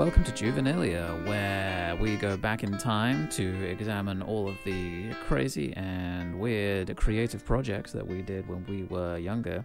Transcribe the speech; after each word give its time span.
Welcome 0.00 0.24
to 0.24 0.32
Juvenilia, 0.32 1.26
where 1.26 1.94
we 1.96 2.16
go 2.16 2.34
back 2.34 2.64
in 2.64 2.78
time 2.78 3.28
to 3.32 3.68
examine 3.68 4.22
all 4.22 4.48
of 4.48 4.56
the 4.64 5.12
crazy 5.26 5.74
and 5.74 6.40
weird 6.40 6.96
creative 6.96 7.44
projects 7.44 7.92
that 7.92 8.06
we 8.06 8.22
did 8.22 8.48
when 8.48 8.64
we 8.64 8.84
were 8.84 9.18
younger. 9.18 9.62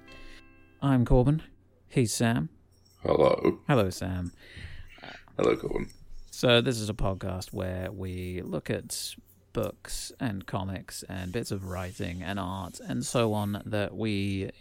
I'm 0.81 1.05
Corbin. 1.05 1.41
He's 1.87 2.13
Sam. 2.13 2.49
Hello. 3.01 3.59
Hello, 3.69 3.89
Sam. 3.89 4.33
Hello, 5.37 5.55
Corbin. 5.55 5.87
So, 6.31 6.59
this 6.59 6.81
is 6.81 6.89
a 6.89 6.93
podcast 6.93 7.53
where 7.53 7.89
we 7.89 8.41
look 8.43 8.69
at 8.69 9.15
books 9.53 10.11
and 10.19 10.45
comics 10.45 11.01
and 11.07 11.31
bits 11.31 11.51
of 11.51 11.63
writing 11.63 12.21
and 12.21 12.41
art 12.41 12.81
and 12.81 13.05
so 13.05 13.31
on 13.31 13.63
that 13.65 13.95
we 13.95 14.51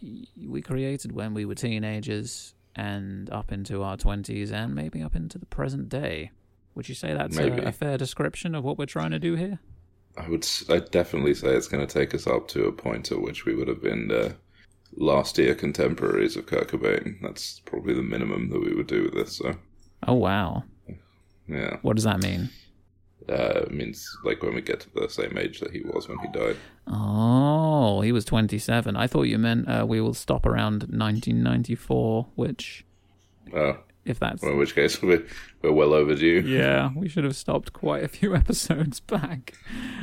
we 0.46 0.62
created 0.62 1.10
when 1.10 1.34
we 1.34 1.44
were 1.44 1.56
teenagers 1.56 2.53
and 2.76 3.30
up 3.30 3.52
into 3.52 3.82
our 3.82 3.96
20s 3.96 4.52
and 4.52 4.74
maybe 4.74 5.02
up 5.02 5.14
into 5.14 5.38
the 5.38 5.46
present 5.46 5.88
day. 5.88 6.30
Would 6.74 6.88
you 6.88 6.94
say 6.94 7.12
that's 7.14 7.36
a, 7.38 7.52
a 7.68 7.72
fair 7.72 7.96
description 7.96 8.54
of 8.54 8.64
what 8.64 8.78
we're 8.78 8.86
trying 8.86 9.12
to 9.12 9.18
do 9.18 9.34
here? 9.36 9.60
I 10.16 10.28
would 10.28 10.46
I'd 10.68 10.90
definitely 10.90 11.34
say 11.34 11.48
it's 11.48 11.68
going 11.68 11.86
to 11.86 11.92
take 11.92 12.14
us 12.14 12.26
up 12.26 12.48
to 12.48 12.66
a 12.66 12.72
point 12.72 13.10
at 13.12 13.20
which 13.20 13.44
we 13.44 13.54
would 13.54 13.68
have 13.68 13.82
been 13.82 14.08
the 14.08 14.36
last 14.96 15.38
year 15.38 15.54
contemporaries 15.54 16.36
of 16.36 16.46
Kurt 16.46 16.68
Cobain. 16.68 17.16
That's 17.22 17.60
probably 17.60 17.94
the 17.94 18.02
minimum 18.02 18.50
that 18.50 18.60
we 18.60 18.74
would 18.74 18.86
do 18.86 19.04
with 19.04 19.14
this. 19.14 19.36
So, 19.36 19.54
Oh, 20.06 20.14
wow. 20.14 20.64
yeah. 21.48 21.78
What 21.82 21.96
does 21.96 22.04
that 22.04 22.22
mean? 22.22 22.50
Uh, 23.28 23.62
it 23.62 23.70
means 23.72 24.06
like 24.24 24.42
when 24.42 24.54
we 24.54 24.60
get 24.60 24.80
to 24.80 24.90
the 24.94 25.08
same 25.08 25.38
age 25.38 25.60
that 25.60 25.70
he 25.72 25.80
was 25.82 26.08
when 26.08 26.18
he 26.18 26.28
died. 26.28 26.56
Oh, 26.86 28.00
he 28.02 28.12
was 28.12 28.24
27. 28.24 28.96
I 28.96 29.06
thought 29.06 29.22
you 29.22 29.38
meant 29.38 29.68
uh, 29.68 29.84
we 29.88 30.00
will 30.00 30.14
stop 30.14 30.44
around 30.46 30.82
1994, 30.84 32.26
which, 32.34 32.84
Oh, 33.54 33.78
if 34.04 34.18
that's. 34.18 34.42
well, 34.42 34.52
in 34.52 34.58
which 34.58 34.74
case 34.74 35.00
we're, 35.02 35.24
we're 35.62 35.72
well 35.72 35.94
overdue. 35.94 36.42
Yeah, 36.46 36.90
we 36.94 37.08
should 37.08 37.24
have 37.24 37.36
stopped 37.36 37.72
quite 37.72 38.04
a 38.04 38.08
few 38.08 38.34
episodes 38.36 39.00
back. 39.00 39.54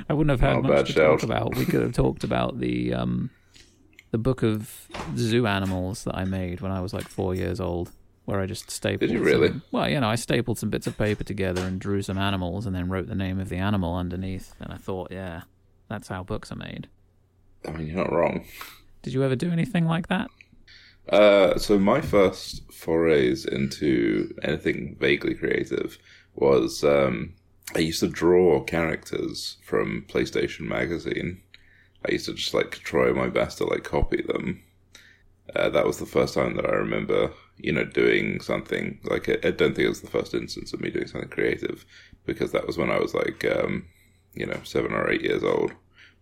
I 0.09 0.13
wouldn't 0.13 0.31
have 0.31 0.41
had 0.47 0.65
Oh, 0.65 0.67
much 0.67 0.87
to 0.87 0.93
shout. 0.93 1.19
talk 1.19 1.23
about. 1.23 1.55
We 1.55 1.65
could 1.65 1.81
have 1.81 1.93
talked 1.93 2.23
about 2.23 2.59
the 2.59 2.93
um, 2.93 3.29
the 4.11 4.17
book 4.17 4.43
of 4.43 4.87
zoo 5.15 5.47
animals 5.47 6.03
that 6.05 6.15
I 6.15 6.25
made 6.25 6.61
when 6.61 6.71
I 6.71 6.81
was 6.81 6.93
like 6.93 7.07
four 7.07 7.33
years 7.35 7.59
old, 7.61 7.91
where 8.25 8.39
I 8.41 8.45
just 8.47 8.69
stapled. 8.71 9.01
Did 9.09 9.11
you 9.11 9.23
really? 9.23 9.47
some- 9.49 9.61
well, 9.71 9.87
you 9.87 9.99
know, 9.99 10.09
I 10.09 10.15
stapled 10.15 10.57
some 10.57 10.69
bits 10.69 10.87
of 10.87 10.97
paper 10.97 11.23
together 11.23 11.61
and 11.61 11.79
drew 11.79 12.01
some 12.01 12.17
animals, 12.17 12.65
and 12.65 12.75
then 12.75 12.89
wrote 12.89 13.07
the 13.07 13.15
name 13.15 13.39
of 13.39 13.49
the 13.49 13.57
animal 13.57 13.95
underneath. 13.95 14.55
And 14.59 14.73
I 14.73 14.77
thought, 14.77 15.11
yeah, 15.11 15.41
that's 15.91 16.07
how 16.07 16.23
books 16.23 16.51
are 16.51 16.55
made. 16.55 16.87
I 17.67 17.71
mean, 17.71 17.87
you're 17.87 17.97
not 17.97 18.11
wrong. 18.11 18.45
Did 19.01 19.13
you 19.13 19.23
ever 19.23 19.35
do 19.35 19.51
anything 19.51 19.85
like 19.85 20.07
that? 20.07 20.29
Uh, 21.09 21.57
so 21.57 21.77
my 21.79 22.01
first 22.01 22.71
forays 22.71 23.45
into 23.45 24.33
anything 24.43 24.95
vaguely 24.99 25.33
creative 25.33 25.97
was 26.35 26.83
um, 26.83 27.33
I 27.75 27.79
used 27.79 27.99
to 28.01 28.07
draw 28.07 28.63
characters 28.63 29.57
from 29.63 30.05
PlayStation 30.07 30.61
Magazine. 30.61 31.41
I 32.07 32.13
used 32.13 32.25
to 32.25 32.33
just 32.33 32.53
like 32.53 32.71
try 32.71 33.11
my 33.11 33.27
best 33.27 33.57
to 33.59 33.65
like 33.65 33.83
copy 33.83 34.21
them. 34.21 34.61
Uh, 35.55 35.69
that 35.69 35.85
was 35.85 35.97
the 35.97 36.05
first 36.05 36.33
time 36.33 36.55
that 36.55 36.65
I 36.65 36.73
remember, 36.73 37.31
you 37.57 37.71
know, 37.71 37.83
doing 37.83 38.39
something 38.39 38.99
like 39.03 39.27
I, 39.27 39.33
I 39.43 39.51
don't 39.51 39.75
think 39.75 39.85
it 39.85 39.89
was 39.89 40.01
the 40.01 40.09
first 40.09 40.33
instance 40.33 40.71
of 40.73 40.81
me 40.81 40.91
doing 40.91 41.07
something 41.07 41.29
creative 41.29 41.85
because 42.25 42.51
that 42.51 42.67
was 42.67 42.77
when 42.77 42.89
I 42.89 42.99
was 42.99 43.13
like, 43.13 43.43
um, 43.45 43.85
you 44.33 44.45
know, 44.45 44.59
seven 44.63 44.93
or 44.93 45.09
eight 45.09 45.21
years 45.21 45.43
old. 45.43 45.73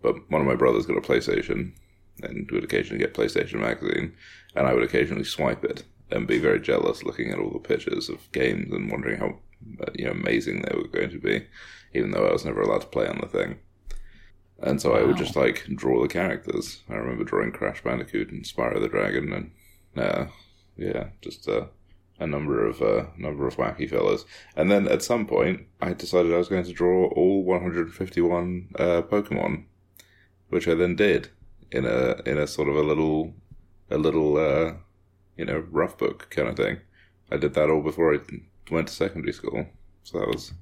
But 0.02 0.30
one 0.30 0.42
of 0.42 0.48
my 0.48 0.56
brothers 0.56 0.86
got 0.86 0.98
a 0.98 1.02
PlayStation 1.02 1.74
and 2.22 2.50
would 2.52 2.64
occasionally 2.64 3.00
get 3.00 3.14
PlayStation 3.14 3.60
Magazine, 3.60 4.14
and 4.56 4.68
I 4.68 4.74
would 4.74 4.84
occasionally 4.84 5.24
swipe 5.24 5.64
it 5.64 5.84
and 6.12 6.28
be 6.28 6.40
very 6.40 6.60
jealous 6.60 7.04
looking 7.04 7.32
at 7.32 7.40
all 7.40 7.52
the 7.52 7.60
pictures 7.60 8.10
of 8.10 8.32
games 8.32 8.74
and 8.74 8.92
wondering 8.92 9.20
how 9.20 9.40
uh, 9.82 9.92
you 9.94 10.06
know 10.06 10.12
amazing 10.12 10.62
they 10.62 10.76
were 10.76 10.88
going 10.88 11.10
to 11.12 11.20
be, 11.20 11.46
even 11.94 12.12
though 12.12 12.26
I 12.28 12.34
was 12.34 12.46
never 12.46 12.62
allowed 12.62 12.82
to 12.82 12.88
play 12.88 13.08
on 13.08 13.20
the 13.22 13.28
thing. 13.28 13.60
And 14.62 14.82
so 14.82 14.94
I 14.94 15.04
would 15.04 15.18
just 15.18 15.36
like 15.36 15.66
draw 15.76 16.02
the 16.02 16.10
characters. 16.10 16.82
I 16.90 16.96
remember 16.96 17.24
drawing 17.24 17.52
Crash 17.52 17.82
Bandicoot 17.82 18.32
and 18.32 18.44
Spyro 18.44 18.82
the 18.82 18.90
Dragon, 18.90 19.32
and 19.32 19.52
uh, 19.98 20.26
yeah, 20.76 21.10
just 21.22 21.48
uh, 21.48 21.68
a 22.20 22.28
number 22.28 22.66
of 22.66 22.82
uh, 22.82 23.06
number 23.18 23.48
of 23.48 23.58
wacky 23.58 23.90
fellas. 23.90 24.26
And 24.56 24.70
then 24.70 24.88
at 24.88 25.02
some 25.02 25.26
point, 25.26 25.68
I 25.82 25.94
decided 25.94 26.34
I 26.34 26.38
was 26.38 26.50
going 26.50 26.66
to 26.66 26.74
draw 26.74 27.08
all 27.10 27.44
151 27.44 28.70
uh, 28.78 29.02
Pokemon, 29.04 29.64
which 30.50 30.68
I 30.68 30.76
then 30.76 30.96
did 30.96 31.30
in 31.72 31.86
a 31.86 32.22
in 32.26 32.38
a 32.38 32.48
sort 32.48 32.70
of 32.70 32.76
a 32.76 32.84
little 32.84 33.34
a 33.90 33.98
little 33.98 34.38
uh, 34.38 34.74
you 35.38 35.46
know 35.46 35.64
rough 35.72 35.98
book 35.98 36.28
kind 36.30 36.48
of 36.48 36.58
thing. 36.58 36.80
I 37.32 37.38
did 37.38 37.54
that 37.54 37.70
all 37.70 37.82
before 37.82 38.14
I 38.14 38.20
went 38.72 38.88
to 38.88 38.94
secondary 38.94 39.34
school, 39.34 39.68
so 40.04 40.20
that 40.20 40.28
was 40.28 40.54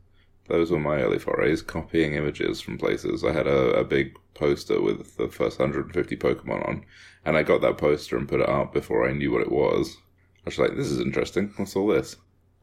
those 0.48 0.72
were 0.72 0.80
my 0.80 1.02
early 1.02 1.20
forays, 1.20 1.62
copying 1.62 2.14
images 2.14 2.62
from 2.62 2.78
places. 2.78 3.24
I 3.24 3.34
had 3.34 3.48
a, 3.48 3.80
a 3.80 3.84
big 3.84 4.18
poster 4.34 4.82
with 4.82 5.18
the 5.18 5.28
first 5.28 5.60
150 5.60 6.16
Pokemon 6.16 6.68
on, 6.68 6.86
and 7.26 7.36
I 7.36 7.44
got 7.44 7.62
that 7.62 7.78
poster 7.78 8.18
and 8.18 8.30
put 8.30 8.40
it 8.40 8.50
up 8.50 8.74
before 8.74 9.08
I 9.08 9.14
knew 9.14 9.32
what 9.32 9.42
it 9.42 9.52
was. 9.52 9.98
I 10.48 10.50
was 10.50 10.58
like, 10.58 10.78
"This 10.78 10.88
is 10.88 11.02
interesting. 11.02 11.52
What's 11.58 11.76
all 11.76 11.88
this?" 11.88 12.16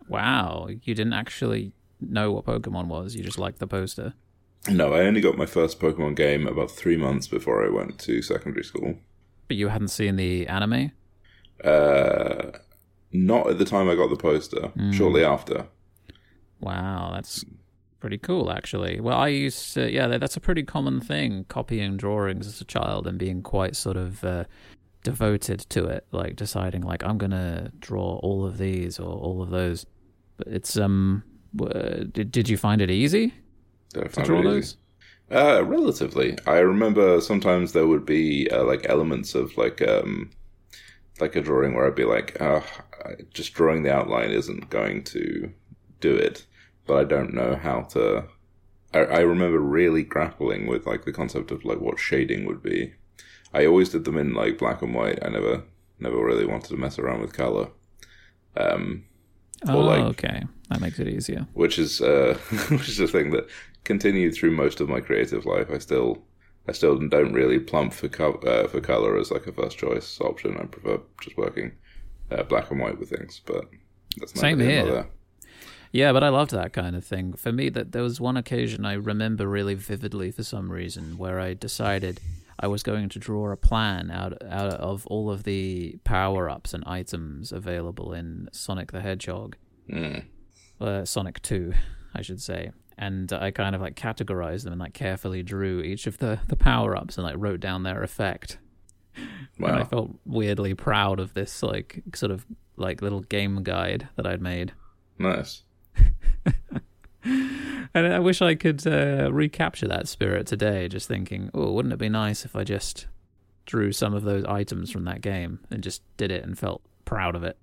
Wow, 0.09 0.69
you 0.69 0.95
didn't 0.95 1.13
actually 1.13 1.73
know 2.01 2.33
what 2.33 2.47
Pokemon 2.47 2.87
was. 2.87 3.15
You 3.15 3.23
just 3.23 3.39
liked 3.39 3.59
the 3.59 3.67
poster. 3.67 4.15
No, 4.71 4.95
I 4.95 5.01
only 5.01 5.21
got 5.21 5.37
my 5.37 5.45
first 5.45 5.79
Pokemon 5.79 6.17
game 6.17 6.47
about 6.47 6.71
three 6.71 6.97
months 6.97 7.29
before 7.29 7.63
I 7.63 7.69
went 7.69 7.99
to 8.01 8.23
secondary 8.23 8.65
school. 8.65 8.95
But 9.49 9.59
you 9.59 9.69
hadn't 9.69 9.89
seen 9.89 10.17
the 10.17 10.47
anime? 10.47 10.93
Uh, 11.63 12.53
not 13.13 13.51
at 13.51 13.59
the 13.59 13.67
time 13.67 13.91
I 13.91 13.95
got 13.95 14.09
the 14.09 14.17
poster. 14.17 14.73
Shortly 14.93 15.23
after. 15.23 15.67
Wow, 16.61 17.11
that's 17.13 17.45
pretty 18.01 18.17
cool, 18.17 18.51
actually. 18.51 19.01
Well, 19.01 19.19
I 19.19 19.29
used 19.29 19.75
to, 19.75 19.91
yeah, 19.91 20.07
that's 20.19 20.37
a 20.37 20.41
pretty 20.41 20.63
common 20.63 21.01
thing, 21.01 21.45
copying 21.49 21.99
drawings 21.99 22.47
as 22.47 22.61
a 22.63 22.65
child 22.65 23.07
and 23.07 23.19
being 23.19 23.43
quite 23.43 23.77
sort 23.77 23.99
of 23.99 24.25
uh, 24.25 24.45
devoted 25.05 25.61
to 25.71 25.87
it, 25.87 26.07
like 26.11 26.37
deciding, 26.37 26.83
like, 26.83 27.05
I'm 27.05 27.19
going 27.19 27.31
to 27.31 27.73
draw 27.79 28.19
all 28.19 28.45
of 28.45 28.59
these 28.59 28.99
or 28.99 29.17
all 29.17 29.43
of 29.43 29.51
those. 29.51 29.87
But 30.37 30.49
it's, 30.49 30.77
um, 30.77 31.23
w- 31.55 32.05
did, 32.07 32.33
did 32.33 32.49
you 32.49 32.57
find 32.57 32.83
it 32.83 32.91
easy 32.91 33.35
Did 33.93 34.05
I 34.05 34.09
to 34.09 34.23
draw 34.23 34.43
those? 34.43 34.77
Uh, 35.31 35.65
relatively. 35.65 36.37
I 36.47 36.59
remember 36.59 37.21
sometimes 37.21 37.73
there 37.73 37.87
would 37.87 38.07
be 38.07 38.49
uh, 38.51 38.65
like 38.65 38.87
elements 38.89 39.35
of 39.35 39.57
like 39.57 39.81
um, 39.83 40.31
like 41.21 41.37
a 41.37 41.41
drawing 41.43 41.75
where 41.75 41.87
I'd 41.87 41.95
be 41.95 42.05
like, 42.05 42.37
oh, 42.41 42.65
just 43.33 43.55
drawing 43.55 43.83
the 43.83 43.95
outline 43.95 44.31
isn't 44.31 44.71
going 44.71 45.05
to 45.05 45.53
do 46.01 46.15
it, 46.15 46.47
but 46.87 46.97
I 46.99 47.05
don't 47.05 47.35
know 47.35 47.57
how 47.57 47.83
to. 47.95 48.27
I, 48.95 49.01
I 49.01 49.21
remember 49.21 49.59
really 49.61 50.03
grappling 50.05 50.67
with 50.67 50.87
like 50.87 51.05
the 51.05 51.13
concept 51.13 51.51
of 51.51 51.65
like 51.65 51.81
what 51.81 51.99
shading 51.99 52.47
would 52.47 52.63
be. 52.63 52.95
I 53.55 53.65
always 53.67 53.89
did 53.89 54.05
them 54.05 54.19
in 54.19 54.35
like 54.35 54.59
black 54.59 54.83
and 54.83 54.95
white. 54.95 55.19
I 55.25 55.29
never 55.31 55.63
never 56.01 56.23
really 56.25 56.45
wanted 56.45 56.69
to 56.69 56.77
mess 56.77 56.99
around 56.99 57.21
with 57.21 57.33
color. 57.33 57.69
Um, 58.57 59.05
Oh, 59.67 59.79
like- 59.81 60.05
okay. 60.17 60.43
That 60.71 60.81
makes 60.81 60.99
it 60.99 61.09
easier. 61.09 61.47
which 61.55 61.79
is 61.79 62.01
uh, 62.01 62.37
which 62.71 62.89
is 62.89 63.01
a 63.01 63.07
thing 63.07 63.31
that 63.31 63.47
continued 63.85 64.35
through 64.35 64.51
most 64.51 64.81
of 64.81 64.89
my 64.89 65.01
creative 65.01 65.47
life. 65.47 65.69
I 65.71 65.79
still 65.79 66.23
I 66.69 66.73
still 66.73 66.99
don't 67.09 67.33
really 67.33 67.59
plump 67.59 67.93
for 67.93 68.09
co- 68.09 68.41
uh, 68.47 68.67
for 68.69 68.81
color 68.81 69.17
as 69.19 69.31
like 69.31 69.47
a 69.47 69.53
first 69.53 69.79
choice 69.79 70.19
option. 70.21 70.57
I 70.59 70.65
prefer 70.65 71.01
just 71.21 71.37
working 71.37 71.73
uh, 72.31 72.43
black 72.45 72.71
and 72.71 72.81
white 72.81 72.99
with 72.99 73.11
things, 73.11 73.41
but 73.47 73.67
that's 74.19 74.39
Same 74.39 74.59
here. 74.61 75.07
Yeah, 75.93 76.13
but 76.13 76.25
I 76.25 76.29
loved 76.31 76.51
that 76.51 76.73
kind 76.73 76.97
of 76.97 77.05
thing. 77.05 77.35
For 77.35 77.53
me, 77.53 77.69
that 77.69 77.93
there 77.93 78.03
was 78.03 78.21
one 78.21 78.37
occasion 78.37 78.85
I 78.85 78.95
remember 78.95 79.47
really 79.47 79.75
vividly 79.75 80.33
for 80.33 80.43
some 80.43 80.73
reason 80.73 81.19
where 81.19 81.39
I 81.39 81.55
decided 81.55 82.19
I 82.61 82.67
was 82.69 82.83
going 82.83 83.09
to 83.11 83.19
draw 83.19 83.51
a 83.51 83.57
plan 83.57 84.11
out 84.11 84.35
out 84.49 84.73
of 84.75 85.07
all 85.09 85.31
of 85.31 85.43
the 85.45 85.99
power 86.05 86.49
ups 86.49 86.73
and 86.75 86.85
items 86.87 87.53
available 87.53 88.13
in 88.13 88.49
Sonic 88.53 88.93
the 88.93 89.01
Hedgehog, 89.01 89.57
Mm. 89.91 90.25
uh, 90.81 91.05
Sonic 91.05 91.43
Two, 91.43 91.75
I 92.15 92.23
should 92.23 92.41
say. 92.41 92.71
And 92.97 93.33
I 93.33 93.51
kind 93.51 93.75
of 93.75 93.81
like 93.81 93.97
categorized 93.97 94.63
them 94.65 94.73
and 94.73 94.81
like 94.81 94.95
carefully 94.95 95.43
drew 95.43 95.81
each 95.81 96.07
of 96.07 96.19
the 96.19 96.39
the 96.47 96.57
power 96.57 96.97
ups 96.97 97.19
and 97.19 97.27
like 97.27 97.35
wrote 97.39 97.61
down 97.61 97.83
their 97.83 98.03
effect. 98.03 98.59
And 99.59 99.67
I 99.67 99.85
felt 99.85 100.11
weirdly 100.25 100.75
proud 100.75 101.19
of 101.21 101.35
this 101.35 101.63
like 101.63 102.03
sort 102.15 102.31
of 102.33 102.47
like 102.77 103.03
little 103.03 103.21
game 103.21 103.63
guide 103.63 104.09
that 104.17 104.27
I'd 104.27 104.41
made. 104.43 104.73
nice. 105.19 105.63
And 107.97 108.13
I 108.13 108.19
wish 108.19 108.43
I 108.43 108.57
could 108.57 108.85
uh, 108.89 109.31
recapture 109.33 109.87
that 109.87 110.09
spirit 110.09 110.49
today, 110.49 110.89
just 110.89 111.07
thinking, 111.07 111.49
oh, 111.55 111.71
wouldn't 111.71 111.93
it 111.95 111.99
be 111.99 112.09
nice 112.09 112.45
if 112.45 112.57
I 112.57 112.65
just 112.65 113.07
drew 113.67 113.93
some 113.93 114.15
of 114.15 114.25
those 114.25 114.45
items 114.47 114.91
from 114.91 115.05
that 115.05 115.21
game 115.21 115.61
and 115.71 115.81
just 115.81 116.03
did 116.17 116.33
it 116.33 116.43
and 116.43 116.59
felt 116.59 116.83
proud 117.05 117.37
of 117.37 117.45
it? 117.45 117.57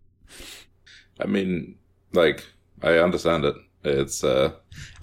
I 1.20 1.26
mean, 1.28 1.76
like 2.14 2.46
I 2.82 2.94
understand 3.00 3.44
it. 3.44 3.56
It's 3.84 4.24
uh, 4.24 4.54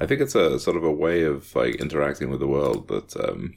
I 0.00 0.06
think 0.06 0.22
it's 0.22 0.34
a 0.34 0.58
sort 0.58 0.78
of 0.78 0.84
a 0.84 0.90
way 0.90 1.24
of 1.24 1.54
like 1.54 1.74
interacting 1.74 2.30
with 2.30 2.40
the 2.40 2.46
world 2.48 2.88
that 2.88 3.14
um, 3.28 3.54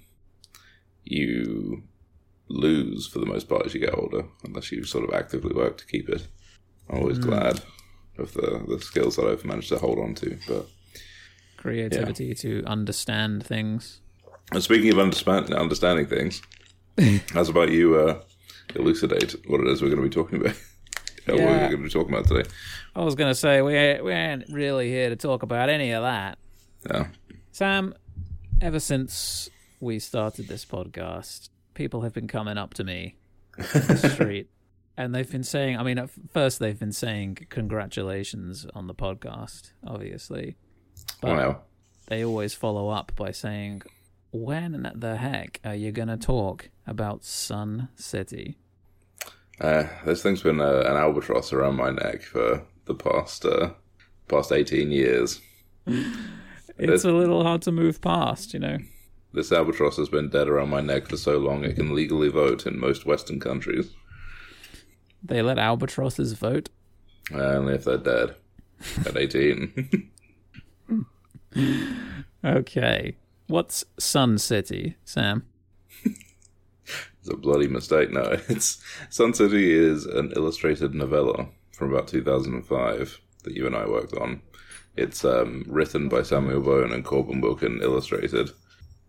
you 1.06 1.84
lose 2.50 3.08
for 3.08 3.20
the 3.20 3.26
most 3.26 3.48
part 3.48 3.66
as 3.66 3.74
you 3.74 3.80
get 3.80 3.98
older, 3.98 4.26
unless 4.44 4.72
you 4.72 4.84
sort 4.84 5.08
of 5.08 5.14
actively 5.14 5.54
work 5.54 5.78
to 5.78 5.86
keep 5.86 6.10
it. 6.10 6.28
I'm 6.90 7.00
always 7.00 7.20
Mm. 7.20 7.24
glad 7.24 7.62
of 8.18 8.34
the 8.34 8.66
the 8.68 8.80
skills 8.82 9.16
that 9.16 9.26
I've 9.28 9.46
managed 9.46 9.70
to 9.70 9.78
hold 9.80 10.00
on 10.00 10.16
to. 10.16 10.38
But 10.48 10.68
Creativity 11.62 12.34
to 12.36 12.64
understand 12.66 13.46
things. 13.46 14.02
and 14.52 14.64
speaking 14.64 14.92
of 14.92 14.98
understand, 14.98 15.54
understanding 15.54 16.08
things, 16.08 16.42
how's 17.34 17.50
about 17.50 17.70
you 17.70 17.96
uh, 18.00 18.20
elucidate 18.76 19.36
what 19.48 19.62
it 19.62 19.68
is 19.68 19.82
we're 19.82 19.90
going 19.90 20.02
to 20.02 20.10
be 20.10 20.10
talking 20.10 20.42
about? 20.42 20.56
Yeah, 21.28 21.36
What 21.36 21.44
we're 21.46 21.60
going 21.60 21.72
to 21.72 21.78
be 21.84 21.90
talking 21.90 22.14
about 22.16 22.28
today? 22.28 22.50
I 22.96 23.04
was 23.04 23.14
gonna 23.14 23.36
say 23.36 23.62
we 23.62 23.76
ain't, 23.76 24.04
we 24.04 24.12
ain't 24.12 24.46
really 24.50 24.90
here 24.90 25.10
to 25.10 25.16
talk 25.16 25.44
about 25.44 25.70
any 25.70 25.92
of 25.92 26.02
that. 26.02 26.40
Yeah. 26.90 27.08
Sam, 27.52 27.94
ever 28.60 28.80
since 28.80 29.48
we 29.80 30.00
started 30.00 30.48
this 30.48 30.66
podcast, 30.66 31.50
people 31.76 32.02
have 32.02 32.12
been 32.12 32.28
coming 32.28 32.58
up 32.58 32.74
to 32.74 32.84
me 32.84 33.18
in 33.56 33.64
the 33.64 34.10
street 34.14 34.50
and 34.98 35.14
they've 35.14 35.32
been 35.32 35.44
saying, 35.44 35.78
I 35.78 35.84
mean, 35.84 36.00
at 36.00 36.10
first 36.34 36.58
they've 36.58 36.78
been 36.78 36.92
saying 36.92 37.38
congratulations 37.52 38.66
on 38.74 38.88
the 38.88 38.96
podcast, 38.96 39.74
obviously. 39.86 40.56
But 41.22 41.32
wow. 41.38 41.62
they 42.08 42.24
always 42.24 42.54
follow 42.54 42.90
up 42.90 43.12
by 43.16 43.32
saying, 43.32 43.84
when 44.32 44.92
the 44.96 45.18
heck 45.18 45.60
are 45.64 45.76
you 45.76 45.92
going 45.92 46.08
to 46.08 46.18
talk 46.18 46.70
about 46.88 47.24
Sun 47.24 47.90
City? 47.96 48.58
Uh, 49.60 49.84
this 50.06 50.24
thing's 50.24 50.42
been 50.42 50.60
uh, 50.62 50.84
an 50.88 50.98
albatross 50.98 51.54
around 51.54 51.76
my 51.76 51.92
neck 51.92 52.24
for 52.24 52.64
the 52.86 52.96
past 52.96 53.46
uh, 53.46 53.72
past 54.28 54.52
eighteen 54.52 54.92
years. 54.92 55.42
It's 56.78 57.04
a 57.06 57.12
little 57.12 57.44
hard 57.44 57.62
to 57.64 57.72
move 57.72 58.02
past, 58.02 58.54
you 58.56 58.60
know. 58.60 58.78
This 59.34 59.52
albatross 59.52 59.98
has 59.98 60.10
been 60.10 60.30
dead 60.30 60.48
around 60.48 60.70
my 60.70 60.82
neck 60.82 61.08
for 61.10 61.18
so 61.18 61.38
long 61.38 61.64
it 61.64 61.76
can 61.76 61.94
legally 61.94 62.30
vote 62.30 62.66
in 62.66 62.80
most 62.80 63.06
Western 63.06 63.40
countries, 63.40 63.92
They 65.24 65.44
let 65.44 65.60
albatrosses 65.60 66.34
vote. 66.34 66.70
uh, 67.32 67.38
only 67.38 67.76
if 67.76 67.84
they're 67.84 67.98
dead 67.98 68.36
at 69.06 69.16
eighteen. 69.16 70.10
Okay. 72.44 73.16
What's 73.48 73.86
Sun 74.00 74.38
City, 74.40 74.96
Sam? 75.04 75.46
It's 76.04 77.30
a 77.30 77.38
bloody 77.38 77.68
mistake. 77.68 78.12
No, 78.12 78.22
it's 78.50 78.82
Sun 79.10 79.36
City 79.36 79.72
is 79.72 80.06
an 80.06 80.34
illustrated 80.36 80.96
novella 80.96 81.50
from 81.72 81.94
about 81.94 82.08
2005 82.08 83.20
that 83.44 83.54
you 83.54 83.68
and 83.68 83.76
I 83.76 83.88
worked 83.88 84.16
on. 84.16 84.42
It's 84.96 85.24
um, 85.24 85.64
written 85.68 86.10
by 86.10 86.24
Samuel 86.24 86.62
Bowen 86.62 86.92
and 86.92 87.06
Corbin 87.06 87.42
Wilkin, 87.42 87.80
illustrated. 87.82 88.50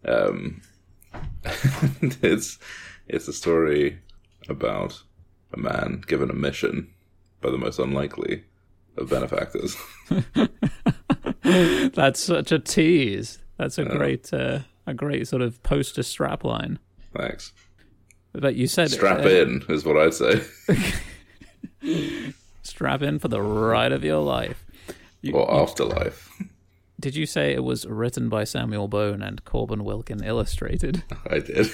Um, 0.04 0.60
it's 2.22 2.58
it's 3.08 3.28
a 3.28 3.32
story 3.32 3.98
about 4.48 5.02
a 5.52 5.58
man 5.58 6.02
given 6.06 6.30
a 6.30 6.34
mission 6.34 6.92
by 7.40 7.50
the 7.50 7.58
most 7.58 7.78
unlikely 7.78 8.44
of 8.96 9.10
benefactors. 9.10 9.76
That's 11.94 12.20
such 12.20 12.52
a 12.52 12.58
tease. 12.58 13.38
That's 13.58 13.78
a 13.78 13.84
great, 13.84 14.32
uh, 14.32 14.60
a 14.86 14.94
great 14.94 15.28
sort 15.28 15.42
of 15.42 15.62
poster 15.62 16.02
strap 16.02 16.44
line. 16.44 16.78
Thanks. 17.16 17.52
But 18.32 18.54
you 18.54 18.66
said 18.66 18.90
Strap 18.90 19.24
uh, 19.24 19.28
in 19.28 19.62
is 19.68 19.84
what 19.84 19.98
I'd 19.98 20.14
say, 20.14 20.42
strap 22.62 23.02
in 23.02 23.18
for 23.18 23.28
the 23.28 23.42
ride 23.42 23.92
of 23.92 24.04
your 24.04 24.22
life. 24.22 24.64
You, 25.20 25.34
or 25.34 25.62
afterlife. 25.62 26.30
did 26.98 27.14
you 27.14 27.26
say 27.26 27.52
it 27.52 27.62
was 27.62 27.86
written 27.86 28.30
by 28.30 28.44
Samuel 28.44 28.88
Bone 28.88 29.22
and 29.22 29.44
Corbin 29.44 29.84
Wilkin 29.84 30.24
illustrated? 30.24 31.02
I 31.30 31.40
did. 31.40 31.68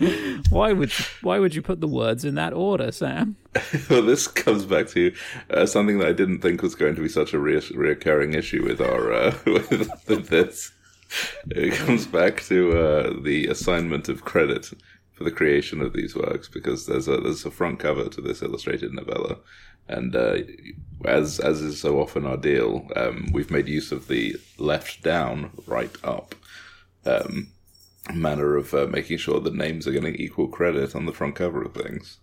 Why 0.50 0.72
would 0.72 0.98
you, 0.98 1.04
why 1.22 1.38
would 1.38 1.54
you 1.54 1.62
put 1.62 1.80
the 1.80 1.88
words 1.88 2.24
in 2.24 2.34
that 2.36 2.52
order, 2.52 2.90
Sam? 2.90 3.36
well, 3.90 4.02
this 4.02 4.26
comes 4.26 4.64
back 4.64 4.88
to 4.88 5.14
uh, 5.50 5.66
something 5.66 5.98
that 5.98 6.08
I 6.08 6.12
didn't 6.12 6.40
think 6.40 6.62
was 6.62 6.74
going 6.74 6.94
to 6.94 7.02
be 7.02 7.08
such 7.08 7.34
a 7.34 7.38
re- 7.38 7.60
reoccurring 7.60 8.34
issue 8.34 8.64
with 8.64 8.80
our 8.80 9.12
uh, 9.12 9.34
with, 9.46 9.90
with 10.08 10.28
this. 10.28 10.72
It 11.50 11.74
comes 11.74 12.06
back 12.06 12.42
to 12.44 12.78
uh, 12.78 13.22
the 13.22 13.48
assignment 13.48 14.08
of 14.08 14.24
credit 14.24 14.70
for 15.12 15.24
the 15.24 15.30
creation 15.30 15.82
of 15.82 15.92
these 15.92 16.16
works 16.16 16.48
because 16.48 16.86
there's 16.86 17.06
a 17.06 17.18
there's 17.18 17.44
a 17.44 17.50
front 17.50 17.78
cover 17.78 18.08
to 18.08 18.20
this 18.22 18.42
illustrated 18.42 18.92
novella, 18.94 19.36
and 19.86 20.16
uh, 20.16 20.38
as 21.04 21.38
as 21.40 21.60
is 21.60 21.80
so 21.80 22.00
often 22.00 22.24
our 22.24 22.38
deal, 22.38 22.88
um, 22.96 23.28
we've 23.32 23.50
made 23.50 23.68
use 23.68 23.92
of 23.92 24.08
the 24.08 24.36
left 24.56 25.02
down, 25.02 25.50
right 25.66 25.94
up. 26.02 26.34
Um, 27.04 27.48
manner 28.14 28.56
of 28.56 28.72
uh, 28.74 28.86
making 28.86 29.18
sure 29.18 29.40
the 29.40 29.50
names 29.50 29.86
are 29.86 29.92
getting 29.92 30.14
equal 30.14 30.48
credit 30.48 30.96
on 30.96 31.06
the 31.06 31.12
front 31.12 31.34
cover 31.34 31.62
of 31.62 31.74
things 31.74 32.18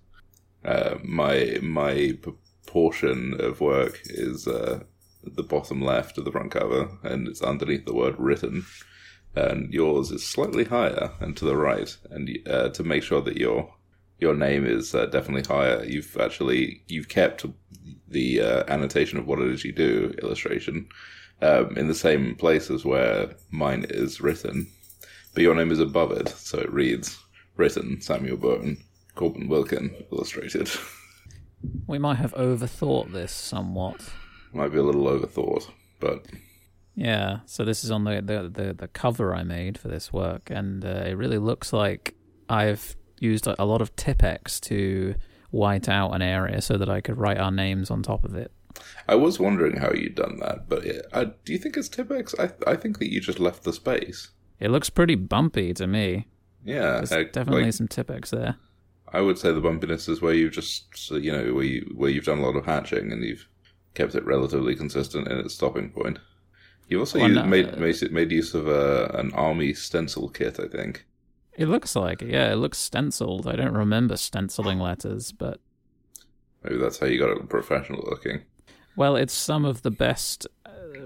uh, 0.65 0.97
my 1.03 1.57
my 1.61 2.17
portion 2.65 3.39
of 3.39 3.61
work 3.61 4.01
is 4.05 4.47
uh, 4.47 4.81
the 5.23 5.43
bottom 5.43 5.81
left 5.81 6.17
of 6.17 6.25
the 6.25 6.31
front 6.31 6.51
cover, 6.51 6.89
and 7.03 7.27
it's 7.27 7.41
underneath 7.41 7.85
the 7.85 7.95
word 7.95 8.15
written. 8.17 8.65
And 9.35 9.71
yours 9.71 10.09
is 10.09 10.25
slightly 10.25 10.63
higher 10.63 11.11
and 11.19 11.37
to 11.37 11.45
the 11.45 11.55
right, 11.55 11.95
and 12.09 12.37
uh, 12.47 12.69
to 12.69 12.83
make 12.83 13.03
sure 13.03 13.21
that 13.21 13.37
your 13.37 13.73
your 14.19 14.33
name 14.33 14.65
is 14.65 14.95
uh, 14.95 15.05
definitely 15.05 15.43
higher, 15.43 15.83
you've 15.83 16.17
actually 16.19 16.81
you've 16.87 17.07
kept 17.07 17.45
the 18.07 18.41
uh, 18.41 18.63
annotation 18.67 19.19
of 19.19 19.27
what 19.27 19.39
it 19.39 19.51
is 19.51 19.63
you 19.63 19.71
do 19.71 20.13
illustration 20.23 20.87
um, 21.41 21.77
in 21.77 21.87
the 21.87 21.93
same 21.93 22.35
place 22.35 22.71
as 22.71 22.83
where 22.83 23.35
mine 23.51 23.85
is 23.89 24.19
written, 24.19 24.67
but 25.37 25.43
your 25.43 25.53
name 25.53 25.69
is 25.69 25.79
above 25.79 26.11
it, 26.11 26.29
so 26.29 26.57
it 26.57 26.73
reads 26.73 27.15
written 27.57 28.01
Samuel 28.01 28.37
Bone, 28.37 28.77
Corbin 29.13 29.47
Wilkin, 29.47 29.93
illustrated. 30.11 30.67
We 31.85 31.99
might 31.99 32.15
have 32.15 32.33
overthought 32.33 33.11
this 33.11 33.33
somewhat. 33.33 34.01
Might 34.51 34.71
be 34.71 34.79
a 34.79 34.83
little 34.83 35.03
overthought, 35.03 35.69
but 35.99 36.25
Yeah, 36.95 37.41
so 37.45 37.63
this 37.63 37.83
is 37.83 37.91
on 37.91 38.03
the 38.03 38.19
the, 38.19 38.49
the, 38.49 38.73
the 38.73 38.87
cover 38.87 39.35
I 39.35 39.43
made 39.43 39.77
for 39.77 39.89
this 39.89 40.11
work, 40.11 40.49
and 40.49 40.83
uh, 40.83 41.03
it 41.05 41.13
really 41.13 41.37
looks 41.37 41.71
like 41.71 42.15
I've 42.49 42.95
used 43.19 43.45
a 43.45 43.63
lot 43.63 43.79
of 43.79 43.95
Tippex 43.95 44.59
to 44.61 45.13
white 45.51 45.87
out 45.87 46.15
an 46.15 46.23
area 46.23 46.61
so 46.63 46.79
that 46.79 46.89
I 46.89 46.99
could 46.99 47.19
write 47.19 47.37
our 47.37 47.51
names 47.51 47.91
on 47.91 48.01
top 48.01 48.25
of 48.25 48.33
it. 48.33 48.51
I 49.07 49.13
was 49.13 49.39
wondering 49.39 49.77
how 49.77 49.91
you'd 49.91 50.15
done 50.15 50.39
that. 50.39 50.67
But 50.67 50.83
yeah, 50.83 51.01
uh, 51.13 51.25
do 51.45 51.53
you 51.53 51.59
think 51.59 51.77
it's 51.77 51.89
Tippex? 51.89 52.33
I 52.39 52.71
I 52.71 52.75
think 52.75 52.97
that 52.97 53.13
you 53.13 53.21
just 53.21 53.39
left 53.39 53.63
the 53.63 53.73
space. 53.73 54.29
It 54.59 54.69
looks 54.71 54.89
pretty 54.89 55.15
bumpy 55.15 55.73
to 55.73 55.87
me. 55.87 56.27
Yeah, 56.63 57.01
There's 57.03 57.11
uh, 57.11 57.23
definitely 57.31 57.65
like, 57.65 57.73
some 57.73 57.87
Tippex 57.87 58.29
there. 58.29 58.57
I 59.13 59.21
would 59.21 59.37
say 59.37 59.51
the 59.53 59.61
bumpiness 59.61 60.09
is 60.09 60.21
where 60.21 60.33
you've 60.33 60.51
just 60.53 61.09
you 61.11 61.31
know 61.31 61.53
where 61.53 61.63
you 61.63 61.91
where 61.95 62.09
you've 62.09 62.25
done 62.25 62.39
a 62.39 62.45
lot 62.45 62.55
of 62.57 62.65
hatching 62.65 63.11
and 63.11 63.23
you've 63.23 63.47
kept 63.93 64.15
it 64.15 64.25
relatively 64.25 64.75
consistent 64.75 65.27
in 65.27 65.37
its 65.37 65.53
stopping 65.55 65.89
point. 65.91 66.19
You've 66.87 67.01
also 67.01 67.19
Well, 67.19 67.29
used, 67.29 67.41
no, 67.41 67.45
made 67.45 67.73
uh, 67.73 67.77
made 67.77 68.11
made 68.11 68.31
use 68.31 68.53
of 68.53 68.67
a, 68.67 69.07
an 69.13 69.33
army 69.33 69.73
stencil 69.73 70.29
kit, 70.29 70.59
I 70.59 70.67
think. 70.67 71.05
It 71.53 71.67
looks 71.67 71.95
like 71.95 72.21
it. 72.21 72.29
Yeah, 72.29 72.51
it 72.51 72.57
looks 72.57 72.77
stenciled. 72.77 73.47
I 73.47 73.55
don't 73.55 73.73
remember 73.73 74.17
stenciling 74.17 74.79
letters, 74.79 75.31
but 75.31 75.59
Maybe 76.63 76.77
that's 76.77 76.99
how 76.99 77.07
you 77.07 77.19
got 77.19 77.29
it 77.29 77.49
professional 77.49 78.03
looking. 78.09 78.41
well, 78.95 79.15
it's 79.15 79.33
some 79.33 79.65
of 79.65 79.81
the 79.83 79.91
best 79.91 80.45
uh, 80.47 80.49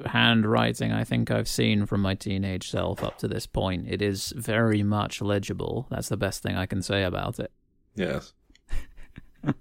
handwriting 0.05 0.91
I 0.91 1.03
think 1.03 1.31
I've 1.31 1.48
seen 1.48 1.86
from 1.86 2.01
my 2.01 2.15
teenage 2.15 2.70
self 2.70 3.03
up 3.03 3.17
to 3.20 3.27
this 3.27 3.46
point. 3.48 3.88
It 3.89 4.01
is 4.01 4.34
very 4.36 4.84
much 4.84 5.22
legible. 5.22 5.88
That's 5.89 6.10
the 6.10 6.17
best 6.17 6.43
thing 6.43 6.55
I 6.55 6.65
can 6.65 6.81
say 6.81 7.03
about 7.03 7.39
it. 7.39 7.51
Yes. 7.96 8.34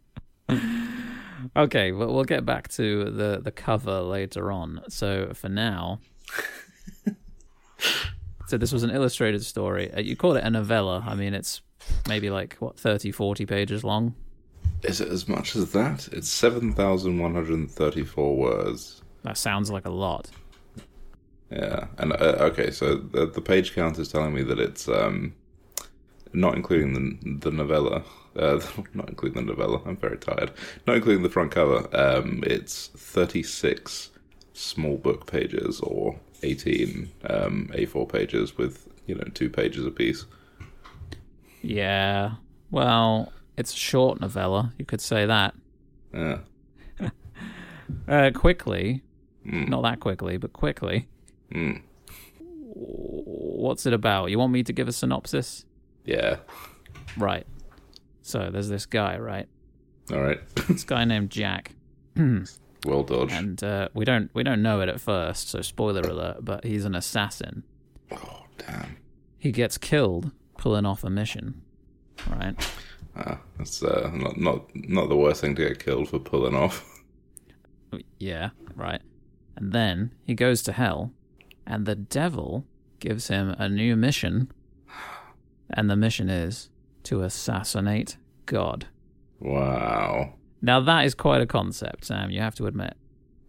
Okay, 1.56 1.92
well, 1.92 2.12
we'll 2.12 2.24
get 2.24 2.44
back 2.44 2.68
to 2.72 3.04
the 3.04 3.40
the 3.42 3.50
cover 3.50 4.02
later 4.02 4.52
on. 4.52 4.82
So 4.88 5.32
for 5.32 5.48
now, 5.48 6.00
so 8.46 8.58
this 8.58 8.72
was 8.72 8.82
an 8.82 8.90
illustrated 8.90 9.42
story. 9.44 9.90
Uh, 9.92 10.00
You 10.00 10.16
called 10.16 10.36
it 10.36 10.44
a 10.44 10.50
novella. 10.50 11.02
I 11.06 11.14
mean, 11.14 11.32
it's 11.32 11.62
maybe 12.06 12.28
like 12.30 12.56
what 12.58 12.78
30, 12.78 13.10
40 13.10 13.46
pages 13.46 13.82
long. 13.84 14.14
Is 14.82 15.00
it 15.00 15.08
as 15.08 15.28
much 15.28 15.56
as 15.56 15.72
that? 15.72 16.08
It's 16.12 16.28
seven 16.28 16.72
thousand 16.72 17.18
one 17.18 17.34
hundred 17.34 17.54
and 17.54 17.70
thirty-four 17.70 18.36
words. 18.36 18.99
That 19.22 19.36
sounds 19.36 19.70
like 19.70 19.86
a 19.86 19.90
lot. 19.90 20.30
Yeah, 21.50 21.86
and 21.98 22.12
uh, 22.12 22.36
okay, 22.52 22.70
so 22.70 22.94
the, 22.94 23.26
the 23.26 23.40
page 23.40 23.74
count 23.74 23.98
is 23.98 24.08
telling 24.08 24.32
me 24.32 24.42
that 24.44 24.58
it's 24.60 24.88
um, 24.88 25.34
not 26.32 26.54
including 26.54 26.94
the 26.94 27.50
the 27.50 27.50
novella. 27.50 28.04
Uh, 28.36 28.60
not 28.94 29.08
including 29.08 29.44
the 29.44 29.52
novella. 29.52 29.80
I'm 29.84 29.96
very 29.96 30.16
tired. 30.16 30.52
Not 30.86 30.96
including 30.96 31.22
the 31.22 31.30
front 31.30 31.50
cover. 31.50 31.88
Um, 31.92 32.44
it's 32.46 32.88
thirty-six 32.96 34.10
small 34.52 34.96
book 34.96 35.26
pages 35.26 35.80
or 35.80 36.18
eighteen 36.42 37.10
um, 37.28 37.68
A4 37.72 38.08
pages 38.10 38.56
with 38.56 38.88
you 39.06 39.16
know 39.16 39.24
two 39.34 39.50
pages 39.50 39.84
apiece. 39.84 40.26
Yeah. 41.62 42.34
Well, 42.70 43.32
it's 43.56 43.74
a 43.74 43.76
short 43.76 44.20
novella. 44.20 44.72
You 44.78 44.84
could 44.84 45.00
say 45.00 45.26
that. 45.26 45.54
Yeah. 46.14 46.38
Uh, 48.06 48.30
quickly, 48.32 49.02
not 49.44 49.82
that 49.82 50.00
quickly, 50.00 50.36
but 50.36 50.52
quickly. 50.52 51.08
Mm. 51.52 51.82
What's 52.74 53.86
it 53.86 53.92
about? 53.92 54.30
You 54.30 54.38
want 54.38 54.52
me 54.52 54.62
to 54.62 54.72
give 54.72 54.88
a 54.88 54.92
synopsis? 54.92 55.64
Yeah. 56.04 56.36
Right. 57.16 57.46
So 58.22 58.50
there's 58.50 58.68
this 58.68 58.86
guy, 58.86 59.18
right? 59.18 59.48
All 60.12 60.20
right. 60.20 60.40
This 60.68 60.84
guy 60.84 61.04
named 61.04 61.30
Jack. 61.30 61.72
Well 62.86 63.02
dodged. 63.02 63.32
and 63.32 63.62
uh, 63.62 63.90
we 63.92 64.06
don't 64.06 64.30
we 64.32 64.42
don't 64.42 64.62
know 64.62 64.80
it 64.80 64.88
at 64.88 65.02
first. 65.02 65.50
So 65.50 65.60
spoiler 65.60 66.00
alert, 66.00 66.38
but 66.42 66.64
he's 66.64 66.86
an 66.86 66.94
assassin. 66.94 67.62
oh 68.10 68.44
damn. 68.56 68.96
He 69.36 69.52
gets 69.52 69.76
killed 69.76 70.30
pulling 70.56 70.86
off 70.86 71.04
a 71.04 71.10
mission, 71.10 71.60
right? 72.30 72.54
Ah, 73.16 73.38
that's 73.58 73.82
uh, 73.82 74.10
not 74.14 74.38
not 74.38 74.64
not 74.74 75.10
the 75.10 75.16
worst 75.16 75.42
thing 75.42 75.54
to 75.56 75.68
get 75.68 75.78
killed 75.84 76.08
for 76.08 76.18
pulling 76.18 76.54
off. 76.54 77.02
Yeah, 78.18 78.48
right. 78.74 79.02
And 79.56 79.72
then 79.72 80.12
he 80.24 80.34
goes 80.34 80.62
to 80.62 80.72
hell, 80.72 81.12
and 81.66 81.86
the 81.86 81.94
devil 81.94 82.64
gives 82.98 83.28
him 83.28 83.50
a 83.58 83.68
new 83.68 83.96
mission, 83.96 84.50
and 85.70 85.90
the 85.90 85.96
mission 85.96 86.28
is 86.28 86.70
to 87.04 87.22
assassinate 87.22 88.16
God. 88.46 88.86
Wow. 89.38 90.34
Now 90.62 90.80
that 90.80 91.04
is 91.04 91.14
quite 91.14 91.40
a 91.40 91.46
concept, 91.46 92.04
Sam. 92.04 92.30
You 92.30 92.40
have 92.40 92.54
to 92.56 92.66
admit. 92.66 92.94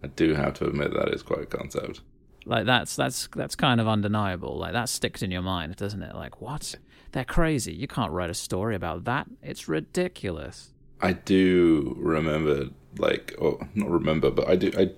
I 0.03 0.07
do 0.07 0.33
have 0.33 0.53
to 0.55 0.65
admit 0.65 0.93
that 0.93 1.09
is 1.09 1.21
quite 1.21 1.41
a 1.41 1.45
concept. 1.45 2.01
Like 2.45 2.65
that's 2.65 2.95
that's 2.95 3.27
that's 3.35 3.55
kind 3.55 3.79
of 3.79 3.87
undeniable. 3.87 4.57
Like 4.57 4.73
that 4.73 4.89
sticks 4.89 5.21
in 5.21 5.31
your 5.31 5.41
mind, 5.41 5.75
doesn't 5.75 6.01
it? 6.01 6.15
Like 6.15 6.41
what? 6.41 6.75
They're 7.11 7.25
crazy. 7.25 7.73
You 7.73 7.87
can't 7.87 8.11
write 8.11 8.29
a 8.29 8.33
story 8.33 8.75
about 8.75 9.03
that. 9.03 9.27
It's 9.43 9.67
ridiculous. 9.67 10.73
I 11.01 11.13
do 11.13 11.95
remember, 11.99 12.69
like, 12.97 13.35
or 13.37 13.67
not 13.75 13.89
remember, 13.89 14.31
but 14.31 14.47
I 14.47 14.55
do. 14.55 14.71
I 14.77 14.91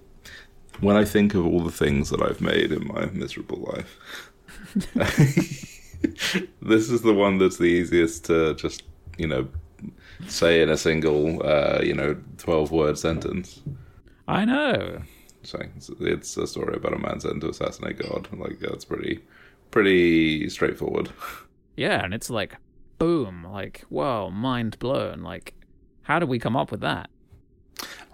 when 0.80 0.96
I 0.96 1.06
think 1.06 1.34
of 1.34 1.46
all 1.46 1.60
the 1.60 1.72
things 1.72 2.10
that 2.10 2.22
I've 2.22 2.42
made 2.42 2.72
in 2.72 2.88
my 2.88 3.06
miserable 3.08 3.60
life, 3.74 4.00
this 6.62 6.90
is 6.90 7.02
the 7.02 7.14
one 7.14 7.38
that's 7.38 7.58
the 7.58 7.66
easiest 7.66 8.26
to 8.26 8.56
just, 8.56 8.84
you 9.18 9.28
know, 9.28 9.48
say 10.28 10.62
in 10.62 10.70
a 10.70 10.78
single, 10.78 11.46
uh, 11.46 11.80
you 11.82 11.94
know, 11.94 12.16
twelve-word 12.38 12.98
sentence. 12.98 13.62
I 14.28 14.46
know. 14.46 15.02
So 15.44 15.60
it's, 15.76 15.90
it's 16.00 16.38
a 16.38 16.48
story 16.48 16.76
about 16.76 16.94
a 16.94 17.00
man 17.00 17.20
sent 17.20 17.42
to 17.42 17.50
assassinate 17.50 18.00
God. 18.00 18.28
Like 18.32 18.60
that's 18.60 18.86
pretty, 18.86 19.20
pretty 19.72 20.50
straightforward. 20.50 21.10
Yeah, 21.76 22.04
and 22.04 22.14
it's 22.14 22.30
like, 22.30 22.56
boom, 23.00 23.44
like, 23.44 23.84
whoa, 23.90 24.30
mind 24.30 24.80
blown. 24.80 25.22
Like, 25.22 25.54
how 26.04 26.20
did 26.20 26.30
we 26.30 26.40
come 26.40 26.56
up 26.56 26.72
with 26.72 26.82
that? 26.82 27.10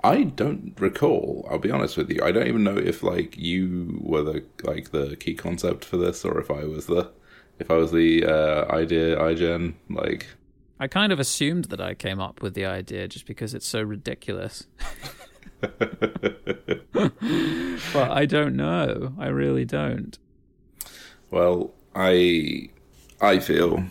I 0.03 0.24
don't 0.24 0.74
recall. 0.79 1.48
I'll 1.50 1.60
be 1.60 1.72
honest 1.72 1.98
with 1.98 2.10
you. 2.10 2.24
I 2.24 2.32
don't 2.32 2.48
even 2.48 2.63
know 2.63 2.77
if 2.77 3.03
like 3.03 3.38
you 3.38 4.00
were 4.01 4.24
the 4.24 4.44
like 4.63 4.91
the 4.91 5.15
key 5.15 5.34
concept 5.34 5.84
for 5.86 5.98
this, 5.98 6.24
or 6.24 6.39
if 6.39 6.50
I 6.50 6.63
was 6.63 6.86
the 6.86 7.12
if 7.60 7.70
I 7.70 7.75
was 7.75 7.91
the 7.91 8.25
uh, 8.25 8.72
idea 8.74 9.18
iGen. 9.18 9.74
Like, 9.89 10.27
I 10.79 10.88
kind 10.88 11.12
of 11.12 11.20
assumed 11.20 11.65
that 11.65 11.82
I 11.82 11.94
came 11.94 12.20
up 12.20 12.41
with 12.41 12.53
the 12.53 12.65
idea 12.65 13.08
just 13.08 13.25
because 13.25 13.53
it's 13.53 13.68
so 13.68 13.82
ridiculous. 13.82 14.68
but 15.60 15.77
I 17.96 18.25
don't 18.25 18.56
know. 18.56 19.13
I 19.20 19.27
really 19.27 19.65
don't. 19.65 20.18
well, 21.29 21.74
I 21.94 22.70
I 23.20 23.39
feel 23.39 23.84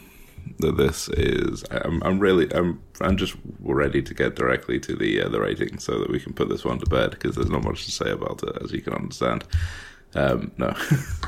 that 0.59 0.77
this 0.77 1.09
is. 1.11 1.65
I'm, 1.71 2.03
I'm 2.03 2.19
really. 2.19 2.53
I'm. 2.53 2.83
I'm 3.01 3.17
just 3.17 3.37
ready 3.61 4.03
to 4.03 4.15
get 4.15 4.35
directly 4.35 4.79
to 4.81 4.97
the 4.97 5.23
uh, 5.23 5.29
the 5.29 5.41
rating 5.41 5.79
so 5.79 5.99
that 5.99 6.11
we 6.11 6.21
can 6.21 6.33
put 6.33 6.49
this 6.49 6.65
one 6.65 6.79
to 6.79 6.87
bed 6.87 7.11
because 7.13 7.37
there's 7.37 7.51
not 7.51 7.65
much 7.65 7.85
to 7.85 7.91
say 7.91 8.11
about 8.11 8.43
it, 8.43 8.57
as 8.63 8.73
you 8.73 8.81
can 8.81 8.95
understand. 8.95 9.45
Um, 10.15 10.53
no, 10.57 10.75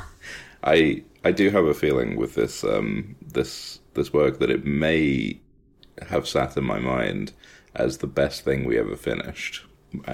I 0.65 1.03
I 1.25 1.33
do 1.33 1.51
have 1.51 1.65
a 1.65 1.75
feeling 1.75 2.17
with 2.17 2.35
this 2.35 2.65
um, 2.65 3.17
this 3.21 3.81
this 3.95 4.13
work 4.13 4.39
that 4.39 4.51
it 4.51 4.65
may 4.65 5.41
have 6.09 6.27
sat 6.27 6.57
in 6.57 6.65
my 6.65 6.79
mind 6.79 7.33
as 7.75 7.99
the 7.99 8.07
best 8.07 8.43
thing 8.43 8.65
we 8.65 8.79
ever 8.79 8.97
finished 8.97 9.65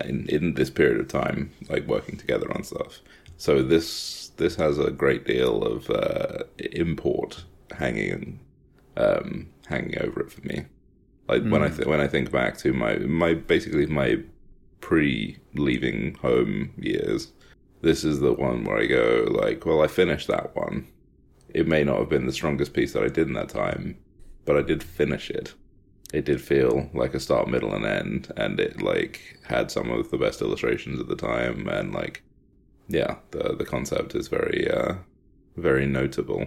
in 0.04 0.26
in 0.28 0.54
this 0.54 0.70
period 0.70 1.00
of 1.00 1.08
time, 1.08 1.52
like 1.68 1.86
working 1.86 2.16
together 2.16 2.50
on 2.52 2.64
stuff. 2.64 3.00
So 3.38 3.62
this 3.62 4.30
this 4.36 4.56
has 4.56 4.78
a 4.78 4.90
great 4.90 5.26
deal 5.26 5.62
of 5.62 5.90
uh, 5.90 6.44
import 6.58 7.44
hanging 7.72 8.40
um, 8.96 9.48
hanging 9.66 9.98
over 10.00 10.20
it 10.20 10.30
for 10.30 10.40
me. 10.42 10.64
Like 11.28 11.42
when 11.42 11.62
I 11.62 11.68
th- 11.68 11.88
when 11.88 12.00
I 12.00 12.06
think 12.06 12.30
back 12.30 12.56
to 12.58 12.72
my 12.72 12.98
my 12.98 13.34
basically 13.34 13.86
my 13.86 14.20
pre 14.80 15.38
leaving 15.54 16.14
home 16.14 16.72
years, 16.78 17.32
this 17.82 18.04
is 18.04 18.20
the 18.20 18.32
one 18.32 18.64
where 18.64 18.78
I 18.78 18.86
go 18.86 19.26
like, 19.28 19.66
well, 19.66 19.82
I 19.82 19.88
finished 19.88 20.28
that 20.28 20.54
one. 20.54 20.86
It 21.52 21.66
may 21.66 21.82
not 21.84 21.98
have 21.98 22.08
been 22.08 22.26
the 22.26 22.32
strongest 22.32 22.74
piece 22.74 22.92
that 22.92 23.02
I 23.02 23.08
did 23.08 23.28
in 23.28 23.34
that 23.34 23.48
time, 23.48 23.98
but 24.44 24.56
I 24.56 24.62
did 24.62 24.82
finish 24.82 25.30
it. 25.30 25.54
It 26.12 26.24
did 26.24 26.40
feel 26.40 26.88
like 26.94 27.14
a 27.14 27.20
start, 27.20 27.48
middle, 27.48 27.74
and 27.74 27.84
end, 27.84 28.32
and 28.36 28.60
it 28.60 28.80
like 28.80 29.40
had 29.44 29.70
some 29.70 29.90
of 29.90 30.10
the 30.10 30.18
best 30.18 30.40
illustrations 30.40 31.00
at 31.00 31.08
the 31.08 31.16
time, 31.16 31.68
and 31.68 31.92
like, 31.92 32.22
yeah, 32.88 33.16
the 33.32 33.56
the 33.56 33.64
concept 33.64 34.14
is 34.14 34.28
very 34.28 34.70
uh, 34.70 34.94
very 35.56 35.86
notable. 35.86 36.46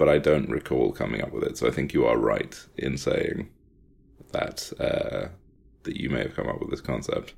But 0.00 0.08
I 0.08 0.16
don't 0.16 0.48
recall 0.48 0.92
coming 0.92 1.20
up 1.20 1.30
with 1.30 1.44
it, 1.44 1.58
so 1.58 1.68
I 1.68 1.70
think 1.70 1.92
you 1.92 2.06
are 2.06 2.16
right 2.16 2.58
in 2.78 2.96
saying 2.96 3.50
that 4.32 4.72
uh, 4.80 5.28
that 5.82 6.00
you 6.00 6.08
may 6.08 6.20
have 6.20 6.34
come 6.34 6.48
up 6.48 6.58
with 6.58 6.70
this 6.70 6.80
concept. 6.80 7.34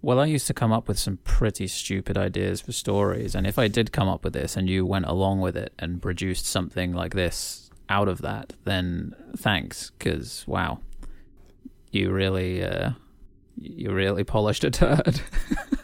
Well, 0.00 0.18
I 0.18 0.24
used 0.24 0.46
to 0.46 0.54
come 0.54 0.72
up 0.72 0.88
with 0.88 0.98
some 0.98 1.18
pretty 1.24 1.66
stupid 1.66 2.16
ideas 2.16 2.62
for 2.62 2.72
stories, 2.72 3.34
and 3.34 3.46
if 3.46 3.58
I 3.58 3.68
did 3.68 3.92
come 3.92 4.08
up 4.08 4.24
with 4.24 4.32
this 4.32 4.56
and 4.56 4.66
you 4.66 4.86
went 4.86 5.04
along 5.04 5.40
with 5.42 5.58
it 5.58 5.74
and 5.78 6.00
produced 6.00 6.46
something 6.46 6.94
like 6.94 7.12
this 7.12 7.68
out 7.90 8.08
of 8.08 8.22
that, 8.22 8.54
then 8.64 9.14
thanks, 9.36 9.90
because 9.90 10.46
wow, 10.48 10.80
you 11.90 12.10
really, 12.10 12.64
uh, 12.64 12.92
you 13.60 13.92
really 13.92 14.24
polished 14.24 14.64
a 14.64 14.70
turd. 14.70 15.20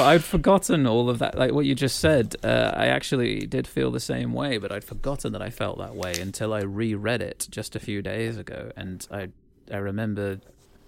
but 0.00 0.06
I'd 0.06 0.24
forgotten 0.24 0.86
all 0.86 1.10
of 1.10 1.18
that, 1.18 1.36
like 1.36 1.52
what 1.52 1.66
you 1.66 1.74
just 1.74 1.98
said. 1.98 2.34
Uh, 2.42 2.72
I 2.74 2.86
actually 2.86 3.40
did 3.40 3.66
feel 3.66 3.90
the 3.90 4.00
same 4.00 4.32
way, 4.32 4.56
but 4.56 4.72
I'd 4.72 4.82
forgotten 4.82 5.34
that 5.34 5.42
I 5.42 5.50
felt 5.50 5.76
that 5.76 5.94
way 5.94 6.14
until 6.18 6.54
I 6.54 6.62
reread 6.62 7.20
it 7.20 7.46
just 7.50 7.76
a 7.76 7.78
few 7.80 8.00
days 8.00 8.38
ago, 8.38 8.72
and 8.76 9.06
I, 9.10 9.28
I 9.70 9.76
remember 9.76 10.40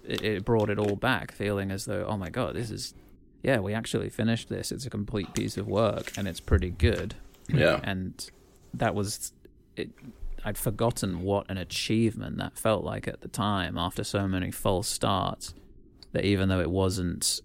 it, 0.03 0.23
it 0.23 0.45
brought 0.45 0.71
it 0.71 0.79
all 0.79 0.95
back, 0.95 1.31
feeling 1.31 1.69
as 1.69 1.85
though, 1.85 2.07
oh 2.09 2.17
my 2.17 2.31
god, 2.31 2.55
this 2.55 2.71
is, 2.71 2.95
yeah, 3.43 3.59
we 3.59 3.75
actually 3.75 4.09
finished 4.09 4.49
this. 4.49 4.71
It's 4.71 4.87
a 4.87 4.89
complete 4.89 5.31
piece 5.35 5.57
of 5.57 5.67
work, 5.67 6.11
and 6.17 6.27
it's 6.27 6.39
pretty 6.39 6.71
good. 6.71 7.13
Yeah. 7.47 7.81
and 7.83 8.31
that 8.73 8.95
was 8.95 9.31
it. 9.75 9.91
I'd 10.43 10.57
forgotten 10.57 11.21
what 11.21 11.45
an 11.51 11.59
achievement 11.59 12.37
that 12.37 12.57
felt 12.57 12.83
like 12.83 13.07
at 13.07 13.21
the 13.21 13.27
time 13.27 13.77
after 13.77 14.03
so 14.03 14.27
many 14.27 14.49
false 14.49 14.87
starts. 14.87 15.53
That 16.13 16.25
even 16.25 16.49
though 16.49 16.59
it 16.59 16.71
wasn't 16.71 17.41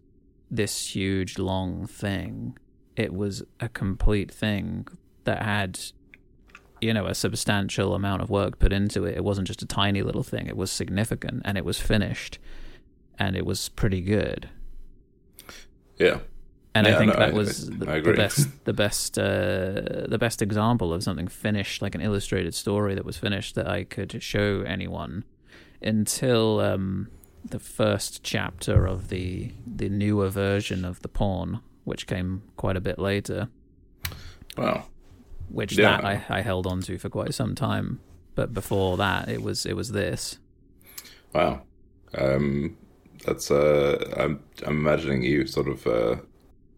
this 0.51 0.95
huge 0.95 1.39
long 1.39 1.87
thing, 1.87 2.57
it 2.97 3.13
was 3.13 3.43
a 3.61 3.69
complete 3.69 4.31
thing 4.31 4.87
that 5.25 5.43
had 5.43 5.79
you 6.81 6.95
know 6.95 7.07
a 7.07 7.15
substantial 7.15 7.95
amount 7.95 8.23
of 8.23 8.31
work 8.31 8.59
put 8.59 8.73
into 8.73 9.05
it. 9.05 9.17
It 9.17 9.25
wasn't 9.25 9.47
just 9.49 9.63
a 9.63 9.67
tiny 9.67 10.03
little 10.03 10.23
thing. 10.23 10.47
It 10.47 10.57
was 10.57 10.71
significant 10.71 11.43
and 11.45 11.59
it 11.59 11.65
was 11.65 11.79
finished 11.81 12.39
and 13.19 13.37
it 13.37 13.45
was 13.45 13.69
pretty 13.69 14.01
good. 14.01 14.49
Yeah. 15.99 16.21
And 16.75 16.87
I 16.87 16.97
think 16.97 17.13
no, 17.15 17.19
that 17.19 17.31
I- 17.31 17.33
was 17.33 17.69
I- 17.69 17.75
the, 17.75 17.91
I 17.91 17.93
the 17.95 17.99
agree. 17.99 18.17
best, 18.17 18.49
the 18.65 18.73
best, 18.73 19.19
uh, 19.19 20.07
the 20.09 20.19
best 20.21 20.41
example 20.43 20.93
of 20.95 21.03
something 21.03 21.27
finished, 21.27 21.83
like 21.83 21.97
an 21.97 22.01
illustrated 22.01 22.55
story 22.55 22.95
that 22.95 23.05
was 23.05 23.17
finished 23.17 23.57
that 23.57 23.67
I 23.69 23.83
could 23.85 24.23
show 24.23 24.63
anyone. 24.63 25.25
Until 25.83 26.61
um, 26.61 27.09
the 27.45 27.59
first 27.59 28.23
chapter 28.23 28.87
of 28.87 29.09
the 29.09 29.53
the 29.67 29.89
newer 29.89 30.29
version 30.29 30.85
of 30.85 31.01
the 31.03 31.09
Pawn, 31.09 31.61
which 31.85 32.07
came 32.07 32.43
quite 32.57 32.77
a 32.77 32.81
bit 32.81 32.99
later, 32.99 33.49
Wow. 34.57 34.87
which 35.49 35.77
Yeah. 35.79 35.97
that 36.01 36.05
I, 36.05 36.25
I 36.29 36.41
held 36.43 36.67
on 36.67 36.81
to 36.83 36.99
for 36.99 37.09
quite 37.09 37.35
some 37.35 37.55
time. 37.55 38.01
But 38.35 38.53
before 38.55 38.97
that, 38.99 39.29
it 39.29 39.43
was 39.43 39.67
it 39.67 39.75
was 39.77 39.93
this. 39.93 40.39
Wow. 41.35 41.63
Um, 42.17 42.77
that's 43.25 43.51
uh, 43.51 44.15
I'm 44.17 44.41
I'm 44.67 44.77
imagining 44.79 45.23
you 45.23 45.47
sort 45.47 45.69
of 45.69 45.87
uh, 45.87 46.17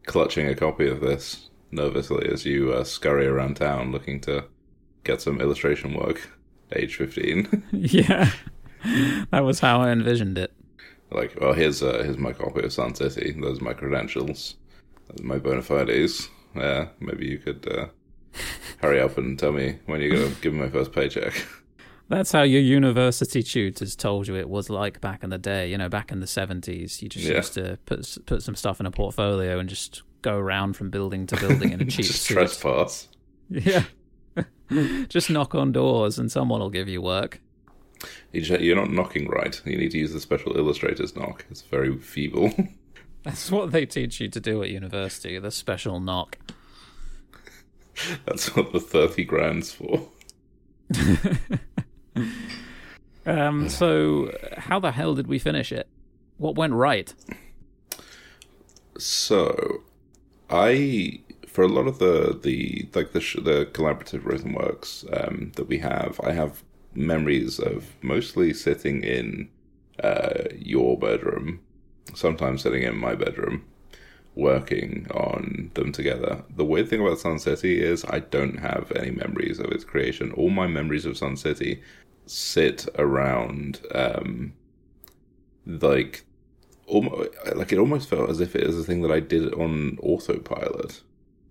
clutching 0.07 0.47
a 0.47 0.55
copy 0.55 0.89
of 0.89 1.01
this 1.01 1.51
nervously 1.71 2.29
as 2.29 2.45
you 2.45 2.73
uh, 2.73 2.83
scurry 2.85 3.27
around 3.27 3.55
town 3.57 3.93
looking 3.93 4.21
to 4.23 4.45
get 5.05 5.21
some 5.21 5.41
illustration 5.41 5.95
work. 5.95 6.31
Age 6.73 6.97
fifteen. 6.97 7.63
yeah, 7.73 8.31
that 9.31 9.45
was 9.45 9.61
how 9.61 9.81
I 9.81 9.91
envisioned 9.91 10.39
it. 10.39 10.53
like, 11.11 11.37
well, 11.41 11.53
here's 11.53 11.83
uh, 11.83 12.03
here's 12.05 12.19
my 12.19 12.33
copy 12.33 12.63
of 12.63 12.73
Sun 12.73 12.95
City. 12.95 13.33
Those 13.41 13.61
are 13.61 13.65
my 13.65 13.73
credentials. 13.75 14.57
Those 15.09 15.21
are 15.21 15.27
my 15.29 15.39
bona 15.39 15.63
fides. 15.63 16.29
Yeah, 16.55 16.89
maybe 17.01 17.27
you 17.27 17.39
could 17.39 17.67
uh, 17.71 17.87
hurry 18.81 19.01
up 19.01 19.19
and 19.19 19.39
tell 19.39 19.53
me 19.53 19.79
when 19.87 20.01
you're 20.01 20.15
gonna 20.17 20.35
give 20.41 20.53
me 20.53 20.61
my 20.61 20.69
first 20.71 20.93
paycheck. 20.93 21.47
That's 22.09 22.33
how 22.33 22.43
your 22.43 22.61
university 22.61 23.41
tutors 23.41 23.95
told 23.95 24.27
you 24.27 24.35
it 24.35 24.49
was 24.49 24.69
like 24.69 25.01
back 25.01 25.23
in 25.23 25.31
the 25.31 25.39
day. 25.39 25.71
You 25.71 25.79
know, 25.79 25.89
back 25.89 26.11
in 26.11 26.19
the 26.21 26.27
seventies, 26.27 27.01
you 27.03 27.09
just 27.09 27.25
Yeah. 27.27 27.37
used 27.37 27.55
to 27.55 27.79
put 27.87 28.19
put 28.27 28.43
some 28.43 28.57
stuff 28.57 28.81
in 28.81 28.87
a 28.87 28.91
portfolio 28.91 29.59
and 29.61 29.69
just 29.69 30.03
go 30.23 30.37
around 30.37 30.75
from 30.75 30.91
building 30.91 31.27
to 31.29 31.37
building 31.37 31.73
in 31.73 31.81
a 31.81 31.85
cheap 31.87 32.07
Just 32.07 32.23
suit. 32.23 32.35
trespass. 32.35 33.09
Yeah, 33.49 33.85
just 35.09 35.31
knock 35.31 35.55
on 35.55 35.73
doors 35.73 36.19
and 36.19 36.31
someone 36.31 36.61
will 36.61 36.71
give 36.71 36.89
you 36.89 37.01
work. 37.03 37.41
You're 38.33 38.77
not 38.77 38.91
knocking 38.91 39.29
right. 39.29 39.61
You 39.65 39.77
need 39.77 39.91
to 39.93 39.99
use 39.99 40.13
the 40.13 40.21
special 40.21 40.57
illustrator's 40.57 41.17
knock. 41.17 41.45
It's 41.51 41.63
very 41.63 41.97
feeble. 41.99 42.53
That's 43.23 43.51
what 43.51 43.71
they 43.71 43.85
teach 43.85 44.21
you 44.21 44.29
to 44.29 44.41
do 44.41 44.63
at 44.63 44.71
university. 44.71 45.39
The 45.39 45.51
special 45.51 46.01
knock. 46.01 46.39
That's 48.27 48.55
what 48.57 48.73
the 48.73 48.81
thirty 48.81 49.25
grand's 49.25 49.73
for. 49.73 50.09
Um. 53.27 53.69
So, 53.69 54.35
how 54.57 54.81
the 54.81 54.93
hell 54.93 55.15
did 55.15 55.27
we 55.27 55.39
finish 55.39 55.73
it? 55.73 55.89
What 56.39 56.55
went 56.55 56.73
right? 56.73 57.13
So, 58.99 59.83
I 60.49 61.21
for 61.47 61.63
a 61.63 61.69
lot 61.69 61.87
of 61.87 61.99
the 61.99 62.39
the 62.43 62.89
like 62.95 63.13
the 63.13 63.21
sh- 63.21 63.37
the 63.43 63.67
collaborative 63.73 64.25
rhythm 64.25 64.55
works 64.55 65.05
um, 65.13 65.53
that 65.57 65.69
we 65.69 65.79
have, 65.79 66.21
I 66.25 66.33
have 66.33 66.63
memories 66.95 67.59
of 67.59 67.95
mostly 68.03 68.53
sitting 68.53 69.03
in 69.03 69.49
uh, 70.03 70.45
your 70.57 70.99
bedroom, 70.99 71.61
sometimes 72.15 72.63
sitting 72.63 72.83
in 72.83 72.97
my 72.97 73.15
bedroom, 73.15 73.65
working 74.35 75.07
on 75.13 75.71
them 75.75 75.93
together. 75.93 76.43
The 76.57 76.65
weird 76.65 76.89
thing 76.89 77.01
about 77.01 77.19
Sun 77.19 77.41
City 77.41 77.83
is 77.83 78.05
I 78.09 78.21
don't 78.21 78.59
have 78.59 78.93
any 78.97 79.11
memories 79.11 79.59
of 79.59 79.71
its 79.73 79.85
creation. 79.85 80.33
All 80.33 80.51
my 80.51 80.67
memories 80.67 81.05
of 81.05 81.19
Sun 81.19 81.37
City 81.37 81.83
sit 82.27 82.89
around 82.97 83.81
um, 83.95 84.53
like 85.67 86.25
almost 86.87 87.31
like 87.55 87.73
it 87.73 87.79
almost 87.79 88.09
felt 88.09 88.31
as 88.31 88.41
if 88.41 88.55
it 88.55 88.67
was 88.67 88.79
a 88.79 88.85
thing 88.85 89.03
that 89.03 89.11
I 89.11 89.21
did 89.21 89.53
on 89.55 89.99
autopilot, 90.03 91.03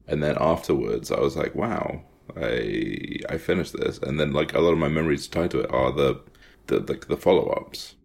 and 0.07 0.23
then 0.23 0.37
afterwards 0.39 1.11
I 1.11 1.19
was 1.19 1.35
like, 1.35 1.55
"Wow, 1.55 2.03
I 2.37 3.19
I 3.33 3.37
finished 3.37 3.73
this," 3.73 3.97
and 3.99 4.19
then 4.19 4.33
like 4.33 4.53
a 4.53 4.59
lot 4.59 4.71
of 4.71 4.77
my 4.77 4.89
memories 4.89 5.27
tied 5.27 5.51
to 5.51 5.61
it 5.61 5.71
are 5.71 5.91
the 5.91 6.21
the 6.67 6.79
like 6.79 7.07
the 7.07 7.17
follow 7.17 7.47
ups. 7.49 7.95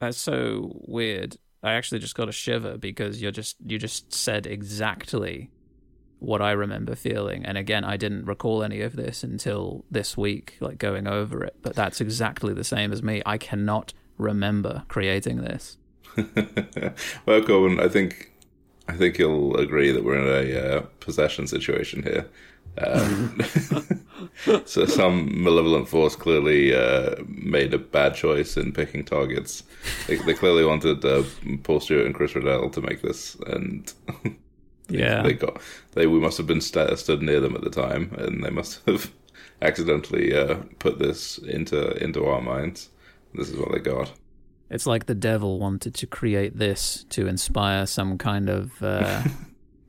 That's 0.00 0.18
so 0.18 0.80
weird. 0.86 1.36
I 1.62 1.74
actually 1.74 2.00
just 2.00 2.16
got 2.16 2.28
a 2.28 2.32
shiver 2.32 2.76
because 2.76 3.22
you're 3.22 3.30
just 3.30 3.56
you 3.64 3.78
just 3.78 4.12
said 4.12 4.46
exactly 4.46 5.50
what 6.18 6.40
I 6.40 6.52
remember 6.52 6.94
feeling. 6.94 7.44
And 7.44 7.58
again, 7.58 7.84
I 7.84 7.96
didn't 7.96 8.26
recall 8.26 8.62
any 8.62 8.80
of 8.80 8.94
this 8.94 9.24
until 9.24 9.84
this 9.90 10.16
week, 10.16 10.56
like 10.60 10.78
going 10.78 11.06
over 11.06 11.44
it. 11.44 11.56
But 11.62 11.74
that's 11.74 12.00
exactly 12.00 12.54
the 12.54 12.64
same 12.64 12.92
as 12.92 13.02
me. 13.02 13.22
I 13.26 13.38
cannot 13.38 13.92
remember 14.18 14.84
creating 14.88 15.38
this. 15.38 15.78
well, 17.26 17.42
Corbin, 17.42 17.80
I 17.80 17.88
think 17.88 18.32
I 18.88 18.94
think 18.94 19.18
you'll 19.18 19.56
agree 19.56 19.90
that 19.90 20.04
we're 20.04 20.18
in 20.18 20.48
a 20.48 20.60
uh, 20.60 20.80
possession 21.00 21.46
situation 21.46 22.02
here. 22.02 22.28
Um, 22.78 23.38
so 24.64 24.86
some 24.86 25.42
malevolent 25.42 25.88
force 25.88 26.16
clearly 26.16 26.74
uh, 26.74 27.16
made 27.26 27.74
a 27.74 27.78
bad 27.78 28.14
choice 28.14 28.56
in 28.56 28.72
picking 28.72 29.04
targets. 29.04 29.62
They, 30.06 30.16
they 30.16 30.34
clearly 30.34 30.64
wanted 30.64 31.04
uh, 31.04 31.22
Paul 31.64 31.80
Stewart 31.80 32.06
and 32.06 32.14
Chris 32.14 32.34
Riddell 32.34 32.70
to 32.70 32.80
make 32.80 33.02
this, 33.02 33.36
and 33.46 33.92
Yeah. 34.88 35.22
they 35.22 35.32
got 35.34 35.60
they 35.92 36.06
we 36.06 36.18
must 36.20 36.36
have 36.38 36.46
been 36.46 36.60
st- 36.60 36.98
stood 36.98 37.22
near 37.22 37.40
them 37.40 37.54
at 37.56 37.62
the 37.62 37.70
time, 37.70 38.14
and 38.18 38.42
they 38.44 38.50
must 38.50 38.80
have 38.86 39.10
accidentally 39.60 40.34
uh, 40.34 40.56
put 40.78 40.98
this 40.98 41.38
into 41.38 41.92
into 42.02 42.24
our 42.26 42.40
minds. 42.40 42.88
This 43.34 43.48
is 43.48 43.56
what 43.56 43.72
they 43.72 43.78
got. 43.78 44.12
It's 44.70 44.86
like 44.86 45.04
the 45.06 45.14
devil 45.14 45.58
wanted 45.58 45.94
to 45.96 46.06
create 46.06 46.58
this 46.58 47.04
to 47.10 47.26
inspire 47.26 47.86
some 47.86 48.16
kind 48.16 48.48
of 48.48 48.82
uh, 48.82 49.22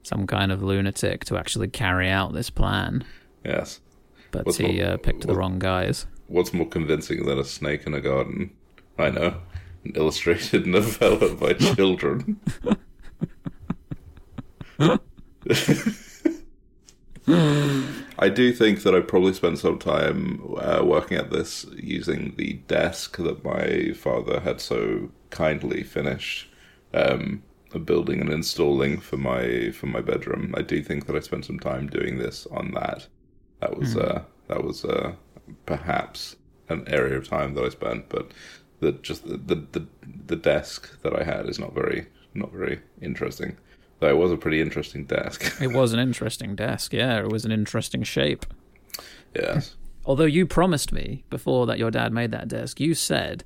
some 0.04 0.28
kind 0.28 0.52
of 0.52 0.62
lunatic 0.62 1.26
to 1.26 1.38
actually 1.38 1.68
carry 1.70 2.10
out 2.10 2.34
this 2.34 2.50
plan. 2.50 3.04
Yes. 3.44 3.80
But 4.32 4.46
What's 4.46 4.58
he 4.58 4.78
more- 4.80 4.86
uh, 4.92 4.98
picked 4.98 5.26
the 5.28 5.36
wrong 5.36 5.60
guys. 5.60 6.06
What's 6.28 6.54
more 6.54 6.68
convincing 6.68 7.26
than 7.26 7.38
a 7.40 7.44
snake 7.44 7.86
in 7.86 7.94
a 7.94 8.02
garden? 8.02 8.52
I 8.98 9.10
know. 9.10 9.36
An 9.84 9.92
illustrated 9.96 10.66
novella 10.68 11.36
by 11.36 11.54
children. 11.76 12.40
I 18.18 18.30
do 18.30 18.54
think 18.54 18.84
that 18.84 18.96
I 18.96 19.00
probably 19.02 19.34
spent 19.34 19.60
some 19.60 19.80
time 19.80 20.42
uh, 20.58 20.82
working 20.84 21.18
at 21.18 21.32
this 21.32 21.66
using 21.76 22.34
the 22.38 22.54
desk 22.68 23.18
that 23.18 23.44
my 23.44 23.94
father 23.94 24.40
had 24.40 24.62
so 24.62 25.10
kindly 25.30 25.84
finished 25.84 26.48
um, 26.94 27.44
building 27.80 28.22
and 28.22 28.32
installing 28.32 29.00
for 29.00 29.18
my 29.18 29.72
for 29.72 29.88
my 29.88 30.02
bedroom. 30.02 30.54
I 30.58 30.62
do 30.62 30.82
think 30.84 31.06
that 31.08 31.16
I 31.16 31.20
spent 31.20 31.46
some 31.46 31.60
time 31.60 31.88
doing 31.88 32.18
this 32.18 32.48
on 32.52 32.72
that. 32.72 33.08
That 33.62 33.78
was 33.78 33.96
uh, 33.96 34.24
that 34.48 34.64
was 34.64 34.86
uh, 34.86 35.14
perhaps 35.66 36.36
an 36.70 36.84
area 36.88 37.18
of 37.18 37.28
time 37.28 37.54
that 37.56 37.64
I 37.64 37.70
spent, 37.70 38.10
but 38.10 38.32
the 38.80 38.94
just 38.94 39.28
the, 39.28 39.38
the 39.38 39.56
the 39.72 39.88
the 40.28 40.36
desk 40.36 41.02
that 41.02 41.20
I 41.20 41.24
had 41.24 41.48
is 41.48 41.60
not 41.60 41.74
very 41.74 42.08
not 42.34 42.52
very 42.52 42.82
interesting. 43.02 43.58
Though 44.00 44.10
it 44.10 44.18
was 44.18 44.32
a 44.32 44.38
pretty 44.38 44.60
interesting 44.60 45.06
desk. 45.06 45.56
It 45.62 45.72
was 45.72 45.94
an 45.94 46.00
interesting 46.00 46.56
desk. 46.56 46.92
Yeah, 46.94 47.20
it 47.20 47.30
was 47.30 47.46
an 47.46 47.52
interesting 47.52 48.04
shape. 48.04 48.46
yes. 49.34 49.76
Although 50.06 50.26
you 50.26 50.46
promised 50.46 50.92
me 50.92 51.24
before 51.30 51.66
that 51.68 51.80
your 51.80 51.90
dad 51.90 52.12
made 52.12 52.32
that 52.32 52.50
desk, 52.50 52.82
you 52.82 52.94
said, 52.94 53.46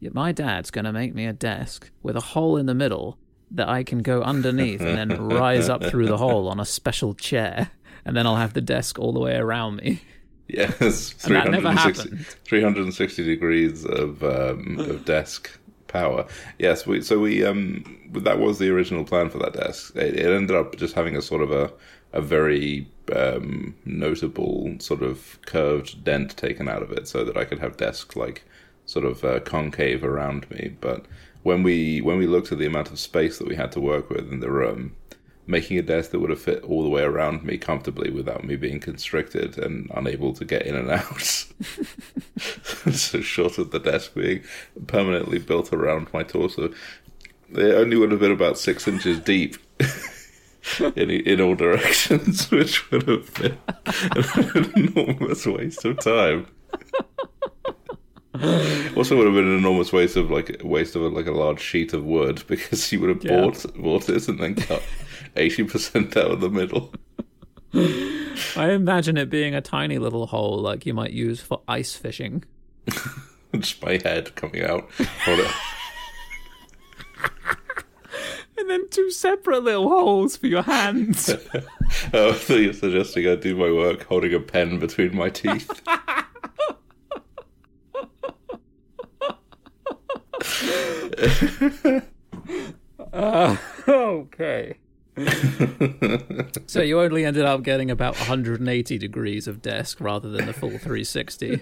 "Yeah, 0.00 0.10
my 0.12 0.32
dad's 0.32 0.70
going 0.70 0.84
to 0.84 0.92
make 0.92 1.14
me 1.14 1.24
a 1.24 1.32
desk 1.32 1.90
with 2.02 2.14
a 2.16 2.20
hole 2.20 2.58
in 2.58 2.66
the 2.66 2.74
middle 2.74 3.16
that 3.54 3.68
I 3.68 3.84
can 3.84 4.02
go 4.02 4.22
underneath 4.22 4.80
and 4.80 4.96
then 4.96 5.28
rise 5.28 5.68
up 5.68 5.84
through 5.84 6.06
the 6.06 6.18
hole 6.18 6.48
on 6.48 6.60
a 6.60 6.64
special 6.64 7.14
chair. 7.14 7.70
And 8.04 8.16
then 8.16 8.26
I'll 8.26 8.36
have 8.36 8.52
the 8.52 8.60
desk 8.60 8.98
all 8.98 9.12
the 9.12 9.20
way 9.20 9.36
around 9.36 9.76
me. 9.76 10.02
Yes. 10.46 11.14
And 11.24 11.36
that 11.36 11.50
never 11.50 11.72
360 11.72 12.02
happened. 12.10 12.26
360 12.44 13.24
degrees 13.24 13.86
of 13.86 14.22
um, 14.22 14.78
of 14.78 15.06
desk 15.06 15.50
power. 15.88 16.26
Yes, 16.58 16.86
we 16.86 17.00
so 17.00 17.18
we 17.18 17.42
um 17.42 17.82
that 18.12 18.38
was 18.38 18.58
the 18.58 18.68
original 18.68 19.04
plan 19.04 19.30
for 19.30 19.38
that 19.38 19.54
desk. 19.54 19.96
It, 19.96 20.16
it 20.16 20.26
ended 20.26 20.54
up 20.54 20.76
just 20.76 20.94
having 20.94 21.16
a 21.16 21.22
sort 21.22 21.40
of 21.40 21.50
a 21.50 21.72
a 22.12 22.20
very 22.20 22.86
um, 23.14 23.74
notable 23.84 24.76
sort 24.78 25.02
of 25.02 25.38
curved 25.46 26.04
dent 26.04 26.36
taken 26.36 26.68
out 26.68 26.82
of 26.82 26.92
it, 26.92 27.08
so 27.08 27.24
that 27.24 27.36
I 27.36 27.44
could 27.44 27.58
have 27.58 27.76
desk 27.76 28.14
like 28.16 28.44
sort 28.86 29.04
of 29.04 29.24
uh, 29.24 29.40
concave 29.40 30.04
around 30.04 30.50
me. 30.50 30.76
But 30.80 31.06
when 31.44 31.62
we 31.62 32.00
when 32.00 32.18
we 32.18 32.26
looked 32.26 32.50
at 32.50 32.58
the 32.58 32.66
amount 32.66 32.90
of 32.90 32.98
space 32.98 33.38
that 33.38 33.46
we 33.46 33.54
had 33.54 33.70
to 33.72 33.80
work 33.80 34.10
with 34.10 34.32
in 34.32 34.40
the 34.40 34.50
room, 34.50 34.96
making 35.46 35.78
a 35.78 35.82
desk 35.82 36.10
that 36.10 36.18
would 36.18 36.30
have 36.30 36.40
fit 36.40 36.64
all 36.64 36.82
the 36.82 36.88
way 36.88 37.02
around 37.02 37.44
me 37.44 37.58
comfortably 37.58 38.10
without 38.10 38.44
me 38.44 38.56
being 38.56 38.80
constricted 38.80 39.58
and 39.58 39.90
unable 39.94 40.32
to 40.32 40.44
get 40.44 40.62
in 40.62 40.74
and 40.74 40.90
out. 40.90 41.20
so 42.92 43.20
short 43.20 43.58
of 43.58 43.70
the 43.70 43.78
desk 43.78 44.14
being 44.14 44.42
permanently 44.86 45.38
built 45.38 45.72
around 45.72 46.08
my 46.14 46.22
torso, 46.22 46.72
it 47.50 47.74
only 47.74 47.96
would 47.96 48.10
have 48.10 48.20
been 48.20 48.32
about 48.32 48.58
six 48.58 48.88
inches 48.88 49.20
deep. 49.20 49.56
In, 50.96 51.10
in 51.10 51.42
all 51.42 51.54
directions, 51.54 52.50
which 52.50 52.90
would 52.90 53.06
have 53.06 53.34
been 53.34 53.58
an 54.54 54.72
enormous 54.74 55.44
waste 55.44 55.84
of 55.84 56.00
time. 56.00 56.46
Also, 58.96 59.16
would 59.16 59.26
have 59.26 59.34
been 59.34 59.46
an 59.48 59.58
enormous 59.58 59.92
waste 59.92 60.16
of 60.16 60.30
like 60.30 60.60
waste 60.64 60.94
of 60.96 61.02
like 61.12 61.26
a 61.26 61.32
large 61.32 61.60
sheet 61.60 61.92
of 61.92 62.04
wood 62.04 62.42
because 62.48 62.90
you 62.92 63.00
would 63.00 63.08
have 63.10 63.24
Yeah. 63.24 63.40
bought 63.42 63.64
bought 63.76 64.08
it 64.08 64.28
and 64.28 64.38
then 64.38 64.54
cut 64.56 64.82
eighty 65.36 65.64
percent 65.64 66.16
out 66.16 66.30
of 66.32 66.40
the 66.40 66.50
middle. 66.50 66.92
I 67.74 68.70
imagine 68.70 69.16
it 69.16 69.30
being 69.30 69.54
a 69.54 69.60
tiny 69.60 69.98
little 69.98 70.26
hole 70.26 70.58
like 70.60 70.86
you 70.86 70.94
might 70.94 71.12
use 71.12 71.40
for 71.40 71.62
ice 71.68 71.94
fishing. 71.96 72.44
Just 73.56 73.82
my 73.82 74.00
head 74.02 74.34
coming 74.36 74.62
out. 74.64 74.88
And 78.56 78.70
then 78.70 78.88
two 78.90 79.10
separate 79.10 79.64
little 79.64 79.88
holes 79.88 80.36
for 80.36 80.46
your 80.46 80.62
hands. 80.62 81.28
Oh, 82.14 82.30
I 82.30 82.32
thought 82.32 82.54
you 82.54 82.68
were 82.68 82.72
suggesting 82.72 83.26
I 83.28 83.34
do 83.34 83.56
my 83.56 83.70
work 83.70 84.04
holding 84.04 84.32
a 84.32 84.40
pen 84.40 84.78
between 84.78 85.14
my 85.16 85.28
teeth. 85.30 85.68
Uh, 93.12 93.56
okay. 93.88 94.76
so 96.66 96.80
you 96.82 97.00
only 97.00 97.24
ended 97.24 97.44
up 97.44 97.62
getting 97.62 97.90
about 97.90 98.16
180 98.16 98.98
degrees 98.98 99.46
of 99.46 99.62
desk 99.62 100.00
rather 100.00 100.28
than 100.28 100.46
the 100.46 100.52
full 100.52 100.70
360. 100.70 101.60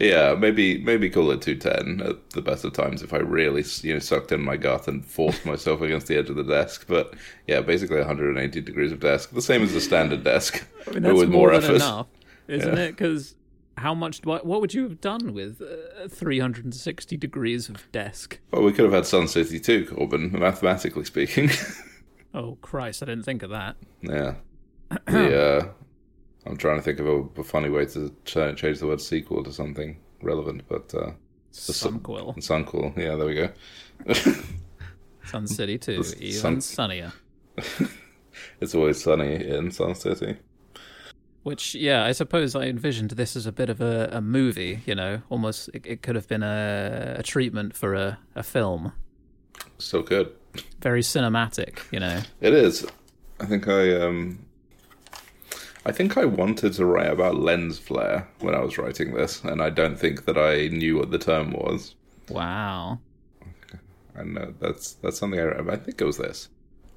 yeah, 0.00 0.34
maybe 0.34 0.78
maybe 0.82 1.08
call 1.08 1.30
it 1.30 1.40
two 1.40 1.54
ten 1.54 2.02
at 2.04 2.30
the 2.30 2.42
best 2.42 2.64
of 2.64 2.72
times 2.74 3.00
if 3.02 3.14
I 3.14 3.18
really 3.18 3.64
you 3.82 3.94
know 3.94 3.98
sucked 3.98 4.30
in 4.32 4.42
my 4.42 4.56
gut 4.58 4.88
and 4.88 5.04
forced 5.06 5.46
myself 5.46 5.80
against 5.80 6.06
the 6.06 6.16
edge 6.18 6.28
of 6.28 6.36
the 6.36 6.42
desk. 6.44 6.86
But 6.86 7.14
yeah, 7.46 7.60
basically 7.62 7.96
180 7.98 8.60
degrees 8.60 8.92
of 8.92 9.00
desk, 9.00 9.30
the 9.30 9.40
same 9.40 9.62
as 9.62 9.74
a 9.74 9.80
standard 9.80 10.22
desk, 10.24 10.66
I 10.86 10.90
mean, 10.90 11.04
but 11.04 11.14
with 11.14 11.30
more, 11.30 11.50
more, 11.50 11.52
than 11.52 11.64
effort. 11.64 11.76
enough, 11.76 12.06
isn't 12.48 12.76
Yeah. 12.76 12.82
it? 12.82 12.90
Because 12.92 13.36
how 13.78 13.94
much? 13.94 14.20
What, 14.24 14.44
what 14.46 14.60
would 14.60 14.72
you 14.74 14.82
have 14.84 15.00
done 15.00 15.32
with 15.34 15.60
uh, 15.60 16.08
360 16.08 17.16
degrees 17.16 17.68
of 17.68 17.90
desk? 17.92 18.38
Well, 18.50 18.62
we 18.62 18.72
could 18.72 18.84
have 18.84 18.92
had 18.94 19.06
Sun 19.06 19.28
City 19.28 19.58
too, 19.60 19.86
Corbin, 19.86 20.32
mathematically 20.38 21.04
speaking. 21.04 21.50
Oh 22.36 22.58
Christ! 22.62 23.00
I 23.00 23.06
didn't 23.06 23.24
think 23.24 23.44
of 23.44 23.50
that. 23.50 23.76
yeah. 24.02 24.34
The, 25.06 25.40
uh, 25.40 25.68
I'm 26.46 26.56
trying 26.56 26.78
to 26.78 26.82
think 26.82 26.98
of 26.98 27.06
a, 27.06 27.40
a 27.40 27.44
funny 27.44 27.68
way 27.68 27.86
to 27.86 28.12
ch- 28.24 28.56
change 28.56 28.80
the 28.80 28.88
word 28.88 29.00
sequel 29.00 29.44
to 29.44 29.52
something 29.52 29.98
relevant, 30.20 30.62
but 30.68 30.92
uh, 30.94 31.12
Sunquill. 31.52 32.34
Sunquill. 32.38 32.92
Yeah, 32.98 33.14
there 33.14 33.26
we 33.26 33.34
go. 33.36 33.50
Sun 35.26 35.46
City 35.46 35.78
too, 35.78 36.02
The 36.02 36.22
even 36.24 36.40
Sun- 36.40 36.60
sunnier. 36.60 37.12
It's 38.60 38.74
always 38.74 39.00
sunny 39.00 39.46
in 39.48 39.70
Sun 39.70 39.94
City. 39.94 40.36
Which, 41.44 41.74
yeah, 41.74 42.04
I 42.04 42.12
suppose 42.12 42.56
I 42.56 42.64
envisioned 42.64 43.10
this 43.12 43.36
as 43.36 43.46
a 43.46 43.52
bit 43.52 43.68
of 43.68 43.80
a, 43.80 44.08
a 44.10 44.20
movie. 44.20 44.80
You 44.86 44.94
know, 44.94 45.22
almost 45.28 45.68
it, 45.72 45.86
it 45.86 46.02
could 46.02 46.16
have 46.16 46.26
been 46.26 46.42
a, 46.42 47.16
a 47.18 47.22
treatment 47.22 47.76
for 47.76 47.94
a, 47.94 48.18
a 48.34 48.42
film. 48.42 48.92
So 49.78 50.02
good. 50.02 50.32
Very 50.80 51.02
cinematic. 51.02 51.80
You 51.92 52.00
know. 52.00 52.22
It 52.40 52.54
is. 52.54 52.86
I 53.40 53.46
think 53.46 53.68
I 53.68 53.94
um 54.00 54.38
I 55.86 55.92
think 55.92 56.16
I 56.16 56.24
wanted 56.24 56.72
to 56.74 56.86
write 56.86 57.10
about 57.10 57.36
lens 57.36 57.78
flare 57.78 58.26
when 58.40 58.54
I 58.54 58.60
was 58.60 58.78
writing 58.78 59.12
this, 59.12 59.44
and 59.44 59.60
I 59.60 59.70
don't 59.70 59.98
think 59.98 60.24
that 60.24 60.38
I 60.38 60.68
knew 60.68 60.96
what 60.96 61.10
the 61.10 61.18
term 61.18 61.52
was. 61.52 61.94
Wow. 62.30 63.00
And 64.14 64.38
uh, 64.38 64.46
that's 64.60 64.92
that's 64.94 65.18
something 65.18 65.40
I 65.40 65.72
I 65.72 65.76
think 65.76 66.00
it 66.00 66.04
was 66.04 66.16
this. 66.16 66.48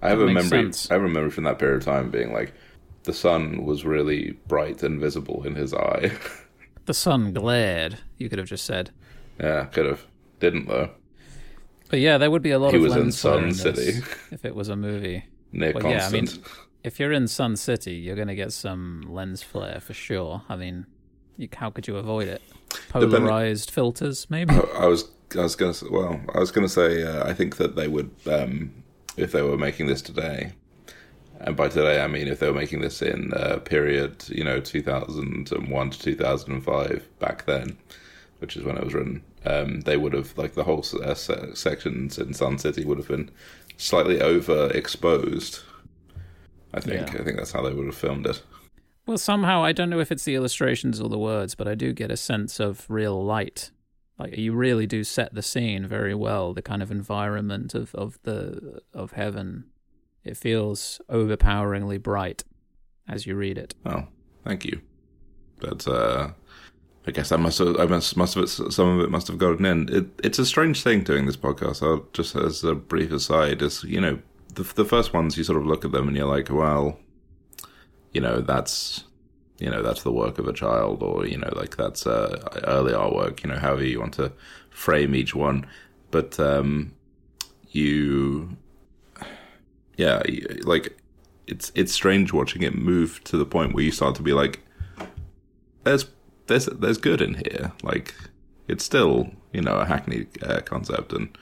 I 0.01 0.09
have 0.09 0.21
a 0.21 0.27
memory. 0.27 0.43
sense. 0.43 0.89
I 0.89 0.93
have 0.93 1.03
a 1.03 1.09
memory 1.09 1.31
from 1.31 1.43
that 1.45 1.59
period 1.59 1.77
of 1.77 1.85
time 1.85 2.11
being 2.11 2.31
like, 2.31 2.53
the 3.07 3.13
sun 3.13 3.65
was 3.65 3.83
really 3.85 4.37
bright 4.47 4.83
and 4.83 4.99
visible 5.01 5.41
in 5.47 5.55
his 5.55 5.73
eye. 5.73 6.11
The 6.85 6.93
sun 6.93 7.33
glared. 7.33 7.97
You 8.17 8.29
could 8.29 8.39
have 8.39 8.47
just 8.47 8.63
said. 8.63 8.91
yeah, 9.41 9.65
could 9.65 9.85
have. 9.85 10.05
Didn't 10.39 10.69
though. 10.69 10.91
But 11.89 11.99
yeah, 11.99 12.17
there 12.17 12.31
would 12.31 12.41
be 12.41 12.51
a 12.51 12.59
lot 12.59 12.71
He 12.71 12.77
of 12.77 12.83
was 12.83 12.93
in 12.95 12.99
lens 13.01 13.19
flare 13.21 13.51
Sun 13.51 13.53
City. 13.75 13.99
if 14.31 14.45
it 14.45 14.55
was 14.55 14.69
a 14.69 14.75
movie. 14.77 15.25
Near 15.51 15.73
Well, 15.73 15.83
yeah, 15.91 16.07
I 16.07 16.09
mean, 16.11 16.29
if 16.85 16.97
you're 16.97 17.11
in 17.11 17.27
Sun 17.27 17.57
City, 17.57 17.95
you're 17.95 18.15
going 18.15 18.29
to 18.29 18.35
get 18.35 18.53
some 18.53 19.03
lens 19.09 19.43
flare 19.43 19.81
for 19.81 19.93
sure. 19.93 20.43
I 20.47 20.55
mean, 20.55 20.85
you, 21.35 21.49
how 21.53 21.71
could 21.71 21.89
you 21.89 21.97
avoid 21.97 22.29
it? 22.29 22.41
Depending- 22.93 23.09
Polarized 23.11 23.69
filters, 23.71 24.29
maybe. 24.29 24.53
I 24.77 24.85
was 24.85 25.09
I 25.37 25.41
was 25.41 25.57
gonna 25.57 25.73
say, 25.73 25.87
well 25.91 26.21
I 26.33 26.39
was 26.39 26.51
gonna 26.51 26.69
say 26.69 27.03
uh, 27.03 27.27
I 27.27 27.33
think 27.33 27.57
that 27.57 27.75
they 27.75 27.89
would 27.89 28.11
um, 28.31 28.71
if 29.17 29.33
they 29.33 29.41
were 29.41 29.57
making 29.57 29.87
this 29.87 30.01
today, 30.01 30.53
and 31.41 31.55
by 31.55 31.67
today 31.69 32.01
I 32.01 32.07
mean 32.07 32.27
if 32.27 32.39
they 32.39 32.47
were 32.47 32.53
making 32.53 32.81
this 32.81 33.01
in 33.01 33.33
uh, 33.33 33.57
period 33.59 34.25
you 34.29 34.43
know 34.43 34.59
two 34.59 34.81
thousand 34.81 35.51
and 35.51 35.69
one 35.69 35.89
to 35.91 35.99
two 35.99 36.15
thousand 36.15 36.53
and 36.53 36.63
five 36.63 37.07
back 37.19 37.45
then, 37.45 37.77
which 38.39 38.55
is 38.57 38.63
when 38.63 38.77
it 38.77 38.83
was 38.83 38.93
written. 38.93 39.23
Um, 39.45 39.81
they 39.81 39.95
would 39.97 40.13
have 40.13 40.37
like 40.37 40.55
the 40.55 40.63
whole 40.63 40.83
uh, 41.03 41.13
se- 41.13 41.53
sections 41.53 42.17
in 42.17 42.33
Sun 42.33 42.57
City 42.57 42.83
would 42.83 42.97
have 42.97 43.07
been 43.07 43.29
slightly 43.77 44.17
overexposed. 44.17 45.63
I 46.73 46.79
think 46.81 47.13
Yeah. 47.13 47.21
I 47.21 47.23
think 47.23 47.37
that's 47.37 47.51
how 47.53 47.61
they 47.61 47.73
would 47.73 47.85
have 47.85 47.95
filmed 47.95 48.27
it. 48.27 48.41
Well, 49.05 49.17
somehow 49.17 49.63
I 49.63 49.71
don't 49.71 49.89
know 49.89 50.01
if 50.01 50.11
it's 50.11 50.25
the 50.25 50.35
illustrations 50.35 50.99
or 50.99 51.07
the 51.07 51.17
words, 51.17 51.55
but 51.55 51.67
I 51.67 51.75
do 51.75 51.93
get 51.93 52.11
a 52.11 52.17
sense 52.17 52.59
of 52.59 52.85
real 52.89 53.23
light. 53.23 53.71
Like 54.19 54.35
you 54.37 54.53
really 54.53 54.85
do 54.87 55.03
set 55.05 55.33
the 55.33 55.41
scene 55.43 55.85
very 55.87 56.13
well. 56.15 56.53
The 56.53 56.61
kind 56.61 56.81
of 56.83 56.91
environment 56.91 57.73
of 57.73 57.95
of 57.95 58.19
the 58.23 58.81
of 58.93 59.13
heaven, 59.13 59.65
it 60.27 60.37
feels 60.37 61.01
overpoweringly 61.09 61.97
bright 61.97 62.43
as 63.07 63.25
you 63.25 63.35
read 63.35 63.57
it. 63.57 63.73
Oh, 63.85 64.07
thank 64.43 64.65
you. 64.65 64.81
But 65.59 65.87
uh, 65.87 66.31
I 67.07 67.11
guess 67.11 67.31
I 67.31 67.37
must 67.37 67.59
have, 67.59 67.79
I 67.79 67.85
must, 67.85 68.17
must 68.17 68.35
have, 68.35 68.49
some 68.49 68.99
of 68.99 68.99
it 68.99 69.09
must 69.09 69.27
have 69.27 69.37
gotten 69.37 69.65
in. 69.65 69.89
It, 69.93 70.05
it's 70.23 70.39
a 70.39 70.45
strange 70.45 70.83
thing 70.83 71.03
doing 71.03 71.25
this 71.25 71.37
podcast. 71.37 71.81
I'll 71.81 72.05
just 72.13 72.35
as 72.35 72.63
a 72.63 72.75
brief 72.75 73.11
aside, 73.11 73.61
is 73.61 73.83
you 73.83 74.01
know 74.01 74.19
the 74.53 74.63
the 74.63 74.85
first 74.85 75.13
ones 75.13 75.37
you 75.37 75.43
sort 75.43 75.57
of 75.57 75.65
look 75.65 75.85
at 75.85 75.91
them 75.91 76.07
and 76.07 76.17
you're 76.17 76.27
like, 76.27 76.49
well, 76.49 76.99
you 78.11 78.21
know 78.21 78.41
that's 78.41 79.05
you 79.59 79.69
know 79.69 79.81
that's 79.81 80.03
the 80.03 80.11
work 80.11 80.37
of 80.37 80.47
a 80.47 80.53
child, 80.53 81.01
or 81.01 81.25
you 81.25 81.37
know 81.37 81.51
like 81.55 81.77
that's 81.77 82.05
uh, 82.05 82.39
early 82.65 82.93
artwork. 82.93 83.41
You 83.43 83.51
know, 83.51 83.57
however 83.57 83.83
you 83.83 83.99
want 83.99 84.13
to 84.15 84.31
frame 84.69 85.15
each 85.15 85.33
one, 85.33 85.65
but 86.11 86.39
um, 86.39 86.93
you, 87.69 88.57
yeah, 89.97 90.21
like 90.61 90.97
it's 91.47 91.71
it's 91.75 91.91
strange 91.91 92.31
watching 92.31 92.61
it 92.61 92.75
move 92.75 93.23
to 93.25 93.37
the 93.37 93.45
point 93.45 93.73
where 93.73 93.83
you 93.83 93.91
start 93.91 94.15
to 94.15 94.21
be 94.21 94.33
like, 94.33 94.61
there's 95.83 96.05
there's 96.47 96.67
there's 96.67 96.97
good 96.97 97.21
in 97.21 97.33
here. 97.33 97.71
Like 97.83 98.13
it's 98.67 98.83
still 98.83 99.29
you 99.51 99.61
know 99.61 99.75
a 99.75 99.85
hackneyed 99.85 100.43
uh, 100.43 100.61
concept, 100.61 101.13
and 101.13 101.35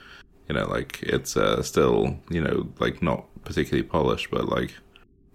you 0.47 0.55
know 0.55 0.67
like 0.67 1.03
it's 1.03 1.35
uh, 1.35 1.61
still 1.61 2.17
you 2.29 2.41
know 2.41 2.67
like 2.79 3.01
not 3.01 3.25
particularly 3.43 3.83
polished, 3.87 4.31
but 4.31 4.47
like 4.47 4.73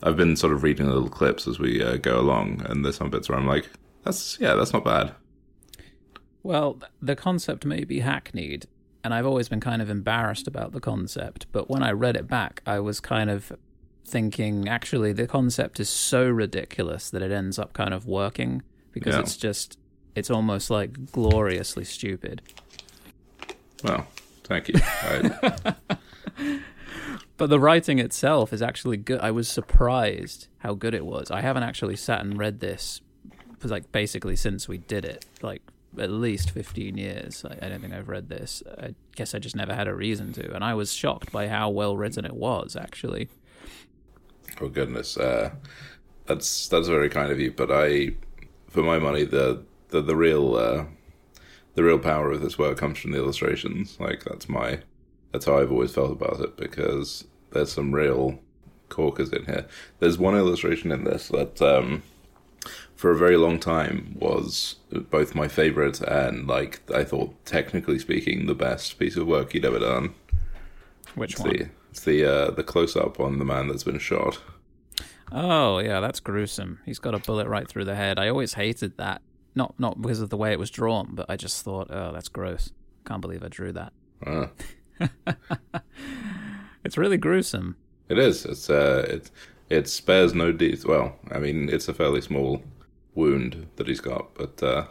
I've 0.02 0.16
been 0.16 0.37
sort 0.37 0.52
of 0.52 0.62
reading 0.62 0.87
little 0.87 1.11
clips 1.11 1.46
as 1.46 1.59
we 1.59 1.83
uh, 1.83 1.96
go 1.96 2.18
along, 2.18 2.62
and 2.66 2.85
there's 2.85 2.96
some 2.96 3.11
bits 3.11 3.28
where 3.28 3.38
I'm 3.38 3.46
like, 3.46 3.68
that's 4.04 4.38
yeah, 4.40 4.54
that's 4.54 4.72
not 4.72 4.85
bad. 4.85 5.14
Well, 6.42 6.78
the 7.02 7.16
concept 7.16 7.66
may 7.66 7.85
be 7.85 8.00
hackneyed, 8.00 8.66
and 9.04 9.14
I've 9.14 9.26
always 9.26 9.48
been 9.48 9.60
kind 9.60 9.80
of 9.82 9.88
embarrassed 9.90 10.46
about 10.46 10.72
the 10.72 10.80
concept. 10.80 11.46
But 11.52 11.68
when 11.70 11.82
I 11.82 11.90
read 11.92 12.16
it 12.16 12.28
back, 12.28 12.62
I 12.66 12.78
was 12.80 13.00
kind 13.00 13.30
of 13.30 13.52
thinking, 14.04 14.68
actually, 14.68 15.12
the 15.12 15.26
concept 15.26 15.80
is 15.80 15.88
so 15.88 16.28
ridiculous 16.28 17.10
that 17.10 17.22
it 17.22 17.30
ends 17.30 17.58
up 17.58 17.72
kind 17.72 17.94
of 17.94 18.06
working 18.06 18.62
because 18.92 19.14
Yeah. 19.14 19.20
it's 19.20 19.36
just, 19.36 19.78
it's 20.14 20.30
almost 20.30 20.70
like 20.70 21.12
gloriously 21.12 21.84
stupid. 21.84 22.42
Well, 23.84 24.06
thank 24.44 24.68
you. 24.68 24.74
I, 24.82 25.74
But 27.36 27.48
the 27.48 27.58
writing 27.58 27.98
itself 27.98 28.52
is 28.52 28.60
actually 28.60 28.98
good. 28.98 29.18
I 29.20 29.30
was 29.30 29.48
surprised 29.48 30.48
how 30.58 30.74
good 30.74 30.92
it 30.92 31.06
was. 31.06 31.30
I 31.30 31.40
haven't 31.40 31.62
actually 31.62 31.96
sat 31.96 32.20
and 32.20 32.38
read 32.38 32.60
this, 32.60 33.00
like 33.64 33.90
basically 33.92 34.36
since 34.36 34.68
we 34.68 34.76
did 34.76 35.06
it, 35.06 35.24
like 35.40 35.62
at 35.98 36.11
least 36.11 36.50
fifteen 36.50 36.96
years. 36.96 37.44
I, 37.44 37.66
I 37.66 37.68
don't 37.68 37.81
think 37.81 37.94
I've 37.94 38.09
read 38.09 38.29
this. 38.29 38.62
I 38.79 38.94
guess 39.16 39.35
I 39.35 39.38
just 39.38 39.57
never 39.57 39.74
had 39.74 39.88
a 39.88 39.94
reason 39.94 40.33
to, 40.35 40.55
and 40.55 40.64
I 40.64 40.74
was 40.74 40.92
shocked 40.92 41.33
by 41.33 41.48
how 41.48 41.70
well 41.70 41.96
written 41.96 42.24
it 42.24 42.35
was. 42.35 42.76
Actually, 42.76 43.29
oh 44.61 44.68
goodness, 44.68 45.16
uh, 45.16 45.50
that's 46.26 46.68
that's 46.68 46.88
very 46.88 47.09
kind 47.09 47.31
of 47.33 47.40
you. 47.40 47.53
But 47.53 47.70
I, 47.70 48.12
for 48.68 48.83
my 48.83 48.98
money, 48.98 49.24
the 49.24 49.62
the 49.88 50.00
the 50.00 50.16
real 50.16 50.57
uh, 50.57 50.85
the 51.74 51.85
real 51.85 51.98
power 51.98 52.31
of 52.31 52.40
this 52.40 52.59
work 52.59 52.79
comes 52.79 52.98
from 52.98 53.12
the 53.12 53.18
illustrations. 53.18 53.98
Like 54.00 54.24
that's 54.24 54.48
my 54.48 54.81
that's 55.33 55.46
how 55.46 55.59
I've 55.59 55.72
always 55.72 55.92
felt 55.92 56.12
about 56.12 56.40
it 56.40 56.57
because 56.57 57.24
there's 57.53 57.72
some 57.72 57.92
real 57.92 58.38
corkers 58.88 59.33
in 59.33 59.44
here. 59.46 59.66
There's 59.98 60.18
one 60.18 60.37
illustration 60.37 60.92
in 60.92 61.05
this 61.05 61.29
that 61.29 61.61
um, 61.62 62.03
for 63.00 63.10
a 63.10 63.16
very 63.16 63.38
long 63.38 63.58
time 63.58 64.14
was 64.20 64.76
both 64.90 65.34
my 65.34 65.48
favorite 65.48 66.02
and 66.02 66.46
like 66.46 66.80
I 66.94 67.02
thought 67.02 67.34
technically 67.46 67.98
speaking 67.98 68.44
the 68.44 68.54
best 68.54 68.98
piece 68.98 69.16
of 69.16 69.26
work 69.26 69.52
he'd 69.52 69.64
ever 69.64 69.78
done. 69.78 70.12
which 71.14 71.32
It's 71.32 71.40
one? 71.40 71.48
the 71.50 71.68
it's 71.90 72.00
the 72.04 72.24
uh, 72.24 72.50
the 72.50 72.62
close 72.62 72.96
up 72.96 73.18
on 73.18 73.38
the 73.38 73.44
man 73.46 73.68
that's 73.68 73.84
been 73.84 73.98
shot. 73.98 74.38
Oh 75.32 75.78
yeah, 75.78 76.00
that's 76.00 76.20
gruesome. 76.20 76.80
He's 76.84 76.98
got 76.98 77.14
a 77.14 77.18
bullet 77.18 77.48
right 77.48 77.66
through 77.66 77.86
the 77.86 77.94
head. 77.94 78.18
I 78.18 78.28
always 78.28 78.52
hated 78.54 78.98
that. 78.98 79.22
Not 79.54 79.80
not 79.80 80.02
because 80.02 80.20
of 80.20 80.28
the 80.28 80.36
way 80.36 80.52
it 80.52 80.58
was 80.58 80.70
drawn, 80.70 81.14
but 81.14 81.24
I 81.30 81.36
just 81.36 81.64
thought, 81.64 81.88
oh, 81.90 82.12
that's 82.12 82.28
gross. 82.28 82.70
Can't 83.06 83.22
believe 83.22 83.42
I 83.42 83.48
drew 83.48 83.72
that. 83.72 83.92
Uh, 84.26 84.46
It's 86.84 86.96
really 86.98 87.16
gruesome. 87.18 87.76
It 88.08 88.18
is. 88.18 88.44
It's 88.44 88.68
uh, 88.70 89.06
it 89.08 89.30
it 89.70 89.88
spares 89.88 90.34
no 90.34 90.52
deeds. 90.52 90.84
Well, 90.84 91.16
I 91.30 91.38
mean, 91.38 91.68
it's 91.68 91.88
a 91.88 91.94
fairly 91.94 92.20
small 92.20 92.62
wound 93.20 93.66
that 93.76 93.87
he's 93.88 94.00
got, 94.00 94.35
but 94.35 94.62
uh, 94.62 94.85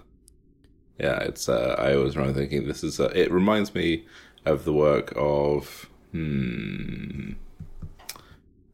yeah, 1.00 1.20
it's. 1.20 1.50
Uh, 1.50 1.76
I 1.78 1.96
always 1.96 2.16
remember 2.16 2.40
thinking 2.40 2.68
this 2.68 2.84
is. 2.84 3.00
Uh, 3.00 3.12
it 3.16 3.32
reminds 3.32 3.74
me 3.74 4.06
of 4.46 4.64
the 4.66 4.74
work 4.74 5.14
of. 5.16 5.90
Hmm. 6.12 7.34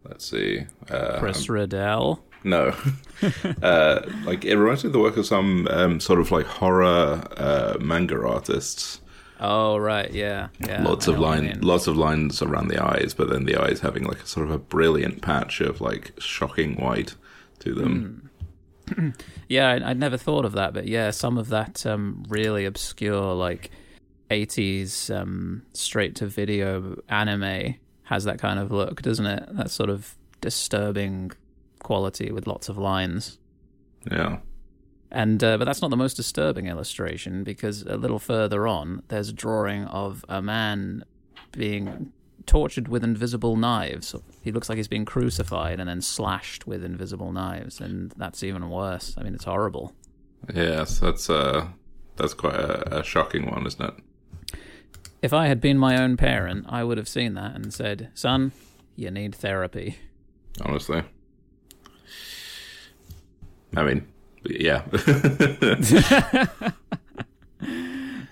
Let's 0.08 0.30
see. 0.30 0.66
Uh, 0.90 1.18
Chris 1.20 1.50
Riddell. 1.50 2.24
no, 2.44 2.76
uh, 3.64 4.02
like 4.24 4.46
it 4.46 4.56
reminds 4.56 4.84
me 4.84 4.90
of 4.90 4.94
the 4.94 5.00
work 5.00 5.18
of 5.18 5.26
some 5.26 5.68
um, 5.72 6.00
sort 6.00 6.20
of 6.20 6.30
like 6.32 6.46
horror 6.46 7.24
uh, 7.38 7.78
manga 7.80 8.16
artists. 8.26 9.02
Oh 9.40 9.78
right, 9.78 10.12
yeah, 10.14 10.48
yeah. 10.66 10.84
lots 10.84 11.08
I 11.08 11.12
of 11.14 11.18
know 11.18 11.26
what 11.28 11.36
you 11.36 11.42
line, 11.42 11.52
mean. 11.54 11.62
lots 11.62 11.88
of 11.88 11.98
lines 11.98 12.42
around 12.42 12.68
the 12.70 12.82
eyes, 12.82 13.14
but 13.14 13.30
then 13.30 13.46
the 13.46 13.58
eyes 13.62 13.80
having 13.82 14.04
like 14.04 14.22
a 14.22 14.28
sort 14.28 14.46
of 14.46 14.52
a 14.52 14.60
brilliant 14.60 15.22
patch 15.22 15.60
of 15.60 15.82
like 15.82 16.14
shocking 16.20 16.76
white 16.76 17.16
to 17.60 17.74
them. 17.74 18.30
Yeah, 19.48 19.70
I, 19.70 19.92
I'd 19.92 20.00
never 20.00 20.18
thought 20.18 20.46
of 20.46 20.54
that, 20.54 20.74
but 20.74 20.88
yeah, 20.88 21.12
some 21.12 21.38
of 21.38 21.50
that 21.50 21.86
um, 21.86 22.24
really 22.28 22.66
obscure 22.66 23.34
like 23.34 23.70
'80s 24.32 25.16
um, 25.16 25.64
straight 25.74 26.16
to 26.16 26.26
video 26.26 27.00
anime 27.10 27.76
has 28.04 28.24
that 28.24 28.40
kind 28.40 28.60
of 28.60 28.72
look, 28.72 29.02
doesn't 29.02 29.26
it? 29.26 29.48
That 29.52 29.70
sort 29.70 29.90
of 29.90 30.16
disturbing 30.42 31.32
quality 31.80 32.32
with 32.32 32.48
lots 32.48 32.70
of 32.70 32.78
lines. 32.78 33.38
Yeah, 34.12 34.40
And 35.12 35.44
uh, 35.44 35.58
but 35.58 35.66
that's 35.66 35.82
not 35.82 35.90
the 35.90 35.98
most 35.98 36.16
disturbing 36.16 36.68
illustration 36.68 37.44
because 37.44 37.84
a 37.84 37.98
little 37.98 38.20
further 38.20 38.68
on 38.68 39.02
there's 39.08 39.30
a 39.30 39.34
drawing 39.34 39.86
of 39.86 40.24
a 40.30 40.42
man 40.42 41.04
being 41.52 42.12
tortured 42.46 42.88
with 42.88 43.04
invisible 43.04 43.56
knives. 43.56 44.16
He 44.42 44.52
looks 44.52 44.70
like 44.70 44.78
he's 44.78 44.88
being 44.88 45.06
crucified 45.06 45.80
and 45.80 45.90
then 45.90 46.02
slashed 46.02 46.68
with 46.68 46.84
invisible 46.84 47.32
knives, 47.32 47.80
and 47.80 48.12
that's 48.18 48.44
even 48.44 48.70
worse. 48.70 49.16
I 49.18 49.24
mean, 49.24 49.34
it's 49.36 49.46
horrible. 49.46 49.94
yes, 50.54 51.00
that's 51.00 51.30
uh, 51.30 51.68
that's 52.16 52.34
quite 52.34 52.56
a, 52.56 53.00
a 53.00 53.04
shocking 53.04 53.50
one, 53.50 53.66
isn't 53.66 53.84
it? 53.84 53.94
If 55.22 55.34
I 55.34 55.48
had 55.48 55.60
been 55.60 55.78
my 55.78 56.02
own 56.02 56.18
parent, 56.18 56.66
I 56.70 56.84
would 56.84 56.98
have 56.98 57.10
seen 57.10 57.34
that 57.34 57.56
and 57.56 57.74
said, 57.74 58.10
"Son, 58.14 58.52
you 58.96 59.10
need 59.12 59.34
therapy." 59.36 59.98
Honestly, 60.62 61.04
I 63.76 63.84
mean, 63.84 64.08
yeah. 64.44 64.84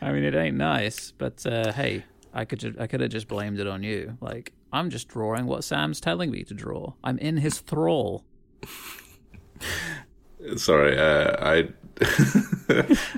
I 0.01 0.11
mean, 0.11 0.23
it 0.25 0.35
ain't 0.35 0.57
nice, 0.57 1.11
but 1.11 1.45
uh, 1.45 1.71
hey, 1.71 2.03
I 2.33 2.45
could 2.45 2.59
ju- 2.59 2.75
I 2.79 2.87
could 2.87 3.01
have 3.01 3.11
just 3.11 3.27
blamed 3.27 3.59
it 3.59 3.67
on 3.67 3.83
you. 3.83 4.17
Like, 4.19 4.53
I'm 4.71 4.89
just 4.89 5.07
drawing 5.07 5.45
what 5.45 5.63
Sam's 5.63 6.01
telling 6.01 6.31
me 6.31 6.43
to 6.43 6.53
draw. 6.53 6.93
I'm 7.03 7.17
in 7.19 7.37
his 7.37 7.59
thrall. 7.59 8.23
Sorry, 10.57 10.97
uh, 10.97 11.35
I, 11.39 11.69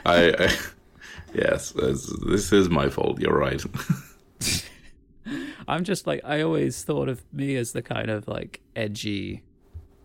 I, 0.05 0.33
I, 0.37 0.57
yes, 1.33 1.71
this, 1.71 2.13
this 2.27 2.51
is 2.51 2.69
my 2.69 2.89
fault. 2.89 3.19
You're 3.19 3.37
right. 3.37 3.63
I'm 5.67 5.83
just 5.83 6.05
like 6.05 6.21
I 6.23 6.41
always 6.41 6.83
thought 6.83 7.09
of 7.09 7.23
me 7.33 7.55
as 7.55 7.71
the 7.71 7.81
kind 7.81 8.11
of 8.11 8.27
like 8.27 8.61
edgy 8.75 9.41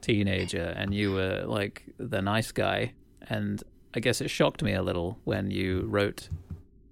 teenager, 0.00 0.72
and 0.76 0.94
you 0.94 1.12
were 1.12 1.42
like 1.46 1.84
the 1.98 2.22
nice 2.22 2.52
guy. 2.52 2.94
And 3.28 3.62
I 3.94 4.00
guess 4.00 4.20
it 4.20 4.30
shocked 4.30 4.62
me 4.62 4.72
a 4.72 4.82
little 4.82 5.18
when 5.24 5.50
you 5.50 5.82
wrote 5.82 6.28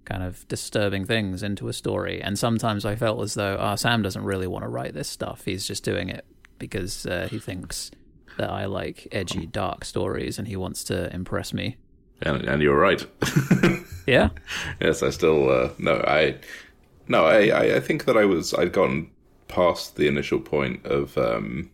kind 0.09 0.23
of 0.23 0.47
disturbing 0.47 1.05
things 1.05 1.43
into 1.43 1.67
a 1.67 1.73
story. 1.73 2.21
And 2.21 2.37
sometimes 2.37 2.83
I 2.83 2.95
felt 2.95 3.21
as 3.21 3.35
though, 3.35 3.57
ah, 3.59 3.73
oh, 3.73 3.75
Sam 3.75 4.01
doesn't 4.01 4.23
really 4.23 4.47
want 4.47 4.63
to 4.63 4.69
write 4.69 4.93
this 4.93 5.07
stuff. 5.07 5.45
He's 5.45 5.67
just 5.67 5.83
doing 5.83 6.09
it 6.09 6.25
because 6.57 7.05
uh, 7.05 7.27
he 7.29 7.39
thinks 7.39 7.91
that 8.37 8.49
I 8.49 8.65
like 8.65 9.07
edgy, 9.11 9.45
dark 9.45 9.85
stories, 9.85 10.39
and 10.39 10.47
he 10.47 10.55
wants 10.55 10.83
to 10.85 11.13
impress 11.13 11.53
me. 11.53 11.77
And, 12.21 12.43
and 12.43 12.61
you're 12.61 12.79
right. 12.79 13.05
yeah. 14.07 14.29
Yes, 14.81 15.03
I 15.03 15.09
still 15.09 15.49
uh, 15.49 15.69
no, 15.77 16.03
I 16.05 16.35
no, 17.07 17.25
I, 17.25 17.75
I 17.75 17.79
think 17.79 18.05
that 18.05 18.17
I 18.17 18.25
was 18.25 18.53
I'd 18.53 18.73
gotten 18.73 19.09
past 19.47 19.95
the 19.95 20.07
initial 20.07 20.39
point 20.39 20.85
of 20.85 21.17
um 21.17 21.71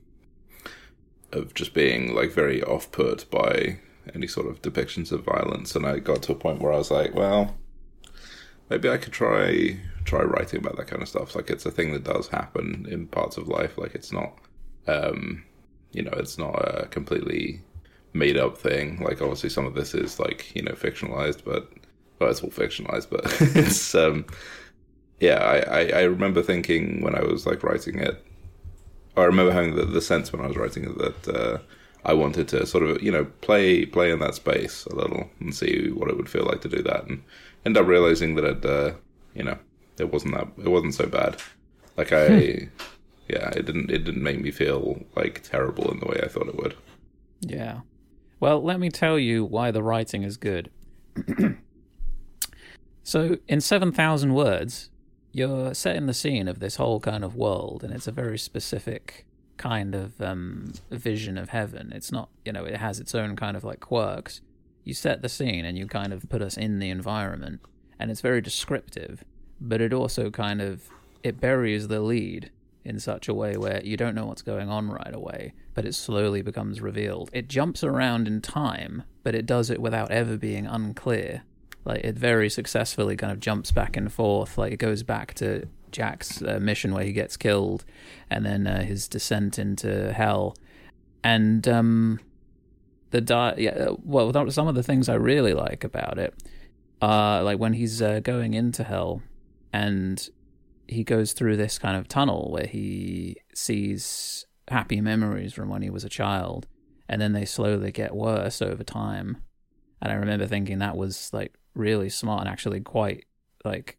of 1.32 1.54
just 1.56 1.74
being 1.74 2.14
like 2.14 2.32
very 2.32 2.64
off 2.64 2.92
put 2.92 3.30
by 3.32 3.80
any 4.14 4.28
sort 4.28 4.46
of 4.46 4.62
depictions 4.62 5.12
of 5.12 5.24
violence, 5.24 5.76
and 5.76 5.86
I 5.86 5.98
got 5.98 6.22
to 6.24 6.34
a 6.34 6.36
point 6.36 6.62
where 6.62 6.72
I 6.72 6.78
was 6.78 6.92
like, 6.92 7.16
well, 7.16 7.56
maybe 8.70 8.90
I 8.90 8.98
could 8.98 9.14
try 9.14 9.78
try 10.06 10.22
writing 10.22 10.60
about 10.60 10.78
that 10.78 10.88
kind 10.88 11.02
of 11.02 11.10
stuff. 11.10 11.36
Like 11.36 11.50
it's 11.50 11.66
a 11.66 11.72
thing 11.72 11.92
that 11.94 12.04
does 12.04 12.28
happen 12.28 12.88
in 12.90 13.08
parts 13.08 13.38
of 13.38 13.48
life. 13.48 13.78
Like 13.78 13.96
it's 13.96 14.12
not, 14.12 14.34
um, 14.88 15.44
you 15.92 16.04
know, 16.04 16.14
it's 16.14 16.38
not 16.38 16.54
a 16.54 16.88
completely 16.88 17.62
made 18.14 18.38
up 18.38 18.58
thing. 18.58 19.00
Like 19.02 19.22
obviously 19.22 19.50
some 19.50 19.66
of 19.66 19.76
this 19.76 19.94
is 19.94 20.20
like 20.20 20.56
you 20.56 20.64
know 20.64 20.74
fictionalized, 20.74 21.44
but 21.44 21.72
well, 22.20 22.30
it's 22.30 22.42
all 22.42 22.50
fictionalized. 22.50 23.10
But 23.10 23.26
it's 23.56 23.94
um, 23.96 24.26
yeah. 25.20 25.38
I, 25.38 25.58
I 25.58 26.00
I 26.00 26.02
remember 26.04 26.42
thinking 26.42 27.02
when 27.02 27.16
I 27.16 27.22
was 27.22 27.46
like 27.46 27.64
writing 27.64 28.00
it. 28.00 28.24
I 29.18 29.24
remember 29.24 29.54
having 29.54 29.76
the, 29.76 29.86
the 29.86 30.02
sense 30.02 30.34
when 30.34 30.42
I 30.44 30.48
was 30.48 30.58
writing 30.58 30.84
it 30.84 30.98
that 30.98 31.36
uh, 31.36 31.58
I 32.04 32.14
wanted 32.14 32.48
to 32.50 32.66
sort 32.66 32.84
of 32.84 33.02
you 33.02 33.12
know 33.12 33.26
play 33.42 33.86
play 33.86 34.12
in 34.12 34.20
that 34.20 34.36
space 34.36 34.86
a 34.86 34.96
little 34.96 35.30
and 35.40 35.56
see 35.56 35.90
what 35.90 36.10
it 36.10 36.18
would 36.18 36.30
feel 36.30 36.46
like 36.46 36.62
to 36.62 36.70
do 36.70 36.84
that 36.84 37.08
and 37.08 37.24
end 37.66 37.78
up 37.78 37.88
realizing 37.88 38.36
that 38.36 38.46
it 38.46 38.66
uh, 38.66 38.94
you 39.34 39.44
know 39.44 39.58
it 39.98 40.12
wasn't 40.12 40.34
that 40.34 40.48
it 40.64 40.70
wasn't 40.70 40.94
so 40.94 41.08
bad 41.08 41.42
like 41.98 42.12
I 42.12 42.28
hmm. 42.28 42.66
yeah 43.28 43.50
it 43.50 43.66
didn't 43.66 43.92
it 43.92 44.04
didn't 44.04 44.24
make 44.24 44.42
me 44.42 44.52
feel 44.52 45.04
like 45.16 45.44
terrible 45.44 45.92
in 45.92 46.00
the 46.00 46.06
way 46.06 46.20
I 46.24 46.28
thought 46.28 46.48
it 46.48 46.56
would 46.56 46.76
yeah 47.42 47.82
well 48.40 48.62
let 48.62 48.80
me 48.80 48.90
tell 48.90 49.18
you 49.20 49.46
why 49.46 49.72
the 49.72 49.84
writing 49.84 50.24
is 50.24 50.38
good 50.38 50.70
so 53.04 53.38
in 53.48 53.62
7000 53.62 54.34
words 54.34 54.90
you're 55.32 55.74
setting 55.74 56.06
the 56.06 56.14
scene 56.14 56.48
of 56.48 56.60
this 56.60 56.78
whole 56.78 57.00
kind 57.00 57.24
of 57.24 57.36
world 57.36 57.84
and 57.84 57.94
it's 57.94 58.08
a 58.08 58.12
very 58.12 58.38
specific 58.38 59.26
kind 59.58 59.96
of 59.96 60.22
um, 60.22 60.74
vision 60.92 61.38
of 61.38 61.50
heaven. 61.50 61.92
It's 61.94 62.12
not, 62.12 62.30
you 62.44 62.52
know, 62.52 62.66
it 62.66 62.78
has 62.78 63.00
its 63.00 63.16
own 63.16 63.36
kind 63.36 63.56
of 63.56 63.64
like 63.64 63.80
quirks. 63.80 64.42
You 64.86 64.94
set 64.94 65.22
the 65.22 65.30
scene 65.30 65.66
and 65.66 65.78
you 65.78 65.88
kind 65.88 66.14
of 66.14 66.30
put 66.30 66.42
us 66.42 66.56
in 66.56 66.80
the 66.80 66.90
environment, 66.90 67.60
and 68.00 68.10
it's 68.10 68.22
very 68.22 68.40
descriptive, 68.40 69.26
but 69.60 69.82
it 69.82 69.92
also 69.92 70.30
kind 70.30 70.62
of 70.62 70.90
it 71.24 71.42
buries 71.42 71.88
the 71.88 72.00
lead 72.00 72.52
in 72.86 73.00
such 73.00 73.28
a 73.28 73.34
way 73.34 73.58
where 73.58 73.82
you 73.84 73.98
don't 73.98 74.14
know 74.14 74.28
what's 74.28 74.44
going 74.44 74.70
on 74.70 74.92
right 74.92 75.14
away, 75.14 75.54
but 75.74 75.86
it 75.86 75.96
slowly 75.96 76.44
becomes 76.44 76.82
revealed. 76.82 77.32
It 77.34 77.50
jumps 77.50 77.84
around 77.84 78.28
in 78.28 78.42
time, 78.42 79.04
but 79.24 79.34
it 79.34 79.48
does 79.48 79.72
it 79.72 79.82
without 79.82 80.12
ever 80.12 80.38
being 80.38 80.68
unclear. 80.68 81.42
Like 81.84 82.04
it 82.04 82.16
very 82.16 82.50
successfully 82.50 83.18
kind 83.18 83.34
of 83.34 83.40
jumps 83.40 83.72
back 83.72 83.98
and 83.98 84.14
forth. 84.14 84.56
Like 84.56 84.72
it 84.72 84.78
goes 84.78 85.02
back 85.02 85.34
to 85.36 85.68
Jack's 85.92 86.44
uh, 86.44 86.60
mission 86.62 86.94
where 86.94 87.04
he 87.04 87.12
gets 87.12 87.38
killed, 87.38 87.86
and 88.30 88.46
then 88.46 88.68
uh, 88.68 88.84
his 88.84 89.08
descent 89.08 89.58
into 89.58 90.14
hell, 90.14 90.56
and 91.24 91.68
um, 91.68 92.20
the 93.16 93.22
di- 93.22 93.56
yeah, 93.60 93.72
uh, 93.72 93.96
well, 94.04 94.52
some 94.52 94.68
of 94.68 94.76
the 94.76 94.84
things 94.84 95.08
I 95.08 95.14
really 95.14 95.54
like 95.54 95.86
about 95.86 96.20
it 96.20 96.34
are 97.02 97.42
like 97.42 97.60
when 97.60 97.74
he's 97.74 98.02
uh, 98.02 98.20
going 98.20 98.54
into 98.54 98.84
hell, 98.84 99.22
and 99.72 100.30
he 100.88 101.04
goes 101.06 101.32
through 101.32 101.56
this 101.56 101.80
kind 101.80 101.96
of 101.98 102.10
tunnel 102.10 102.52
where 102.52 102.68
he 102.68 103.38
sees 103.54 104.46
happy 104.68 105.00
memories 105.00 105.54
from 105.54 105.70
when 105.70 105.82
he 105.82 105.90
was 105.90 106.04
a 106.04 106.10
child, 106.10 106.68
and 107.08 107.22
then 107.22 107.32
they 107.32 107.46
slowly 107.46 107.92
get 107.92 108.14
worse 108.14 108.62
over 108.62 108.84
time. 108.84 109.38
And 110.02 110.12
I 110.12 110.16
remember 110.16 110.46
thinking 110.46 110.80
that 110.80 110.98
was 110.98 111.30
like 111.32 111.56
really 111.74 112.10
smart 112.10 112.42
and 112.42 112.50
actually 112.50 112.82
quite 112.82 113.26
like 113.64 113.98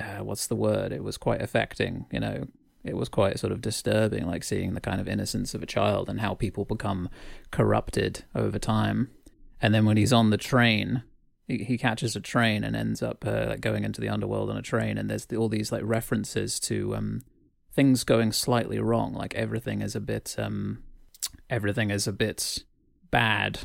uh, 0.00 0.24
what's 0.24 0.48
the 0.48 0.56
word? 0.56 0.92
It 0.92 1.04
was 1.04 1.16
quite 1.16 1.42
affecting, 1.42 2.06
you 2.10 2.20
know. 2.20 2.48
It 2.84 2.96
was 2.96 3.08
quite 3.08 3.38
sort 3.38 3.52
of 3.52 3.60
disturbing, 3.60 4.26
like 4.26 4.44
seeing 4.44 4.74
the 4.74 4.80
kind 4.80 5.00
of 5.00 5.08
innocence 5.08 5.54
of 5.54 5.62
a 5.62 5.66
child 5.66 6.08
and 6.08 6.20
how 6.20 6.34
people 6.34 6.64
become 6.64 7.08
corrupted 7.50 8.24
over 8.34 8.58
time. 8.58 9.10
And 9.60 9.74
then 9.74 9.84
when 9.84 9.96
he's 9.96 10.12
on 10.12 10.30
the 10.30 10.36
train, 10.36 11.02
he, 11.46 11.64
he 11.64 11.78
catches 11.78 12.14
a 12.14 12.20
train 12.20 12.62
and 12.62 12.76
ends 12.76 13.02
up 13.02 13.26
uh, 13.26 13.46
like 13.48 13.60
going 13.60 13.84
into 13.84 14.00
the 14.00 14.08
underworld 14.08 14.50
on 14.50 14.56
a 14.56 14.62
train. 14.62 14.96
And 14.96 15.10
there's 15.10 15.26
the, 15.26 15.36
all 15.36 15.48
these 15.48 15.72
like 15.72 15.82
references 15.84 16.60
to 16.60 16.94
um, 16.94 17.22
things 17.72 18.04
going 18.04 18.32
slightly 18.32 18.78
wrong, 18.78 19.12
like 19.14 19.34
everything 19.34 19.82
is 19.82 19.96
a 19.96 20.00
bit, 20.00 20.36
um, 20.38 20.82
everything 21.50 21.90
is 21.90 22.06
a 22.06 22.12
bit 22.12 22.64
bad. 23.10 23.60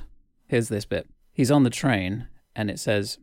Here's 0.47 0.69
this 0.69 0.85
bit. 0.85 1.07
He's 1.31 1.51
on 1.51 1.63
the 1.63 1.69
train, 1.69 2.27
and 2.55 2.69
it 2.69 2.79
says, 2.79 3.17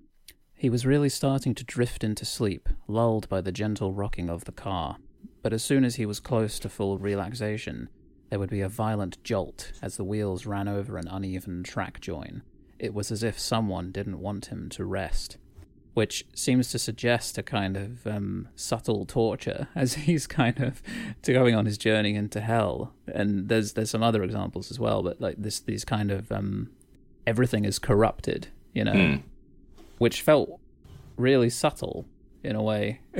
he 0.52 0.68
was 0.68 0.84
really 0.84 1.08
starting 1.08 1.54
to 1.54 1.64
drift 1.64 2.04
into 2.04 2.24
sleep, 2.24 2.68
lulled 2.86 3.28
by 3.28 3.40
the 3.40 3.52
gentle 3.52 3.92
rocking 3.94 4.28
of 4.28 4.44
the 4.44 4.52
car. 4.52 4.96
But 5.42 5.52
as 5.52 5.62
soon 5.62 5.84
as 5.84 5.96
he 5.96 6.06
was 6.06 6.20
close 6.20 6.58
to 6.60 6.68
full 6.68 6.98
relaxation, 6.98 7.88
there 8.28 8.38
would 8.38 8.50
be 8.50 8.60
a 8.60 8.68
violent 8.68 9.22
jolt 9.24 9.72
as 9.82 9.96
the 9.96 10.04
wheels 10.04 10.46
ran 10.46 10.68
over 10.68 10.96
an 10.96 11.08
uneven 11.08 11.62
track 11.62 12.00
join. 12.00 12.42
It 12.78 12.94
was 12.94 13.10
as 13.10 13.22
if 13.22 13.38
someone 13.38 13.92
didn't 13.92 14.20
want 14.20 14.46
him 14.46 14.68
to 14.70 14.84
rest. 14.84 15.36
Which 15.92 16.24
seems 16.34 16.70
to 16.70 16.78
suggest 16.78 17.36
a 17.36 17.42
kind 17.42 17.76
of 17.76 18.06
um, 18.06 18.48
subtle 18.54 19.04
torture 19.04 19.66
as 19.74 19.94
he's 19.94 20.26
kind 20.26 20.60
of 20.60 20.82
going 21.22 21.54
on 21.54 21.66
his 21.66 21.76
journey 21.76 22.14
into 22.14 22.40
hell. 22.40 22.94
And 23.12 23.48
there's 23.48 23.72
there's 23.72 23.90
some 23.90 24.02
other 24.02 24.22
examples 24.22 24.70
as 24.70 24.78
well, 24.78 25.02
but 25.02 25.20
like 25.20 25.34
this 25.36 25.58
these 25.58 25.84
kind 25.84 26.12
of 26.12 26.30
um, 26.30 26.70
everything 27.26 27.64
is 27.64 27.80
corrupted, 27.80 28.48
you 28.72 28.84
know. 28.84 28.92
Mm 28.92 29.22
which 30.00 30.22
felt 30.22 30.58
really 31.18 31.50
subtle 31.50 32.06
in 32.42 32.56
a 32.56 32.62
way. 32.62 33.00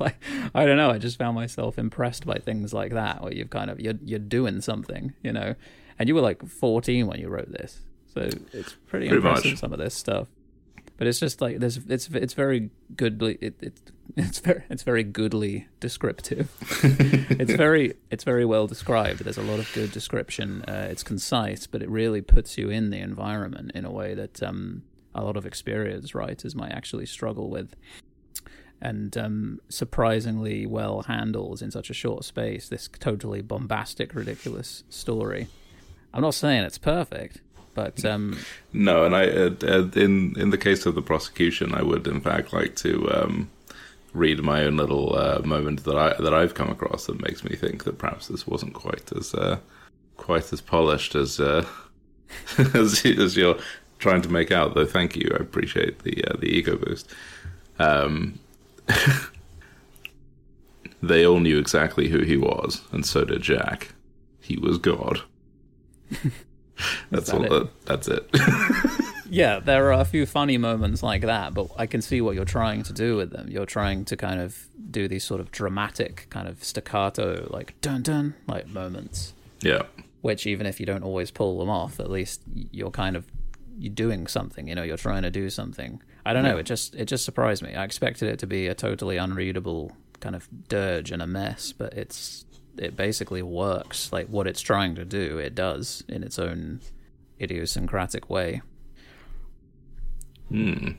like 0.00 0.16
I 0.54 0.64
don't 0.66 0.76
know, 0.76 0.90
I 0.90 0.98
just 0.98 1.18
found 1.18 1.34
myself 1.34 1.78
impressed 1.78 2.26
by 2.26 2.38
things 2.38 2.72
like 2.72 2.92
that, 2.92 3.22
where 3.22 3.32
you've 3.32 3.50
kind 3.50 3.70
of 3.70 3.80
you're 3.80 3.98
you're 4.04 4.18
doing 4.18 4.60
something, 4.60 5.14
you 5.22 5.32
know. 5.32 5.54
And 5.98 6.08
you 6.08 6.14
were 6.14 6.20
like 6.20 6.46
14 6.46 7.06
when 7.06 7.20
you 7.20 7.28
wrote 7.28 7.50
this, 7.50 7.80
so 8.12 8.20
it's 8.52 8.76
pretty, 8.86 9.08
pretty 9.08 9.16
impressive 9.16 9.52
much. 9.52 9.60
some 9.60 9.72
of 9.72 9.78
this 9.78 9.94
stuff. 9.94 10.28
But 10.98 11.06
it's 11.06 11.20
just 11.20 11.40
like 11.40 11.58
there's 11.58 11.78
it's 11.88 12.08
it's 12.08 12.34
very 12.34 12.70
goodly 12.96 13.38
it, 13.40 13.54
it 13.60 13.92
it's 14.16 14.38
very 14.38 14.62
it's 14.70 14.82
very 14.82 15.04
goodly 15.04 15.68
descriptive. 15.80 16.50
it's 16.82 17.52
very 17.52 17.94
it's 18.10 18.24
very 18.24 18.44
well 18.44 18.66
described. 18.66 19.20
There's 19.20 19.36
a 19.36 19.42
lot 19.42 19.58
of 19.58 19.70
good 19.74 19.92
description. 19.92 20.62
Uh, 20.62 20.88
it's 20.90 21.02
concise, 21.02 21.66
but 21.66 21.82
it 21.82 21.90
really 21.90 22.22
puts 22.22 22.56
you 22.56 22.70
in 22.70 22.90
the 22.90 22.98
environment 22.98 23.72
in 23.74 23.84
a 23.84 23.90
way 23.90 24.14
that 24.14 24.42
um, 24.42 24.82
a 25.14 25.22
lot 25.22 25.36
of 25.36 25.44
experienced 25.44 26.14
writers 26.14 26.54
might 26.54 26.72
actually 26.72 27.06
struggle 27.06 27.50
with 27.50 27.74
and 28.80 29.16
um, 29.16 29.60
surprisingly 29.68 30.66
well 30.66 31.02
handles 31.02 31.62
in 31.62 31.70
such 31.70 31.90
a 31.90 31.94
short 31.94 32.24
space 32.24 32.68
this 32.68 32.88
totally 32.98 33.42
bombastic, 33.42 34.14
ridiculous 34.14 34.84
story. 34.88 35.48
I'm 36.12 36.22
not 36.22 36.34
saying 36.34 36.64
it's 36.64 36.78
perfect, 36.78 37.40
but 37.74 38.04
um, 38.04 38.38
no. 38.72 39.04
And 39.04 39.14
I, 39.14 39.28
uh, 39.28 39.50
uh, 39.62 39.90
in 39.94 40.34
in 40.38 40.50
the 40.50 40.58
case 40.58 40.86
of 40.86 40.94
the 40.94 41.02
prosecution, 41.02 41.74
I 41.74 41.82
would 41.82 42.06
in 42.06 42.20
fact 42.20 42.52
like 42.52 42.74
to 42.76 43.10
um, 43.12 43.50
read 44.14 44.42
my 44.42 44.64
own 44.64 44.76
little 44.76 45.16
uh, 45.16 45.40
moment 45.44 45.84
that 45.84 45.96
I 45.96 46.14
that 46.20 46.32
I've 46.32 46.54
come 46.54 46.70
across 46.70 47.06
that 47.06 47.20
makes 47.20 47.44
me 47.44 47.54
think 47.54 47.84
that 47.84 47.98
perhaps 47.98 48.28
this 48.28 48.46
wasn't 48.46 48.74
quite 48.74 49.12
as 49.12 49.34
uh, 49.34 49.58
quite 50.16 50.52
as 50.52 50.60
polished 50.60 51.14
as 51.14 51.38
uh, 51.38 51.66
as, 52.74 53.04
as 53.04 53.36
your 53.36 53.58
trying 53.98 54.22
to 54.22 54.30
make 54.30 54.50
out. 54.50 54.74
Though, 54.74 54.86
thank 54.86 55.16
you, 55.16 55.30
I 55.32 55.42
appreciate 55.42 56.00
the 56.00 56.24
uh, 56.24 56.36
the 56.38 56.48
ego 56.48 56.76
boost. 56.76 57.10
Um, 57.78 58.38
they 61.02 61.26
all 61.26 61.40
knew 61.40 61.58
exactly 61.58 62.08
who 62.08 62.20
he 62.20 62.36
was, 62.36 62.82
and 62.92 63.04
so 63.04 63.24
did 63.24 63.42
Jack. 63.42 63.94
He 64.40 64.56
was 64.56 64.78
God. 64.78 65.22
that's 67.10 67.30
that 67.30 67.34
all. 67.34 67.44
it? 67.44 67.50
That, 67.50 67.86
that's 67.86 68.08
it. 68.08 68.30
Yeah, 69.30 69.58
there 69.58 69.92
are 69.92 70.00
a 70.00 70.04
few 70.04 70.26
funny 70.26 70.58
moments 70.58 71.02
like 71.02 71.22
that, 71.22 71.54
but 71.54 71.68
I 71.76 71.86
can 71.86 72.02
see 72.02 72.20
what 72.20 72.34
you're 72.34 72.44
trying 72.44 72.82
to 72.84 72.92
do 72.92 73.16
with 73.16 73.30
them. 73.30 73.48
You're 73.48 73.66
trying 73.66 74.04
to 74.06 74.16
kind 74.16 74.40
of 74.40 74.68
do 74.90 75.08
these 75.08 75.24
sort 75.24 75.40
of 75.40 75.50
dramatic, 75.50 76.26
kind 76.30 76.48
of 76.48 76.62
staccato, 76.62 77.48
like 77.50 77.80
dun 77.80 78.02
dun, 78.02 78.34
like 78.46 78.68
moments. 78.68 79.34
yeah. 79.60 79.82
Which 80.22 80.46
even 80.46 80.66
if 80.66 80.80
you 80.80 80.86
don't 80.86 81.04
always 81.04 81.30
pull 81.30 81.58
them 81.58 81.68
off, 81.68 82.00
at 82.00 82.10
least 82.10 82.40
you're 82.72 82.90
kind 82.90 83.14
of 83.16 83.26
you're 83.78 83.92
doing 83.92 84.26
something. 84.26 84.66
You 84.66 84.74
know, 84.74 84.82
you're 84.82 84.96
trying 84.96 85.22
to 85.22 85.30
do 85.30 85.50
something. 85.50 86.02
I 86.26 86.32
don't 86.32 86.42
know. 86.42 86.58
It 86.58 86.64
just 86.64 86.96
it 86.96 87.04
just 87.04 87.24
surprised 87.24 87.62
me. 87.62 87.74
I 87.76 87.84
expected 87.84 88.28
it 88.28 88.40
to 88.40 88.48
be 88.48 88.66
a 88.66 88.74
totally 88.74 89.16
unreadable 89.16 89.92
kind 90.18 90.34
of 90.34 90.48
dirge 90.68 91.12
and 91.12 91.22
a 91.22 91.26
mess, 91.26 91.72
but 91.72 91.94
it's 91.94 92.44
it 92.76 92.96
basically 92.96 93.42
works. 93.42 94.12
Like 94.12 94.26
what 94.26 94.48
it's 94.48 94.60
trying 94.60 94.96
to 94.96 95.04
do, 95.04 95.38
it 95.38 95.54
does 95.54 96.02
in 96.08 96.24
its 96.24 96.38
own 96.38 96.80
idiosyncratic 97.40 98.28
way. 98.28 98.60
Hmm. 100.48 100.92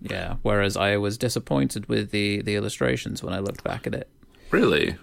Yeah. 0.00 0.36
Whereas 0.42 0.76
I 0.76 0.96
was 0.96 1.18
disappointed 1.18 1.86
with 1.86 2.12
the 2.12 2.40
the 2.42 2.54
illustrations 2.54 3.24
when 3.24 3.34
I 3.34 3.40
looked 3.40 3.64
back 3.64 3.84
at 3.88 3.96
it. 3.96 4.08
Really? 4.52 4.96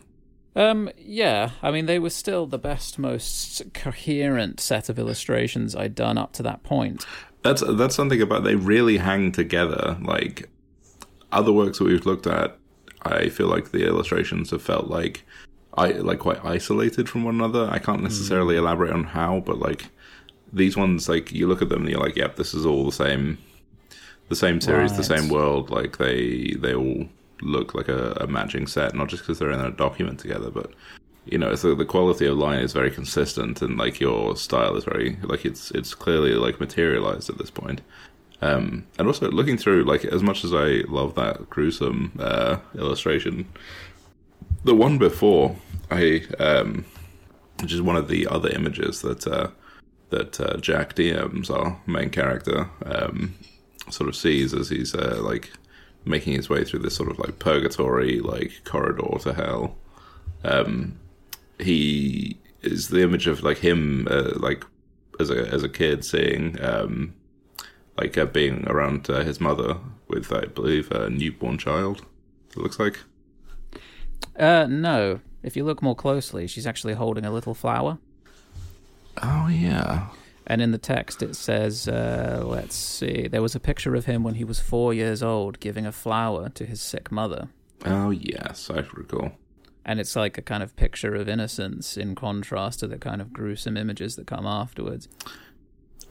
Um, 0.56 0.90
yeah, 0.98 1.52
I 1.62 1.70
mean, 1.70 1.86
they 1.86 2.00
were 2.00 2.10
still 2.10 2.48
the 2.48 2.58
best, 2.58 2.98
most 2.98 3.62
coherent 3.76 4.60
set 4.60 4.90
of 4.90 4.98
illustrations 4.98 5.76
I'd 5.76 5.94
done 5.94 6.18
up 6.18 6.34
to 6.34 6.44
that 6.44 6.64
point. 6.64 7.06
That's 7.48 7.64
that's 7.66 7.96
something 7.96 8.22
about 8.22 8.44
they 8.44 8.56
really 8.56 8.98
hang 8.98 9.32
together. 9.32 9.98
Like 10.02 10.50
other 11.32 11.54
works 11.54 11.78
that 11.78 11.86
we've 11.86 12.06
looked 12.06 12.28
at, 12.28 12.58
I 13.04 13.30
feel 13.30 13.48
like 13.48 13.72
the 13.72 13.88
illustrations 13.88 14.52
have 14.52 14.62
felt 14.62 14.88
like 14.88 15.24
I 15.78 15.92
like 15.92 16.20
quite 16.20 16.44
isolated 16.44 17.08
from 17.08 17.24
one 17.24 17.36
another. 17.36 17.70
I 17.72 17.80
can't 17.80 18.00
hmm. 18.00 18.04
necessarily 18.04 18.58
elaborate 18.58 18.92
on 18.92 19.06
how, 19.06 19.40
but 19.46 19.60
like 19.60 19.86
these 20.52 20.76
ones, 20.76 21.08
like 21.08 21.32
you 21.32 21.48
look 21.48 21.62
at 21.62 21.70
them 21.70 21.84
and 21.84 21.90
you're 21.90 22.02
like, 22.02 22.18
yep, 22.18 22.36
this 22.36 22.54
is 22.54 22.66
all 22.66 22.84
the 22.84 22.92
same, 22.92 23.38
the 24.28 24.36
same 24.36 24.60
series, 24.60 24.98
the 24.98 25.04
same 25.04 25.30
world. 25.30 25.70
Like 25.70 26.00
they 26.00 26.54
they 26.60 26.76
all 26.76 27.08
look 27.42 27.74
like 27.74 27.88
a, 27.88 28.12
a 28.20 28.28
matching 28.28 28.68
set, 28.68 28.94
not 28.94 29.08
just 29.08 29.24
because 29.24 29.40
they're 29.40 29.52
in 29.52 29.62
a 29.62 29.72
document 29.72 30.20
together, 30.20 30.52
but 30.52 30.74
you 31.32 31.38
know, 31.38 31.56
so 31.56 31.76
the 31.76 31.86
quality 31.86 32.26
of 32.26 32.38
line 32.38 32.60
is 32.60 32.74
very 32.74 32.92
consistent, 32.92 33.62
and 33.62 33.78
like 33.78 34.00
your 34.00 34.36
style 34.36 34.76
is 34.76 34.84
very 34.84 35.18
like 35.24 35.46
it's 35.46 35.72
it's 35.72 35.94
clearly 35.94 36.34
like 36.34 36.60
materialized 36.60 37.30
at 37.30 37.38
this 37.38 37.52
point. 37.52 37.82
Um, 38.42 38.86
and 39.00 39.08
also 39.08 39.30
looking 39.32 39.58
through, 39.58 39.86
like 39.86 40.06
as 40.06 40.22
much 40.22 40.44
as 40.44 40.54
I 40.54 40.84
love 40.88 41.16
that 41.16 41.50
gruesome 41.50 42.12
uh, 42.20 42.58
illustration, 42.76 43.48
the 44.64 44.76
one 44.76 44.98
before 44.98 45.56
I, 45.90 46.24
um, 46.40 46.86
which 47.62 47.74
is 47.74 47.82
one 47.82 47.96
of 47.96 48.08
the 48.08 48.28
other 48.28 48.50
images 48.50 49.02
that 49.02 49.26
uh, 49.26 49.50
that 50.10 50.40
uh, 50.40 50.58
Jack 50.58 50.96
DMs, 50.96 51.50
our 51.50 51.80
main 51.86 52.10
character, 52.10 52.70
um, 52.86 53.36
sort 53.90 54.08
of 54.08 54.16
sees 54.16 54.54
as 54.54 54.70
he's 54.70 54.94
uh, 54.94 55.20
like 55.22 55.52
making 56.06 56.34
his 56.34 56.50
way 56.50 56.64
through 56.64 56.80
this 56.80 56.96
sort 56.96 57.10
of 57.10 57.20
like 57.20 57.40
purgatory, 57.40 58.20
like 58.20 58.62
corridor 58.64 59.18
to 59.20 59.34
hell. 59.34 59.76
Um, 60.44 61.00
he 61.60 62.38
is 62.62 62.90
the 62.90 63.02
image 63.02 63.28
of 63.28 63.44
like 63.44 63.58
him, 63.58 64.08
uh, 64.10 64.34
like 64.36 64.64
as 65.20 65.30
a 65.30 65.48
as 65.48 65.64
a 65.64 65.70
kid, 65.70 66.06
seeing 66.06 66.62
um, 66.64 67.14
like 67.98 68.18
uh, 68.18 68.26
being 68.26 68.68
around 68.68 69.10
uh, 69.10 69.24
his 69.24 69.40
mother 69.40 69.78
with, 70.08 70.32
I 70.32 70.46
believe, 70.46 70.92
a 70.92 71.10
newborn 71.10 71.58
child. 71.58 72.06
It 72.52 72.58
looks 72.58 72.80
like. 72.80 73.00
Uh, 74.38 74.68
no. 74.70 75.20
If 75.44 75.56
you 75.56 75.64
look 75.64 75.82
more 75.82 75.96
closely, 75.96 76.48
she's 76.48 76.68
actually 76.68 76.94
holding 76.94 77.26
a 77.26 77.32
little 77.32 77.54
flower. 77.54 78.00
Oh 79.22 79.48
yeah. 79.48 80.08
And 80.46 80.62
in 80.62 80.72
the 80.72 80.78
text, 80.78 81.22
it 81.22 81.36
says, 81.36 81.88
uh, 81.88 82.42
let's 82.46 82.76
see, 82.76 83.28
there 83.28 83.42
was 83.42 83.54
a 83.54 83.60
picture 83.60 83.96
of 83.96 84.06
him 84.06 84.24
when 84.24 84.36
he 84.36 84.46
was 84.46 84.60
four 84.62 84.94
years 84.94 85.22
old 85.22 85.60
giving 85.60 85.86
a 85.86 85.92
flower 85.92 86.50
to 86.50 86.66
his 86.66 86.82
sick 86.82 87.12
mother. 87.12 87.50
Oh 87.86 88.12
yes, 88.12 88.70
I 88.70 88.80
recall. 88.94 89.34
And 89.88 90.00
it's 90.02 90.16
like 90.16 90.38
a 90.38 90.42
kind 90.42 90.62
of 90.62 90.76
picture 90.76 91.16
of 91.16 91.30
innocence 91.30 91.96
in 91.96 92.14
contrast 92.14 92.82
to 92.82 92.88
the 92.88 92.98
kind 92.98 93.22
of 93.22 93.32
gruesome 93.32 93.78
images 93.78 94.18
that 94.18 94.28
come 94.28 94.46
afterwards. 94.46 95.08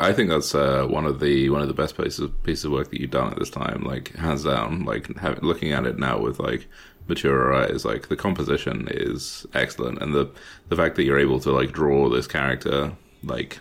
I 0.01 0.13
think 0.13 0.31
that's 0.31 0.55
uh, 0.55 0.87
one 0.87 1.05
of 1.05 1.21
the 1.21 1.51
one 1.51 1.63
of 1.63 1.69
the 1.69 1.75
best 1.75 1.97
pieces 1.97 2.31
pieces 2.43 2.65
of 2.65 2.73
work 2.73 2.91
that 2.91 3.01
you've 3.01 3.11
done 3.11 3.31
at 3.31 3.39
this 3.39 3.51
time. 3.51 3.83
Like 3.85 4.15
hands 4.17 4.45
down. 4.45 4.85
Like 4.85 5.15
having, 5.19 5.43
looking 5.43 5.73
at 5.73 5.87
it 5.87 5.99
now 5.99 6.19
with 6.19 6.39
like 6.39 6.67
mature 7.07 7.55
eyes, 7.55 7.85
like 7.85 8.09
the 8.09 8.17
composition 8.17 8.89
is 8.91 9.47
excellent, 9.55 10.03
and 10.03 10.15
the 10.15 10.31
the 10.69 10.77
fact 10.77 10.97
that 10.97 11.05
you're 11.05 11.19
able 11.19 11.41
to 11.41 11.53
like 11.53 11.73
draw 11.73 12.09
this 12.09 12.27
character 12.27 12.93
like 13.23 13.59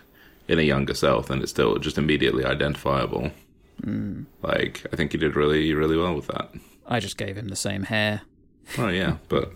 in 0.47 0.59
a 0.59 0.63
younger 0.63 0.93
self, 0.93 1.29
and 1.29 1.41
it's 1.41 1.51
still 1.51 1.77
just 1.77 1.97
immediately 1.97 2.45
identifiable. 2.45 3.31
Like 4.41 4.85
I 4.91 4.95
think 4.95 5.13
you 5.13 5.19
did 5.19 5.35
really 5.35 5.73
really 5.73 5.97
well 5.97 6.15
with 6.15 6.27
that. 6.27 6.51
I 6.87 6.99
just 6.99 7.17
gave 7.17 7.37
him 7.37 7.47
the 7.47 7.55
same 7.55 7.83
hair. 7.83 8.21
Oh 8.77 8.87
yeah, 8.89 9.17
but 9.29 9.51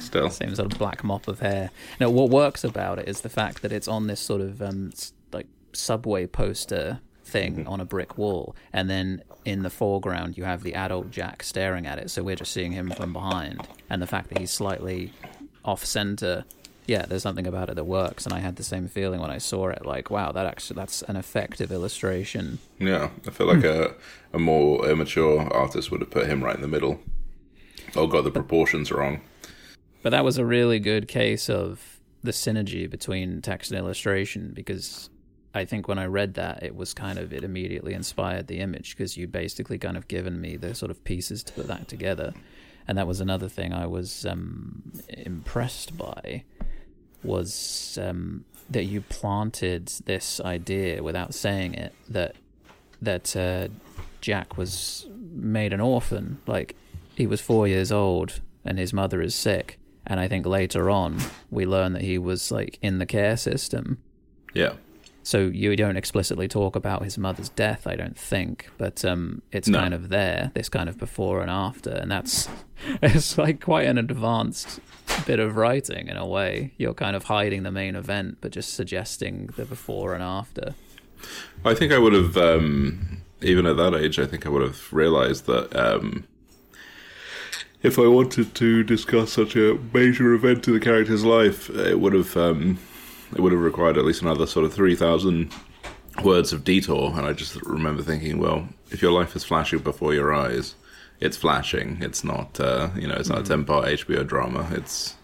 still, 0.00 0.30
same 0.30 0.54
sort 0.54 0.72
of 0.72 0.78
black 0.78 1.04
mop 1.04 1.28
of 1.28 1.40
hair. 1.40 1.70
Now, 2.00 2.10
what 2.10 2.30
works 2.30 2.64
about 2.64 2.98
it 2.98 3.08
is 3.08 3.20
the 3.20 3.28
fact 3.28 3.62
that 3.62 3.72
it's 3.72 3.88
on 3.88 4.06
this 4.06 4.20
sort 4.20 4.40
of 4.40 4.60
um, 4.62 4.92
like 5.32 5.46
subway 5.72 6.26
poster 6.26 7.00
thing 7.24 7.66
on 7.66 7.80
a 7.80 7.84
brick 7.84 8.16
wall, 8.18 8.54
and 8.72 8.88
then 8.88 9.22
in 9.44 9.62
the 9.62 9.70
foreground 9.70 10.38
you 10.38 10.44
have 10.44 10.62
the 10.62 10.74
adult 10.74 11.10
Jack 11.10 11.42
staring 11.42 11.86
at 11.86 11.98
it. 11.98 12.10
So 12.10 12.22
we're 12.22 12.36
just 12.36 12.52
seeing 12.52 12.72
him 12.72 12.90
from 12.90 13.12
behind, 13.12 13.66
and 13.90 14.00
the 14.00 14.06
fact 14.06 14.28
that 14.30 14.38
he's 14.38 14.50
slightly 14.50 15.12
off 15.64 15.84
center. 15.84 16.44
Yeah, 16.86 17.06
there's 17.06 17.22
something 17.22 17.46
about 17.46 17.70
it 17.70 17.76
that 17.76 17.84
works, 17.84 18.26
and 18.26 18.34
I 18.34 18.40
had 18.40 18.56
the 18.56 18.62
same 18.62 18.88
feeling 18.88 19.20
when 19.20 19.30
I 19.30 19.38
saw 19.38 19.68
it. 19.68 19.86
Like, 19.86 20.10
wow, 20.10 20.32
that 20.32 20.44
actually 20.44 20.76
that's 20.76 21.00
an 21.02 21.16
effective 21.16 21.72
illustration. 21.72 22.58
yeah. 22.78 23.08
I 23.26 23.30
feel 23.30 23.46
like 23.46 23.64
a 23.64 23.94
a 24.34 24.38
more 24.38 24.86
immature 24.88 25.50
artist 25.52 25.90
would 25.90 26.00
have 26.00 26.10
put 26.10 26.26
him 26.26 26.44
right 26.44 26.54
in 26.54 26.60
the 26.60 26.68
middle. 26.68 27.00
Oh, 27.96 28.06
got 28.06 28.24
the 28.24 28.30
proportions 28.30 28.90
wrong. 28.90 29.20
But 30.02 30.10
that 30.10 30.24
was 30.24 30.38
a 30.38 30.44
really 30.44 30.78
good 30.78 31.08
case 31.08 31.48
of 31.48 32.00
the 32.22 32.32
synergy 32.32 32.88
between 32.88 33.40
text 33.42 33.70
and 33.70 33.78
illustration 33.78 34.52
because 34.54 35.10
I 35.54 35.64
think 35.64 35.86
when 35.86 35.98
I 35.98 36.06
read 36.06 36.34
that, 36.34 36.62
it 36.62 36.74
was 36.74 36.92
kind 36.92 37.18
of, 37.18 37.32
it 37.32 37.44
immediately 37.44 37.94
inspired 37.94 38.48
the 38.48 38.58
image 38.58 38.96
because 38.96 39.16
you 39.16 39.28
basically 39.28 39.78
kind 39.78 39.96
of 39.96 40.08
given 40.08 40.40
me 40.40 40.56
the 40.56 40.74
sort 40.74 40.90
of 40.90 41.04
pieces 41.04 41.44
to 41.44 41.52
put 41.52 41.68
that 41.68 41.86
together. 41.86 42.34
And 42.88 42.98
that 42.98 43.06
was 43.06 43.20
another 43.20 43.48
thing 43.48 43.72
I 43.72 43.86
was 43.86 44.26
um, 44.26 44.82
impressed 45.08 45.96
by 45.96 46.42
was 47.22 47.98
um, 48.02 48.44
that 48.68 48.84
you 48.84 49.00
planted 49.02 49.86
this 50.04 50.40
idea 50.40 51.02
without 51.02 51.34
saying 51.34 51.74
it 51.74 51.94
that 52.08 52.34
that 53.00 53.36
uh, 53.36 53.68
Jack 54.20 54.56
was 54.56 55.06
made 55.32 55.72
an 55.72 55.80
orphan. 55.80 56.40
Like 56.46 56.76
he 57.16 57.26
was 57.26 57.40
four 57.40 57.66
years 57.68 57.92
old 57.92 58.40
and 58.64 58.78
his 58.78 58.92
mother 58.92 59.20
is 59.22 59.34
sick. 59.34 59.78
And 60.06 60.20
I 60.20 60.28
think 60.28 60.46
later 60.46 60.90
on 60.90 61.18
we 61.50 61.64
learn 61.66 61.92
that 61.94 62.02
he 62.02 62.18
was 62.18 62.50
like 62.50 62.78
in 62.82 62.98
the 62.98 63.06
care 63.06 63.36
system. 63.36 63.98
Yeah. 64.52 64.74
So 65.22 65.38
you 65.46 65.74
don't 65.74 65.96
explicitly 65.96 66.48
talk 66.48 66.76
about 66.76 67.02
his 67.02 67.16
mother's 67.16 67.48
death, 67.48 67.86
I 67.86 67.96
don't 67.96 68.18
think, 68.18 68.68
but 68.76 69.02
um, 69.06 69.40
it's 69.52 69.66
No. 69.68 69.78
kind 69.78 69.94
of 69.94 70.10
there, 70.10 70.50
this 70.54 70.68
kind 70.68 70.86
of 70.86 70.98
before 70.98 71.40
and 71.40 71.50
after, 71.50 71.90
and 71.92 72.10
that's 72.10 72.46
it's 73.02 73.38
like 73.38 73.62
quite 73.64 73.86
an 73.86 73.96
advanced 73.96 74.80
bit 75.26 75.40
of 75.40 75.56
writing 75.56 76.08
in 76.08 76.18
a 76.18 76.26
way. 76.26 76.72
You're 76.76 76.92
kind 76.92 77.16
of 77.16 77.24
hiding 77.24 77.62
the 77.62 77.70
main 77.72 77.96
event, 77.96 78.36
but 78.42 78.52
just 78.52 78.74
suggesting 78.74 79.48
the 79.56 79.64
before 79.64 80.12
and 80.12 80.22
after. 80.22 80.74
I 81.64 81.72
think 81.74 81.90
I 81.90 81.96
would 81.98 82.12
have, 82.12 82.36
um, 82.36 83.22
even 83.40 83.64
at 83.64 83.78
that 83.78 83.94
age, 83.94 84.18
I 84.18 84.26
think 84.26 84.44
I 84.44 84.50
would 84.50 84.60
have 84.62 84.92
realized 84.92 85.46
that 85.46 85.74
um, 85.74 86.24
if 87.84 87.98
I 87.98 88.06
wanted 88.06 88.54
to 88.54 88.82
discuss 88.82 89.30
such 89.30 89.56
a 89.56 89.78
major 89.92 90.32
event 90.32 90.66
in 90.66 90.72
the 90.72 90.80
character's 90.80 91.24
life, 91.24 91.68
it 91.68 92.00
would 92.00 92.14
have 92.14 92.34
um, 92.36 92.78
it 93.32 93.40
would 93.40 93.52
have 93.52 93.60
required 93.60 93.98
at 93.98 94.06
least 94.06 94.22
another 94.22 94.46
sort 94.46 94.64
of 94.64 94.72
three 94.72 94.96
thousand 94.96 95.52
words 96.24 96.52
of 96.52 96.64
detour. 96.64 97.12
And 97.14 97.26
I 97.26 97.34
just 97.34 97.56
remember 97.62 98.02
thinking, 98.02 98.38
well, 98.38 98.68
if 98.90 99.02
your 99.02 99.12
life 99.12 99.36
is 99.36 99.44
flashing 99.44 99.80
before 99.80 100.14
your 100.14 100.32
eyes, 100.32 100.74
it's 101.20 101.36
flashing. 101.36 101.98
It's 102.00 102.24
not, 102.24 102.58
uh, 102.58 102.88
you 102.96 103.06
know, 103.06 103.16
it's 103.16 103.28
not 103.28 103.40
a 103.40 103.42
ten 103.42 103.66
part 103.66 103.86
HBO 103.86 104.26
drama. 104.26 104.66
It's 104.72 105.14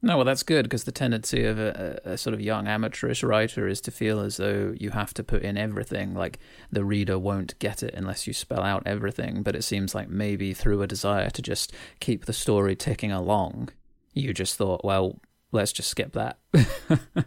No, 0.00 0.16
well, 0.16 0.24
that's 0.24 0.44
good 0.44 0.62
because 0.62 0.84
the 0.84 0.92
tendency 0.92 1.44
of 1.44 1.58
a, 1.58 2.00
a, 2.04 2.16
sort 2.16 2.32
of 2.32 2.40
young 2.40 2.68
amateurish 2.68 3.24
writer 3.24 3.66
is 3.66 3.80
to 3.80 3.90
feel 3.90 4.20
as 4.20 4.36
though 4.36 4.72
you 4.78 4.90
have 4.90 5.12
to 5.14 5.24
put 5.24 5.42
in 5.42 5.58
everything. 5.58 6.14
Like 6.14 6.38
the 6.70 6.84
reader 6.84 7.18
won't 7.18 7.58
get 7.58 7.82
it 7.82 7.94
unless 7.94 8.24
you 8.24 8.32
spell 8.32 8.62
out 8.62 8.84
everything. 8.86 9.42
But 9.42 9.56
it 9.56 9.64
seems 9.64 9.96
like 9.96 10.08
maybe 10.08 10.54
through 10.54 10.82
a 10.82 10.86
desire 10.86 11.30
to 11.30 11.42
just 11.42 11.72
keep 11.98 12.26
the 12.26 12.32
story 12.32 12.76
ticking 12.76 13.10
along, 13.10 13.70
you 14.14 14.32
just 14.32 14.56
thought, 14.56 14.84
well, 14.84 15.20
let's 15.50 15.72
just 15.72 15.90
skip 15.90 16.12
that. 16.12 16.38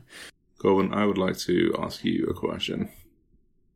Gorman. 0.59 0.93
I 0.93 1.05
would 1.05 1.17
like 1.17 1.38
to 1.39 1.76
ask 1.78 2.05
you 2.05 2.26
a 2.30 2.34
question. 2.34 2.89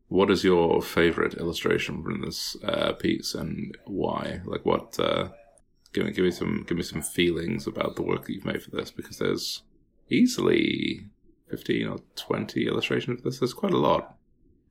What 0.08 0.30
is 0.30 0.44
your 0.44 0.80
favorite 0.80 1.34
illustration 1.34 2.02
from 2.02 2.22
this 2.22 2.56
uh, 2.62 2.92
piece, 2.92 3.34
and 3.34 3.76
why? 3.86 4.40
Like, 4.44 4.64
what? 4.64 4.98
Uh, 5.00 5.30
give 5.96 6.06
me, 6.06 6.12
give 6.12 6.24
me 6.24 6.30
some, 6.30 6.64
give 6.68 6.76
me 6.76 6.82
some 6.82 7.02
feelings 7.02 7.66
about 7.66 7.96
the 7.96 8.02
work 8.02 8.26
that 8.26 8.32
you've 8.32 8.44
made 8.44 8.62
for 8.62 8.70
this, 8.70 8.90
because 8.90 9.18
there's 9.18 9.62
easily 10.10 11.06
fifteen 11.48 11.88
or 11.88 11.98
twenty 12.14 12.66
illustrations 12.66 13.18
of 13.18 13.24
this. 13.24 13.38
There's 13.38 13.54
quite 13.54 13.72
a 13.72 13.78
lot. 13.78 14.14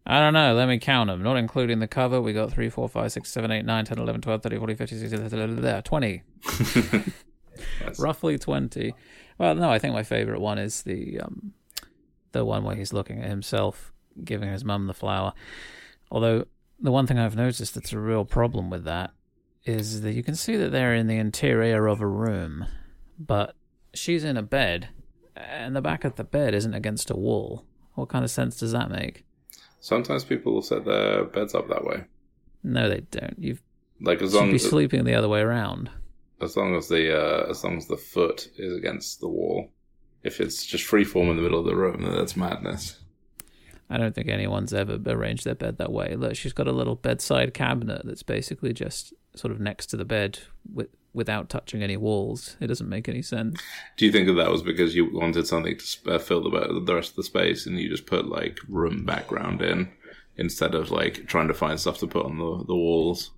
I 0.05 0.19
don't 0.19 0.34
know. 0.34 0.53
Let 0.53 0.67
me 0.67 0.78
count 0.78 1.09
them. 1.09 1.23
Not 1.23 1.36
including 1.38 1.80
the 1.80 1.88
cover, 1.88 2.21
we 2.21 2.32
got 2.32 2.51
3, 2.51 2.69
4, 2.69 2.88
5, 2.88 3.11
6, 3.11 3.28
7, 3.32 3.51
8, 3.51 3.65
9, 3.65 3.86
10, 3.86 3.97
11, 3.97 4.21
12, 4.21 4.43
13, 4.43 4.59
14, 4.59 4.76
15, 4.76 4.99
16, 5.09 5.82
20. 5.82 6.23
Yes. 7.82 7.99
Roughly 7.99 8.38
20. 8.38 8.93
Well, 9.39 9.55
no, 9.55 9.71
I 9.71 9.80
think 9.80 9.95
my 9.95 10.03
favorite 10.03 10.41
one 10.41 10.59
is 10.59 10.84
the 10.84 11.21
um, 11.21 11.53
the 12.34 12.45
one 12.45 12.63
where 12.63 12.76
he's 12.76 12.93
looking 12.93 13.19
at 13.19 13.30
himself 13.30 13.91
giving 14.23 14.51
his 14.51 14.63
mum 14.63 14.86
the 14.86 14.93
flower. 14.93 15.34
Although, 16.11 16.45
the 16.80 16.91
one 16.91 17.07
thing 17.07 17.17
I've 17.17 17.36
noticed 17.36 17.73
that's 17.73 17.91
a 17.91 17.99
real 17.99 18.26
problem 18.26 18.69
with 18.69 18.84
that 18.84 19.11
is 19.66 20.01
that 20.01 20.13
you 20.13 20.24
can 20.24 20.36
see 20.36 20.55
that 20.57 20.72
they're 20.72 20.93
in 20.93 21.07
the 21.07 21.18
interior 21.18 21.88
of 21.88 22.01
a 22.01 22.07
room, 22.07 22.66
but 23.18 23.55
she's 23.93 24.24
in 24.24 24.38
a 24.38 24.43
bed, 24.43 24.89
and 25.36 25.76
the 25.76 25.82
back 25.82 26.03
of 26.03 26.16
the 26.16 26.24
bed 26.24 26.53
isn't 26.53 26.74
against 26.74 27.09
a 27.09 27.16
wall. 27.16 27.66
What 27.95 28.09
kind 28.09 28.24
of 28.24 28.32
sense 28.32 28.57
does 28.57 28.72
that 28.74 28.91
make? 28.91 29.26
Sometimes 29.80 30.24
people 30.24 30.53
will 30.53 30.61
set 30.61 30.86
their 30.86 31.24
beds 31.26 31.55
up 31.55 31.68
that 31.70 31.86
way. 31.86 32.03
No, 32.63 32.89
they 32.89 33.01
don't. 33.11 33.36
You 33.38 33.57
Like 34.01 34.22
as 34.22 34.32
should 34.32 34.38
long 34.38 34.49
be 34.49 34.55
as 34.55 34.68
sleeping 34.70 35.03
the 35.05 35.16
other 35.16 35.30
way 35.30 35.41
around. 35.41 35.89
as 36.41 36.57
long 36.57 36.76
as 36.76 36.88
the 36.89 37.16
uh, 37.16 37.49
as 37.49 37.63
long 37.63 37.78
as 37.78 37.88
the 37.88 37.97
foot 37.97 38.49
is 38.57 38.76
against 38.76 39.20
the 39.22 39.30
wall. 39.30 39.72
If 40.24 40.41
it's 40.41 40.66
just 40.66 40.84
free 40.84 41.03
form 41.03 41.30
in 41.30 41.36
the 41.36 41.43
middle 41.43 41.59
of 41.59 41.66
the 41.68 41.76
room, 41.76 42.01
then 42.01 42.16
that's 42.16 42.36
madness. 42.36 42.99
I 43.88 43.97
don't 43.97 44.16
think 44.16 44.28
anyone's 44.28 44.74
ever 44.74 44.99
arranged 45.05 45.45
their 45.45 45.53
bed 45.53 45.78
that 45.78 45.91
way. 45.91 46.16
Look, 46.16 46.36
she's 46.36 46.53
got 46.53 46.68
a 46.68 46.72
little 46.72 46.95
bedside 46.95 47.53
cabinet 47.53 48.01
that's 48.03 48.24
basically 48.24 48.74
just 48.74 49.13
sort 49.36 49.51
of 49.51 49.59
next 49.59 49.88
to 49.88 49.97
the 49.97 50.05
bed 50.05 50.39
with, 50.73 50.89
without 51.13 51.49
touching 51.49 51.81
any 51.81 51.97
walls. 51.97 52.57
It 52.59 52.67
doesn't 52.67 52.89
make 52.89 53.07
any 53.07 53.21
sense. 53.21 53.59
Do 53.97 54.05
you 54.05 54.11
think 54.11 54.27
that 54.27 54.33
that 54.33 54.51
was 54.51 54.61
because 54.61 54.95
you 54.95 55.11
wanted 55.11 55.47
something 55.47 55.77
to 55.77 55.86
sp- 55.88 56.07
uh, 56.07 56.19
fill 56.19 56.43
the 56.43 56.81
the 56.86 56.95
rest 56.95 57.11
of 57.11 57.15
the 57.15 57.23
space, 57.23 57.65
and 57.65 57.79
you 57.79 57.89
just 57.89 58.05
put 58.05 58.27
like 58.27 58.59
room 58.67 59.05
background 59.05 59.61
in 59.61 59.91
instead 60.38 60.75
of 60.75 60.91
like 60.91 61.27
trying 61.27 61.47
to 61.47 61.53
find 61.53 61.79
stuff 61.79 61.97
to 61.99 62.07
put 62.07 62.25
on 62.25 62.38
the 62.38 62.63
the 62.65 62.75
walls? 62.75 63.31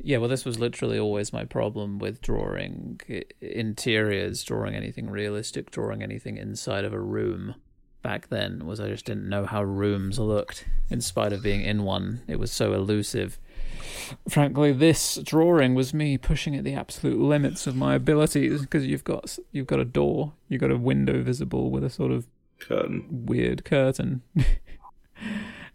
Yeah, 0.00 0.18
well, 0.18 0.28
this 0.28 0.44
was 0.44 0.58
literally 0.58 0.98
always 0.98 1.32
my 1.32 1.44
problem 1.44 1.98
with 1.98 2.22
drawing 2.22 3.00
interiors, 3.40 4.44
drawing 4.44 4.74
anything 4.74 5.10
realistic, 5.10 5.70
drawing 5.70 6.02
anything 6.02 6.36
inside 6.36 6.84
of 6.84 6.92
a 6.92 7.00
room. 7.00 7.56
Back 8.00 8.28
then, 8.28 8.64
was 8.64 8.78
I 8.78 8.88
just 8.88 9.04
didn't 9.04 9.28
know 9.28 9.44
how 9.44 9.62
rooms 9.62 10.20
looked. 10.20 10.64
In 10.88 11.00
spite 11.00 11.32
of 11.32 11.42
being 11.42 11.62
in 11.62 11.82
one, 11.82 12.22
it 12.28 12.38
was 12.38 12.52
so 12.52 12.72
elusive. 12.72 13.40
Frankly, 14.28 14.72
this 14.72 15.18
drawing 15.22 15.74
was 15.74 15.92
me 15.92 16.16
pushing 16.18 16.56
at 16.56 16.64
the 16.64 16.74
absolute 16.74 17.18
limits 17.18 17.66
of 17.66 17.76
my 17.76 17.94
abilities 17.94 18.62
because 18.62 18.86
you've 18.86 19.04
got 19.04 19.38
you've 19.52 19.66
got 19.66 19.80
a 19.80 19.84
door, 19.84 20.32
you've 20.48 20.60
got 20.60 20.70
a 20.70 20.76
window 20.76 21.22
visible 21.22 21.70
with 21.70 21.84
a 21.84 21.90
sort 21.90 22.12
of 22.12 22.26
Curtain. 22.60 23.06
weird 23.26 23.64
curtain. 23.64 24.22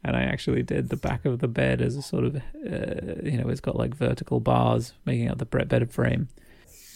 and 0.03 0.15
I 0.17 0.23
actually 0.23 0.63
did 0.63 0.89
the 0.89 0.97
back 0.97 1.25
of 1.25 1.39
the 1.39 1.47
bed 1.47 1.81
as 1.81 1.95
a 1.95 2.01
sort 2.01 2.25
of, 2.25 2.35
uh, 2.35 3.21
you 3.23 3.37
know, 3.37 3.49
it's 3.49 3.61
got 3.61 3.75
like 3.75 3.95
vertical 3.95 4.39
bars 4.39 4.93
making 5.05 5.29
up 5.29 5.37
the 5.37 5.45
bed 5.45 5.91
frame. 5.91 6.27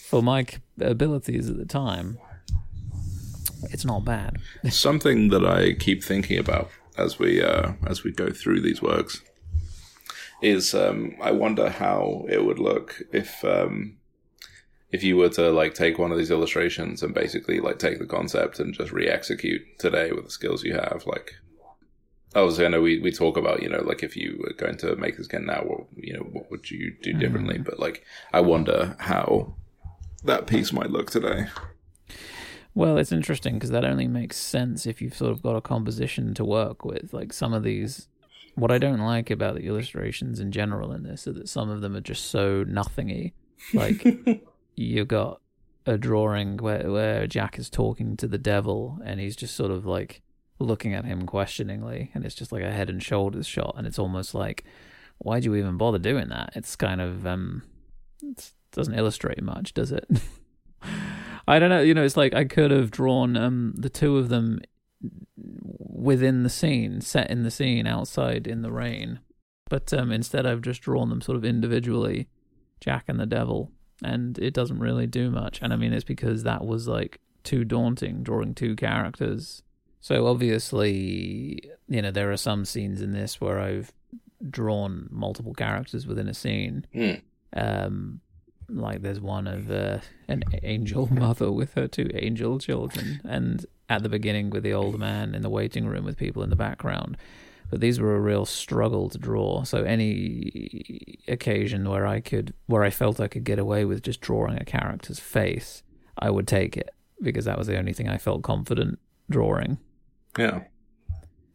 For 0.08 0.22
my 0.22 0.46
abilities 0.80 1.50
at 1.50 1.58
the 1.58 1.66
time, 1.66 2.18
it's 3.64 3.84
not 3.84 4.04
bad. 4.04 4.38
Something 4.70 5.28
that 5.28 5.44
I 5.44 5.74
keep 5.74 6.02
thinking 6.02 6.38
about 6.38 6.70
as 6.96 7.18
we 7.18 7.42
uh, 7.42 7.72
as 7.86 8.04
we 8.04 8.10
go 8.10 8.30
through 8.30 8.60
these 8.60 8.82
works 8.82 9.22
is 10.42 10.74
um, 10.74 11.16
I 11.20 11.30
wonder 11.32 11.68
how 11.68 12.24
it 12.28 12.44
would 12.44 12.58
look 12.58 13.02
if 13.12 13.44
um, 13.44 13.96
if 14.90 15.02
you 15.02 15.16
were 15.16 15.28
to 15.30 15.50
like 15.50 15.74
take 15.74 15.98
one 15.98 16.12
of 16.12 16.18
these 16.18 16.30
illustrations 16.30 17.02
and 17.02 17.14
basically 17.14 17.60
like 17.60 17.78
take 17.78 17.98
the 17.98 18.06
concept 18.06 18.58
and 18.58 18.74
just 18.74 18.92
re-execute 18.92 19.62
today 19.78 20.12
with 20.12 20.24
the 20.24 20.30
skills 20.30 20.64
you 20.64 20.74
have. 20.74 21.02
Like, 21.06 21.34
obviously, 22.34 22.64
I 22.64 22.68
know 22.68 22.80
we, 22.80 22.98
we 23.00 23.12
talk 23.12 23.36
about 23.36 23.62
you 23.62 23.68
know 23.68 23.82
like 23.82 24.02
if 24.02 24.16
you 24.16 24.38
were 24.40 24.54
going 24.54 24.78
to 24.78 24.96
make 24.96 25.16
this 25.16 25.26
again 25.26 25.46
now, 25.46 25.62
what 25.62 25.86
you 25.96 26.14
know 26.14 26.24
what 26.32 26.50
would 26.50 26.70
you 26.70 26.94
do 27.02 27.12
differently? 27.12 27.58
But 27.58 27.78
like, 27.78 28.04
I 28.32 28.40
wonder 28.40 28.96
how 29.00 29.56
that 30.24 30.46
piece 30.46 30.72
might 30.72 30.90
look 30.90 31.10
today. 31.10 31.46
Well, 32.74 32.96
it's 32.96 33.10
interesting 33.10 33.54
because 33.54 33.70
that 33.70 33.84
only 33.84 34.06
makes 34.06 34.36
sense 34.36 34.86
if 34.86 35.02
you've 35.02 35.16
sort 35.16 35.32
of 35.32 35.42
got 35.42 35.56
a 35.56 35.60
composition 35.60 36.32
to 36.34 36.44
work 36.44 36.84
with. 36.84 37.12
Like 37.12 37.32
some 37.32 37.52
of 37.52 37.64
these, 37.64 38.06
what 38.58 38.70
I 38.70 38.78
don't 38.78 39.00
like 39.00 39.30
about 39.30 39.54
the 39.54 39.66
illustrations 39.66 40.40
in 40.40 40.52
general 40.52 40.92
in 40.92 41.02
this 41.02 41.26
is 41.26 41.36
that 41.36 41.48
some 41.48 41.70
of 41.70 41.80
them 41.80 41.96
are 41.96 42.00
just 42.00 42.26
so 42.30 42.64
nothingy. 42.66 43.34
Like 43.72 44.04
you 44.76 45.04
got 45.04 45.40
a 45.86 45.96
drawing 45.96 46.58
where 46.58 46.90
where 46.90 47.26
Jack 47.26 47.58
is 47.58 47.70
talking 47.70 48.16
to 48.18 48.26
the 48.26 48.38
devil 48.38 48.98
and 49.04 49.20
he's 49.20 49.36
just 49.36 49.56
sort 49.56 49.70
of 49.70 49.86
like 49.86 50.22
looking 50.58 50.94
at 50.94 51.04
him 51.04 51.26
questioningly, 51.26 52.10
and 52.14 52.24
it's 52.24 52.34
just 52.34 52.52
like 52.52 52.62
a 52.62 52.72
head 52.72 52.90
and 52.90 53.02
shoulders 53.02 53.46
shot, 53.46 53.74
and 53.76 53.86
it's 53.86 53.98
almost 53.98 54.34
like, 54.34 54.64
why 55.18 55.40
do 55.40 55.44
you 55.46 55.54
even 55.56 55.76
bother 55.76 55.98
doing 55.98 56.28
that? 56.28 56.50
It's 56.54 56.76
kind 56.76 57.00
of 57.00 57.26
um, 57.26 57.62
it 58.22 58.52
doesn't 58.72 58.94
illustrate 58.94 59.42
much, 59.42 59.74
does 59.74 59.92
it? 59.92 60.06
I 61.48 61.58
don't 61.58 61.70
know. 61.70 61.80
You 61.80 61.94
know, 61.94 62.04
it's 62.04 62.16
like 62.16 62.34
I 62.34 62.44
could 62.44 62.70
have 62.70 62.90
drawn 62.90 63.36
um 63.36 63.74
the 63.76 63.88
two 63.88 64.18
of 64.18 64.28
them 64.28 64.60
within 65.36 66.42
the 66.42 66.50
scene, 66.50 67.00
set 67.00 67.30
in 67.30 67.42
the 67.42 67.50
scene, 67.50 67.86
outside 67.86 68.46
in 68.46 68.62
the 68.62 68.72
rain, 68.72 69.20
but 69.68 69.92
um 69.92 70.12
instead 70.12 70.46
I've 70.46 70.62
just 70.62 70.82
drawn 70.82 71.10
them 71.10 71.20
sort 71.20 71.36
of 71.36 71.44
individually, 71.44 72.28
Jack 72.80 73.04
and 73.08 73.18
the 73.18 73.26
devil, 73.26 73.70
and 74.02 74.38
it 74.38 74.54
doesn't 74.54 74.78
really 74.78 75.06
do 75.06 75.30
much. 75.30 75.60
And 75.62 75.72
I 75.72 75.76
mean, 75.76 75.92
it's 75.92 76.04
because 76.04 76.42
that 76.44 76.64
was 76.64 76.88
like 76.88 77.20
too 77.44 77.64
daunting 77.64 78.22
drawing 78.22 78.54
two 78.54 78.76
characters. 78.76 79.62
So 80.00 80.26
obviously, 80.26 81.60
you 81.88 82.02
know, 82.02 82.10
there 82.10 82.30
are 82.30 82.36
some 82.36 82.64
scenes 82.64 83.02
in 83.02 83.12
this 83.12 83.40
where 83.40 83.58
I've 83.58 83.92
drawn 84.48 85.08
multiple 85.10 85.54
characters 85.54 86.06
within 86.06 86.28
a 86.28 86.34
scene. 86.34 86.86
Hmm. 86.92 87.14
Um, 87.54 88.20
like 88.68 89.02
there's 89.02 89.20
one 89.20 89.46
of 89.46 89.70
uh, 89.70 89.98
an 90.28 90.44
angel 90.62 91.06
mother 91.12 91.50
with 91.50 91.74
her 91.74 91.88
two 91.88 92.10
angel 92.14 92.58
children, 92.58 93.20
and 93.24 93.64
at 93.88 94.02
the 94.02 94.08
beginning 94.08 94.50
with 94.50 94.62
the 94.62 94.74
old 94.74 94.98
man 94.98 95.34
in 95.34 95.42
the 95.42 95.50
waiting 95.50 95.86
room 95.86 96.04
with 96.04 96.16
people 96.16 96.42
in 96.42 96.50
the 96.50 96.56
background. 96.56 97.16
But 97.70 97.80
these 97.80 98.00
were 98.00 98.16
a 98.16 98.20
real 98.20 98.46
struggle 98.46 99.10
to 99.10 99.18
draw. 99.18 99.64
So 99.64 99.82
any 99.82 101.18
occasion 101.28 101.88
where 101.88 102.06
I 102.06 102.20
could, 102.20 102.54
where 102.66 102.82
I 102.82 102.90
felt 102.90 103.20
I 103.20 103.28
could 103.28 103.44
get 103.44 103.58
away 103.58 103.84
with 103.84 104.02
just 104.02 104.20
drawing 104.20 104.58
a 104.58 104.64
character's 104.64 105.18
face, 105.18 105.82
I 106.18 106.30
would 106.30 106.48
take 106.48 106.76
it 106.76 106.90
because 107.20 107.44
that 107.44 107.58
was 107.58 107.66
the 107.66 107.78
only 107.78 107.92
thing 107.92 108.08
I 108.08 108.16
felt 108.16 108.42
confident 108.42 108.98
drawing. 109.28 109.78
Yeah. 110.38 110.62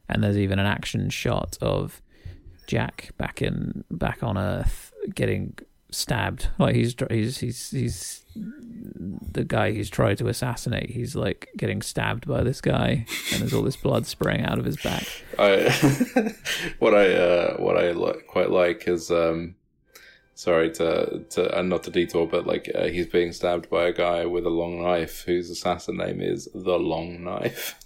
And 0.07 0.23
there's 0.23 0.37
even 0.37 0.59
an 0.59 0.65
action 0.65 1.09
shot 1.09 1.57
of 1.61 2.01
Jack 2.67 3.09
back 3.17 3.41
in 3.41 3.83
back 3.89 4.23
on 4.23 4.37
Earth 4.37 4.93
getting 5.15 5.57
stabbed. 5.91 6.49
Like 6.59 6.75
he's 6.75 6.95
he's 7.09 7.39
he's 7.39 7.71
he's 7.71 8.22
the 8.35 9.43
guy 9.43 9.71
he's 9.71 9.89
tried 9.89 10.17
to 10.19 10.27
assassinate. 10.27 10.89
He's 10.89 11.15
like 11.15 11.49
getting 11.57 11.81
stabbed 11.81 12.27
by 12.27 12.43
this 12.43 12.61
guy, 12.61 13.05
and 13.31 13.41
there's 13.41 13.53
all 13.53 13.63
this 13.63 13.75
blood 13.75 14.05
spraying 14.05 14.41
out 14.41 14.59
of 14.59 14.65
his 14.65 14.77
back. 14.77 15.05
I 15.37 15.69
what 16.79 16.93
I 16.93 17.13
uh, 17.13 17.57
what 17.57 17.77
I 17.77 17.91
li- 17.91 18.21
quite 18.27 18.51
like 18.51 18.87
is 18.87 19.11
um, 19.11 19.55
sorry 20.35 20.71
to 20.71 21.23
to 21.31 21.57
and 21.57 21.69
not 21.69 21.83
to 21.83 21.91
detour, 21.91 22.27
but 22.27 22.47
like 22.47 22.69
uh, 22.73 22.87
he's 22.87 23.07
being 23.07 23.31
stabbed 23.31 23.69
by 23.69 23.85
a 23.85 23.93
guy 23.93 24.25
with 24.25 24.45
a 24.45 24.49
long 24.49 24.81
knife 24.81 25.23
whose 25.25 25.49
assassin 25.49 25.97
name 25.97 26.21
is 26.21 26.47
the 26.53 26.77
Long 26.77 27.23
Knife. 27.23 27.79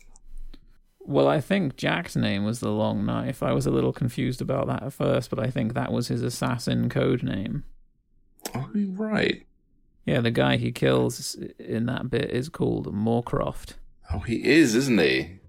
Well, 1.00 1.30
I 1.30 1.39
think 1.39 1.78
Jack's 1.78 2.18
name 2.18 2.43
was 2.43 2.60
the 2.60 2.72
Long 2.72 3.06
Knife. 3.06 3.41
I 3.41 3.54
was 3.54 3.66
a 3.66 3.72
little 3.72 3.93
confused 3.93 4.41
about 4.41 4.68
that 4.68 4.84
at 4.84 4.91
first, 4.91 5.30
but 5.30 5.39
I 5.39 5.50
think 5.50 5.74
that 5.74 5.93
was 5.93 6.10
his 6.10 6.22
assassin 6.22 6.89
code 6.89 7.24
name. 7.24 7.64
Oh, 8.54 8.70
right. 8.76 9.45
Yeah, 10.08 10.22
the 10.22 10.32
guy 10.32 10.55
he 10.58 10.72
kills 10.72 11.36
in 11.60 11.86
that 11.88 12.10
bit 12.10 12.32
is 12.32 12.49
called 12.49 12.91
Moorcroft. 12.93 13.74
Oh, 14.14 14.20
he 14.20 14.43
is, 14.45 14.74
isn't 14.74 14.99
he? 14.99 15.39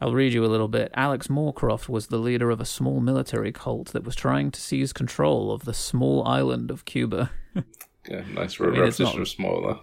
I'll 0.00 0.14
read 0.14 0.32
you 0.32 0.44
a 0.44 0.46
little 0.46 0.68
bit. 0.68 0.90
Alex 0.94 1.26
Moorcroft 1.26 1.88
was 1.88 2.06
the 2.06 2.18
leader 2.18 2.50
of 2.50 2.60
a 2.60 2.64
small 2.64 3.00
military 3.00 3.50
cult 3.50 3.88
that 3.92 4.04
was 4.04 4.14
trying 4.14 4.50
to 4.52 4.60
seize 4.60 4.92
control 4.92 5.50
of 5.50 5.64
the 5.64 5.74
small 5.74 6.24
island 6.26 6.70
of 6.70 6.84
Cuba. 6.86 7.30
Yeah, 8.08 8.22
nice 8.34 8.60
mean, 8.60 8.68
it's 8.70 9.00
repetition 9.00 9.04
not- 9.06 9.18
of 9.18 9.28
smaller. 9.28 9.80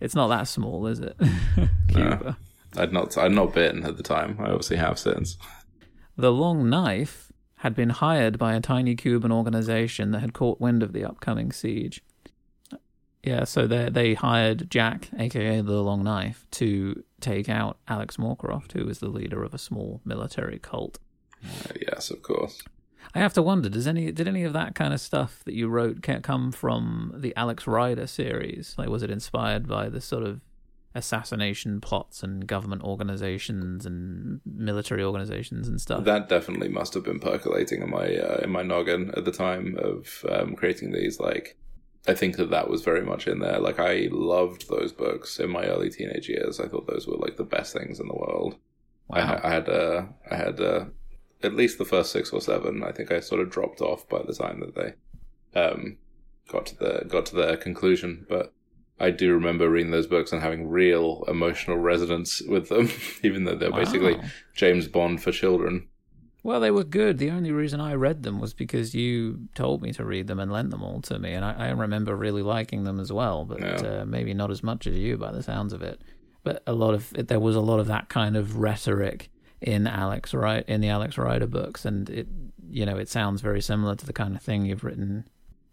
It's 0.00 0.14
not 0.14 0.28
that 0.28 0.44
small, 0.48 0.86
is 0.86 1.00
it? 1.00 1.14
Cuba. 1.88 2.38
I'd 2.78 2.94
not 2.94 3.18
I'd 3.18 3.32
not 3.32 3.52
bitten 3.52 3.84
at 3.84 3.98
the 3.98 4.02
time. 4.02 4.38
I 4.40 4.44
obviously 4.44 4.78
have 4.78 4.98
since. 4.98 5.36
The 6.16 6.32
Long 6.32 6.70
Knife 6.70 7.30
had 7.56 7.74
been 7.74 7.90
hired 7.90 8.38
by 8.38 8.54
a 8.54 8.60
tiny 8.62 8.94
Cuban 8.96 9.30
organization 9.30 10.12
that 10.12 10.20
had 10.20 10.32
caught 10.32 10.62
wind 10.62 10.82
of 10.82 10.94
the 10.94 11.04
upcoming 11.04 11.52
siege. 11.52 12.02
Yeah, 13.22 13.44
so 13.44 13.66
they 13.66 13.88
they 13.88 14.14
hired 14.14 14.70
Jack, 14.70 15.08
aka 15.18 15.60
the 15.60 15.82
Long 15.82 16.02
Knife, 16.02 16.46
to 16.52 17.04
take 17.20 17.48
out 17.48 17.78
Alex 17.86 18.16
Moorcroft, 18.16 18.72
who 18.72 18.84
was 18.84 18.98
the 18.98 19.08
leader 19.08 19.44
of 19.44 19.54
a 19.54 19.58
small 19.58 20.00
military 20.04 20.58
cult. 20.58 20.98
Uh, 21.44 21.72
yes. 21.80 21.92
Yes, 22.02 22.10
of 22.10 22.22
course. 22.22 22.62
I 23.14 23.20
have 23.20 23.32
to 23.34 23.42
wonder, 23.42 23.68
does 23.68 23.86
any 23.86 24.10
did 24.10 24.26
any 24.26 24.42
of 24.42 24.52
that 24.54 24.74
kind 24.74 24.92
of 24.92 25.00
stuff 25.00 25.42
that 25.44 25.54
you 25.54 25.68
wrote 25.68 26.02
come 26.02 26.50
from 26.50 27.14
the 27.16 27.32
Alex 27.36 27.66
Rider 27.66 28.08
series? 28.08 28.74
Like, 28.76 28.88
was 28.88 29.04
it 29.04 29.10
inspired 29.10 29.68
by 29.68 29.88
the 29.88 30.00
sort 30.00 30.24
of 30.24 30.40
assassination 30.94 31.80
plots 31.80 32.24
and 32.24 32.46
government 32.46 32.82
organizations 32.82 33.86
and 33.86 34.40
military 34.44 35.04
organizations 35.04 35.68
and 35.68 35.80
stuff? 35.80 36.04
That 36.04 36.28
definitely 36.28 36.68
must 36.68 36.94
have 36.94 37.04
been 37.04 37.20
percolating 37.20 37.82
in 37.82 37.90
my 37.90 38.16
uh, 38.16 38.40
in 38.42 38.50
my 38.50 38.62
noggin 38.62 39.12
at 39.16 39.24
the 39.24 39.32
time 39.32 39.78
of 39.78 40.24
um, 40.28 40.56
creating 40.56 40.90
these. 40.90 41.20
Like, 41.20 41.56
I 42.06 42.14
think 42.14 42.36
that 42.36 42.50
that 42.50 42.68
was 42.68 42.82
very 42.82 43.02
much 43.02 43.28
in 43.28 43.38
there. 43.38 43.60
Like, 43.60 43.78
I 43.78 44.08
loved 44.10 44.68
those 44.68 44.92
books 44.92 45.38
in 45.38 45.50
my 45.50 45.64
early 45.64 45.88
teenage 45.88 46.28
years. 46.28 46.58
I 46.58 46.66
thought 46.66 46.86
those 46.88 47.06
were 47.06 47.16
like 47.16 47.36
the 47.36 47.44
best 47.44 47.72
things 47.72 48.00
in 48.00 48.08
the 48.08 48.14
world. 48.14 48.56
I, 49.10 49.20
Wow. 49.20 49.40
I 49.42 49.50
had 49.50 49.68
uh, 49.68 50.02
I 50.30 50.36
had 50.36 50.60
uh, 50.60 50.84
at 51.42 51.54
least 51.54 51.78
the 51.78 51.84
first 51.84 52.12
six 52.12 52.30
or 52.32 52.40
seven. 52.40 52.82
I 52.82 52.92
think 52.92 53.12
I 53.12 53.20
sort 53.20 53.40
of 53.40 53.50
dropped 53.50 53.80
off 53.80 54.08
by 54.08 54.22
the 54.22 54.34
time 54.34 54.60
that 54.60 54.74
they 54.74 55.60
um, 55.60 55.98
got 56.48 56.66
to 56.66 56.76
the 56.76 57.04
got 57.08 57.26
to 57.26 57.36
their 57.36 57.56
conclusion. 57.56 58.26
But 58.28 58.52
I 58.98 59.10
do 59.10 59.32
remember 59.32 59.68
reading 59.68 59.90
those 59.90 60.06
books 60.06 60.32
and 60.32 60.42
having 60.42 60.68
real 60.68 61.24
emotional 61.28 61.76
resonance 61.76 62.40
with 62.42 62.68
them, 62.68 62.90
even 63.22 63.44
though 63.44 63.56
they're 63.56 63.72
basically 63.72 64.20
James 64.54 64.88
Bond 64.88 65.22
for 65.22 65.32
children. 65.32 65.88
Well, 66.44 66.58
they 66.58 66.72
were 66.72 66.82
good. 66.84 67.18
The 67.18 67.30
only 67.30 67.52
reason 67.52 67.80
I 67.80 67.94
read 67.94 68.24
them 68.24 68.40
was 68.40 68.52
because 68.52 68.94
you 68.94 69.48
told 69.54 69.80
me 69.80 69.92
to 69.92 70.04
read 70.04 70.26
them 70.26 70.40
and 70.40 70.50
lent 70.50 70.70
them 70.70 70.82
all 70.82 71.00
to 71.02 71.18
me, 71.18 71.32
and 71.34 71.44
I, 71.44 71.68
I 71.68 71.70
remember 71.70 72.16
really 72.16 72.42
liking 72.42 72.82
them 72.84 72.98
as 72.98 73.12
well. 73.12 73.44
But 73.44 73.60
Yeah. 73.60 74.00
uh, 74.00 74.04
maybe 74.06 74.34
not 74.34 74.50
as 74.50 74.62
much 74.62 74.86
as 74.86 74.96
you, 74.96 75.16
by 75.16 75.30
the 75.30 75.42
sounds 75.42 75.72
of 75.72 75.82
it. 75.82 76.00
But 76.42 76.62
a 76.66 76.72
lot 76.72 76.94
of 76.94 77.10
there 77.10 77.38
was 77.38 77.54
a 77.54 77.60
lot 77.60 77.78
of 77.78 77.86
that 77.86 78.08
kind 78.08 78.36
of 78.36 78.56
rhetoric 78.56 79.30
in 79.60 79.86
Alex 79.86 80.34
Rider 80.34 80.64
in 80.66 80.80
the 80.80 80.88
Alex 80.88 81.16
Rider 81.16 81.46
books, 81.46 81.84
and 81.84 82.10
it 82.10 82.26
you 82.68 82.84
know 82.84 82.96
it 82.96 83.08
sounds 83.08 83.40
very 83.40 83.60
similar 83.60 83.94
to 83.94 84.04
the 84.06 84.12
kind 84.12 84.34
of 84.34 84.42
thing 84.42 84.64
you've 84.66 84.82
written 84.82 85.28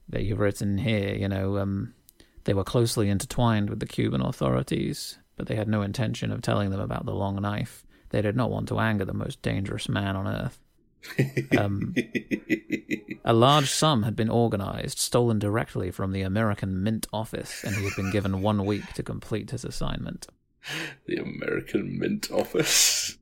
that 0.09 0.24
you've 0.24 0.39
written 0.39 0.78
here. 0.78 1.15
You 1.15 1.28
know, 1.28 1.57
um, 1.57 1.95
they 2.43 2.53
were 2.53 2.63
closely 2.63 3.09
intertwined 3.09 3.72
with 3.72 3.80
the 3.80 3.88
Cuban 3.88 4.22
authorities, 4.22 5.17
but 5.36 5.47
they 5.47 5.55
had 5.55 5.67
no 5.67 5.82
intention 5.82 6.32
of 6.32 6.43
telling 6.43 6.70
them 6.70 6.80
about 6.80 7.05
the 7.07 7.15
long 7.15 7.41
knife. 7.41 7.84
They 8.10 8.22
did 8.22 8.36
not 8.36 8.49
want 8.51 8.68
to 8.70 8.80
anger 8.80 9.05
the 9.05 9.14
most 9.14 9.41
dangerous 9.41 9.88
man 9.89 10.16
on 10.16 10.28
earth. 10.28 10.60
Um, 11.57 11.95
a 13.24 13.34
large 13.34 13.70
sum 13.70 14.03
had 14.03 14.16
been 14.16 14.30
organized, 14.30 14.97
stolen 14.99 15.39
directly 15.39 15.91
from 15.91 16.12
the 16.12 16.22
American 16.24 16.84
Mint 16.84 17.07
office, 17.14 17.64
and 17.64 17.76
he 17.76 17.84
had 17.86 17.95
been 17.95 18.12
given 18.12 18.41
one 18.41 18.66
week 18.66 18.86
to 18.93 19.03
complete 19.03 19.51
his 19.51 19.64
assignment. 19.64 20.28
the 21.05 21.18
American 21.18 21.97
Mint 21.99 22.30
Office. 22.32 23.18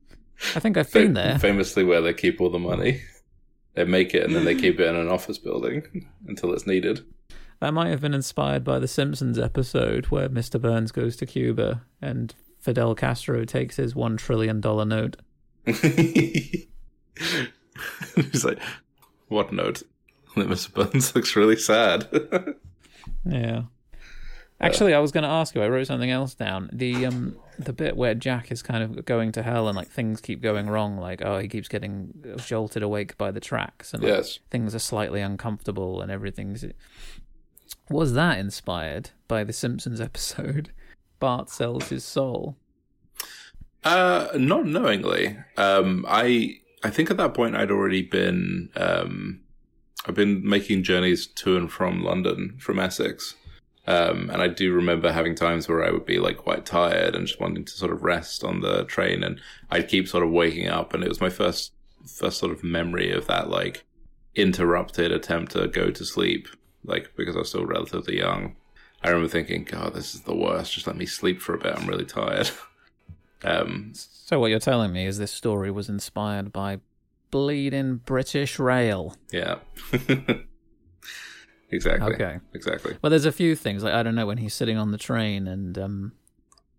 I 0.56 0.60
think 0.60 0.76
I've 0.76 0.92
been 0.92 1.14
there. 1.14 1.38
Famously, 1.38 1.84
where 1.84 2.00
they 2.00 2.14
keep 2.14 2.40
all 2.40 2.50
the 2.50 2.58
money. 2.58 3.00
They 3.74 3.84
make 3.84 4.12
it 4.12 4.24
and 4.24 4.34
then 4.34 4.44
they 4.44 4.56
keep 4.56 4.80
it 4.80 4.86
in 4.86 4.96
an 4.96 5.08
office 5.08 5.38
building 5.38 6.08
until 6.26 6.52
it's 6.52 6.66
needed. 6.66 7.04
That 7.60 7.72
might 7.74 7.90
have 7.90 8.00
been 8.00 8.14
inspired 8.14 8.64
by 8.64 8.80
the 8.80 8.88
Simpsons 8.88 9.38
episode 9.38 10.06
where 10.06 10.28
Mr. 10.28 10.60
Burns 10.60 10.90
goes 10.90 11.16
to 11.18 11.26
Cuba 11.26 11.82
and 12.02 12.34
Fidel 12.68 12.94
Castro 12.94 13.46
takes 13.46 13.76
his 13.76 13.94
one 13.94 14.18
trillion 14.18 14.60
dollar 14.60 14.84
note. 14.84 15.16
He's 15.64 16.66
like, 18.44 18.58
what 19.28 19.54
note? 19.54 19.84
That 20.36 20.48
Mr. 20.48 20.74
Burns 20.74 21.14
looks 21.14 21.34
really 21.34 21.56
sad. 21.56 22.06
Yeah. 23.24 23.62
Actually, 24.60 24.92
I 24.92 24.98
was 24.98 25.12
going 25.12 25.22
to 25.22 25.30
ask 25.30 25.54
you. 25.54 25.62
I 25.62 25.68
wrote 25.68 25.86
something 25.86 26.10
else 26.10 26.34
down. 26.34 26.68
The 26.72 27.06
um, 27.06 27.36
the 27.58 27.72
bit 27.72 27.96
where 27.96 28.14
Jack 28.14 28.52
is 28.52 28.62
kind 28.62 28.82
of 28.84 29.04
going 29.06 29.32
to 29.32 29.42
hell 29.42 29.66
and 29.66 29.76
like 29.76 29.88
things 29.88 30.20
keep 30.20 30.42
going 30.42 30.68
wrong. 30.68 30.98
Like, 30.98 31.22
oh, 31.22 31.38
he 31.38 31.48
keeps 31.48 31.68
getting 31.68 32.12
jolted 32.44 32.82
awake 32.82 33.16
by 33.16 33.30
the 33.30 33.40
tracks, 33.40 33.94
and 33.94 34.02
like, 34.02 34.10
yes. 34.10 34.38
things 34.50 34.74
are 34.74 34.78
slightly 34.78 35.20
uncomfortable, 35.20 36.00
and 36.02 36.12
everything's. 36.12 36.64
Was 37.90 38.12
that 38.12 38.38
inspired 38.38 39.10
by 39.26 39.42
the 39.42 39.52
Simpsons 39.52 40.00
episode? 40.00 40.70
Bart 41.18 41.50
sells 41.50 41.88
his 41.88 42.04
soul. 42.04 42.56
Uh, 43.84 44.28
not 44.36 44.66
knowingly. 44.66 45.36
Um, 45.56 46.04
I 46.08 46.60
I 46.82 46.90
think 46.90 47.10
at 47.10 47.16
that 47.16 47.34
point 47.34 47.56
I'd 47.56 47.70
already 47.70 48.02
been 48.02 48.70
um, 48.76 49.40
I've 50.06 50.14
been 50.14 50.46
making 50.46 50.82
journeys 50.82 51.26
to 51.26 51.56
and 51.56 51.70
from 51.70 52.02
London 52.02 52.56
from 52.60 52.78
Essex, 52.78 53.34
um, 53.86 54.30
and 54.30 54.42
I 54.42 54.48
do 54.48 54.72
remember 54.72 55.12
having 55.12 55.34
times 55.34 55.68
where 55.68 55.84
I 55.84 55.90
would 55.90 56.06
be 56.06 56.18
like 56.18 56.36
quite 56.36 56.66
tired 56.66 57.14
and 57.14 57.26
just 57.26 57.40
wanting 57.40 57.64
to 57.64 57.72
sort 57.72 57.92
of 57.92 58.02
rest 58.02 58.44
on 58.44 58.60
the 58.60 58.84
train, 58.84 59.22
and 59.22 59.40
I'd 59.70 59.88
keep 59.88 60.08
sort 60.08 60.24
of 60.24 60.30
waking 60.30 60.68
up, 60.68 60.92
and 60.92 61.02
it 61.02 61.08
was 61.08 61.20
my 61.20 61.30
first 61.30 61.72
first 62.06 62.38
sort 62.38 62.52
of 62.52 62.64
memory 62.64 63.10
of 63.12 63.26
that 63.26 63.48
like 63.48 63.84
interrupted 64.34 65.12
attempt 65.12 65.52
to 65.52 65.68
go 65.68 65.90
to 65.90 66.04
sleep, 66.04 66.48
like 66.84 67.12
because 67.16 67.36
I 67.36 67.40
was 67.40 67.48
still 67.48 67.66
relatively 67.66 68.18
young. 68.18 68.56
I 69.02 69.08
remember 69.08 69.28
thinking, 69.28 69.64
God, 69.64 69.94
this 69.94 70.14
is 70.14 70.22
the 70.22 70.34
worst. 70.34 70.72
Just 70.72 70.86
let 70.86 70.96
me 70.96 71.06
sleep 71.06 71.40
for 71.40 71.54
a 71.54 71.58
bit. 71.58 71.74
I'm 71.76 71.86
really 71.86 72.04
tired. 72.06 72.50
Um, 73.44 73.92
So 73.94 74.40
what 74.40 74.50
you're 74.50 74.58
telling 74.58 74.92
me 74.92 75.06
is 75.06 75.18
this 75.18 75.30
story 75.30 75.70
was 75.70 75.88
inspired 75.88 76.52
by 76.52 76.80
bleeding 77.30 77.98
British 77.98 78.58
rail. 78.58 79.14
Yeah. 79.30 79.58
exactly. 81.70 82.14
Okay. 82.14 82.38
Exactly. 82.54 82.96
Well, 83.02 83.10
there's 83.10 83.26
a 83.26 83.32
few 83.32 83.54
things. 83.54 83.84
Like 83.84 83.94
I 83.94 84.02
don't 84.02 84.14
know 84.14 84.26
when 84.26 84.38
he's 84.38 84.54
sitting 84.54 84.76
on 84.76 84.90
the 84.90 84.98
train 84.98 85.46
and 85.46 85.78
um, 85.78 86.12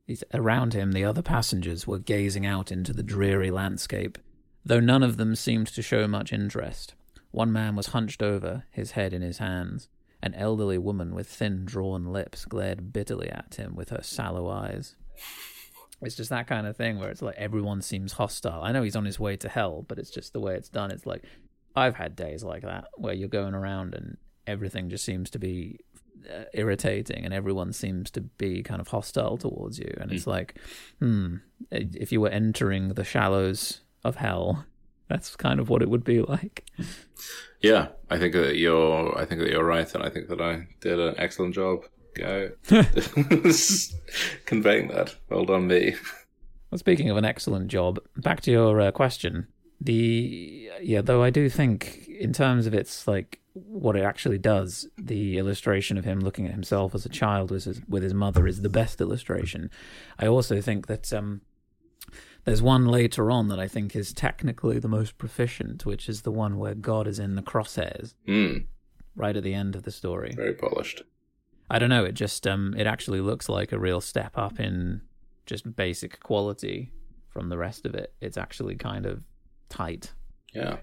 he's 0.05 0.23
around 0.33 0.73
him. 0.73 0.91
The 0.91 1.05
other 1.05 1.21
passengers 1.21 1.87
were 1.87 1.99
gazing 1.99 2.45
out 2.45 2.71
into 2.71 2.91
the 2.93 3.03
dreary 3.03 3.51
landscape, 3.51 4.17
though 4.65 4.81
none 4.81 5.01
of 5.01 5.17
them 5.17 5.35
seemed 5.35 5.67
to 5.67 5.81
show 5.81 6.07
much 6.07 6.33
interest. 6.33 6.93
One 7.31 7.53
man 7.53 7.75
was 7.75 7.87
hunched 7.87 8.21
over, 8.21 8.65
his 8.71 8.91
head 8.91 9.13
in 9.13 9.21
his 9.21 9.37
hands. 9.37 9.87
An 10.21 10.33
elderly 10.33 10.77
woman 10.77 11.15
with 11.15 11.27
thin, 11.27 11.65
drawn 11.65 12.05
lips 12.05 12.45
glared 12.45 12.91
bitterly 12.91 13.29
at 13.29 13.55
him 13.55 13.75
with 13.75 13.89
her 13.89 14.01
sallow 14.01 14.49
eyes. 14.49 14.95
It's 16.01 16.15
just 16.15 16.29
that 16.29 16.47
kind 16.47 16.65
of 16.67 16.77
thing 16.77 16.97
where 16.99 17.09
it's 17.09 17.21
like 17.21 17.35
everyone 17.37 17.81
seems 17.81 18.13
hostile. 18.13 18.61
I 18.61 18.71
know 18.71 18.83
he's 18.83 18.95
on 18.95 19.05
his 19.05 19.19
way 19.19 19.35
to 19.37 19.49
hell, 19.49 19.85
but 19.87 19.97
it's 19.99 20.09
just 20.09 20.33
the 20.33 20.39
way 20.39 20.55
it's 20.55 20.69
done. 20.69 20.91
It's 20.91 21.05
like 21.05 21.23
I've 21.75 21.95
had 21.95 22.15
days 22.15 22.43
like 22.43 22.63
that 22.63 22.85
where 22.95 23.13
you're 23.13 23.27
going 23.29 23.53
around 23.53 23.95
and 23.95 24.17
everything 24.47 24.89
just 24.89 25.05
seems 25.05 25.29
to 25.31 25.39
be 25.39 25.79
uh, 26.29 26.43
irritating 26.53 27.23
and 27.23 27.33
everyone 27.33 27.71
seems 27.71 28.11
to 28.11 28.21
be 28.21 28.63
kind 28.63 28.81
of 28.81 28.87
hostile 28.89 29.37
towards 29.37 29.79
you 29.79 29.93
and 30.01 30.11
it's 30.11 30.27
like 30.27 30.59
hmm 30.99 31.35
if 31.71 32.11
you 32.11 32.19
were 32.19 32.29
entering 32.29 32.89
the 32.89 33.03
shallows 33.05 33.81
of 34.03 34.15
hell 34.17 34.65
that's 35.09 35.35
kind 35.35 35.59
of 35.59 35.67
what 35.69 35.81
it 35.81 35.89
would 35.89 36.03
be 36.03 36.21
like 36.21 36.65
Yeah, 37.61 37.87
I 38.09 38.17
think 38.17 38.33
that 38.33 38.55
you're. 38.55 39.17
I 39.17 39.25
think 39.25 39.41
that 39.41 39.49
you're 39.51 39.65
right, 39.65 39.93
and 39.93 40.01
I 40.01 40.09
think 40.09 40.29
that 40.29 40.39
I 40.39 40.65
did 40.79 40.97
an 40.97 41.15
excellent 41.17 41.53
job. 41.53 41.83
Go 42.15 42.51
conveying 44.45 44.87
that. 44.89 45.15
Well 45.29 45.45
done, 45.45 45.67
me. 45.67 45.95
well 46.71 46.79
speaking 46.79 47.09
of 47.09 47.17
an 47.17 47.25
excellent 47.25 47.67
job 47.67 47.99
back 48.17 48.41
to 48.41 48.51
your 48.51 48.79
uh, 48.79 48.91
question 48.91 49.47
the 49.81 50.69
yeah 50.81 51.01
though 51.01 51.23
i 51.23 51.29
do 51.29 51.49
think 51.49 52.05
in 52.07 52.33
terms 52.33 52.65
of 52.67 52.73
its 52.73 53.07
like 53.07 53.39
what 53.53 53.95
it 53.95 54.03
actually 54.03 54.37
does 54.37 54.87
the 54.97 55.37
illustration 55.37 55.97
of 55.97 56.03
him 56.05 56.19
looking 56.19 56.45
at 56.45 56.51
himself 56.51 56.93
as 56.93 57.05
a 57.05 57.09
child 57.09 57.49
with 57.51 57.63
his, 57.63 57.81
with 57.87 58.03
his 58.03 58.13
mother 58.13 58.45
is 58.47 58.61
the 58.61 58.69
best 58.69 58.99
illustration 59.01 59.69
i 60.19 60.27
also 60.27 60.59
think 60.61 60.87
that 60.87 61.11
um 61.13 61.41
there's 62.49 62.61
one 62.61 62.85
later 62.85 63.31
on 63.31 63.47
that 63.47 63.59
i 63.59 63.67
think 63.67 63.95
is 63.95 64.11
technically 64.13 64.79
the 64.79 64.87
most 64.87 65.17
proficient 65.17 65.85
which 65.85 66.09
is 66.09 66.21
the 66.23 66.31
one 66.31 66.57
where 66.57 66.75
god 66.75 67.07
is 67.07 67.19
in 67.19 67.35
the 67.35 67.41
crosshairs 67.41 68.13
Mm, 68.27 68.65
right 69.15 69.35
at 69.37 69.43
the 69.43 69.53
end 69.53 69.75
of 69.75 69.83
the 69.83 69.91
story 69.91 70.33
very 70.35 70.53
polished. 70.53 71.03
I 71.71 71.77
don't 71.77 71.89
know. 71.89 72.03
It 72.03 72.13
just 72.13 72.47
um, 72.47 72.73
it 72.79 72.87
actually 72.87 73.21
looks 73.21 73.47
like 73.47 73.71
a 73.71 73.77
real 73.77 74.01
step 74.01 74.31
up 74.35 74.59
in 74.59 75.01
just 75.45 75.75
basic 75.75 76.19
quality 76.19 76.91
from 77.27 77.49
the 77.49 77.59
rest 77.59 77.85
of 77.85 77.93
it. 77.93 78.11
It's 78.21 78.37
actually 78.37 78.75
kind 78.75 79.05
of 79.05 79.23
tight, 79.69 80.13
Yeah. 80.55 80.77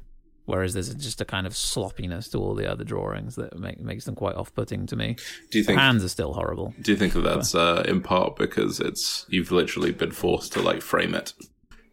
whereas 0.44 0.74
there's 0.74 0.94
just 0.94 1.20
a 1.20 1.24
kind 1.24 1.44
of 1.44 1.56
sloppiness 1.56 2.28
to 2.28 2.38
all 2.38 2.54
the 2.54 2.70
other 2.70 2.84
drawings 2.84 3.34
that 3.34 3.58
make, 3.58 3.80
makes 3.80 4.04
them 4.04 4.14
quite 4.14 4.36
off-putting 4.36 4.86
to 4.86 4.94
me. 4.94 5.16
Do 5.50 5.58
you 5.58 5.64
think 5.64 5.76
The 5.76 5.82
hands 5.82 6.04
are 6.04 6.08
still 6.08 6.34
horrible. 6.34 6.72
Do 6.80 6.92
you 6.92 6.96
think 6.96 7.14
that 7.14 7.22
that's 7.24 7.56
uh, 7.56 7.82
in 7.88 8.00
part 8.00 8.36
because 8.36 8.78
it's 8.78 9.26
you've 9.28 9.50
literally 9.50 9.90
been 9.90 10.12
forced 10.12 10.52
to 10.52 10.62
like 10.62 10.82
frame 10.82 11.16
it, 11.16 11.32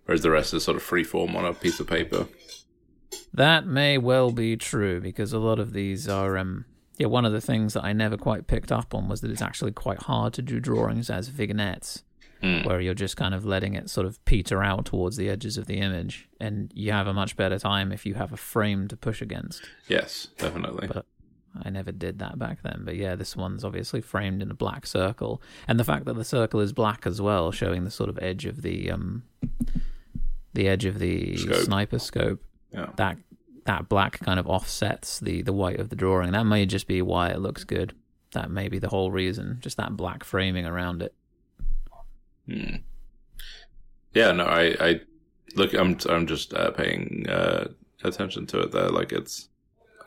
whereas 0.05 0.21
the 0.21 0.31
rest 0.31 0.53
is 0.53 0.63
sort 0.63 0.77
of 0.77 0.83
free 0.83 1.03
form 1.03 1.35
on 1.35 1.45
a 1.45 1.53
piece 1.53 1.79
of 1.79 1.87
paper? 1.87 2.27
That 3.33 3.65
may 3.65 3.97
well 3.97 4.31
be 4.31 4.55
true 4.57 5.01
because 5.01 5.33
a 5.33 5.39
lot 5.39 5.59
of 5.59 5.73
these 5.73 6.07
are 6.07 6.37
um 6.37 6.65
yeah, 6.97 7.07
one 7.07 7.25
of 7.25 7.31
the 7.31 7.41
things 7.41 7.73
that 7.73 7.83
I 7.83 7.91
never 7.91 8.17
quite 8.17 8.45
picked 8.45 8.71
up 8.71 8.93
on 8.93 9.09
was 9.09 9.21
that 9.21 9.31
it's 9.31 9.41
actually 9.41 9.71
quite 9.71 10.03
hard 10.03 10.33
to 10.33 10.41
do 10.41 10.59
drawings 10.59 11.09
as 11.09 11.27
vignettes. 11.27 12.03
Hmm. 12.41 12.63
where 12.63 12.81
you're 12.81 12.93
just 12.93 13.15
kind 13.15 13.33
of 13.33 13.45
letting 13.45 13.73
it 13.73 13.89
sort 13.89 14.05
of 14.05 14.23
peter 14.25 14.61
out 14.61 14.83
towards 14.83 15.15
the 15.15 15.29
edges 15.29 15.57
of 15.57 15.65
the 15.65 15.77
image, 15.77 16.27
and 16.41 16.73
you 16.75 16.91
have 16.91 17.07
a 17.07 17.13
much 17.13 17.37
better 17.37 17.57
time 17.57 17.93
if 17.93 18.05
you 18.05 18.15
have 18.15 18.33
a 18.33 18.37
frame 18.37 18.89
to 18.89 18.97
push 18.97 19.21
against. 19.21 19.61
Yes, 19.87 20.27
definitely. 20.37 20.87
But 20.87 21.05
I 21.63 21.69
never 21.69 21.93
did 21.93 22.19
that 22.19 22.37
back 22.37 22.61
then. 22.61 22.81
But 22.83 22.97
yeah, 22.97 23.15
this 23.15 23.37
one's 23.37 23.63
obviously 23.63 24.01
framed 24.01 24.41
in 24.41 24.51
a 24.51 24.53
black 24.55 24.85
circle, 24.85 25.41
and 25.69 25.79
the 25.79 25.85
fact 25.85 26.03
that 26.03 26.15
the 26.15 26.25
circle 26.25 26.59
is 26.59 26.73
black 26.73 27.07
as 27.07 27.21
well, 27.21 27.53
showing 27.53 27.85
the 27.85 27.91
sort 27.91 28.09
of 28.09 28.19
edge 28.21 28.45
of 28.45 28.61
the 28.61 28.91
um, 28.91 29.23
the 30.53 30.67
edge 30.67 30.85
of 30.85 30.99
the 30.99 31.35
Scope. 31.37 31.55
sniper 31.57 31.99
scope. 31.99 32.43
Yeah. 32.71 32.89
That 32.97 33.17
that 33.65 33.87
black 33.87 34.19
kind 34.19 34.39
of 34.39 34.47
offsets 34.47 35.19
the 35.19 35.41
the 35.41 35.53
white 35.53 35.79
of 35.79 35.89
the 35.89 35.95
drawing. 35.95 36.31
That 36.31 36.45
may 36.45 36.65
just 36.65 36.87
be 36.87 37.01
why 37.01 37.29
it 37.29 37.39
looks 37.39 37.63
good. 37.63 37.93
That 38.33 38.49
may 38.49 38.67
be 38.67 38.79
the 38.79 38.89
whole 38.89 39.11
reason. 39.11 39.57
Just 39.61 39.77
that 39.77 39.95
black 39.95 40.23
framing 40.23 40.65
around 40.65 41.01
it. 41.03 41.13
Hmm. 42.47 42.75
Yeah, 44.13 44.31
no, 44.31 44.45
I, 44.45 44.75
I 44.79 45.01
look. 45.55 45.73
I'm, 45.73 45.97
I'm 46.09 46.27
just 46.27 46.53
uh, 46.53 46.71
paying 46.71 47.25
uh, 47.29 47.69
attention 48.03 48.45
to 48.47 48.59
it 48.61 48.71
there. 48.71 48.89
Like 48.89 49.11
it's, 49.11 49.49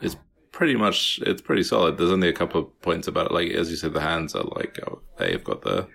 it's 0.01 0.15
pretty 0.51 0.75
much, 0.75 1.19
it's 1.25 1.41
pretty 1.41 1.63
solid. 1.63 1.97
There's 1.97 2.11
only 2.11 2.29
a 2.29 2.33
couple 2.33 2.61
of 2.61 2.81
points 2.81 3.07
about 3.07 3.27
it. 3.27 3.31
Like 3.33 3.51
as 3.51 3.69
you 3.69 3.75
said, 3.75 3.93
the 3.93 4.01
hands 4.01 4.35
are 4.35 4.43
like 4.43 4.79
oh, 4.87 5.01
they've 5.17 5.43
got 5.43 5.61
the, 5.63 5.87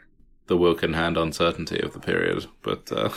the 0.47 0.57
Wilkin 0.57 0.93
hand 0.95 1.17
uncertainty 1.17 1.81
of 1.81 1.93
the 1.93 2.01
period. 2.01 2.47
But 2.63 2.91
uh, 2.93 3.11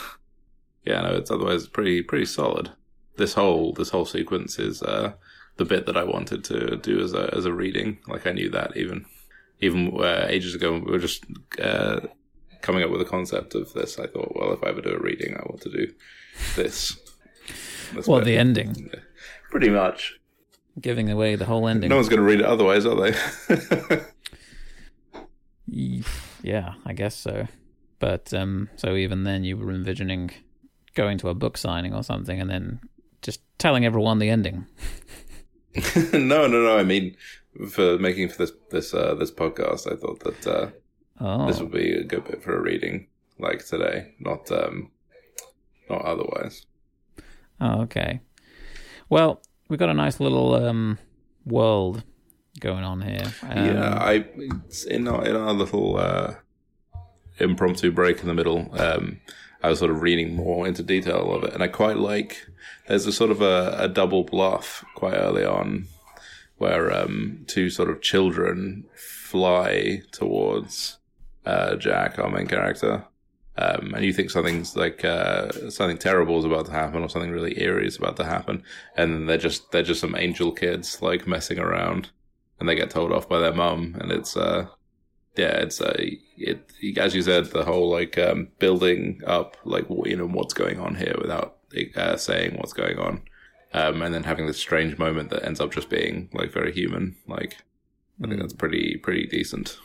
yeah, 0.86 1.02
no, 1.02 1.14
it's 1.16 1.30
otherwise 1.30 1.66
pretty, 1.66 2.02
pretty 2.02 2.24
solid. 2.26 2.70
This 3.16 3.34
whole, 3.34 3.72
this 3.72 3.90
whole 3.90 4.04
sequence 4.04 4.58
is 4.58 4.82
uh, 4.82 5.14
the 5.56 5.64
bit 5.64 5.86
that 5.86 5.96
I 5.96 6.04
wanted 6.04 6.44
to 6.44 6.76
do 6.76 7.00
as 7.00 7.12
a 7.14 7.34
as 7.34 7.44
a 7.46 7.52
reading. 7.52 7.98
Like 8.08 8.26
I 8.26 8.32
knew 8.32 8.50
that 8.50 8.76
even 8.76 9.04
even 9.60 9.96
uh, 9.98 10.26
ages 10.28 10.54
ago 10.54 10.72
we 10.74 10.92
were 10.92 10.98
just 10.98 11.24
uh, 11.62 12.00
coming 12.60 12.82
up 12.82 12.90
with 12.90 13.00
the 13.00 13.06
concept 13.06 13.54
of 13.54 13.72
this. 13.72 13.98
I 13.98 14.06
thought, 14.06 14.34
well, 14.36 14.52
if 14.52 14.62
I 14.62 14.68
ever 14.68 14.82
do 14.82 14.90
a 14.90 14.98
reading, 14.98 15.34
I 15.34 15.42
want 15.48 15.62
to 15.62 15.70
do 15.70 15.92
this. 16.56 16.96
this 17.94 18.06
Well, 18.06 18.18
bit. 18.18 18.26
the 18.26 18.36
ending, 18.36 18.90
pretty 19.50 19.70
much. 19.70 20.18
giving 20.80 21.08
away 21.10 21.36
the 21.36 21.46
whole 21.46 21.66
ending. 21.68 21.88
No 21.88 21.96
one's 21.96 22.08
going 22.10 22.20
to 22.20 22.26
read 22.26 22.40
it 22.40 22.46
otherwise, 22.46 22.84
are 22.84 22.94
they? 23.00 24.02
Yeah, 26.42 26.74
I 26.84 26.92
guess 26.92 27.14
so. 27.14 27.48
But 27.98 28.32
um, 28.34 28.68
so 28.76 28.94
even 28.94 29.24
then, 29.24 29.42
you 29.44 29.56
were 29.56 29.72
envisioning 29.72 30.30
going 30.96 31.18
to 31.18 31.28
a 31.28 31.34
book 31.34 31.56
signing 31.56 31.94
or 31.94 32.02
something, 32.02 32.40
and 32.40 32.50
then 32.50 32.80
just 33.22 33.40
telling 33.58 33.84
everyone 33.84 34.18
the 34.18 34.28
ending. 34.28 34.66
no, 36.12 36.46
no, 36.46 36.48
no. 36.48 36.76
I 36.76 36.82
mean, 36.82 37.16
for 37.70 37.98
making 37.98 38.30
for 38.30 38.38
this 38.38 38.52
this 38.70 38.92
uh, 38.92 39.14
this 39.14 39.30
podcast, 39.30 39.90
I 39.90 39.94
thought 39.96 40.20
that 40.24 40.46
uh, 40.46 40.70
Oh, 41.18 41.46
this 41.46 41.60
would 41.60 41.70
be 41.70 41.92
a 41.92 42.04
good 42.04 42.24
bit 42.24 42.42
for 42.42 42.54
a 42.56 42.60
reading, 42.60 43.06
like 43.38 43.64
today, 43.64 44.14
not 44.18 44.50
um, 44.52 44.90
not 45.88 46.02
otherwise. 46.02 46.66
oh, 47.60 47.82
okay. 47.82 48.20
Well, 49.08 49.40
we've 49.68 49.78
got 49.78 49.88
a 49.88 49.94
nice 49.94 50.20
little 50.20 50.54
um, 50.54 50.98
world 51.46 52.02
going 52.60 52.84
on 52.84 53.00
here. 53.00 53.32
Um, 53.42 53.66
yeah, 53.66 53.94
I 53.98 54.26
in 54.90 55.08
our 55.08 55.24
in 55.24 55.36
our 55.36 55.54
little 55.54 55.96
uh, 55.96 56.34
impromptu 57.38 57.90
break 57.92 58.20
in 58.20 58.26
the 58.26 58.34
middle. 58.34 58.68
Um, 58.78 59.20
I 59.62 59.70
was 59.70 59.78
sort 59.78 59.90
of 59.90 60.02
reading 60.02 60.34
more 60.34 60.66
into 60.66 60.82
detail 60.82 61.32
of 61.32 61.44
it, 61.44 61.54
and 61.54 61.62
I 61.62 61.68
quite 61.68 61.96
like. 61.96 62.46
There's 62.86 63.06
a 63.06 63.12
sort 63.12 63.30
of 63.30 63.40
a, 63.40 63.76
a 63.78 63.88
double 63.88 64.24
bluff 64.24 64.84
quite 64.94 65.14
early 65.14 65.44
on, 65.44 65.86
where 66.58 66.92
um, 66.92 67.44
two 67.46 67.70
sort 67.70 67.90
of 67.90 68.02
children 68.02 68.84
fly 68.94 70.02
towards 70.12 70.98
uh, 71.44 71.76
Jack, 71.76 72.18
our 72.18 72.30
main 72.30 72.46
character, 72.46 73.04
um, 73.58 73.94
and 73.94 74.04
you 74.04 74.12
think 74.12 74.30
something's 74.30 74.76
like 74.76 75.04
uh, 75.04 75.70
something 75.70 75.98
terrible 75.98 76.38
is 76.38 76.44
about 76.44 76.66
to 76.66 76.72
happen, 76.72 77.02
or 77.02 77.08
something 77.08 77.30
really 77.30 77.60
eerie 77.60 77.86
is 77.86 77.96
about 77.96 78.16
to 78.16 78.24
happen, 78.24 78.62
and 78.96 79.12
then 79.12 79.26
they're 79.26 79.38
just 79.38 79.70
they're 79.72 79.82
just 79.82 80.00
some 80.00 80.16
angel 80.16 80.52
kids 80.52 81.00
like 81.00 81.26
messing 81.26 81.58
around. 81.58 82.10
And 82.58 82.66
they 82.66 82.74
get 82.74 82.88
told 82.88 83.12
off 83.12 83.28
by 83.28 83.38
their 83.38 83.52
mum, 83.52 83.96
and 84.00 84.10
it's 84.10 84.34
uh, 84.34 84.68
yeah, 85.36 85.58
it's 85.58 85.80
uh, 85.80 85.94
it 86.36 86.70
as 86.98 87.14
you 87.14 87.22
said, 87.22 87.46
the 87.46 87.64
whole 87.64 87.90
like 87.90 88.18
um, 88.18 88.48
building 88.58 89.20
up, 89.26 89.56
like 89.64 89.86
you 90.04 90.16
know 90.16 90.26
what's 90.26 90.54
going 90.54 90.80
on 90.80 90.94
here 90.94 91.14
without 91.20 91.56
uh, 91.96 92.16
saying 92.16 92.56
what's 92.56 92.72
going 92.72 92.98
on, 92.98 93.22
um, 93.72 94.02
and 94.02 94.14
then 94.14 94.24
having 94.24 94.46
this 94.46 94.58
strange 94.58 94.98
moment 94.98 95.30
that 95.30 95.44
ends 95.44 95.60
up 95.60 95.72
just 95.72 95.88
being 95.88 96.28
like 96.32 96.52
very 96.52 96.72
human. 96.72 97.16
Like 97.26 97.58
I 98.22 98.28
think 98.28 98.40
that's 98.40 98.54
pretty 98.54 98.96
pretty 98.96 99.26
decent. 99.26 99.78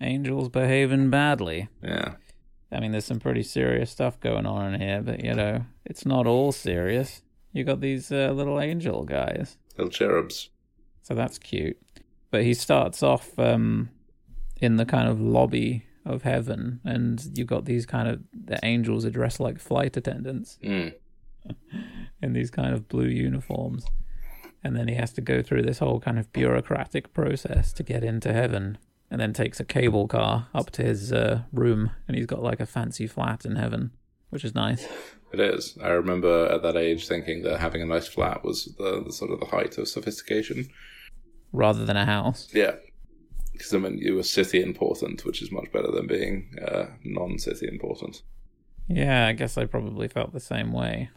angels 0.00 0.48
behaving 0.48 1.10
badly. 1.10 1.68
Yeah, 1.82 2.14
I 2.72 2.80
mean, 2.80 2.92
there's 2.92 3.04
some 3.04 3.20
pretty 3.20 3.42
serious 3.42 3.90
stuff 3.90 4.20
going 4.20 4.46
on 4.46 4.74
in 4.74 4.80
here, 4.80 5.02
but 5.02 5.22
you 5.24 5.34
know, 5.34 5.64
it's 5.84 6.04
not 6.04 6.26
all 6.26 6.52
serious. 6.52 7.22
You 7.52 7.64
got 7.64 7.80
these 7.80 8.12
uh, 8.12 8.32
little 8.34 8.60
angel 8.60 9.04
guys, 9.04 9.56
little 9.76 9.90
cherubs. 9.90 10.50
so 11.02 11.14
that's 11.14 11.38
cute. 11.38 11.80
But 12.30 12.42
he 12.42 12.54
starts 12.54 13.02
off 13.02 13.38
um, 13.38 13.90
in 14.60 14.76
the 14.76 14.84
kind 14.86 15.08
of 15.08 15.20
lobby 15.20 15.84
of 16.04 16.22
heaven, 16.22 16.80
and 16.84 17.20
you've 17.34 17.46
got 17.48 17.64
these 17.64 17.84
kind 17.86 18.08
of 18.08 18.20
the 18.32 18.58
angels 18.64 19.04
are 19.04 19.10
dressed 19.10 19.40
like 19.40 19.58
flight 19.58 19.96
attendants 19.96 20.58
Mm. 20.62 20.94
in 22.22 22.32
these 22.32 22.50
kind 22.50 22.74
of 22.74 22.88
blue 22.88 23.06
uniforms, 23.08 23.86
and 24.64 24.76
then 24.76 24.88
he 24.88 24.94
has 24.94 25.12
to 25.12 25.20
go 25.20 25.42
through 25.42 25.62
this 25.62 25.78
whole 25.78 26.00
kind 26.00 26.18
of 26.18 26.32
bureaucratic 26.32 27.12
process 27.12 27.72
to 27.74 27.82
get 27.82 28.02
into 28.04 28.32
heaven. 28.32 28.78
And 29.08 29.20
then 29.20 29.32
takes 29.32 29.60
a 29.60 29.64
cable 29.64 30.08
car 30.08 30.48
up 30.52 30.70
to 30.72 30.82
his 30.82 31.12
uh, 31.12 31.42
room, 31.52 31.90
and 32.08 32.16
he's 32.16 32.26
got 32.26 32.42
like 32.42 32.58
a 32.58 32.66
fancy 32.66 33.06
flat 33.06 33.44
in 33.44 33.54
heaven, 33.54 33.92
which 34.30 34.44
is 34.44 34.52
nice. 34.52 34.84
It 35.32 35.38
is. 35.38 35.78
I 35.80 35.90
remember 35.90 36.46
at 36.48 36.62
that 36.62 36.76
age 36.76 37.06
thinking 37.06 37.42
that 37.44 37.60
having 37.60 37.80
a 37.82 37.86
nice 37.86 38.08
flat 38.08 38.42
was 38.44 38.64
the, 38.78 39.04
the 39.06 39.12
sort 39.12 39.30
of 39.30 39.38
the 39.38 39.46
height 39.46 39.78
of 39.78 39.86
sophistication. 39.86 40.68
rather 41.52 41.84
than 41.84 41.96
a 41.96 42.04
house. 42.04 42.48
Yeah. 42.52 42.74
Because 43.56 43.74
I 43.74 43.78
mean, 43.78 43.98
you 43.98 44.14
were 44.14 44.22
city 44.22 44.62
important, 44.62 45.24
which 45.24 45.42
is 45.42 45.50
much 45.50 45.70
better 45.72 45.90
than 45.90 46.06
being 46.06 46.56
uh, 46.66 46.86
non-city 47.04 47.68
important. 47.68 48.22
Yeah, 48.88 49.26
I 49.26 49.32
guess 49.32 49.58
I 49.58 49.64
probably 49.64 50.08
felt 50.08 50.32
the 50.32 50.40
same 50.40 50.72
way. 50.72 51.10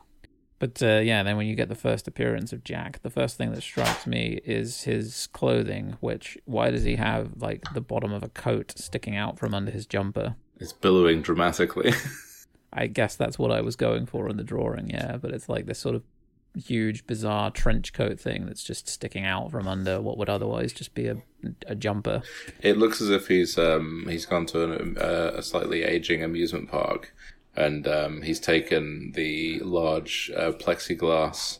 But 0.59 0.83
uh, 0.83 0.99
yeah, 0.99 1.23
then 1.23 1.37
when 1.37 1.47
you 1.47 1.55
get 1.55 1.69
the 1.69 1.75
first 1.75 2.07
appearance 2.07 2.51
of 2.51 2.65
Jack, 2.65 3.01
the 3.01 3.09
first 3.09 3.37
thing 3.37 3.51
that 3.53 3.61
strikes 3.61 4.05
me 4.05 4.41
is 4.43 4.83
his 4.83 5.27
clothing. 5.27 5.95
Which 6.01 6.37
why 6.45 6.69
does 6.69 6.83
he 6.83 6.97
have 6.97 7.31
like 7.37 7.63
the 7.73 7.81
bottom 7.81 8.11
of 8.11 8.23
a 8.23 8.29
coat 8.29 8.73
sticking 8.75 9.15
out 9.15 9.39
from 9.39 9.53
under 9.53 9.71
his 9.71 9.85
jumper? 9.85 10.35
It's 10.59 10.73
billowing 10.73 11.21
dramatically. 11.21 11.93
I 12.73 12.87
guess 12.87 13.15
that's 13.15 13.39
what 13.39 13.51
I 13.51 13.61
was 13.61 13.75
going 13.75 14.05
for 14.05 14.29
in 14.29 14.37
the 14.37 14.43
drawing. 14.43 14.89
Yeah, 14.89 15.17
but 15.17 15.31
it's 15.31 15.47
like 15.47 15.65
this 15.65 15.79
sort 15.79 15.95
of 15.95 16.03
huge, 16.55 17.05
bizarre 17.07 17.51
trench 17.51 17.93
coat 17.93 18.19
thing 18.19 18.45
that's 18.45 18.63
just 18.63 18.87
sticking 18.87 19.25
out 19.25 19.51
from 19.51 19.67
under 19.67 20.01
what 20.01 20.17
would 20.17 20.29
otherwise 20.29 20.73
just 20.73 20.93
be 20.93 21.07
a 21.07 21.17
a 21.67 21.75
jumper. 21.75 22.21
it 22.61 22.77
looks 22.77 22.99
as 22.99 23.09
if 23.09 23.27
he's 23.27 23.57
um, 23.57 24.05
he's 24.09 24.25
gone 24.25 24.45
to 24.47 24.63
an, 24.63 24.97
uh, 24.97 25.31
a 25.35 25.41
slightly 25.41 25.83
aging 25.83 26.23
amusement 26.23 26.69
park, 26.69 27.13
and 27.55 27.87
um, 27.87 28.21
he's 28.21 28.39
taken 28.39 29.13
the 29.15 29.59
large 29.59 30.31
uh, 30.35 30.51
plexiglass 30.51 31.59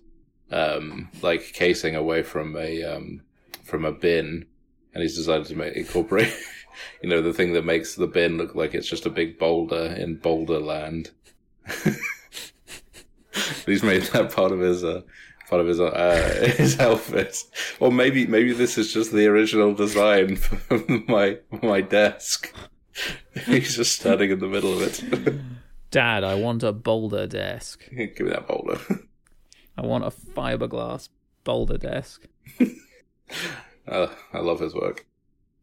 um, 0.52 1.10
like 1.22 1.54
casing 1.54 1.96
away 1.96 2.24
from 2.24 2.56
a 2.56 2.84
um, 2.84 3.22
from 3.64 3.86
a 3.86 3.92
bin, 3.92 4.46
and 4.94 5.02
he's 5.02 5.16
decided 5.16 5.48
to 5.48 5.56
make, 5.56 5.76
incorporate. 5.76 6.34
You 7.02 7.10
know 7.10 7.22
the 7.22 7.34
thing 7.34 7.52
that 7.54 7.66
makes 7.66 7.96
the 7.96 8.08
bin 8.08 8.38
look 8.38 8.56
like 8.56 8.74
it's 8.74 8.88
just 8.88 9.06
a 9.06 9.10
big 9.10 9.38
boulder 9.38 9.88
in 9.98 10.16
Boulder 10.16 10.60
Land. 10.60 11.12
he's 13.66 13.84
made 13.84 14.04
that 14.04 14.32
part 14.32 14.52
of 14.52 14.60
his 14.60 14.84
uh, 14.84 15.02
part 15.50 15.62
of 15.62 15.68
his 15.68 15.80
uh, 15.80 16.54
his 16.58 16.80
outfit, 16.80 17.44
or 17.80 17.92
maybe 17.92 18.28
maybe 18.28 18.54
this 18.54 18.78
is 18.78 18.94
just 18.94 19.12
the 19.12 19.28
original 19.28 19.74
design 19.74 20.36
for 20.36 20.84
my 21.08 21.38
my 21.62 21.82
desk. 21.82 22.54
he's 23.46 23.76
just 23.76 24.00
standing 24.00 24.32
in 24.32 24.40
the 24.40 24.48
middle 24.48 24.74
of 24.74 24.82
it. 24.82 25.40
Dad, 25.92 26.24
I 26.24 26.36
want 26.36 26.64
a 26.64 26.72
boulder 26.72 27.26
desk. 27.28 27.84
Give 27.90 28.20
me 28.20 28.30
that 28.30 28.48
boulder. 28.48 28.80
I 29.78 29.82
want 29.82 30.04
a 30.04 30.10
fiberglass 30.10 31.10
boulder 31.44 31.78
desk. 31.78 32.28
Uh, 33.88 34.08
I 34.34 34.40
love 34.40 34.60
his 34.60 34.76
work. 34.76 35.08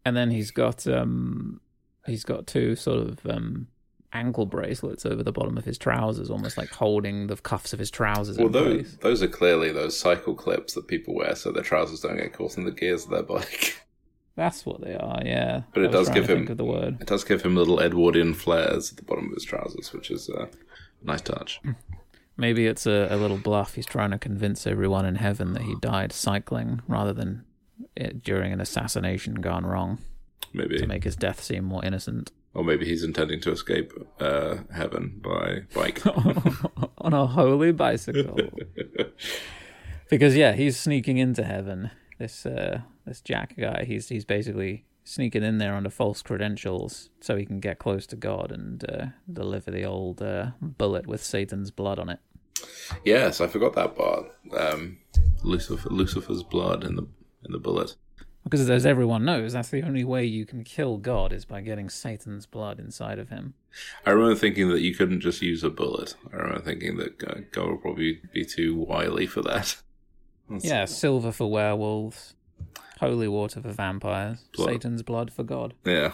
And 0.04 0.16
then 0.16 0.30
he's 0.30 0.50
got 0.50 0.86
um 0.86 1.60
he's 2.06 2.24
got 2.24 2.46
two 2.46 2.76
sort 2.76 3.00
of 3.00 3.26
um 3.26 3.68
ankle 4.12 4.46
bracelets 4.46 5.04
over 5.04 5.22
the 5.22 5.32
bottom 5.32 5.58
of 5.58 5.64
his 5.64 5.78
trousers, 5.78 6.30
almost 6.30 6.56
like 6.56 6.70
holding 6.70 7.26
the 7.26 7.36
cuffs 7.36 7.72
of 7.72 7.78
his 7.78 7.90
trousers 7.90 8.38
Well, 8.38 8.46
in 8.46 8.52
those 8.52 8.82
place. 8.82 8.96
those 9.02 9.22
are 9.22 9.28
clearly 9.28 9.72
those 9.72 9.98
cycle 9.98 10.34
clips 10.34 10.74
that 10.74 10.86
people 10.88 11.14
wear 11.14 11.34
so 11.34 11.52
their 11.52 11.62
trousers 11.62 12.00
don't 12.00 12.16
get 12.16 12.32
caught 12.32 12.56
in 12.56 12.64
the 12.64 12.70
gears 12.72 13.04
of 13.04 13.10
their 13.10 13.22
bike. 13.22 13.82
That's 14.36 14.66
what 14.66 14.82
they 14.82 14.94
are, 14.94 15.22
yeah. 15.24 15.62
But 15.72 15.84
it 15.84 15.88
I 15.88 15.92
does 15.92 16.08
give 16.10 16.28
him- 16.28 16.44
the 16.56 16.64
word. 16.64 16.98
It 17.00 17.06
does 17.06 17.24
give 17.24 17.42
him 17.42 17.56
little 17.56 17.80
Edwardian 17.80 18.34
flares 18.34 18.90
at 18.90 18.98
the 18.98 19.02
bottom 19.04 19.26
of 19.28 19.32
his 19.34 19.44
trousers, 19.44 19.92
which 19.94 20.10
is 20.10 20.28
a 20.28 20.48
nice 21.02 21.22
touch. 21.22 21.60
Maybe 22.36 22.66
it's 22.66 22.86
a, 22.86 23.08
a 23.10 23.16
little 23.16 23.38
bluff. 23.38 23.74
He's 23.76 23.86
trying 23.86 24.10
to 24.10 24.18
convince 24.18 24.66
everyone 24.66 25.06
in 25.06 25.14
heaven 25.14 25.54
that 25.54 25.62
he 25.62 25.74
died 25.80 26.12
cycling 26.12 26.82
rather 26.86 27.14
than 27.14 27.44
it, 27.96 28.22
during 28.22 28.52
an 28.52 28.60
assassination 28.60 29.36
gone 29.36 29.64
wrong 29.64 29.98
Maybe, 30.52 30.76
to 30.76 30.86
make 30.86 31.04
his 31.04 31.16
death 31.16 31.42
seem 31.42 31.64
more 31.64 31.82
innocent. 31.82 32.32
Or 32.56 32.64
maybe 32.64 32.86
he's 32.86 33.04
intending 33.04 33.38
to 33.42 33.52
escape 33.52 33.92
uh, 34.18 34.56
heaven 34.74 35.20
by 35.22 35.60
bike. 35.74 36.04
on 36.98 37.12
a 37.12 37.26
holy 37.26 37.70
bicycle. 37.70 38.38
because 40.10 40.34
yeah, 40.34 40.52
he's 40.52 40.78
sneaking 40.78 41.18
into 41.18 41.44
heaven. 41.44 41.90
This 42.18 42.46
uh, 42.46 42.80
this 43.04 43.20
Jack 43.20 43.54
guy, 43.58 43.84
he's 43.86 44.08
he's 44.08 44.24
basically 44.24 44.86
sneaking 45.04 45.42
in 45.42 45.58
there 45.58 45.74
under 45.74 45.90
false 45.90 46.22
credentials 46.22 47.10
so 47.20 47.36
he 47.36 47.44
can 47.44 47.60
get 47.60 47.78
close 47.78 48.06
to 48.06 48.16
God 48.16 48.50
and 48.50 48.84
uh, 48.90 49.06
deliver 49.30 49.70
the 49.70 49.84
old 49.84 50.22
uh, 50.22 50.52
bullet 50.60 51.06
with 51.06 51.22
Satan's 51.22 51.70
blood 51.70 51.98
on 51.98 52.08
it. 52.08 52.20
Yes, 53.04 53.42
I 53.42 53.48
forgot 53.48 53.74
that 53.74 53.94
part. 53.94 54.26
Um, 54.56 54.96
Lucifer, 55.42 55.90
Lucifer's 55.90 56.42
blood 56.42 56.84
in 56.84 56.96
the 56.96 57.06
in 57.44 57.52
the 57.52 57.58
bullet. 57.58 57.96
Because 58.48 58.70
as 58.70 58.86
everyone 58.86 59.24
knows, 59.24 59.54
that's 59.54 59.70
the 59.70 59.82
only 59.82 60.04
way 60.04 60.24
you 60.24 60.46
can 60.46 60.62
kill 60.62 60.98
God 60.98 61.32
is 61.32 61.44
by 61.44 61.60
getting 61.62 61.88
Satan's 61.90 62.46
blood 62.46 62.78
inside 62.78 63.18
of 63.18 63.28
him. 63.28 63.54
I 64.06 64.10
remember 64.10 64.36
thinking 64.38 64.70
that 64.70 64.82
you 64.82 64.94
couldn't 64.94 65.20
just 65.20 65.42
use 65.42 65.64
a 65.64 65.70
bullet. 65.70 66.14
I 66.32 66.36
remember 66.36 66.60
thinking 66.60 66.96
that 66.98 67.18
God 67.18 67.68
would 67.68 67.82
probably 67.82 68.20
be 68.32 68.44
too 68.44 68.76
wily 68.76 69.26
for 69.26 69.42
that. 69.42 69.76
That's- 70.48 70.64
Yeah, 70.64 70.84
silver 70.84 71.32
for 71.32 71.50
werewolves, 71.50 72.34
holy 73.00 73.26
water 73.26 73.60
for 73.60 73.72
vampires, 73.72 74.44
Blood. 74.54 74.68
Satan's 74.68 75.02
blood 75.02 75.32
for 75.32 75.42
God. 75.42 75.74
Yeah. 75.84 76.12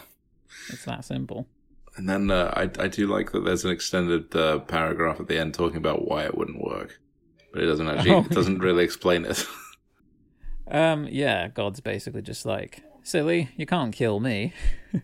It's 0.71 0.87
that 0.87 1.05
simple. 1.05 1.47
And 1.97 2.09
then 2.09 2.31
uh, 2.31 2.51
I 2.57 2.63
I 2.83 2.89
do 2.89 3.07
like 3.07 3.33
that 3.33 3.45
there's 3.45 3.67
an 3.67 3.71
extended 3.71 4.35
uh, 4.35 4.61
paragraph 4.61 5.21
at 5.21 5.29
the 5.29 5.39
end 5.39 5.53
talking 5.53 5.77
about 5.77 6.09
why 6.09 6.25
it 6.25 6.35
wouldn't 6.35 6.65
work, 6.65 6.99
but 7.53 7.63
it 7.63 7.67
doesn't 7.67 7.87
actually 7.89 8.11
Oh. 8.15 8.21
it 8.21 8.31
doesn't 8.31 8.61
really 8.61 8.85
explain 8.85 9.27
it. 9.27 9.47
Um, 10.73 11.07
yeah, 11.11 11.49
God's 11.49 11.81
basically 11.81 12.23
just 12.23 12.45
like, 12.47 12.83
silly, 13.05 13.51
you 13.57 13.67
can't 13.67 13.95
kill 13.95 14.19
me. 14.21 14.53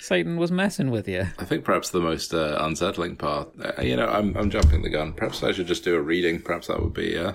Satan 0.00 0.36
was 0.36 0.52
messing 0.52 0.90
with 0.90 1.08
you. 1.08 1.26
I 1.38 1.44
think 1.44 1.64
perhaps 1.64 1.90
the 1.90 2.00
most 2.00 2.32
uh, 2.32 2.56
unsettling 2.60 3.16
part. 3.16 3.48
Uh, 3.60 3.82
you 3.82 3.96
know, 3.96 4.06
I'm 4.06 4.36
I'm 4.36 4.48
jumping 4.50 4.82
the 4.82 4.90
gun. 4.90 5.12
Perhaps 5.12 5.42
I 5.42 5.50
should 5.52 5.66
just 5.66 5.82
do 5.82 5.96
a 5.96 6.00
reading. 6.00 6.40
Perhaps 6.40 6.68
that 6.68 6.80
would 6.80 6.92
be. 6.94 7.16
Uh, 7.18 7.32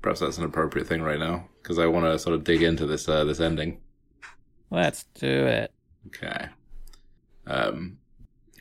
perhaps 0.00 0.18
that's 0.18 0.38
an 0.38 0.44
appropriate 0.44 0.88
thing 0.88 1.02
right 1.02 1.20
now 1.20 1.48
because 1.62 1.78
I 1.78 1.86
want 1.86 2.06
to 2.06 2.18
sort 2.18 2.34
of 2.34 2.42
dig 2.42 2.62
into 2.62 2.86
this 2.86 3.08
uh, 3.08 3.24
this 3.24 3.38
ending. 3.38 3.80
Let's 4.70 5.04
do 5.14 5.28
it. 5.28 5.72
Okay. 6.08 6.46
Um, 7.46 7.98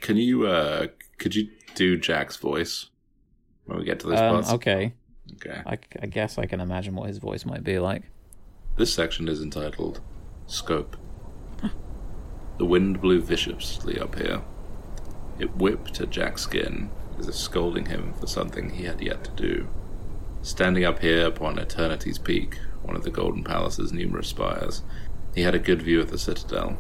can 0.01 0.17
you 0.17 0.45
uh, 0.45 0.87
could 1.17 1.33
you 1.33 1.49
do 1.73 1.97
Jack's 1.97 2.37
voice 2.37 2.89
when 3.65 3.79
we 3.79 3.85
get 3.85 3.99
to 4.01 4.07
this 4.07 4.19
Um, 4.19 4.41
part? 4.43 4.53
okay, 4.55 4.93
Okay. 5.45 5.61
I, 5.65 5.77
I 6.01 6.05
guess 6.05 6.37
I 6.37 6.45
can 6.45 6.59
imagine 6.59 6.95
what 6.95 7.07
his 7.07 7.17
voice 7.17 7.45
might 7.45 7.63
be 7.63 7.79
like. 7.79 8.03
This 8.77 8.93
section 8.93 9.27
is 9.27 9.41
entitled 9.41 10.01
Scope. 10.47 10.97
The 12.57 12.65
wind 12.65 13.01
blew 13.01 13.21
viciously 13.21 13.99
up 13.99 14.15
here. 14.15 14.41
It 15.39 15.55
whipped 15.55 15.99
at 15.99 16.11
Jack's 16.11 16.43
skin, 16.43 16.91
as 17.17 17.27
if 17.27 17.33
scolding 17.35 17.87
him 17.87 18.13
for 18.13 18.27
something 18.27 18.69
he 18.69 18.83
had 18.83 19.01
yet 19.01 19.23
to 19.23 19.31
do. 19.31 19.67
Standing 20.43 20.85
up 20.85 20.99
here 20.99 21.25
upon 21.25 21.57
Eternity's 21.57 22.19
Peak, 22.19 22.59
one 22.83 22.95
of 22.95 23.03
the 23.03 23.09
Golden 23.09 23.43
Palace's 23.43 23.91
numerous 23.91 24.27
spires, 24.27 24.83
he 25.33 25.41
had 25.41 25.55
a 25.55 25.59
good 25.59 25.81
view 25.81 26.01
of 26.01 26.11
the 26.11 26.19
citadel. 26.19 26.77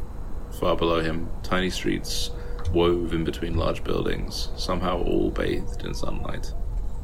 Far 0.59 0.75
below 0.75 1.01
him, 1.01 1.29
tiny 1.41 1.69
streets 1.69 2.31
wove 2.71 3.13
in 3.13 3.23
between 3.23 3.57
large 3.57 3.83
buildings, 3.83 4.49
somehow 4.55 5.01
all 5.01 5.31
bathed 5.31 5.83
in 5.83 5.93
sunlight. 5.93 6.53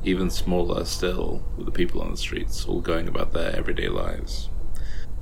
Even 0.03 0.29
smaller 0.29 0.85
still 0.85 1.43
were 1.57 1.63
the 1.63 1.71
people 1.71 2.01
on 2.01 2.11
the 2.11 2.17
streets, 2.17 2.65
all 2.65 2.81
going 2.81 3.07
about 3.07 3.33
their 3.33 3.55
everyday 3.55 3.89
lives. 3.89 4.49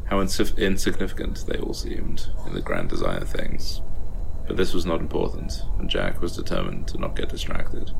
How 0.05 0.17
insif- 0.17 0.57
insignificant 0.57 1.45
they 1.47 1.57
all 1.57 1.73
seemed 1.73 2.28
in 2.45 2.53
the 2.53 2.61
grand 2.61 2.89
design 2.89 3.21
of 3.21 3.30
things. 3.30 3.82
But 4.47 4.57
this 4.57 4.73
was 4.73 4.86
not 4.86 4.99
important, 4.99 5.63
and 5.80 5.89
Jack 5.89 6.21
was 6.21 6.36
determined 6.36 6.88
to 6.89 6.99
not 6.99 7.15
get 7.15 7.30
distracted. 7.30 7.91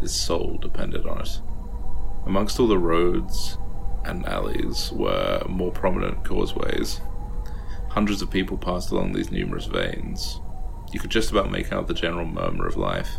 His 0.00 0.12
soul 0.12 0.58
depended 0.60 1.06
on 1.06 1.20
it. 1.20 1.40
Amongst 2.26 2.58
all 2.58 2.66
the 2.66 2.78
roads 2.78 3.56
and 4.04 4.26
alleys 4.26 4.90
were 4.92 5.42
more 5.48 5.70
prominent 5.70 6.24
causeways. 6.24 7.00
Hundreds 7.90 8.22
of 8.22 8.30
people 8.30 8.56
passed 8.56 8.90
along 8.90 9.12
these 9.12 9.30
numerous 9.30 9.66
veins. 9.66 10.40
You 10.92 10.98
could 10.98 11.10
just 11.10 11.30
about 11.30 11.52
make 11.52 11.72
out 11.72 11.86
the 11.86 11.94
general 11.94 12.26
murmur 12.26 12.66
of 12.66 12.76
life. 12.76 13.18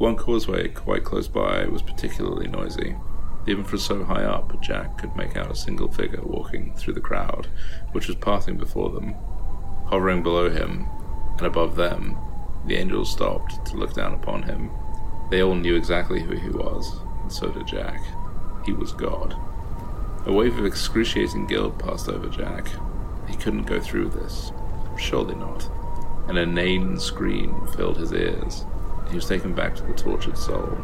One 0.00 0.16
causeway 0.16 0.68
quite 0.68 1.04
close 1.04 1.28
by 1.28 1.66
was 1.66 1.82
particularly 1.82 2.48
noisy. 2.48 2.96
Even 3.46 3.64
from 3.64 3.78
so 3.78 4.02
high 4.02 4.24
up, 4.24 4.58
Jack 4.62 4.96
could 4.96 5.14
make 5.14 5.36
out 5.36 5.50
a 5.50 5.54
single 5.54 5.92
figure 5.92 6.22
walking 6.22 6.72
through 6.74 6.94
the 6.94 7.02
crowd, 7.02 7.48
which 7.92 8.08
was 8.08 8.16
passing 8.16 8.56
before 8.56 8.88
them. 8.88 9.12
Hovering 9.88 10.22
below 10.22 10.48
him, 10.48 10.88
and 11.36 11.46
above 11.46 11.76
them, 11.76 12.16
the 12.64 12.76
angels 12.76 13.12
stopped 13.12 13.66
to 13.66 13.76
look 13.76 13.92
down 13.92 14.14
upon 14.14 14.44
him. 14.44 14.70
They 15.30 15.42
all 15.42 15.54
knew 15.54 15.76
exactly 15.76 16.22
who 16.22 16.34
he 16.34 16.48
was, 16.48 16.98
and 17.20 17.30
so 17.30 17.50
did 17.50 17.66
Jack. 17.66 18.00
He 18.64 18.72
was 18.72 18.92
God. 18.92 19.36
A 20.24 20.32
wave 20.32 20.58
of 20.58 20.64
excruciating 20.64 21.46
guilt 21.46 21.78
passed 21.78 22.08
over 22.08 22.30
Jack. 22.30 22.68
He 23.28 23.36
couldn't 23.36 23.64
go 23.64 23.78
through 23.78 24.08
this. 24.08 24.50
Surely 24.96 25.34
not. 25.34 25.70
An 26.26 26.38
inane 26.38 26.98
scream 26.98 27.66
filled 27.76 27.98
his 27.98 28.14
ears. 28.14 28.64
He 29.10 29.16
was 29.16 29.26
taken 29.26 29.54
back 29.54 29.74
to 29.76 29.82
the 29.82 29.92
tortured 29.92 30.38
soul. 30.38 30.78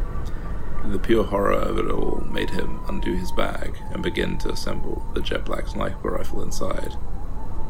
The 0.85 0.99
pure 0.99 1.25
horror 1.25 1.53
of 1.53 1.79
it 1.79 1.91
all 1.91 2.21
made 2.31 2.51
him 2.51 2.81
undo 2.89 3.15
his 3.15 3.33
bag 3.33 3.77
and 3.93 4.03
begin 4.03 4.37
to 4.39 4.51
assemble 4.51 5.07
the 5.15 5.21
jet 5.21 5.45
black 5.45 5.67
sniper 5.69 6.11
rifle 6.11 6.43
inside. 6.43 6.95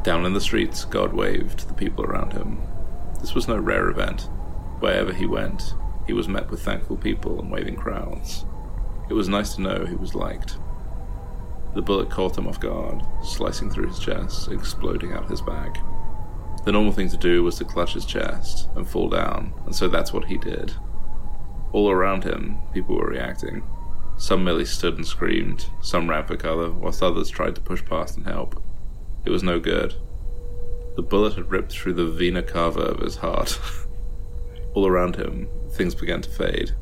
Down 0.02 0.24
in 0.26 0.32
the 0.32 0.40
streets, 0.40 0.84
God 0.84 1.12
waved 1.12 1.60
to 1.60 1.68
the 1.68 1.74
people 1.74 2.04
around 2.04 2.32
him. 2.32 2.60
This 3.20 3.34
was 3.34 3.48
no 3.48 3.56
rare 3.58 3.88
event. 3.88 4.28
Wherever 4.80 5.12
he 5.12 5.26
went, 5.26 5.74
he 6.06 6.12
was 6.12 6.28
met 6.28 6.50
with 6.50 6.62
thankful 6.62 6.96
people 6.96 7.40
and 7.40 7.50
waving 7.50 7.76
crowds. 7.76 8.44
It 9.08 9.14
was 9.14 9.28
nice 9.28 9.54
to 9.54 9.62
know 9.62 9.84
he 9.84 9.96
was 9.96 10.14
liked. 10.14 10.58
The 11.74 11.82
bullet 11.82 12.10
caught 12.10 12.38
him 12.38 12.48
off 12.48 12.60
guard, 12.60 13.02
slicing 13.22 13.70
through 13.70 13.88
his 13.88 13.98
chest, 13.98 14.50
exploding 14.50 15.12
out 15.12 15.28
his 15.30 15.42
bag. 15.42 15.78
The 16.66 16.72
normal 16.72 16.90
thing 16.90 17.08
to 17.10 17.16
do 17.16 17.44
was 17.44 17.54
to 17.58 17.64
clutch 17.64 17.94
his 17.94 18.04
chest 18.04 18.68
and 18.74 18.88
fall 18.88 19.08
down, 19.08 19.54
and 19.66 19.74
so 19.74 19.86
that's 19.86 20.12
what 20.12 20.24
he 20.24 20.36
did. 20.36 20.74
All 21.70 21.92
around 21.92 22.24
him, 22.24 22.58
people 22.74 22.96
were 22.96 23.06
reacting. 23.06 23.62
Some 24.18 24.42
merely 24.42 24.64
stood 24.64 24.96
and 24.96 25.06
screamed, 25.06 25.66
some 25.80 26.10
ran 26.10 26.26
for 26.26 26.36
cover, 26.36 26.72
whilst 26.72 27.04
others 27.04 27.30
tried 27.30 27.54
to 27.54 27.60
push 27.60 27.84
past 27.84 28.16
and 28.16 28.26
help. 28.26 28.60
It 29.24 29.30
was 29.30 29.44
no 29.44 29.60
good. 29.60 29.94
The 30.96 31.02
bullet 31.02 31.34
had 31.34 31.52
ripped 31.52 31.70
through 31.70 31.92
the 31.92 32.10
vena 32.10 32.42
cava 32.42 32.80
of 32.80 32.98
his 32.98 33.18
heart. 33.18 33.60
All 34.74 34.88
around 34.88 35.14
him, 35.14 35.46
things 35.70 35.94
began 35.94 36.20
to 36.22 36.30
fade. 36.30 36.72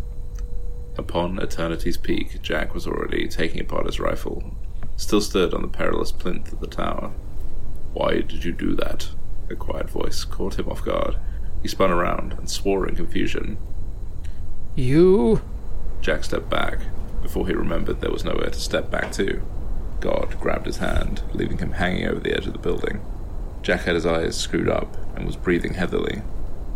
Upon 0.96 1.38
Eternity's 1.38 1.98
peak, 1.98 2.40
Jack 2.40 2.72
was 2.72 2.86
already 2.86 3.28
taking 3.28 3.60
apart 3.60 3.84
his 3.84 4.00
rifle, 4.00 4.56
still 4.96 5.20
stood 5.20 5.52
on 5.52 5.60
the 5.60 5.68
perilous 5.68 6.10
plinth 6.10 6.54
of 6.54 6.60
the 6.60 6.68
tower. 6.68 7.12
Why 7.92 8.22
did 8.22 8.44
you 8.46 8.52
do 8.52 8.74
that? 8.76 9.10
A 9.50 9.54
quiet 9.54 9.90
voice 9.90 10.24
caught 10.24 10.58
him 10.58 10.68
off 10.68 10.84
guard. 10.84 11.16
He 11.62 11.68
spun 11.68 11.90
around 11.90 12.34
and 12.34 12.48
swore 12.48 12.88
in 12.88 12.96
confusion. 12.96 13.58
You? 14.74 15.42
Jack 16.00 16.24
stepped 16.24 16.50
back 16.50 16.78
before 17.22 17.46
he 17.46 17.54
remembered 17.54 18.00
there 18.00 18.10
was 18.10 18.24
nowhere 18.24 18.50
to 18.50 18.60
step 18.60 18.90
back 18.90 19.12
to. 19.12 19.42
God 20.00 20.38
grabbed 20.40 20.66
his 20.66 20.76
hand, 20.76 21.22
leaving 21.32 21.58
him 21.58 21.72
hanging 21.72 22.06
over 22.06 22.20
the 22.20 22.36
edge 22.36 22.46
of 22.46 22.52
the 22.52 22.58
building. 22.58 23.00
Jack 23.62 23.82
had 23.82 23.94
his 23.94 24.04
eyes 24.04 24.36
screwed 24.36 24.68
up 24.68 24.94
and 25.16 25.24
was 25.24 25.36
breathing 25.36 25.74
heavily. 25.74 26.22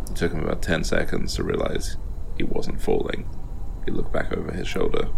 It 0.09 0.15
took 0.15 0.31
him 0.31 0.43
about 0.43 0.63
ten 0.63 0.83
seconds 0.83 1.35
to 1.35 1.43
realize 1.43 1.97
he 2.37 2.43
wasn't 2.43 2.81
falling. 2.81 3.29
He 3.85 3.91
looked 3.91 4.11
back 4.11 4.33
over 4.33 4.51
his 4.51 4.67
shoulder. 4.67 5.09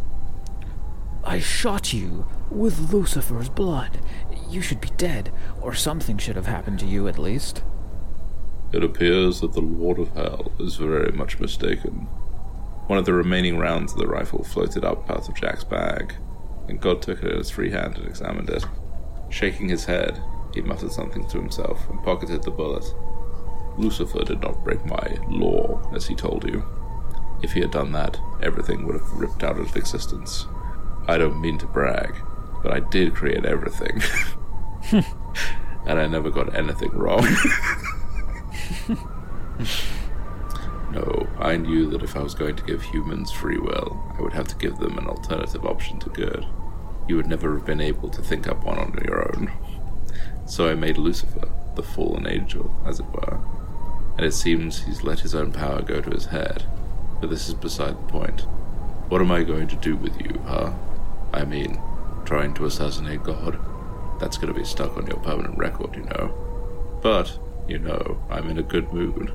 I 1.24 1.40
shot 1.40 1.94
you 1.94 2.26
with 2.50 2.92
Lucifer's 2.92 3.48
blood. 3.48 4.00
You 4.52 4.62
should 4.62 4.82
be 4.82 4.90
dead, 4.98 5.32
or 5.62 5.74
something 5.74 6.18
should 6.18 6.36
have 6.36 6.46
happened 6.46 6.80
to 6.80 6.86
you 6.86 7.08
at 7.08 7.18
least. 7.18 7.64
It 8.74 8.84
appears 8.84 9.40
that 9.40 9.54
the 9.54 9.62
Lord 9.62 9.98
of 9.98 10.10
Hell 10.10 10.52
is 10.60 10.76
very 10.76 11.14
much 11.14 11.40
mistaken. 11.40 12.08
One 12.88 13.00
of 13.00 13.06
the 13.06 13.14
remaining 13.14 13.58
rounds 13.58 13.94
of 13.94 14.00
the 14.00 14.08
rifle 14.08 14.44
floated 14.44 14.84
up 14.84 15.10
out 15.10 15.30
of 15.30 15.36
Jack's 15.36 15.64
bag, 15.64 16.16
and 16.68 16.82
God 16.82 17.02
took 17.02 17.24
it 17.24 17.32
in 17.32 17.38
his 17.38 17.50
free 17.50 17.72
hand 17.72 17.98
and 17.98 18.06
examined 18.06 18.50
it. 18.50 18.66
Shaking 19.30 19.70
his 19.70 19.86
head, 19.86 20.22
he 20.54 20.60
muttered 20.60 20.92
something 20.92 21.26
to 21.30 21.38
himself 21.38 21.90
and 21.90 22.04
pocketed 22.04 22.44
the 22.44 22.52
bullet. 22.52 22.84
Lucifer 23.78 24.26
did 24.26 24.42
not 24.42 24.66
break 24.66 24.86
my 24.86 25.18
law, 25.30 25.82
as 25.96 26.08
he 26.08 26.14
told 26.14 26.44
you. 26.44 26.62
If 27.42 27.54
he 27.54 27.62
had 27.62 27.72
done 27.72 27.94
that, 27.94 28.20
everything 28.44 28.86
would 28.86 29.00
have 29.00 29.14
ripped 29.14 29.46
out 29.46 29.58
of 29.58 29.78
existence. 29.78 30.46
I 31.08 31.18
don't 31.18 31.40
mean 31.40 31.58
to 31.60 31.68
brag, 31.68 32.16
but 32.62 32.72
I 32.72 32.80
did 32.80 33.16
create 33.16 33.46
everything. 33.46 34.02
and 35.86 36.00
I 36.00 36.08
never 36.08 36.30
got 36.30 36.56
anything 36.56 36.92
wrong. 36.92 37.24
no, 40.92 41.28
I 41.40 41.58
knew 41.58 41.90
that 41.90 42.04
if 42.04 42.16
I 42.16 42.22
was 42.22 42.36
going 42.36 42.56
to 42.56 42.64
give 42.64 42.84
humans 42.84 43.32
free 43.32 43.58
will, 43.58 44.14
I 44.18 44.22
would 44.22 44.34
have 44.34 44.48
to 44.50 44.56
give 44.56 44.78
them 44.78 44.98
an 44.98 45.08
alternative 45.08 45.66
option 45.66 46.00
to 46.00 46.10
good. 46.10 46.46
You 47.08 47.16
would 47.18 47.28
never 47.28 47.56
have 47.56 47.66
been 47.66 47.82
able 47.82 48.10
to 48.10 48.22
think 48.22 48.48
up 48.48 48.64
one 48.64 48.78
on 48.78 48.98
your 49.04 49.28
own. 49.36 49.52
So 50.46 50.70
I 50.70 50.76
made 50.76 50.98
Lucifer, 50.98 51.50
the 51.76 51.84
fallen 51.84 52.28
angel, 52.28 52.76
as 52.86 53.00
it 53.00 53.06
were. 53.08 53.40
And 54.18 54.26
it 54.26 54.34
seems 54.34 54.84
he's 54.84 55.04
let 55.04 55.22
his 55.22 55.34
own 55.34 55.52
power 55.52 55.82
go 55.82 56.02
to 56.02 56.10
his 56.10 56.26
head. 56.26 56.66
But 57.20 57.30
this 57.30 57.48
is 57.48 57.54
beside 57.54 57.98
the 57.98 58.12
point. 58.12 58.42
What 59.10 59.22
am 59.22 59.32
I 59.32 59.44
going 59.44 59.68
to 59.70 59.76
do 59.76 59.96
with 59.96 60.20
you, 60.22 60.40
huh? 60.46 60.74
I 61.34 61.46
mean, 61.46 61.82
trying 62.32 62.54
to 62.54 62.64
assassinate 62.64 63.22
God? 63.24 63.60
That's 64.18 64.38
going 64.38 64.54
to 64.54 64.58
be 64.58 64.66
stuck 64.66 64.96
on 64.96 65.06
your 65.06 65.18
permanent 65.18 65.58
record, 65.58 65.94
you 65.98 66.04
know. 66.04 67.00
But, 67.02 67.38
you 67.68 67.78
know, 67.78 68.24
I'm 68.30 68.50
in 68.50 68.58
a 68.58 68.64
good 68.64 68.94
mood. 68.94 69.34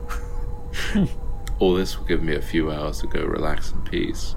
All 1.58 1.74
this 1.74 1.98
will 1.98 2.06
give 2.06 2.22
me 2.22 2.34
a 2.34 2.40
few 2.40 2.70
hours 2.70 3.00
to 3.00 3.06
go 3.06 3.22
relax 3.22 3.70
in 3.70 3.82
peace. 3.82 4.34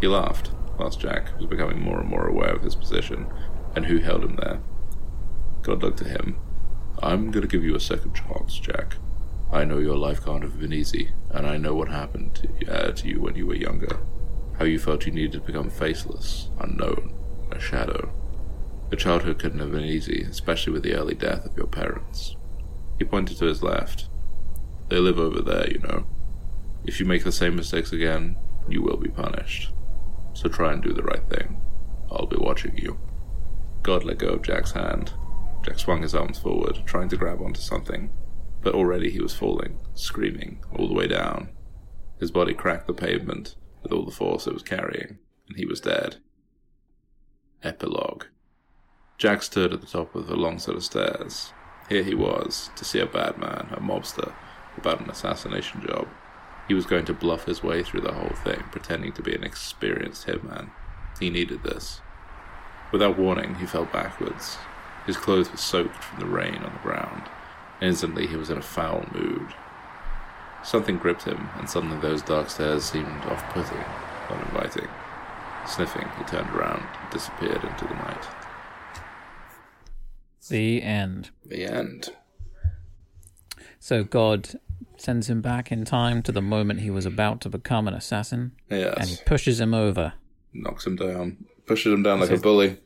He 0.00 0.06
laughed, 0.06 0.52
whilst 0.78 1.00
Jack 1.00 1.36
was 1.36 1.46
becoming 1.46 1.80
more 1.80 1.98
and 1.98 2.08
more 2.08 2.28
aware 2.28 2.54
of 2.54 2.62
his 2.62 2.76
position 2.76 3.26
and 3.74 3.86
who 3.86 3.98
held 3.98 4.22
him 4.22 4.36
there. 4.36 4.60
God 5.62 5.82
looked 5.82 6.00
at 6.00 6.06
him. 6.06 6.38
I'm 7.02 7.32
going 7.32 7.42
to 7.42 7.48
give 7.48 7.64
you 7.64 7.74
a 7.74 7.80
second 7.80 8.14
chance, 8.14 8.56
Jack. 8.56 8.98
I 9.50 9.64
know 9.64 9.78
your 9.78 9.98
life 9.98 10.24
can't 10.24 10.44
have 10.44 10.60
been 10.60 10.72
easy, 10.72 11.10
and 11.30 11.44
I 11.44 11.56
know 11.56 11.74
what 11.74 11.88
happened 11.88 12.36
to, 12.36 12.72
uh, 12.72 12.92
to 12.92 13.08
you 13.08 13.20
when 13.20 13.34
you 13.34 13.48
were 13.48 13.56
younger. 13.56 13.98
How 14.60 14.64
you 14.64 14.78
felt 14.78 15.06
you 15.06 15.12
needed 15.12 15.32
to 15.32 15.40
become 15.40 15.70
faceless, 15.70 16.50
unknown, 16.60 17.16
a 17.52 17.60
shadow. 17.60 18.12
Your 18.90 18.98
childhood 18.98 19.38
couldn't 19.38 19.60
have 19.60 19.72
been 19.72 19.84
easy, 19.84 20.22
especially 20.22 20.72
with 20.72 20.82
the 20.82 20.94
early 20.94 21.14
death 21.14 21.46
of 21.46 21.56
your 21.56 21.66
parents. 21.66 22.36
He 22.98 23.04
pointed 23.04 23.38
to 23.38 23.46
his 23.46 23.62
left. 23.62 24.08
They 24.88 24.98
live 24.98 25.18
over 25.18 25.40
there, 25.40 25.70
you 25.70 25.78
know. 25.78 26.06
If 26.84 26.98
you 26.98 27.06
make 27.06 27.24
the 27.24 27.32
same 27.32 27.56
mistakes 27.56 27.92
again, 27.92 28.36
you 28.68 28.82
will 28.82 28.96
be 28.96 29.08
punished. 29.08 29.72
So 30.34 30.48
try 30.48 30.72
and 30.72 30.82
do 30.82 30.92
the 30.92 31.02
right 31.02 31.22
thing. 31.28 31.60
I'll 32.10 32.26
be 32.26 32.36
watching 32.36 32.76
you. 32.76 32.98
God 33.82 34.04
let 34.04 34.18
go 34.18 34.28
of 34.28 34.42
Jack's 34.42 34.72
hand. 34.72 35.12
Jack 35.64 35.78
swung 35.78 36.02
his 36.02 36.14
arms 36.14 36.38
forward, 36.38 36.82
trying 36.84 37.08
to 37.10 37.16
grab 37.16 37.40
onto 37.40 37.60
something, 37.60 38.10
but 38.62 38.74
already 38.74 39.10
he 39.10 39.20
was 39.20 39.34
falling, 39.34 39.78
screaming, 39.94 40.62
all 40.76 40.88
the 40.88 40.94
way 40.94 41.06
down. 41.06 41.50
His 42.18 42.30
body 42.30 42.54
cracked 42.54 42.86
the 42.86 42.94
pavement 42.94 43.54
with 43.82 43.92
all 43.92 44.04
the 44.04 44.10
force 44.10 44.46
it 44.46 44.52
was 44.52 44.62
carrying, 44.62 45.18
and 45.48 45.56
he 45.56 45.64
was 45.64 45.80
dead. 45.80 46.16
Epilogue. 47.62 48.24
Jack 49.18 49.42
stood 49.42 49.74
at 49.74 49.82
the 49.82 49.86
top 49.86 50.14
of 50.14 50.30
a 50.30 50.34
long 50.34 50.58
set 50.58 50.76
of 50.76 50.82
stairs. 50.82 51.52
Here 51.90 52.02
he 52.02 52.14
was, 52.14 52.70
to 52.76 52.86
see 52.86 53.00
a 53.00 53.06
bad 53.06 53.36
man, 53.36 53.68
a 53.72 53.80
mobster, 53.80 54.32
about 54.78 55.00
an 55.00 55.10
assassination 55.10 55.82
job. 55.86 56.08
He 56.68 56.74
was 56.74 56.86
going 56.86 57.04
to 57.04 57.12
bluff 57.12 57.44
his 57.44 57.62
way 57.62 57.82
through 57.82 58.00
the 58.00 58.14
whole 58.14 58.34
thing, 58.44 58.62
pretending 58.70 59.12
to 59.12 59.22
be 59.22 59.34
an 59.34 59.44
experienced 59.44 60.26
hitman. 60.26 60.70
He 61.18 61.28
needed 61.28 61.62
this. 61.62 62.00
Without 62.92 63.18
warning, 63.18 63.56
he 63.56 63.66
fell 63.66 63.84
backwards. 63.84 64.56
His 65.04 65.18
clothes 65.18 65.50
were 65.50 65.58
soaked 65.58 66.02
from 66.02 66.20
the 66.20 66.26
rain 66.26 66.62
on 66.62 66.72
the 66.72 66.82
ground. 66.82 67.24
Instantly, 67.82 68.26
he 68.26 68.36
was 68.36 68.48
in 68.48 68.56
a 68.56 68.62
foul 68.62 69.04
mood. 69.12 69.52
Something 70.64 70.96
gripped 70.96 71.24
him, 71.24 71.50
and 71.58 71.68
suddenly 71.68 71.98
those 71.98 72.22
dark 72.22 72.48
stairs 72.48 72.84
seemed 72.84 73.24
off 73.24 73.52
putting, 73.52 73.84
uninviting. 74.30 74.88
Sniffing, 75.66 76.08
he 76.16 76.24
turned 76.24 76.48
around 76.56 76.82
disappeared 77.10 77.62
into 77.62 77.86
the 77.86 77.94
night. 77.94 78.26
The 80.48 80.82
end. 80.82 81.30
The 81.46 81.64
end. 81.64 82.10
So 83.78 84.04
God 84.04 84.60
sends 84.96 85.30
him 85.30 85.40
back 85.40 85.72
in 85.72 85.84
time 85.84 86.22
to 86.22 86.32
the 86.32 86.42
moment 86.42 86.80
he 86.80 86.90
was 86.90 87.06
about 87.06 87.40
to 87.42 87.48
become 87.48 87.88
an 87.88 87.94
assassin, 87.94 88.52
and 88.68 89.08
he 89.08 89.16
pushes 89.24 89.60
him 89.60 89.74
over. 89.74 90.14
Knocks 90.52 90.86
him 90.86 90.96
down. 90.96 91.44
Pushes 91.66 91.92
him 91.92 92.02
down 92.02 92.20
like 92.20 92.30
a 92.30 92.36
bully. 92.36 92.78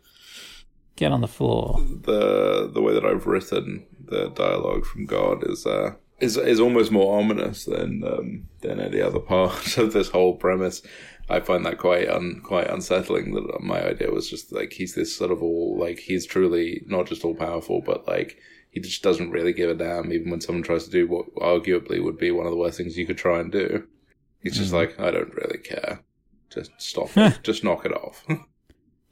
Get 0.97 1.11
on 1.11 1.20
the 1.20 1.29
floor. 1.29 1.81
the 1.81 2.70
the 2.72 2.81
way 2.81 2.93
that 2.95 3.05
I've 3.05 3.27
written 3.27 3.87
the 4.05 4.29
dialogue 4.29 4.85
from 4.85 5.07
God 5.07 5.43
is 5.49 5.66
uh 5.66 5.95
is 6.20 6.37
is 6.37 6.61
almost 6.61 6.93
more 6.93 7.18
ominous 7.18 7.64
than 7.64 8.05
um, 8.05 8.49
than 8.61 8.79
any 8.79 9.01
other 9.01 9.18
part 9.35 9.77
of 9.79 9.93
this 9.93 10.09
whole 10.11 10.37
premise. 10.37 10.83
I 11.29 11.41
find 11.41 11.64
that 11.64 11.79
quite 11.79 12.09
un, 12.09 12.41
quite 12.45 12.68
unsettling. 12.68 13.33
That 13.35 13.45
uh, 13.55 13.59
my 13.61 13.83
idea 13.83 14.11
was 14.11 14.29
just 14.29 14.53
like 14.53 14.72
he's 14.72 14.95
this 14.95 15.16
sort 15.16 15.31
of 15.31 15.43
all 15.43 15.79
like 15.79 15.99
he's 15.99 16.27
truly 16.27 16.83
not 16.87 17.07
just 17.07 17.25
all 17.25 17.35
powerful, 17.35 17.81
but 17.81 18.07
like 18.07 18.39
he 18.70 18.81
just 18.81 19.03
doesn't 19.03 19.31
really 19.31 19.53
give 19.53 19.70
a 19.70 19.75
damn, 19.75 20.12
even 20.12 20.31
when 20.31 20.41
someone 20.41 20.62
tries 20.62 20.85
to 20.85 20.91
do 20.91 21.07
what 21.07 21.33
arguably 21.37 22.03
would 22.03 22.18
be 22.18 22.31
one 22.31 22.47
of 22.47 22.53
the 22.53 22.59
worst 22.59 22.77
things 22.77 22.99
you 22.99 23.07
could 23.07 23.18
try 23.18 23.41
and 23.41 23.53
do. 23.53 23.87
He's 24.41 24.57
just 24.57 24.70
hmm. 24.70 24.77
like 24.77 25.01
I 25.01 25.11
don't 25.11 25.35
really 25.35 25.59
care. 25.59 26.03
Just 26.51 26.72
stop 26.79 27.11
it. 27.16 27.41
just 27.43 27.64
knock 27.64 27.85
it 27.85 27.93
off. 27.93 28.25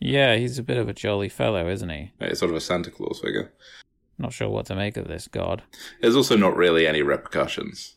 Yeah, 0.04 0.34
he's 0.34 0.58
a 0.58 0.64
bit 0.64 0.78
of 0.78 0.88
a 0.88 0.92
jolly 0.92 1.28
fellow, 1.28 1.68
isn't 1.68 1.88
he? 1.88 2.10
it's 2.18 2.40
sort 2.40 2.50
of 2.50 2.56
a 2.56 2.60
Santa 2.60 2.90
Claus 2.90 3.20
figure. 3.20 3.52
Not 4.18 4.32
sure 4.32 4.48
what 4.48 4.66
to 4.66 4.74
make 4.74 4.96
of 4.96 5.06
this 5.06 5.28
God. 5.28 5.62
There's 6.00 6.16
also 6.16 6.36
not 6.36 6.56
really 6.56 6.88
any 6.88 7.02
repercussions. 7.02 7.94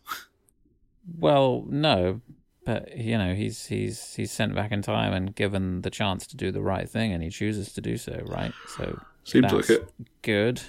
Well, 1.18 1.66
no, 1.68 2.22
but 2.66 2.96
you 2.98 3.18
know, 3.18 3.34
he's 3.36 3.66
he's 3.68 4.16
he's 4.16 4.32
sent 4.32 4.56
back 4.56 4.72
in 4.72 4.82
time 4.82 5.14
and 5.14 5.34
given 5.36 5.82
the 5.82 5.90
chance 5.90 6.26
to 6.28 6.36
do 6.38 6.52
the 6.52 6.62
right 6.62 6.90
thing, 6.90 7.14
and 7.14 7.22
he 7.24 7.30
chooses 7.30 7.74
to 7.74 7.82
do 7.82 7.98
so, 7.98 8.22
right? 8.28 8.52
So 8.78 9.00
Seems 9.24 9.44
that's 9.52 9.70
like 9.70 9.80
it. 9.82 9.90
good. 10.22 10.62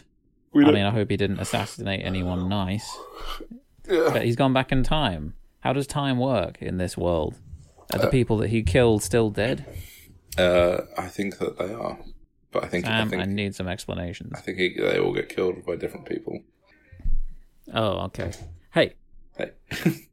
We 0.52 0.62
I 0.62 0.66
don't- 0.66 0.74
mean, 0.74 0.84
I 0.86 0.90
hope 0.90 1.10
he 1.10 1.16
didn't 1.16 1.40
assassinate 1.40 2.02
anyone 2.04 2.48
nice, 2.62 2.88
Yeah. 3.88 4.10
but 4.12 4.24
he's 4.24 4.36
gone 4.36 4.52
back 4.52 4.72
in 4.72 4.82
time. 4.82 5.34
How 5.60 5.72
does 5.72 5.86
time 5.86 6.18
work 6.18 6.62
in 6.62 6.78
this 6.78 6.96
world? 6.96 7.34
Are 7.92 7.98
Uh, 7.98 8.02
the 8.02 8.08
people 8.08 8.36
that 8.38 8.48
he 8.50 8.62
killed 8.62 9.02
still 9.02 9.30
dead? 9.30 9.64
Uh, 10.38 10.82
I 10.98 11.08
think 11.08 11.38
that 11.38 11.58
they 11.58 11.72
are, 11.72 11.98
but 12.52 12.64
I 12.64 12.68
think 12.68 12.84
I 12.86 12.88
Sam, 12.88 13.06
I, 13.08 13.10
think 13.10 13.28
need 13.28 13.54
some 13.54 13.68
explanations. 13.68 14.32
I 14.34 14.40
think 14.40 14.58
he, 14.58 14.74
they 14.78 14.98
all 14.98 15.12
get 15.14 15.28
killed 15.28 15.64
by 15.66 15.76
different 15.76 16.06
people. 16.06 16.40
Oh, 17.74 18.04
okay. 18.06 18.32
Hey, 18.72 18.94
Hey. 19.36 19.50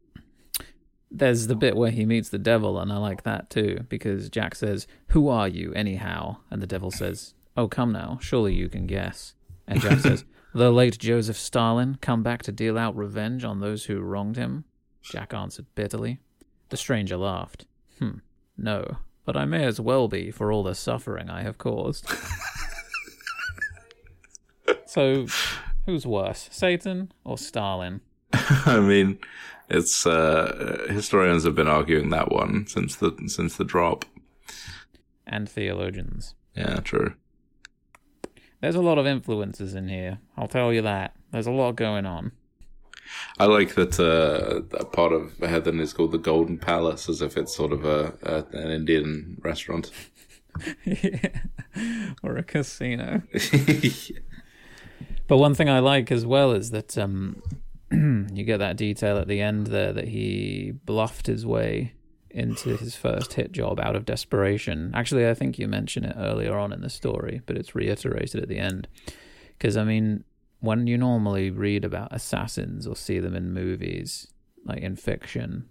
there's 1.14 1.47
the 1.47 1.55
bit 1.55 1.76
where 1.76 1.91
he 1.91 2.05
meets 2.05 2.30
the 2.30 2.39
devil, 2.39 2.80
and 2.80 2.91
I 2.91 2.97
like 2.97 3.24
that 3.24 3.49
too, 3.49 3.86
because 3.88 4.30
Jack 4.30 4.55
says, 4.55 4.88
Who 5.09 5.30
are 5.30 5.47
you, 5.47 5.72
anyhow? 5.74 6.38
And 6.49 6.61
the 6.61 6.68
devil 6.68 6.89
says, 6.89 7.36
Oh, 7.55 7.68
come 7.68 7.91
now, 7.91 8.18
surely 8.20 8.55
you 8.55 8.68
can 8.68 8.88
guess. 8.88 9.36
And 9.68 9.80
Jack 9.80 9.99
says, 9.99 10.26
The 10.55 10.72
late 10.72 10.97
Joseph 10.97 11.38
Stalin, 11.38 11.97
come 12.01 12.24
back 12.24 12.41
to 12.43 12.51
deal 12.51 12.78
out 12.78 12.95
revenge 12.95 13.43
on 13.43 13.59
those 13.59 13.86
who 13.86 14.01
wronged 14.01 14.36
him? 14.36 14.66
Jack 15.03 15.34
answered 15.34 15.68
bitterly. 15.76 16.20
The 16.70 16.78
stranger 16.78 17.18
laughed. 17.18 17.66
Hmm, 17.99 18.20
no, 18.57 18.97
but 19.26 19.38
I 19.38 19.45
may 19.45 19.66
as 19.66 19.80
well 19.80 20.07
be 20.07 20.32
for 20.32 20.51
all 20.51 20.64
the 20.64 20.76
suffering 20.76 21.30
I 21.30 21.43
have 21.43 21.57
caused. 21.57 22.07
so, 24.86 25.28
who's 25.86 26.07
worse, 26.07 26.49
Satan 26.51 27.11
or 27.24 27.38
Stalin? 27.38 28.01
I 28.34 28.80
mean, 28.80 29.20
it's 29.74 30.05
uh, 30.05 30.86
historians 30.89 31.43
have 31.43 31.55
been 31.55 31.67
arguing 31.67 32.09
that 32.09 32.32
one 32.32 32.67
since 32.67 32.95
the 32.95 33.13
since 33.28 33.57
the 33.57 33.63
drop. 33.63 34.05
And 35.26 35.49
theologians. 35.49 36.36
Yeah, 36.55 36.80
true. 36.82 37.15
There's 38.61 38.76
a 38.76 38.82
lot 38.82 38.97
of 38.97 39.07
influences 39.07 39.76
in 39.76 39.89
here. 39.89 40.19
I'll 40.38 40.47
tell 40.47 40.71
you 40.71 40.82
that. 40.84 41.15
There's 41.32 41.47
a 41.47 41.51
lot 41.51 41.76
going 41.76 42.05
on. 42.05 42.32
I 43.38 43.45
like 43.45 43.76
that 43.76 43.99
uh, 43.99 44.61
that 44.78 44.91
part 44.93 45.11
of 45.11 45.38
Heaven 45.39 45.80
is 45.80 45.91
called 45.91 46.11
the 46.11 46.17
Golden 46.17 46.57
Palace, 46.57 47.09
as 47.09 47.21
if 47.21 47.36
it's 47.36 47.55
sort 47.55 47.74
of 47.74 47.84
a, 47.84 48.13
a 48.24 48.57
an 48.57 48.71
Indian 48.71 49.38
restaurant. 49.43 49.91
yeah. 50.86 51.39
or 52.24 52.38
a 52.38 52.43
casino. 52.43 53.24
But 55.28 55.38
one 55.38 55.55
thing 55.55 55.69
I 55.69 55.80
like 55.80 56.11
as 56.11 56.26
well 56.26 56.51
is 56.51 56.71
that 56.71 56.97
um, 56.97 57.41
you 58.34 58.44
get 58.44 58.58
that 58.58 58.78
detail 58.78 59.18
at 59.18 59.28
the 59.28 59.41
end 59.41 59.68
there 59.68 59.94
that 59.94 60.08
he 60.08 60.74
bluffed 60.86 61.28
his 61.28 61.46
way 61.46 61.94
into 62.30 62.76
his 62.78 62.96
first 62.96 63.34
hit 63.34 63.52
job 63.52 63.80
out 63.80 63.96
of 63.96 64.06
desperation. 64.06 64.91
Actually, 64.96 65.28
I 65.30 65.34
think 65.34 65.60
you 65.60 65.68
mention 65.68 66.04
it 66.04 66.16
earlier 66.18 66.58
on 66.58 66.74
in 66.74 66.82
the 66.82 66.89
story, 66.89 67.41
but 67.46 67.58
it's 67.58 67.76
reiterated 67.76 68.41
at 68.41 68.50
the 68.50 68.58
end. 68.58 68.88
Because, 69.58 69.78
I 69.78 69.84
mean, 69.84 70.24
when 70.60 70.88
you 70.88 70.98
normally 70.98 71.52
read 71.52 71.86
about 71.86 72.08
assassins 72.12 72.88
or 72.88 72.96
see 72.96 73.20
them 73.20 73.36
in 73.36 73.54
movies, 73.54 74.28
like 74.66 74.82
in 74.82 74.96
fiction, 74.96 75.70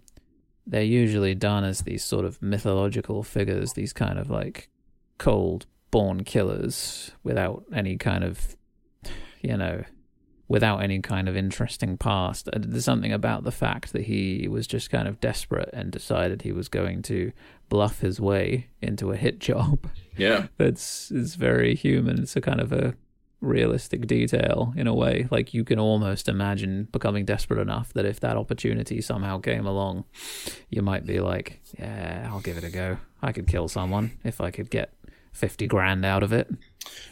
they're 0.65 0.83
usually 0.83 1.35
done 1.35 1.65
as 1.65 1.81
these 1.81 2.03
sort 2.03 2.23
of 2.23 2.41
mythological 2.41 3.23
figures, 3.23 3.73
these 3.73 3.91
kind 3.91 4.17
of 4.17 4.29
like 4.29 4.69
cold 5.17 5.65
born 5.91 6.23
killers 6.23 7.11
without 7.23 7.65
any 7.73 7.97
kind 7.97 8.23
of, 8.23 8.55
you 9.41 9.57
know, 9.57 9.83
without 10.47 10.83
any 10.83 10.99
kind 10.99 11.29
of 11.29 11.35
interesting 11.35 11.97
past. 11.97 12.47
Uh, 12.49 12.59
there's 12.59 12.85
something 12.85 13.13
about 13.13 13.43
the 13.43 13.51
fact 13.51 13.93
that 13.93 14.03
he 14.03 14.47
was 14.49 14.67
just 14.67 14.89
kind 14.89 15.07
of 15.07 15.19
desperate 15.19 15.69
and 15.73 15.91
decided 15.91 16.41
he 16.41 16.51
was 16.51 16.67
going 16.67 17.01
to 17.03 17.31
bluff 17.69 17.99
his 17.99 18.19
way 18.19 18.67
into 18.81 19.11
a 19.11 19.17
hit 19.17 19.39
job. 19.39 19.89
yeah, 20.17 20.47
That's 20.57 21.11
is 21.11 21.35
very 21.35 21.75
human. 21.75 22.19
It's 22.21 22.35
a 22.35 22.41
kind 22.41 22.59
of 22.59 22.71
a 22.71 22.95
realistic 23.41 24.07
detail 24.07 24.73
in 24.75 24.87
a 24.87 24.93
way. 24.93 25.27
Like 25.29 25.53
you 25.53 25.63
can 25.63 25.79
almost 25.79 26.29
imagine 26.29 26.87
becoming 26.91 27.25
desperate 27.25 27.59
enough 27.59 27.93
that 27.93 28.05
if 28.05 28.19
that 28.21 28.37
opportunity 28.37 29.01
somehow 29.01 29.39
came 29.39 29.65
along, 29.65 30.05
you 30.69 30.81
might 30.81 31.05
be 31.05 31.19
like, 31.19 31.61
"Yeah, 31.77 32.29
I'll 32.31 32.39
give 32.39 32.57
it 32.57 32.63
a 32.63 32.69
go. 32.69 32.97
I 33.21 33.31
could 33.31 33.47
kill 33.47 33.67
someone 33.67 34.11
if 34.23 34.41
I 34.41 34.51
could 34.51 34.69
get 34.69 34.93
fifty 35.31 35.67
grand 35.67 36.05
out 36.05 36.23
of 36.23 36.31
it." 36.31 36.49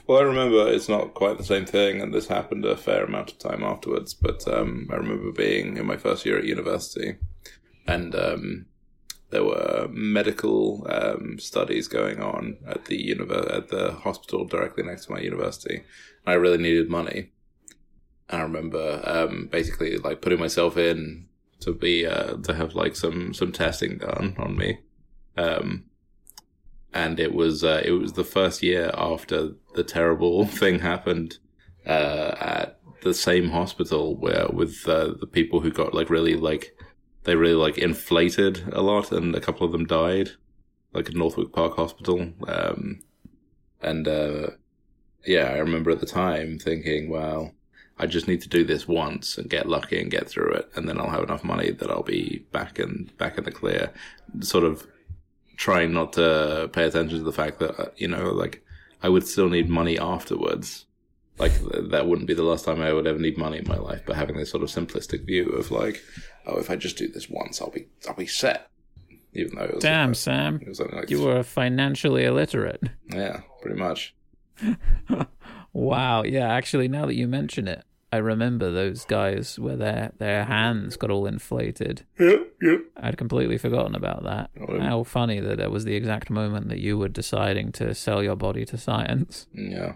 Well, 0.07 0.19
I 0.19 0.23
remember 0.23 0.67
it's 0.67 0.89
not 0.89 1.13
quite 1.13 1.37
the 1.37 1.43
same 1.43 1.65
thing, 1.65 2.01
and 2.01 2.13
this 2.13 2.27
happened 2.27 2.65
a 2.65 2.75
fair 2.75 3.03
amount 3.03 3.31
of 3.31 3.39
time 3.39 3.63
afterwards. 3.63 4.13
But 4.13 4.47
um, 4.47 4.89
I 4.91 4.95
remember 4.95 5.31
being 5.31 5.77
in 5.77 5.85
my 5.85 5.97
first 5.97 6.25
year 6.25 6.37
at 6.37 6.43
university, 6.43 7.17
and 7.87 8.15
um, 8.15 8.65
there 9.29 9.43
were 9.43 9.87
medical 9.89 10.85
um, 10.89 11.39
studies 11.39 11.87
going 11.87 12.19
on 12.21 12.57
at 12.67 12.85
the 12.85 12.97
univer- 12.97 13.55
at 13.55 13.69
the 13.69 13.93
hospital 13.93 14.45
directly 14.45 14.83
next 14.83 15.05
to 15.05 15.13
my 15.13 15.19
university. 15.19 15.75
And 16.25 16.33
I 16.33 16.33
really 16.33 16.57
needed 16.57 16.89
money, 16.89 17.31
and 18.29 18.41
I 18.41 18.43
remember 18.43 19.01
um, 19.05 19.47
basically 19.51 19.97
like 19.97 20.21
putting 20.21 20.39
myself 20.39 20.77
in 20.77 21.27
to 21.61 21.73
be 21.73 22.05
uh, 22.05 22.37
to 22.37 22.53
have 22.53 22.75
like 22.75 22.95
some 22.95 23.33
some 23.33 23.51
testing 23.51 23.99
done 23.99 24.35
on 24.37 24.57
me. 24.57 24.79
Um, 25.37 25.85
and 26.93 27.19
it 27.19 27.33
was 27.33 27.63
uh, 27.63 27.81
it 27.85 27.91
was 27.91 28.13
the 28.13 28.23
first 28.23 28.61
year 28.61 28.91
after 28.95 29.51
the 29.75 29.83
terrible 29.83 30.45
thing 30.59 30.79
happened 30.79 31.37
uh, 31.85 32.35
at 32.39 32.79
the 33.01 33.13
same 33.13 33.49
hospital 33.49 34.15
where 34.15 34.47
with 34.51 34.87
uh, 34.87 35.13
the 35.19 35.27
people 35.27 35.59
who 35.61 35.71
got 35.71 35.93
like 35.93 36.09
really 36.09 36.35
like 36.35 36.75
they 37.23 37.35
really 37.35 37.55
like 37.55 37.77
inflated 37.77 38.63
a 38.73 38.81
lot, 38.81 39.11
and 39.11 39.35
a 39.35 39.41
couple 39.41 39.65
of 39.65 39.71
them 39.71 39.85
died, 39.85 40.31
like 40.93 41.07
at 41.07 41.15
Northwick 41.15 41.51
Park 41.51 41.75
Hospital. 41.75 42.31
Um, 42.47 43.01
and 43.81 44.07
uh, 44.07 44.51
yeah, 45.25 45.49
I 45.51 45.57
remember 45.57 45.91
at 45.91 45.99
the 45.99 46.05
time 46.05 46.57
thinking, 46.57 47.09
well, 47.09 47.51
I 47.99 48.07
just 48.07 48.27
need 48.27 48.41
to 48.41 48.49
do 48.49 48.63
this 48.63 48.87
once 48.87 49.37
and 49.37 49.49
get 49.49 49.69
lucky 49.69 49.99
and 50.01 50.09
get 50.09 50.27
through 50.27 50.53
it, 50.53 50.71
and 50.75 50.87
then 50.87 50.99
I'll 50.99 51.09
have 51.09 51.23
enough 51.23 51.43
money 51.43 51.71
that 51.71 51.91
I'll 51.91 52.03
be 52.03 52.45
back 52.51 52.79
in 52.79 53.11
back 53.17 53.37
in 53.37 53.43
the 53.43 53.51
clear. 53.51 53.91
Sort 54.39 54.63
of 54.63 54.87
trying 55.57 55.93
not 55.93 56.13
to 56.13 56.69
pay 56.73 56.85
attention 56.85 57.17
to 57.19 57.23
the 57.23 57.31
fact 57.31 57.59
that 57.59 57.79
uh, 57.79 57.89
you 57.97 58.07
know, 58.07 58.31
like 58.31 58.63
I 59.03 59.09
would 59.09 59.27
still 59.27 59.49
need 59.49 59.69
money 59.69 59.97
afterwards. 59.99 60.85
Like 61.37 61.53
that 61.89 62.07
wouldn't 62.07 62.27
be 62.27 62.33
the 62.35 62.43
last 62.43 62.65
time 62.65 62.81
I 62.81 62.93
would 62.93 63.07
ever 63.07 63.17
need 63.17 63.37
money 63.37 63.57
in 63.57 63.67
my 63.67 63.77
life. 63.77 64.03
But 64.05 64.15
having 64.15 64.37
this 64.37 64.51
sort 64.51 64.63
of 64.63 64.69
simplistic 64.69 65.25
view 65.25 65.49
of 65.49 65.71
like, 65.71 66.03
oh, 66.45 66.59
if 66.59 66.69
I 66.69 66.75
just 66.75 66.97
do 66.97 67.07
this 67.07 67.29
once, 67.29 67.61
I'll 67.61 67.71
be 67.71 67.87
I'll 68.07 68.15
be 68.15 68.27
set. 68.27 68.67
Even 69.33 69.55
though 69.55 69.63
it 69.63 69.75
was 69.75 69.81
Damn, 69.83 70.11
uh, 70.11 70.13
Sam. 70.13 70.59
it 70.61 70.67
was 70.67 70.81
only 70.81 70.93
like 70.97 71.09
You 71.09 71.21
were 71.23 71.41
financially 71.41 72.25
illiterate. 72.25 72.81
yeah, 73.13 73.41
pretty 73.61 73.79
much. 73.79 74.13
Wow. 75.73 76.23
Yeah, 76.23 76.51
actually, 76.51 76.87
now 76.87 77.05
that 77.05 77.15
you 77.15 77.27
mention 77.27 77.67
it, 77.67 77.83
I 78.13 78.17
remember 78.17 78.71
those 78.71 79.05
guys 79.05 79.57
where 79.57 79.77
their 79.77 80.11
their 80.17 80.43
hands 80.43 80.97
got 80.97 81.11
all 81.11 81.25
inflated. 81.25 82.05
Yep, 82.19 82.53
yep. 82.61 82.81
I'd 82.97 83.17
completely 83.17 83.57
forgotten 83.57 83.95
about 83.95 84.23
that. 84.23 84.49
Oh, 84.59 84.75
yeah. 84.75 84.83
How 84.83 85.03
funny 85.03 85.39
that 85.39 85.57
that 85.57 85.71
was 85.71 85.85
the 85.85 85.95
exact 85.95 86.29
moment 86.29 86.67
that 86.69 86.79
you 86.79 86.97
were 86.97 87.07
deciding 87.07 87.71
to 87.73 87.95
sell 87.95 88.21
your 88.21 88.35
body 88.35 88.65
to 88.65 88.77
science. 88.77 89.47
Yeah, 89.53 89.93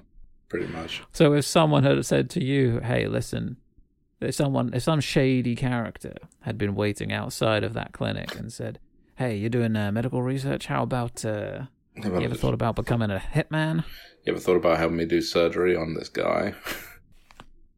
pretty 0.48 0.68
much. 0.68 1.04
So 1.12 1.34
if 1.34 1.46
someone 1.46 1.84
had 1.84 2.06
said 2.06 2.30
to 2.32 2.44
you, 2.44 2.80
"Hey, 2.80 3.08
listen," 3.08 3.58
if 4.22 4.36
someone, 4.36 4.74
if 4.74 4.84
some 4.84 5.02
shady 5.02 5.56
character 5.56 6.14
had 6.42 6.58
been 6.58 6.74
waiting 6.74 7.12
outside 7.12 7.66
of 7.66 7.74
that 7.74 7.92
clinic 7.92 8.34
and 8.40 8.52
said, 8.52 8.80
"Hey, 9.18 9.36
you're 9.36 9.50
doing 9.50 9.76
uh, 9.76 9.92
medical 9.92 10.24
research. 10.24 10.68
How 10.68 10.84
about 10.84 11.26
uh, 11.26 11.64
How 12.02 12.10
about 12.10 12.20
you 12.22 12.26
ever 12.28 12.36
thought 12.36 12.54
about 12.54 12.78
becoming 12.78 13.12
a 13.12 13.22
hitman? 13.34 13.84
You 14.24 14.32
ever 14.32 14.40
thought 14.40 14.56
about 14.56 14.78
having 14.78 14.96
me 14.96 15.06
do 15.06 15.22
surgery 15.22 15.76
on 15.76 15.96
this 15.96 16.08
guy? 16.08 16.54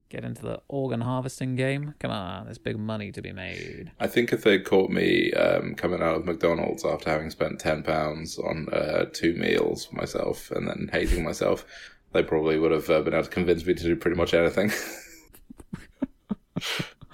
Get 0.10 0.24
into 0.24 0.41
the 0.41 0.62
organ 0.68 1.01
harvesting 1.01 1.55
game? 1.55 1.93
Come 1.99 2.12
on, 2.12 2.45
there's 2.45 2.58
big 2.58 2.78
money 2.78 3.12
to 3.12 3.22
be 3.22 3.34
made." 3.34 3.91
I 3.99 4.08
think 4.08 4.32
if 4.32 4.43
they'd 4.43 4.64
caught 4.64 4.89
me 4.89 5.32
um, 5.34 5.76
coming 5.76 6.01
out 6.01 6.16
of 6.16 6.26
McDonald's 6.26 6.86
after 6.86 7.10
having 7.10 7.30
spent 7.30 7.60
ten 7.60 7.84
pounds 7.84 8.38
on 8.39 8.70
uh, 8.72 9.05
two 9.12 9.34
meals 9.34 9.86
for 9.86 9.95
myself 9.95 10.49
and 10.51 10.68
then 10.68 10.89
hating 10.91 11.24
myself, 11.24 11.66
they 12.14 12.24
probably 12.24 12.58
would 12.58 12.72
have 12.72 12.89
uh, 12.89 13.01
been 13.01 13.14
able 13.14 13.26
to 13.26 13.30
convince 13.30 13.66
me 13.66 13.74
to 13.74 13.84
do 13.84 13.95
pretty 13.95 14.18
much 14.18 14.34
anything. 14.34 14.72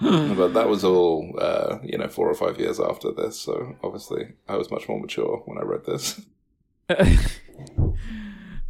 but 0.00 0.48
that 0.48 0.68
was 0.68 0.84
all, 0.84 1.34
uh, 1.40 1.78
you 1.82 1.98
know, 1.98 2.08
four 2.08 2.28
or 2.28 2.34
five 2.34 2.58
years 2.58 2.80
after 2.80 3.10
this. 3.12 3.40
So 3.40 3.76
obviously, 3.82 4.34
I 4.48 4.56
was 4.56 4.70
much 4.70 4.88
more 4.88 5.00
mature 5.00 5.42
when 5.46 5.58
I 5.58 5.62
read 5.62 5.84
this. 5.84 6.20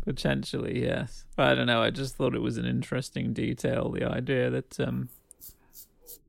Potentially, 0.05 0.83
yes. 0.83 1.25
But 1.35 1.49
I 1.49 1.55
don't 1.55 1.67
know. 1.67 1.83
I 1.83 1.91
just 1.91 2.17
thought 2.17 2.35
it 2.35 2.43
was 2.43 2.59
an 2.59 2.67
interesting 2.67 3.33
detail. 3.33 3.91
The 3.91 4.05
idea 4.05 4.51
that, 4.51 4.79
um, 4.79 5.09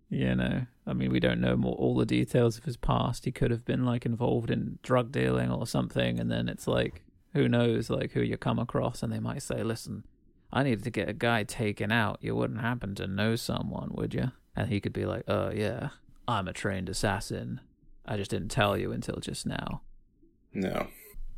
you 0.10 0.34
know, 0.34 0.66
I 0.88 0.94
mean, 0.94 1.12
we 1.12 1.20
don't 1.20 1.42
know 1.42 1.58
more 1.58 1.76
all 1.76 1.96
the 1.96 2.06
details 2.06 2.58
of 2.58 2.64
his 2.64 2.78
past. 2.78 3.26
He 3.26 3.32
could 3.32 3.52
have 3.52 3.66
been 3.66 3.86
like 3.86 4.06
involved 4.06 4.50
in 4.50 4.80
drug 4.82 5.12
dealing 5.12 5.52
or 5.52 5.68
something, 5.68 6.20
and 6.20 6.32
then 6.32 6.48
it's 6.48 6.68
like, 6.68 7.04
who 7.34 7.50
knows, 7.50 7.90
like 7.90 8.14
who 8.14 8.22
you 8.22 8.38
come 8.38 8.60
across, 8.60 9.04
and 9.04 9.12
they 9.12 9.20
might 9.20 9.42
say, 9.44 9.62
"Listen, 9.62 10.06
I 10.54 10.64
needed 10.64 10.84
to 10.86 10.90
get 10.90 11.10
a 11.10 11.14
guy 11.14 11.44
taken 11.44 11.92
out. 11.92 12.20
You 12.22 12.34
wouldn't 12.36 12.62
happen 12.62 12.96
to 12.96 13.08
know 13.08 13.36
someone, 13.36 13.90
would 13.94 14.14
you?" 14.14 14.32
And 14.56 14.70
he 14.70 14.80
could 14.80 14.94
be 14.94 15.06
like, 15.06 15.24
"Oh 15.28 15.52
yeah, 15.52 15.90
I'm 16.30 16.48
a 16.48 16.54
trained 16.54 16.88
assassin. 16.88 17.60
I 18.06 18.16
just 18.16 18.32
didn't 18.32 18.50
tell 18.50 18.78
you 18.78 18.94
until 18.94 19.18
just 19.18 19.46
now. 19.46 19.82
No, 20.54 20.88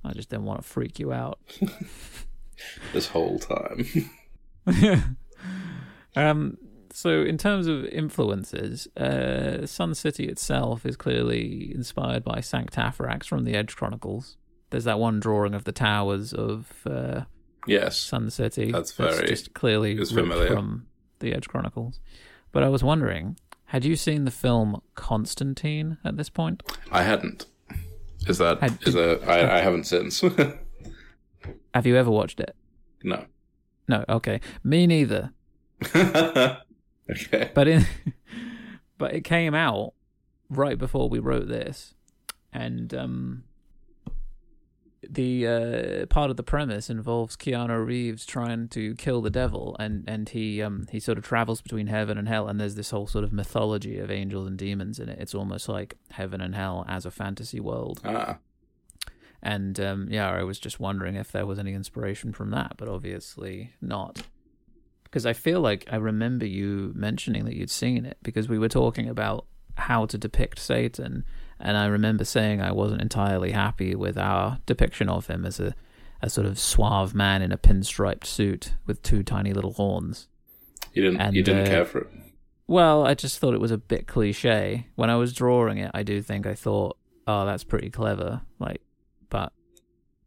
I 0.03 0.13
just 0.13 0.29
didn't 0.29 0.45
want 0.45 0.61
to 0.61 0.67
freak 0.67 0.99
you 0.99 1.11
out." 1.11 1.39
this 2.93 3.07
whole 3.07 3.39
time. 3.39 3.85
um, 6.15 6.57
so 6.91 7.21
in 7.21 7.37
terms 7.37 7.67
of 7.67 7.85
influences, 7.85 8.87
uh, 8.97 9.65
Sun 9.65 9.95
City 9.95 10.25
itself 10.27 10.85
is 10.85 10.95
clearly 10.97 11.71
inspired 11.73 12.23
by 12.23 12.39
Sanctaphrax 12.39 13.25
from 13.25 13.43
the 13.43 13.53
Edge 13.53 13.75
Chronicles. 13.75 14.37
There's 14.69 14.85
that 14.85 14.99
one 14.99 15.19
drawing 15.19 15.53
of 15.53 15.63
the 15.63 15.71
towers 15.71 16.33
of 16.33 16.71
uh, 16.85 17.21
yes. 17.67 17.97
Sun 17.99 18.31
City. 18.31 18.71
That's 18.71 18.93
very- 18.93 19.27
just 19.27 19.53
clearly 19.53 20.03
familiar. 20.03 20.47
from 20.47 20.87
the 21.19 21.33
Edge 21.33 21.47
Chronicles. 21.47 21.99
But 22.51 22.63
I 22.63 22.69
was 22.69 22.83
wondering, 22.83 23.37
had 23.65 23.85
you 23.85 23.95
seen 23.95 24.25
the 24.25 24.31
film 24.31 24.81
Constantine 24.95 25.97
at 26.03 26.17
this 26.17 26.29
point? 26.29 26.63
I 26.91 27.03
hadn't. 27.03 27.45
Is 28.27 28.39
that 28.39 28.59
Had- 28.59 28.79
is 28.85 28.95
a 28.95 29.19
I, 29.25 29.57
I 29.57 29.61
haven't 29.61 29.85
since. 29.85 30.23
Have 31.77 31.85
you 31.85 31.95
ever 31.95 32.09
watched 32.09 32.39
it? 32.39 32.55
no. 33.03 33.25
No. 33.87 34.03
Okay, 34.09 34.41
me 34.63 34.87
neither. 34.87 35.31
okay. 35.95 37.51
but 37.53 37.67
in 37.67 37.85
but 38.97 39.13
it 39.13 39.23
came 39.23 39.53
out 39.53 39.93
right 40.49 40.79
before 40.79 41.07
we 41.07 41.19
wrote 41.19 41.47
this 41.47 41.93
and 42.51 42.95
um 42.95 43.43
the 45.07 45.47
uh 45.47 46.05
part 46.07 46.31
of 46.31 46.35
the 46.37 46.43
premise 46.43 46.89
involves 46.89 47.37
Keanu 47.37 47.85
Reeves 47.85 48.25
trying 48.25 48.67
to 48.69 48.95
kill 48.95 49.21
the 49.21 49.29
devil 49.29 49.75
and 49.79 50.03
and 50.07 50.29
he 50.29 50.59
um 50.63 50.87
he 50.91 50.99
sort 50.99 51.19
of 51.19 51.23
travels 51.23 51.61
between 51.61 51.85
heaven 51.87 52.17
and 52.17 52.27
hell 52.27 52.47
and 52.47 52.59
there's 52.59 52.73
this 52.73 52.89
whole 52.89 53.05
sort 53.05 53.23
of 53.23 53.31
mythology 53.31 53.99
of 53.99 54.09
angels 54.09 54.47
and 54.47 54.57
demons 54.57 54.99
in 54.99 55.09
it 55.09 55.19
it's 55.21 55.35
almost 55.35 55.69
like 55.69 55.95
heaven 56.11 56.41
and 56.41 56.55
hell 56.55 56.83
as 56.89 57.05
a 57.05 57.11
fantasy 57.11 57.59
world 57.59 58.01
Ah, 58.03 58.39
and 59.41 59.79
um, 59.79 60.07
yeah, 60.09 60.29
I 60.29 60.43
was 60.43 60.59
just 60.59 60.79
wondering 60.79 61.15
if 61.15 61.31
there 61.31 61.45
was 61.45 61.59
any 61.59 61.73
inspiration 61.73 62.33
from 62.33 62.51
that, 62.51 62.73
but 62.77 62.87
obviously 62.87 63.73
not. 63.81 64.23
Because 65.03 65.25
I 65.25 65.33
feel 65.33 65.61
like 65.61 65.87
I 65.91 65.95
remember 65.95 66.45
you 66.45 66.91
mentioning 66.95 67.45
that 67.45 67.55
you'd 67.55 67.69
seen 67.69 68.05
it 68.05 68.17
because 68.23 68.49
we 68.49 68.59
were 68.59 68.67
talking 68.67 69.07
about 69.07 69.45
how 69.75 70.05
to 70.05 70.17
depict 70.17 70.59
Satan, 70.59 71.23
and 71.59 71.77
I 71.77 71.85
remember 71.85 72.25
saying 72.25 72.61
I 72.61 72.71
wasn't 72.71 73.01
entirely 73.01 73.51
happy 73.51 73.95
with 73.95 74.17
our 74.17 74.59
depiction 74.65 75.07
of 75.07 75.27
him 75.27 75.45
as 75.45 75.59
a, 75.59 75.75
a 76.21 76.29
sort 76.29 76.47
of 76.47 76.59
suave 76.59 77.13
man 77.15 77.41
in 77.41 77.51
a 77.51 77.57
pinstriped 77.57 78.25
suit 78.25 78.73
with 78.85 79.01
two 79.01 79.23
tiny 79.23 79.53
little 79.53 79.73
horns. 79.73 80.27
you 80.93 81.03
didn't 81.03 81.21
And, 81.21 81.35
you 81.35 81.43
didn't 81.43 81.67
uh, 81.67 81.71
care 81.71 81.85
for 81.85 81.99
it. 81.99 82.07
Well, 82.67 83.05
I 83.07 83.13
just 83.13 83.39
thought 83.39 83.53
it 83.53 83.61
was 83.61 83.71
a 83.71 83.77
bit 83.77 84.07
cliche. 84.07 84.87
When 84.95 85.09
I 85.09 85.15
was 85.15 85.31
drawing 85.31 85.77
it, 85.77 85.91
I 85.93 86.03
do 86.03 86.21
think 86.21 86.45
I 86.45 86.53
thought, 86.53 86.97
oh, 87.25 87.45
that's 87.45 87.63
pretty 87.63 87.89
clever. 87.89 88.41
Like, 88.59 88.81
but 89.29 89.51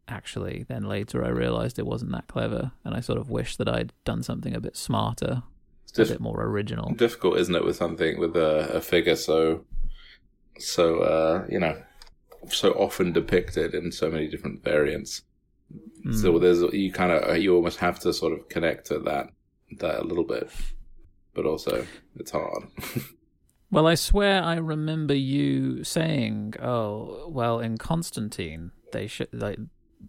actually, 0.07 0.65
then 0.67 0.83
later 0.83 1.23
I 1.23 1.29
realized 1.29 1.79
it 1.79 1.85
wasn't 1.85 2.11
that 2.11 2.27
clever, 2.27 2.71
and 2.83 2.93
I 2.95 2.99
sort 2.99 3.17
of 3.19 3.29
wish 3.29 3.55
that 3.57 3.67
I'd 3.69 3.93
done 4.05 4.23
something 4.23 4.55
a 4.55 4.59
bit 4.59 4.75
smarter, 4.75 5.43
It's 5.85 5.97
a 5.99 6.05
bit 6.05 6.19
more 6.19 6.41
original. 6.43 6.93
difficult, 6.93 7.37
isn't 7.37 7.55
it, 7.55 7.63
with 7.65 7.75
something 7.77 8.19
with 8.19 8.35
a, 8.35 8.69
a 8.75 8.81
figure 8.81 9.15
so 9.15 9.65
so 10.59 10.99
uh, 10.99 11.45
you 11.49 11.59
know 11.59 11.81
so 12.49 12.71
often 12.73 13.13
depicted 13.13 13.73
in 13.73 13.91
so 13.91 14.09
many 14.09 14.27
different 14.27 14.63
variants. 14.63 15.21
Mm. 16.05 16.19
So 16.21 16.39
there's 16.39 16.61
you 16.73 16.91
kind 16.91 17.11
of 17.11 17.37
you 17.37 17.55
almost 17.55 17.77
have 17.79 17.99
to 17.99 18.13
sort 18.13 18.33
of 18.33 18.49
connect 18.49 18.87
to 18.87 18.99
that 18.99 19.29
that 19.79 19.99
a 20.01 20.03
little 20.03 20.23
bit, 20.25 20.49
but 21.33 21.45
also 21.45 21.85
it's 22.17 22.31
hard. 22.31 22.63
Well, 23.73 23.87
I 23.87 23.95
swear 23.95 24.43
I 24.43 24.55
remember 24.55 25.13
you 25.13 25.85
saying, 25.85 26.55
"Oh, 26.61 27.29
well, 27.29 27.61
in 27.61 27.77
Constantine, 27.77 28.71
they 28.91 29.07
should 29.07 29.29
like 29.31 29.59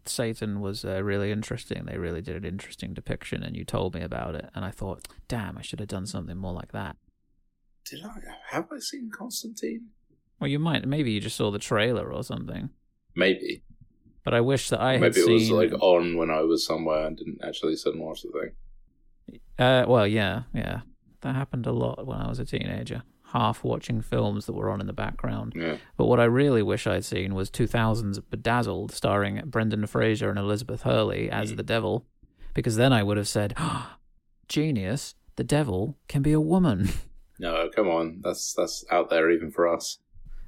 Satan 0.07 0.61
was 0.61 0.85
uh, 0.85 1.03
really 1.03 1.31
interesting. 1.31 1.85
They 1.85 1.99
really 1.99 2.23
did 2.23 2.37
an 2.37 2.45
interesting 2.45 2.95
depiction, 2.95 3.43
and 3.43 3.57
you 3.57 3.65
told 3.65 3.95
me 3.95 4.03
about 4.03 4.35
it, 4.35 4.49
and 4.55 4.65
I 4.65 4.71
thought, 4.71 5.07
damn, 5.29 5.59
I 5.59 5.63
should 5.63 5.81
have 5.81 5.89
done 5.89 6.07
something 6.07 6.37
more 6.37 6.53
like 6.53 6.73
that." 6.73 6.97
Did 7.85 8.05
I 8.05 8.11
have 8.51 8.69
I 8.73 8.79
seen 8.79 9.11
Constantine? 9.11 9.89
Well, 10.41 10.49
you 10.49 10.59
might. 10.59 10.87
Maybe 10.87 11.13
you 11.13 11.21
just 11.21 11.37
saw 11.37 11.51
the 11.51 11.59
trailer 11.59 12.13
or 12.13 12.23
something. 12.25 12.71
Maybe. 13.15 13.63
But 14.25 14.35
I 14.35 14.41
wish 14.41 14.71
that 14.71 14.81
I 14.81 14.93
had 14.93 15.01
Maybe 15.01 15.21
it 15.21 15.25
seen. 15.25 15.35
was 15.35 15.51
like 15.51 15.73
on 15.81 16.17
when 16.17 16.31
I 16.31 16.43
was 16.43 16.65
somewhere 16.65 17.07
and 17.07 17.17
didn't 17.17 17.41
actually 17.45 17.77
sit 17.77 17.93
and 17.95 18.03
watch 18.03 18.23
the 18.23 18.31
thing. 18.31 19.41
Uh, 19.59 19.85
well, 19.87 20.07
yeah, 20.07 20.43
yeah, 20.55 20.81
that 21.23 21.35
happened 21.35 21.67
a 21.67 21.73
lot 21.73 22.07
when 22.07 22.19
I 22.19 22.29
was 22.29 22.39
a 22.39 22.45
teenager. 22.45 23.03
Half 23.33 23.65
watching 23.65 24.03
films 24.03 24.47
that 24.47 24.53
were 24.53 24.71
on 24.71 24.81
in 24.81 24.87
the 24.87 24.93
background. 24.93 25.55
Yeah. 25.57 25.77
But 25.97 26.07
what 26.07 26.21
I 26.21 26.25
really 26.25 26.63
wish 26.63 26.87
I'd 26.87 27.05
seen 27.05 27.35
was 27.35 27.51
2000's 27.51 28.21
Bedazzled, 28.21 28.93
starring 28.93 29.41
Brendan 29.47 29.87
Fraser 29.87 30.29
and 30.29 30.39
Elizabeth 30.39 30.83
Hurley 30.83 31.31
as 31.31 31.57
the 31.57 31.63
devil, 31.63 32.07
because 32.55 32.77
then 32.77 32.93
I 32.93 33.03
would 33.03 33.17
have 33.17 33.29
said, 33.29 33.55
oh, 33.57 33.97
"Genius! 34.49 35.15
The 35.37 35.45
devil 35.45 35.97
can 36.09 36.23
be 36.23 36.33
a 36.33 36.41
woman." 36.41 36.91
No, 37.39 37.69
come 37.75 37.89
on. 37.89 38.21
That's 38.23 38.55
that's 38.55 38.85
out 38.91 39.11
there 39.11 39.29
even 39.29 39.51
for 39.51 39.67
us. 39.67 39.99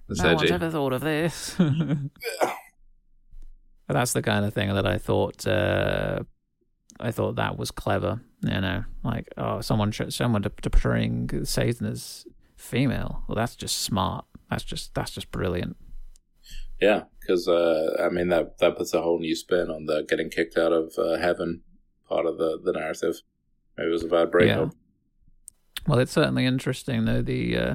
That's 0.08 0.20
no 0.20 0.34
one's 0.34 0.42
edgy. 0.42 0.54
ever 0.54 0.70
thought 0.70 0.92
of 0.92 1.00
this. 1.00 1.56
that's 3.88 4.12
the 4.12 4.22
kind 4.22 4.44
of 4.44 4.54
thing 4.54 4.72
that 4.72 4.86
I 4.86 4.98
thought. 4.98 5.44
Uh, 5.44 6.20
I 7.00 7.10
thought 7.10 7.34
that 7.34 7.58
was 7.58 7.72
clever. 7.72 8.20
You 8.42 8.60
know, 8.60 8.84
like 9.02 9.26
oh, 9.36 9.60
someone 9.60 9.90
someone 9.92 10.42
to, 10.42 10.50
to 10.50 10.70
portraying 10.70 11.44
Satan 11.44 11.88
as 11.88 12.26
female. 12.64 13.24
Well, 13.28 13.36
that's 13.36 13.56
just 13.56 13.82
smart. 13.82 14.24
That's 14.50 14.64
just 14.64 14.94
that's 14.94 15.10
just 15.10 15.30
brilliant. 15.30 15.76
Yeah, 16.80 17.04
because 17.20 17.48
uh, 17.48 17.96
I 18.02 18.08
mean 18.08 18.28
that 18.28 18.58
that 18.58 18.76
puts 18.76 18.94
a 18.94 19.02
whole 19.02 19.18
new 19.18 19.36
spin 19.36 19.70
on 19.70 19.86
the 19.86 20.04
getting 20.08 20.30
kicked 20.30 20.56
out 20.56 20.72
of 20.72 20.94
uh, 20.98 21.16
heaven 21.16 21.62
part 22.08 22.26
of 22.26 22.38
the 22.38 22.58
the 22.62 22.72
narrative. 22.72 23.22
Maybe 23.76 23.88
it 23.88 23.92
was 23.92 24.04
a 24.04 24.08
bad 24.08 24.30
breakup. 24.30 24.72
Yeah. 24.72 24.78
Well, 25.86 25.98
it's 25.98 26.12
certainly 26.12 26.46
interesting 26.46 27.04
though 27.04 27.22
the 27.22 27.56
uh, 27.56 27.74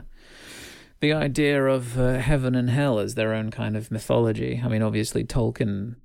the 1.00 1.14
idea 1.14 1.66
of 1.66 1.98
uh, 1.98 2.18
heaven 2.18 2.56
and 2.56 2.70
hell 2.70 3.00
as 3.00 3.16
their 3.16 3.34
own 3.34 3.52
kind 3.52 3.78
of 3.78 3.92
mythology. 3.92 4.62
I 4.64 4.68
mean, 4.68 4.82
obviously 4.82 5.24
Tolkien 5.24 5.96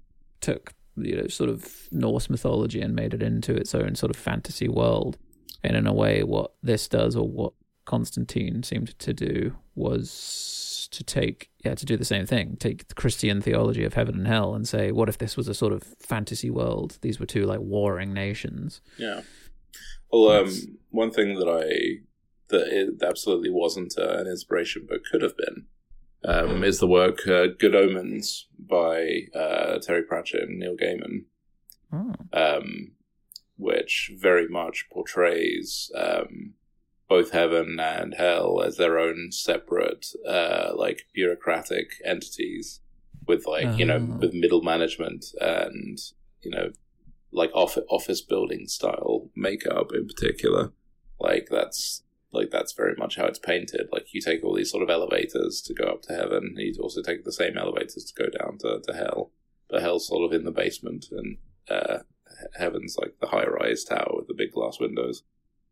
took 0.41 0.75
you 0.97 1.17
know 1.17 1.27
sort 1.29 1.51
of 1.51 1.89
Norse 1.91 2.31
mythology 2.31 2.81
and 2.81 2.95
made 2.95 3.15
it 3.15 3.23
into 3.23 3.55
its 3.55 3.75
own 3.75 3.95
sort 3.95 4.11
of 4.11 4.17
fantasy 4.17 4.69
world. 4.69 5.19
And 5.63 5.77
in 5.77 5.87
a 5.87 5.95
way, 5.95 6.23
what 6.23 6.53
this 6.63 6.89
does, 6.89 7.17
or 7.17 7.27
what 7.27 7.55
Constantine 7.85 8.63
seemed 8.63 8.99
to 8.99 9.13
do, 9.13 9.57
was 9.75 10.89
to 10.93 11.03
take 11.03 11.51
yeah 11.65 11.75
to 11.75 11.85
do 11.85 11.97
the 11.97 12.05
same 12.05 12.27
thing, 12.27 12.57
take 12.57 12.89
the 12.89 12.95
Christian 12.95 13.41
theology 13.41 13.85
of 13.85 13.95
heaven 13.95 14.15
and 14.15 14.27
hell, 14.27 14.55
and 14.55 14.67
say, 14.67 14.93
what 14.93 15.09
if 15.09 15.19
this 15.19 15.37
was 15.37 15.49
a 15.49 15.55
sort 15.55 15.73
of 15.73 15.83
fantasy 15.99 16.51
world? 16.51 16.99
These 17.01 17.19
were 17.19 17.27
two 17.27 17.45
like 17.45 17.61
warring 17.61 18.13
nations. 18.13 18.81
Yeah. 18.99 19.23
Well, 20.13 20.31
um, 20.31 20.79
one 20.91 21.11
thing 21.11 21.35
that 21.39 21.49
I 21.49 22.05
that 22.49 22.69
it 22.69 23.03
absolutely 23.03 23.51
wasn't 23.51 23.95
uh, 23.99 24.19
an 24.19 24.27
inspiration, 24.27 24.87
but 24.89 25.05
could 25.11 25.23
have 25.23 25.37
been, 25.37 25.65
um, 26.25 26.63
is 26.63 26.79
the 26.79 26.87
work 26.87 27.27
uh, 27.27 27.47
Good 27.59 27.75
Omens 27.75 28.47
by 28.59 29.23
uh, 29.35 29.79
Terry 29.79 30.03
Pratchett 30.03 30.49
and 30.49 30.59
Neil 30.59 30.77
Gaiman, 30.77 31.25
oh. 31.93 32.15
um, 32.33 32.93
which 33.57 34.13
very 34.15 34.47
much 34.47 34.87
portrays 34.93 35.91
um, 35.97 36.55
both 37.09 37.31
heaven 37.33 37.79
and 37.79 38.15
hell 38.15 38.63
as 38.63 38.77
their 38.77 38.99
own 38.99 39.31
separate, 39.31 40.07
uh, 40.27 40.73
like 40.75 41.07
bureaucratic 41.13 41.93
entities 42.05 42.81
with 43.27 43.47
like 43.47 43.79
you 43.79 43.85
know 43.85 43.97
oh. 43.97 44.19
with 44.19 44.35
middle 44.35 44.63
management 44.63 45.25
and 45.41 45.99
you 46.43 46.51
know 46.51 46.71
like 47.33 47.51
office 47.55 47.85
office 47.89 48.21
building 48.21 48.67
style 48.67 49.31
makeup 49.35 49.93
in 49.95 50.07
particular. 50.07 50.73
Like 51.21 51.49
that's 51.51 52.03
like 52.33 52.51
that's 52.51 52.73
very 52.73 52.95
much 52.97 53.17
how 53.17 53.27
it's 53.27 53.39
painted. 53.39 53.89
Like 53.93 54.13
you 54.13 54.21
take 54.21 54.45
all 54.45 54.55
these 54.55 54.71
sort 54.71 54.83
of 54.83 54.91
elevators 54.91 55.63
to 55.63 55.75
go 55.75 55.85
up 55.85 56.03
to 56.03 56.15
heaven, 56.15 56.55
you 56.57 56.75
also 56.81 57.03
take 57.03 57.25
the 57.25 57.33
same 57.33 57.57
elevators 57.57 58.05
to 58.05 58.23
go 58.23 58.29
down 58.39 58.59
to, 58.59 58.81
to 58.81 58.93
hell. 58.93 59.31
But 59.71 59.83
hell's 59.83 60.07
sort 60.07 60.25
of 60.25 60.39
in 60.39 60.45
the 60.45 60.51
basement, 60.51 61.07
and 61.11 61.39
uh, 61.71 61.99
heaven's 62.59 62.97
like 63.01 63.15
the 63.21 63.29
high 63.29 63.47
rise 63.47 63.85
tower 63.85 64.13
with 64.15 64.29
the 64.29 64.35
big 64.35 64.53
glass 64.53 64.79
windows. 64.79 65.23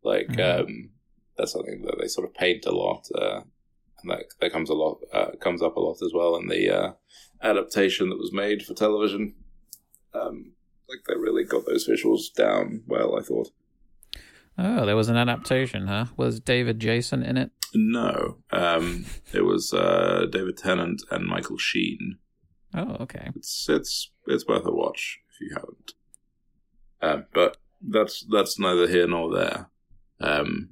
Like 0.03 0.27
mm-hmm. 0.27 0.61
um, 0.61 0.89
that's 1.37 1.53
something 1.53 1.83
that 1.83 1.97
they 1.99 2.07
sort 2.07 2.27
of 2.27 2.33
paint 2.33 2.65
a 2.65 2.71
lot, 2.71 3.07
uh, 3.15 3.41
and 4.01 4.11
that 4.11 4.25
that 4.39 4.51
comes 4.51 4.69
a 4.69 4.73
lot 4.73 4.99
uh, 5.13 5.31
comes 5.39 5.61
up 5.61 5.75
a 5.75 5.79
lot 5.79 6.01
as 6.01 6.11
well 6.13 6.35
in 6.35 6.47
the 6.47 6.69
uh, 6.69 6.91
adaptation 7.41 8.09
that 8.09 8.19
was 8.19 8.31
made 8.33 8.63
for 8.63 8.73
television. 8.73 9.35
Um, 10.13 10.53
like 10.89 10.99
they 11.07 11.15
really 11.15 11.43
got 11.43 11.65
those 11.65 11.87
visuals 11.87 12.33
down 12.35 12.83
well, 12.87 13.17
I 13.17 13.23
thought. 13.23 13.49
Oh, 14.57 14.85
there 14.85 14.95
was 14.95 15.09
an 15.09 15.17
adaptation, 15.17 15.87
huh? 15.87 16.05
Was 16.15 16.39
David 16.39 16.79
Jason 16.79 17.23
in 17.23 17.37
it? 17.37 17.49
No, 17.73 18.37
um, 18.51 19.05
it 19.33 19.41
was 19.41 19.73
uh, 19.73 20.27
David 20.31 20.57
Tennant 20.57 21.01
and 21.09 21.25
Michael 21.25 21.57
Sheen. 21.57 22.19
Oh, 22.75 22.97
okay. 23.01 23.31
It's 23.35 23.67
it's 23.69 24.11
it's 24.27 24.47
worth 24.47 24.65
a 24.65 24.71
watch 24.71 25.19
if 25.29 25.41
you 25.41 25.55
haven't. 25.55 25.93
Um, 27.01 27.25
but 27.33 27.57
that's 27.81 28.25
that's 28.31 28.59
neither 28.59 28.87
here 28.87 29.07
nor 29.07 29.33
there. 29.33 29.69
Um, 30.19 30.69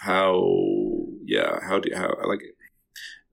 how 0.00 0.42
yeah? 1.24 1.60
How 1.62 1.78
do 1.78 1.90
you, 1.90 1.96
how 1.96 2.14
like? 2.26 2.40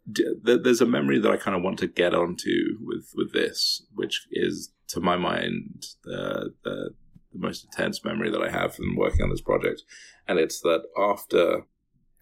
there's 0.09 0.79
a 0.79 0.85
memory 0.85 1.19
that 1.19 1.31
I 1.31 1.35
kind 1.35 1.57
of 1.57 1.63
want 1.63 1.79
to 1.79 1.87
get 1.87 2.13
onto 2.13 2.77
with 2.81 3.11
with 3.15 3.33
this, 3.33 3.85
which 3.93 4.25
is 4.31 4.71
to 4.89 5.01
my 5.01 5.17
mind 5.17 5.85
the 6.03 6.53
the 6.63 6.91
the 7.33 7.39
most 7.39 7.65
intense 7.65 8.03
memory 8.05 8.31
that 8.31 8.41
I 8.41 8.49
have 8.49 8.75
from 8.75 8.95
working 8.95 9.21
on 9.23 9.29
this 9.29 9.41
project, 9.41 9.83
and 10.27 10.39
it's 10.39 10.61
that 10.61 10.83
after 10.97 11.63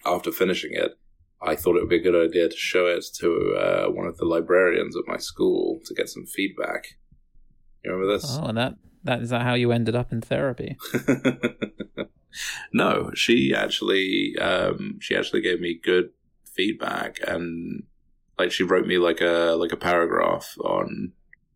after 0.05 0.31
finishing 0.31 0.71
it, 0.73 0.97
I 1.41 1.55
thought 1.55 1.75
it 1.75 1.81
would 1.81 1.89
be 1.89 1.97
a 1.97 2.11
good 2.11 2.29
idea 2.29 2.49
to 2.49 2.57
show 2.57 2.87
it 2.87 3.05
to 3.19 3.55
uh, 3.55 3.91
one 3.91 4.07
of 4.07 4.17
the 4.17 4.25
librarians 4.25 4.95
at 4.95 5.07
my 5.07 5.17
school 5.17 5.79
to 5.85 5.93
get 5.93 6.09
some 6.09 6.25
feedback. 6.25 6.97
You 7.83 7.91
remember 7.91 8.13
this? 8.13 8.37
Oh, 8.41 8.45
and 8.45 8.57
that 8.57 8.75
that 9.05 9.21
is 9.21 9.29
that 9.29 9.43
how 9.43 9.53
you 9.53 9.71
ended 9.71 9.95
up 9.95 10.11
in 10.11 10.21
therapy? 10.21 10.77
no, 12.73 13.11
she 13.15 13.53
actually 13.55 14.35
um, 14.39 14.97
she 14.99 15.15
actually 15.15 15.41
gave 15.41 15.59
me 15.59 15.79
good 15.81 16.09
feedback 16.43 17.19
and 17.27 17.83
like 18.37 18.51
she 18.51 18.63
wrote 18.63 18.87
me 18.87 18.97
like 18.97 19.21
a 19.21 19.55
like 19.57 19.71
a 19.71 19.77
paragraph 19.77 20.55
on 20.59 21.13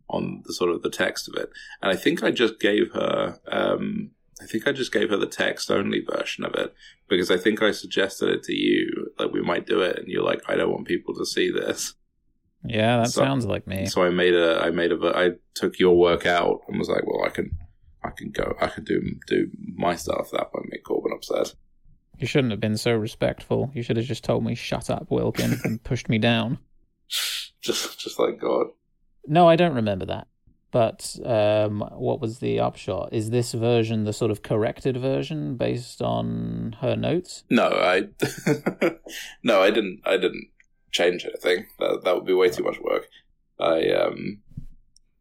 on 0.09 0.41
the 0.45 0.53
sort 0.53 0.71
of 0.71 0.81
the 0.81 0.89
text 0.89 1.27
of 1.27 1.35
it. 1.35 1.49
And 1.81 1.91
I 1.91 1.95
think 1.95 2.23
I 2.23 2.31
just 2.31 2.59
gave 2.59 2.91
her, 2.93 3.39
um, 3.47 4.11
I 4.41 4.45
think 4.45 4.67
I 4.67 4.71
just 4.71 4.91
gave 4.91 5.09
her 5.09 5.17
the 5.17 5.27
text 5.27 5.69
only 5.69 6.01
version 6.01 6.43
of 6.43 6.55
it 6.55 6.73
because 7.07 7.29
I 7.29 7.37
think 7.37 7.61
I 7.61 7.71
suggested 7.71 8.29
it 8.29 8.43
to 8.43 8.53
you, 8.53 9.11
like 9.19 9.31
we 9.31 9.41
might 9.41 9.67
do 9.67 9.81
it, 9.81 9.97
and 9.97 10.07
you're 10.07 10.23
like, 10.23 10.41
I 10.47 10.55
don't 10.55 10.71
want 10.71 10.87
people 10.87 11.13
to 11.15 11.25
see 11.25 11.51
this. 11.51 11.93
Yeah, 12.63 12.97
that 12.97 13.11
so, 13.11 13.21
sounds 13.21 13.45
like 13.45 13.67
me. 13.67 13.85
So 13.85 14.03
I 14.03 14.09
made 14.09 14.35
a, 14.35 14.59
I 14.61 14.69
made 14.71 14.91
a, 14.91 15.11
I 15.15 15.31
took 15.55 15.79
your 15.79 15.97
work 15.97 16.25
out 16.25 16.61
and 16.67 16.77
was 16.77 16.89
like, 16.89 17.05
well, 17.05 17.23
I 17.25 17.29
can, 17.29 17.51
I 18.03 18.09
can 18.09 18.31
go, 18.31 18.55
I 18.59 18.67
can 18.67 18.83
do 18.83 19.01
do 19.27 19.49
my 19.75 19.95
stuff. 19.95 20.31
That 20.31 20.49
won't 20.53 20.69
make 20.69 20.83
Corbin 20.83 21.13
upset. 21.13 21.53
You 22.17 22.27
shouldn't 22.27 22.51
have 22.51 22.59
been 22.59 22.77
so 22.77 22.93
respectful. 22.93 23.71
You 23.73 23.81
should 23.81 23.95
have 23.95 24.05
just 24.05 24.25
told 24.25 24.43
me, 24.43 24.53
"Shut 24.53 24.89
up, 24.89 25.09
Wilkin," 25.09 25.59
and 25.63 25.81
pushed 25.83 26.09
me 26.09 26.17
down. 26.17 26.59
Just, 27.61 27.99
just 27.99 28.19
like 28.19 28.39
God. 28.39 28.67
No, 29.25 29.47
I 29.47 29.55
don't 29.55 29.75
remember 29.75 30.05
that. 30.07 30.27
But 30.71 31.17
um, 31.25 31.81
what 31.93 32.21
was 32.21 32.39
the 32.39 32.59
upshot? 32.59 33.09
Is 33.11 33.31
this 33.31 33.53
version 33.53 34.03
the 34.03 34.13
sort 34.13 34.31
of 34.31 34.43
corrected 34.43 34.97
version 34.97 35.55
based 35.55 36.01
on 36.01 36.75
her 36.81 36.95
notes? 36.95 37.43
No, 37.49 37.67
I 37.67 38.09
no, 39.43 39.61
I 39.61 39.71
didn't. 39.71 40.01
I 40.05 40.17
didn't 40.17 40.49
change 40.91 41.25
anything. 41.25 41.67
That 41.79 42.01
that 42.03 42.15
would 42.15 42.25
be 42.25 42.33
way 42.33 42.49
too 42.49 42.63
much 42.63 42.79
work. 42.79 43.07
I 43.59 43.89
um, 43.91 44.41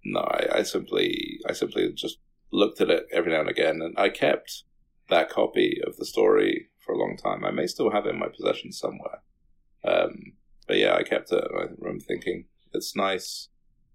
no, 0.05 0.21
I, 0.21 0.59
I 0.59 0.63
simply 0.63 1.39
I 1.49 1.53
simply 1.53 1.93
just 1.93 2.19
looked 2.51 2.81
at 2.81 2.91
it 2.91 3.07
every 3.13 3.33
now 3.33 3.41
and 3.41 3.51
again, 3.51 3.81
and 3.83 3.95
I 3.99 4.09
kept 4.09 4.65
that 5.09 5.31
copy 5.31 5.81
of 5.87 5.97
the 5.97 6.07
story 6.07 6.69
for 6.79 6.93
a 6.93 6.99
long 6.99 7.17
time. 7.17 7.45
I 7.45 7.51
may 7.51 7.67
still 7.67 7.91
have 7.91 8.07
it 8.07 8.11
in 8.11 8.19
my 8.19 8.29
possession 8.29 8.73
somewhere. 8.73 9.23
Um, 9.85 10.35
but 10.67 10.77
yeah, 10.77 10.95
I 10.95 11.03
kept 11.03 11.33
it. 11.33 11.45
I 11.45 11.67
remember 11.79 12.05
thinking 12.05 12.45
it's 12.75 12.95
nice 12.95 13.49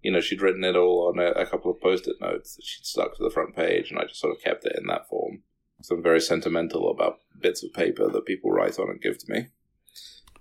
you 0.04 0.12
know, 0.12 0.20
she'd 0.20 0.42
written 0.42 0.66
it 0.66 0.76
all 0.76 1.08
on 1.08 1.18
a, 1.18 1.32
a 1.32 1.46
couple 1.46 1.72
of 1.72 1.82
post-it 1.82 2.18
notes 2.20 2.56
that 2.56 2.66
she'd 2.66 2.86
stuck 2.86 3.16
to 3.16 3.24
the 3.24 3.30
front 3.30 3.56
page, 3.56 3.90
and 3.90 3.98
I 3.98 4.04
just 4.04 4.20
sort 4.20 4.36
of 4.36 4.44
kept 4.44 4.66
it 4.66 4.76
in 4.78 4.86
that 4.88 5.08
form. 5.08 5.44
So 5.82 5.96
I'm 5.96 6.04
very 6.04 6.20
sentimental 6.20 6.92
about 6.92 7.20
bits 7.40 7.64
of 7.64 7.74
paper 7.74 8.10
that 8.10 8.26
people 8.26 8.52
write 8.52 8.78
on 8.78 8.90
and 8.90 9.02
give 9.02 9.18
to 9.20 9.32
me. 9.32 9.48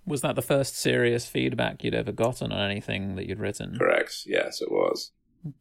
Was 0.05 0.21
that 0.23 0.35
the 0.35 0.43
first 0.43 0.77
serious 0.77 1.27
feedback 1.27 1.85
you'd 1.85 1.95
ever 1.95 2.13
gotten 2.13 2.53
on 2.53 2.71
anything 2.71 3.15
that 3.17 3.29
you'd 3.29 3.39
written? 3.39 3.77
Correct. 3.79 4.23
Yes, 4.27 4.61
it 4.61 4.71
was, 4.71 5.13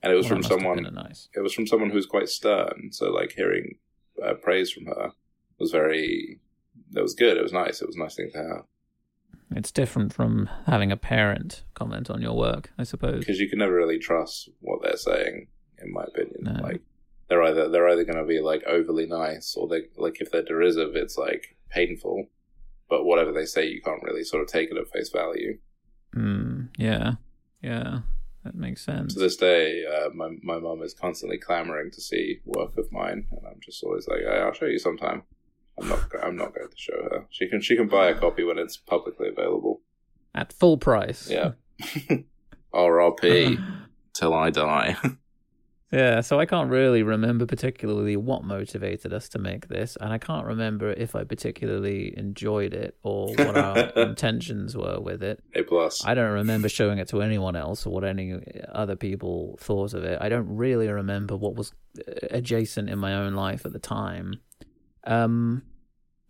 and 0.01 0.11
it 0.11 0.15
was 0.15 0.25
well, 0.25 0.41
from 0.41 0.43
someone. 0.43 0.87
Nice. 0.93 1.29
It 1.35 1.41
was 1.41 1.53
from 1.53 1.67
someone 1.67 1.91
who's 1.91 2.05
quite 2.07 2.29
stern. 2.29 2.89
So, 2.91 3.11
like 3.11 3.33
hearing 3.33 3.77
uh, 4.23 4.33
praise 4.33 4.71
from 4.71 4.85
her 4.85 5.11
was 5.59 5.71
very. 5.71 6.39
It 6.95 7.01
was 7.01 7.13
good. 7.13 7.37
It 7.37 7.43
was 7.43 7.53
nice. 7.53 7.81
It 7.81 7.87
was 7.87 7.95
a 7.95 7.99
nice 7.99 8.15
thing 8.15 8.29
to 8.33 8.37
have. 8.37 8.65
It's 9.55 9.71
different 9.71 10.13
from 10.13 10.49
having 10.65 10.91
a 10.91 10.97
parent 10.97 11.63
comment 11.73 12.09
on 12.09 12.21
your 12.21 12.35
work, 12.35 12.71
I 12.77 12.83
suppose. 12.83 13.19
Because 13.19 13.39
you 13.39 13.49
can 13.49 13.59
never 13.59 13.73
really 13.73 13.99
trust 13.99 14.49
what 14.59 14.81
they're 14.81 14.95
saying, 14.95 15.47
in 15.79 15.91
my 15.91 16.03
opinion. 16.03 16.37
No. 16.41 16.61
Like 16.61 16.81
they're 17.27 17.43
either 17.43 17.69
they're 17.69 17.89
either 17.89 18.05
going 18.05 18.17
to 18.17 18.25
be 18.25 18.39
like 18.39 18.63
overly 18.65 19.05
nice, 19.05 19.55
or 19.55 19.67
they 19.67 19.83
like 19.97 20.21
if 20.21 20.31
they're 20.31 20.43
derisive, 20.43 20.95
it's 20.95 21.17
like 21.17 21.57
painful. 21.69 22.27
But 22.91 23.05
whatever 23.05 23.31
they 23.31 23.45
say, 23.45 23.67
you 23.67 23.81
can't 23.81 24.03
really 24.03 24.25
sort 24.25 24.43
of 24.43 24.49
take 24.49 24.69
it 24.69 24.77
at 24.77 24.89
face 24.89 25.09
value. 25.09 25.57
Mm, 26.13 26.67
yeah, 26.77 27.13
yeah, 27.63 27.99
that 28.43 28.53
makes 28.53 28.85
sense. 28.85 29.13
To 29.13 29.19
this 29.21 29.37
day, 29.37 29.85
uh, 29.85 30.09
my 30.13 30.35
my 30.43 30.59
mom 30.59 30.83
is 30.83 30.93
constantly 30.93 31.37
clamoring 31.37 31.91
to 31.91 32.01
see 32.01 32.41
work 32.43 32.77
of 32.77 32.91
mine, 32.91 33.27
and 33.31 33.47
I'm 33.47 33.61
just 33.63 33.81
always 33.81 34.09
like, 34.09 34.19
I'll 34.29 34.51
show 34.51 34.65
you 34.65 34.77
sometime. 34.77 35.23
I'm 35.81 35.87
not. 35.87 35.99
I'm 36.21 36.35
not 36.35 36.53
going 36.53 36.69
to 36.69 36.77
show 36.77 37.01
her. 37.09 37.25
She 37.29 37.47
can. 37.47 37.61
She 37.61 37.77
can 37.77 37.87
buy 37.87 38.09
a 38.09 38.13
copy 38.13 38.43
when 38.43 38.59
it's 38.59 38.75
publicly 38.75 39.29
available 39.29 39.79
at 40.35 40.51
full 40.51 40.77
price. 40.77 41.29
Yeah. 41.29 41.51
R.R.P. 42.73 43.57
till 44.13 44.33
I 44.33 44.49
die. 44.49 44.97
Yeah, 45.91 46.21
so 46.21 46.39
I 46.39 46.45
can't 46.45 46.69
really 46.69 47.03
remember 47.03 47.45
particularly 47.45 48.15
what 48.15 48.45
motivated 48.45 49.11
us 49.11 49.27
to 49.29 49.39
make 49.39 49.67
this, 49.67 49.97
and 49.99 50.13
I 50.13 50.17
can't 50.17 50.45
remember 50.45 50.91
if 50.91 51.15
I 51.15 51.25
particularly 51.25 52.17
enjoyed 52.17 52.73
it 52.73 52.95
or 53.03 53.33
what 53.35 53.57
our 53.57 53.77
intentions 53.97 54.75
were 54.77 55.01
with 55.01 55.21
it. 55.21 55.43
A 55.53 55.63
plus. 55.63 56.05
I 56.05 56.13
don't 56.13 56.31
remember 56.31 56.69
showing 56.69 56.97
it 56.99 57.09
to 57.09 57.21
anyone 57.21 57.57
else 57.57 57.85
or 57.85 57.89
what 57.89 58.05
any 58.05 58.39
other 58.71 58.95
people 58.95 59.57
thought 59.59 59.93
of 59.93 60.05
it. 60.05 60.17
I 60.21 60.29
don't 60.29 60.55
really 60.55 60.87
remember 60.87 61.35
what 61.35 61.55
was 61.55 61.73
uh, 61.99 62.11
adjacent 62.31 62.89
in 62.89 62.97
my 62.97 63.13
own 63.13 63.33
life 63.33 63.65
at 63.65 63.73
the 63.73 63.79
time. 63.79 64.35
Um, 65.03 65.63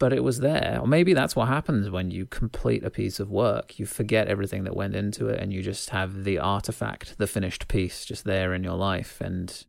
but 0.02 0.11
it 0.11 0.23
was 0.23 0.40
there. 0.40 0.80
Or 0.82 0.88
maybe 0.88 1.14
that's 1.14 1.36
what 1.36 1.48
happens 1.48 1.91
when 1.91 2.10
you 2.10 2.26
complete 2.26 2.84
a 2.84 2.90
piece 2.90 3.19
of 3.19 3.30
work. 3.30 3.78
You 3.78 3.86
forget 3.86 4.28
everything 4.28 4.64
that 4.64 4.76
went 4.76 4.95
into 4.95 5.28
it 5.28 5.40
and 5.40 5.53
you 5.53 5.61
just 5.61 5.91
have 5.91 6.23
the 6.23 6.40
artifact, 6.40 7.19
the 7.19 7.28
finished 7.28 7.68
piece 7.68 8.03
just 8.03 8.23
there 8.23 8.56
in 8.56 8.64
your 8.64 8.76
life 8.76 9.22
and 9.22 9.64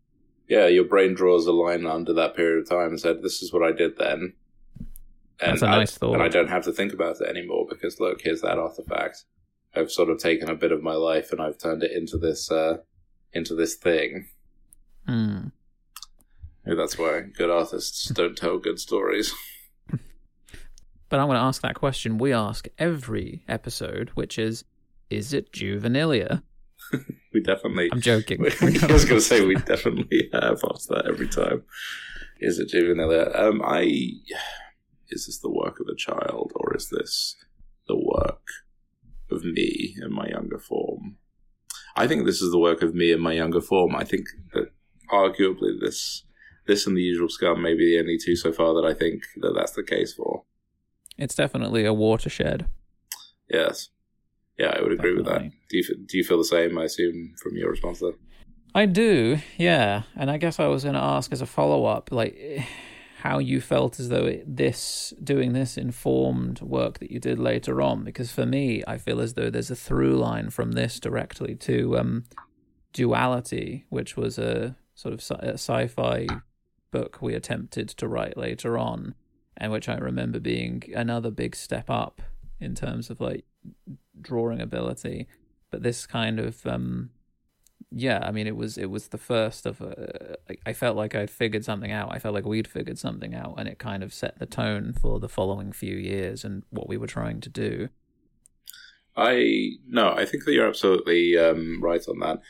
yeah, 0.48 0.68
your 0.68 0.84
brain 0.84 1.14
draws 1.14 1.46
a 1.46 1.52
line 1.52 1.86
under 1.86 2.14
that 2.14 2.34
period 2.34 2.60
of 2.60 2.68
time 2.68 2.88
and 2.88 3.00
said, 3.00 3.22
"This 3.22 3.42
is 3.42 3.52
what 3.52 3.62
I 3.62 3.72
did 3.72 3.96
then." 3.98 4.32
And 5.40 5.52
That's 5.52 5.62
a 5.62 5.66
nice 5.66 5.96
I, 5.96 5.98
thought. 5.98 6.14
And 6.14 6.22
I 6.22 6.28
don't 6.28 6.48
have 6.48 6.64
to 6.64 6.72
think 6.72 6.92
about 6.92 7.20
it 7.20 7.28
anymore 7.28 7.66
because 7.68 8.00
look, 8.00 8.22
here's 8.22 8.40
that 8.40 8.58
artifact. 8.58 9.24
I've 9.74 9.90
sort 9.90 10.10
of 10.10 10.18
taken 10.18 10.50
a 10.50 10.54
bit 10.54 10.72
of 10.72 10.82
my 10.82 10.94
life 10.94 11.32
and 11.32 11.40
I've 11.40 11.58
turned 11.58 11.82
it 11.82 11.92
into 11.92 12.16
this 12.16 12.50
uh, 12.50 12.78
into 13.32 13.54
this 13.54 13.76
thing. 13.76 14.28
Hmm. 15.06 15.48
Maybe 16.64 16.76
that's 16.76 16.98
why 16.98 17.20
good 17.20 17.50
artists 17.50 18.08
don't 18.08 18.36
tell 18.36 18.58
good 18.58 18.78
stories. 18.78 19.32
But 21.12 21.20
I'm 21.20 21.26
going 21.26 21.36
to 21.36 21.44
ask 21.44 21.60
that 21.60 21.74
question 21.74 22.16
we 22.16 22.32
ask 22.32 22.68
every 22.78 23.44
episode, 23.46 24.08
which 24.14 24.38
is 24.38 24.64
is 25.10 25.34
it 25.34 25.52
juvenilia? 25.52 26.42
We 27.34 27.40
definitely. 27.40 27.88
I'm 27.90 28.00
joking. 28.00 28.40
I 28.60 28.92
was 28.92 29.06
going 29.06 29.20
to 29.20 29.20
say 29.20 29.44
we 29.44 29.54
definitely 29.54 30.28
have 30.34 30.60
asked 30.70 30.88
that 30.90 31.06
every 31.06 31.28
time. 31.28 31.64
Is 32.40 32.58
it 32.58 32.68
juvenile? 32.68 33.34
Um, 33.34 33.62
I 33.62 33.82
is 35.10 35.26
this 35.26 35.38
the 35.38 35.50
work 35.50 35.80
of 35.80 35.86
a 35.86 35.96
child 35.96 36.52
or 36.54 36.76
is 36.76 36.88
this 36.90 37.36
the 37.88 37.96
work 37.96 38.44
of 39.30 39.44
me 39.44 39.94
in 40.02 40.12
my 40.12 40.28
younger 40.28 40.58
form? 40.58 41.16
I 41.96 42.06
think 42.06 42.24
this 42.24 42.40
is 42.40 42.52
the 42.52 42.58
work 42.58 42.82
of 42.82 42.94
me 42.94 43.12
in 43.12 43.20
my 43.20 43.32
younger 43.32 43.62
form. 43.62 43.96
I 43.96 44.04
think 44.04 44.26
that 44.52 44.72
arguably 45.10 45.78
this 45.78 46.24
this 46.66 46.86
and 46.86 46.96
the 46.96 47.02
usual 47.02 47.28
scum 47.28 47.62
may 47.62 47.74
be 47.74 47.94
the 47.94 48.00
only 48.00 48.18
two 48.18 48.36
so 48.36 48.52
far 48.52 48.72
that 48.74 48.86
I 48.86 48.94
think 48.94 49.22
that 49.36 49.52
that's 49.54 49.72
the 49.72 49.82
case 49.82 50.14
for. 50.14 50.44
It's 51.18 51.34
definitely 51.34 51.84
a 51.84 51.92
watershed. 51.92 52.66
Yes. 53.50 53.90
Yeah, 54.58 54.74
I 54.76 54.82
would 54.82 54.92
agree 54.92 55.14
with 55.14 55.26
that. 55.26 55.50
Do 55.70 55.76
you 55.76 55.82
do 56.06 56.16
you 56.18 56.24
feel 56.24 56.38
the 56.38 56.44
same? 56.44 56.78
I 56.78 56.84
assume 56.84 57.34
from 57.42 57.56
your 57.56 57.70
response 57.70 58.00
there. 58.00 58.12
I 58.74 58.86
do, 58.86 59.38
yeah. 59.58 60.02
And 60.16 60.30
I 60.30 60.38
guess 60.38 60.58
I 60.58 60.66
was 60.66 60.84
going 60.84 60.94
to 60.94 61.02
ask 61.02 61.32
as 61.32 61.42
a 61.42 61.46
follow 61.46 61.84
up, 61.84 62.10
like 62.10 62.64
how 63.18 63.38
you 63.38 63.60
felt 63.60 64.00
as 64.00 64.08
though 64.08 64.24
it, 64.24 64.56
this 64.56 65.12
doing 65.22 65.52
this 65.52 65.76
informed 65.76 66.60
work 66.60 66.98
that 66.98 67.10
you 67.10 67.20
did 67.20 67.38
later 67.38 67.82
on. 67.82 68.02
Because 68.02 68.32
for 68.32 68.46
me, 68.46 68.82
I 68.86 68.98
feel 68.98 69.20
as 69.20 69.34
though 69.34 69.50
there's 69.50 69.70
a 69.70 69.76
through 69.76 70.16
line 70.16 70.50
from 70.50 70.72
this 70.72 70.98
directly 70.98 71.54
to 71.56 71.98
um, 71.98 72.24
Duality, 72.92 73.84
which 73.90 74.16
was 74.16 74.38
a 74.38 74.76
sort 74.94 75.14
of 75.14 75.20
sci- 75.20 75.34
a 75.40 75.54
sci-fi 75.54 76.26
book 76.90 77.20
we 77.20 77.34
attempted 77.34 77.88
to 77.88 78.08
write 78.08 78.36
later 78.36 78.76
on, 78.78 79.14
and 79.62 79.72
which 79.72 79.88
I 79.88 79.96
remember 79.96 80.40
being 80.40 80.82
another 80.94 81.30
big 81.30 81.56
step 81.56 81.88
up 81.88 82.20
in 82.60 82.74
terms 82.74 83.08
of 83.10 83.20
like 83.20 83.44
drawing 84.20 84.60
ability. 84.60 85.28
But 85.70 85.82
this 85.82 86.06
kind 86.06 86.38
of 86.40 86.66
um, 86.66 87.10
yeah, 87.90 88.20
I 88.22 88.32
mean, 88.32 88.46
it 88.46 88.56
was 88.56 88.76
it 88.76 88.90
was 88.90 89.08
the 89.08 89.18
first 89.18 89.64
of. 89.66 89.80
Uh, 89.80 89.94
I- 90.50 90.56
I 90.66 90.72
felt 90.72 90.96
like 90.96 91.14
I'd 91.14 91.30
figured 91.30 91.64
something 91.64 91.92
out. 91.92 92.14
I 92.14 92.18
felt 92.18 92.34
like 92.34 92.44
we'd 92.44 92.68
figured 92.68 92.98
something 92.98 93.34
out, 93.34 93.54
and 93.58 93.68
it 93.68 93.78
kind 93.78 94.02
of 94.02 94.12
set 94.12 94.38
the 94.38 94.46
tone 94.46 94.92
for 94.92 95.20
the 95.20 95.28
following 95.28 95.72
few 95.72 95.96
years 95.96 96.44
and 96.44 96.62
what 96.70 96.88
we 96.88 96.96
were 96.96 97.06
trying 97.06 97.40
to 97.40 97.48
do. 97.48 97.88
I 99.16 99.72
no, 99.86 100.12
I 100.12 100.24
think 100.24 100.44
that 100.44 100.52
you're 100.52 100.66
absolutely 100.68 101.36
um, 101.38 101.80
right 101.82 102.02
on 102.08 102.18
that. 102.20 102.40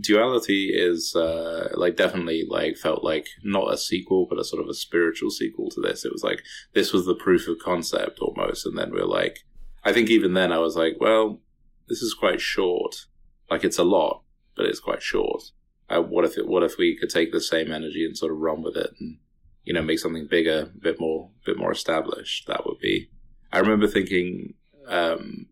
Duality 0.00 0.70
is 0.72 1.16
uh, 1.16 1.70
like 1.74 1.96
definitely 1.96 2.46
like 2.48 2.76
felt 2.76 3.02
like 3.02 3.26
not 3.42 3.72
a 3.72 3.78
sequel, 3.78 4.26
but 4.28 4.38
a 4.38 4.44
sort 4.44 4.62
of 4.62 4.68
a 4.68 4.74
spiritual 4.74 5.30
sequel 5.30 5.70
to 5.70 5.80
this. 5.80 6.04
It 6.04 6.12
was 6.12 6.22
like 6.22 6.42
this 6.74 6.92
was 6.92 7.06
the 7.06 7.14
proof 7.14 7.48
of 7.48 7.58
concept 7.58 8.20
almost, 8.20 8.66
and 8.66 8.78
then 8.78 8.92
we 8.92 9.00
are 9.00 9.06
like, 9.06 9.40
I 9.84 9.92
think 9.92 10.08
even 10.10 10.34
then 10.34 10.52
I 10.52 10.58
was 10.58 10.76
like, 10.76 10.96
well, 11.00 11.40
this 11.88 12.02
is 12.02 12.14
quite 12.14 12.40
short. 12.40 13.06
Like 13.50 13.64
it's 13.64 13.78
a 13.78 13.84
lot, 13.84 14.22
but 14.56 14.66
it's 14.66 14.80
quite 14.80 15.02
short. 15.02 15.42
Uh, 15.88 16.02
what 16.02 16.24
if 16.24 16.36
it? 16.36 16.46
What 16.46 16.62
if 16.62 16.78
we 16.78 16.96
could 16.96 17.10
take 17.10 17.32
the 17.32 17.40
same 17.40 17.72
energy 17.72 18.04
and 18.04 18.16
sort 18.16 18.32
of 18.32 18.38
run 18.38 18.62
with 18.62 18.76
it, 18.76 18.90
and 19.00 19.18
you 19.64 19.72
know, 19.72 19.82
make 19.82 19.98
something 19.98 20.28
bigger, 20.28 20.70
a 20.74 20.78
bit 20.78 21.00
more, 21.00 21.30
bit 21.44 21.58
more 21.58 21.72
established? 21.72 22.46
That 22.46 22.66
would 22.66 22.78
be. 22.78 23.10
I 23.52 23.58
remember 23.58 23.86
thinking. 23.86 24.54
Um, 24.86 25.46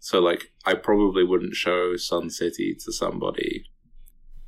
so 0.00 0.20
like 0.20 0.52
I 0.64 0.74
probably 0.74 1.24
wouldn't 1.24 1.54
show 1.54 1.96
Sun 1.96 2.30
City 2.30 2.76
to 2.84 2.92
somebody 2.92 3.64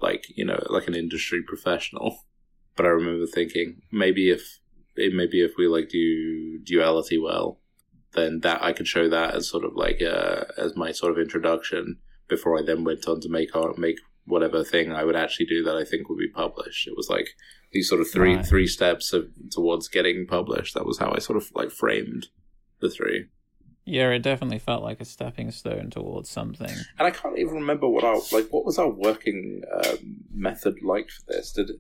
like, 0.01 0.25
you 0.37 0.45
know, 0.45 0.63
like 0.71 0.89
an 0.89 0.95
industry 0.95 1.43
professional. 1.47 2.21
But 2.77 2.87
I 2.87 2.91
remember 2.91 3.27
thinking 3.27 3.83
maybe 3.91 4.31
if 4.31 4.61
maybe 4.97 5.41
if 5.43 5.55
we 5.59 5.67
like 5.67 5.89
do 5.89 6.61
duality 6.63 7.19
well, 7.19 7.59
then 8.13 8.39
that 8.43 8.63
I 8.63 8.73
could 8.73 8.87
show 8.87 9.09
that 9.09 9.35
as 9.35 9.49
sort 9.49 9.65
of 9.65 9.73
like 9.75 10.01
uh 10.01 10.45
as 10.57 10.77
my 10.77 10.93
sort 10.93 11.11
of 11.11 11.19
introduction 11.19 11.99
before 12.29 12.57
I 12.57 12.63
then 12.63 12.85
went 12.85 13.09
on 13.09 13.21
to 13.23 13.29
make 13.29 13.57
art 13.57 13.79
make 13.79 13.99
whatever 14.27 14.63
thing 14.63 14.93
I 14.93 15.03
would 15.03 15.17
actually 15.17 15.47
do 15.47 15.65
that 15.65 15.77
I 15.77 15.85
think 15.85 16.09
would 16.09 16.21
be 16.21 16.29
published. 16.29 16.87
It 16.87 16.95
was 16.97 17.09
like 17.11 17.31
these 17.73 17.89
sort 17.89 18.01
of 18.01 18.09
three 18.13 18.37
Right. 18.37 18.47
three 18.47 18.69
steps 18.69 19.13
of 19.13 19.27
towards 19.51 19.89
getting 19.89 20.25
published. 20.29 20.75
That 20.75 20.87
was 20.87 20.99
how 20.99 21.11
I 21.13 21.19
sort 21.19 21.37
of 21.39 21.51
like 21.57 21.73
framed 21.73 22.29
the 22.81 22.91
three. 22.91 23.27
Yeah, 23.89 24.11
it 24.11 24.19
definitely 24.19 24.59
felt 24.59 24.83
like 24.83 25.01
a 25.01 25.07
stepping 25.07 25.51
stone 25.51 25.89
towards 25.89 26.29
something. 26.29 26.71
And 26.99 27.07
I 27.07 27.11
can't 27.11 27.39
even 27.39 27.55
remember 27.55 27.89
what 27.89 28.05
our 28.05 28.21
like. 28.33 28.49
What 28.51 28.67
was 28.67 28.79
our 28.79 28.91
working 28.91 29.63
um, 29.73 30.17
method 30.31 30.83
like 30.83 31.09
for 31.09 31.23
this? 31.29 31.53
Did 31.53 31.71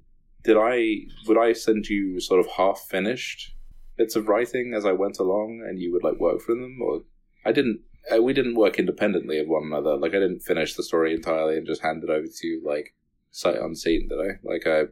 did 0.42 0.56
I 0.58 1.00
would 1.26 1.36
I 1.36 1.52
send 1.52 1.86
you 1.88 2.18
sort 2.18 2.40
of 2.40 2.46
half 2.52 2.80
finished 2.88 3.54
bits 3.98 4.16
of 4.16 4.26
writing 4.26 4.72
as 4.74 4.86
I 4.86 4.92
went 4.92 5.18
along, 5.18 5.62
and 5.68 5.78
you 5.78 5.92
would 5.92 6.02
like 6.02 6.18
work 6.18 6.40
through 6.40 6.62
them, 6.62 6.78
or 6.82 7.02
I 7.44 7.52
didn't. 7.52 7.80
Uh, 8.10 8.22
we 8.22 8.32
didn't 8.32 8.54
work 8.54 8.78
independently 8.78 9.38
of 9.38 9.48
one 9.48 9.64
another. 9.66 9.98
Like 9.98 10.12
I 10.12 10.20
didn't 10.20 10.40
finish 10.40 10.74
the 10.74 10.84
story 10.84 11.12
entirely 11.12 11.58
and 11.58 11.66
just 11.66 11.82
hand 11.82 12.02
it 12.02 12.08
over 12.08 12.26
to 12.26 12.46
you 12.46 12.62
like 12.64 12.94
sight 13.32 13.56
unseen. 13.56 14.08
Did 14.08 14.18
I? 14.18 14.38
Like 14.42 14.66
I. 14.66 14.84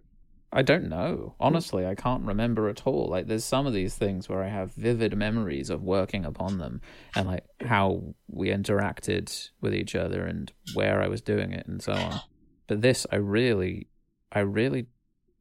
I 0.52 0.62
don't 0.62 0.88
know. 0.88 1.34
Honestly, 1.40 1.86
I 1.86 1.94
can't 1.94 2.24
remember 2.24 2.68
at 2.68 2.86
all. 2.86 3.08
Like, 3.08 3.26
there's 3.26 3.44
some 3.44 3.66
of 3.66 3.72
these 3.72 3.94
things 3.94 4.28
where 4.28 4.42
I 4.42 4.48
have 4.48 4.72
vivid 4.72 5.16
memories 5.16 5.70
of 5.70 5.82
working 5.82 6.24
upon 6.24 6.58
them 6.58 6.80
and 7.14 7.26
like 7.26 7.44
how 7.60 8.14
we 8.28 8.48
interacted 8.48 9.50
with 9.60 9.74
each 9.74 9.94
other 9.94 10.24
and 10.24 10.52
where 10.74 11.02
I 11.02 11.08
was 11.08 11.20
doing 11.20 11.52
it 11.52 11.66
and 11.66 11.82
so 11.82 11.92
on. 11.92 12.20
But 12.68 12.80
this, 12.80 13.06
I 13.10 13.16
really, 13.16 13.88
I 14.32 14.40
really, 14.40 14.86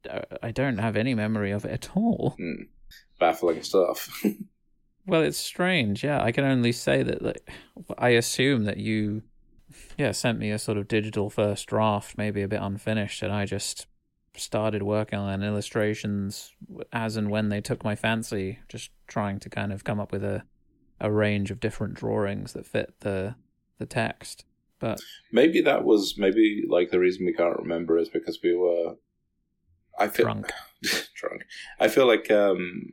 uh, 0.08 0.22
I 0.42 0.50
don't 0.50 0.78
have 0.78 0.96
any 0.96 1.14
memory 1.14 1.52
of 1.52 1.64
it 1.64 1.70
at 1.70 1.96
all. 1.96 2.34
Hmm, 2.38 2.64
baffling 3.18 3.62
stuff. 3.62 4.22
Well, 5.06 5.22
it's 5.22 5.38
strange. 5.38 6.02
Yeah, 6.02 6.20
I 6.22 6.32
can 6.32 6.44
only 6.44 6.72
say 6.72 7.02
that. 7.04 7.22
Like, 7.22 7.48
I 7.96 8.10
assume 8.10 8.64
that 8.64 8.78
you, 8.78 9.22
yeah, 9.96 10.10
sent 10.10 10.38
me 10.38 10.50
a 10.50 10.58
sort 10.58 10.78
of 10.78 10.88
digital 10.88 11.30
first 11.30 11.68
draft, 11.68 12.18
maybe 12.18 12.42
a 12.42 12.48
bit 12.48 12.60
unfinished, 12.60 13.22
and 13.22 13.32
I 13.32 13.46
just 13.46 13.86
started 14.38 14.82
working 14.82 15.18
on 15.18 15.42
illustrations 15.42 16.52
as 16.92 17.16
and 17.16 17.30
when 17.30 17.48
they 17.48 17.60
took 17.60 17.84
my 17.84 17.96
fancy, 17.96 18.58
just 18.68 18.90
trying 19.06 19.38
to 19.40 19.50
kind 19.50 19.72
of 19.72 19.84
come 19.84 20.00
up 20.00 20.12
with 20.12 20.24
a 20.24 20.44
a 21.00 21.10
range 21.10 21.50
of 21.50 21.60
different 21.60 21.94
drawings 21.94 22.52
that 22.52 22.66
fit 22.66 22.94
the 23.00 23.34
the 23.78 23.86
text. 23.86 24.44
But 24.78 25.00
maybe 25.32 25.60
that 25.62 25.84
was 25.84 26.16
maybe 26.18 26.64
like 26.68 26.90
the 26.90 26.98
reason 26.98 27.24
we 27.24 27.32
can't 27.32 27.58
remember 27.58 27.98
is 27.98 28.08
because 28.08 28.38
we 28.42 28.54
were. 28.54 28.96
I 29.98 30.08
feel 30.08 30.26
drunk. 30.26 30.52
drunk. 31.14 31.44
I 31.80 31.88
feel 31.88 32.06
like 32.06 32.30
um, 32.30 32.92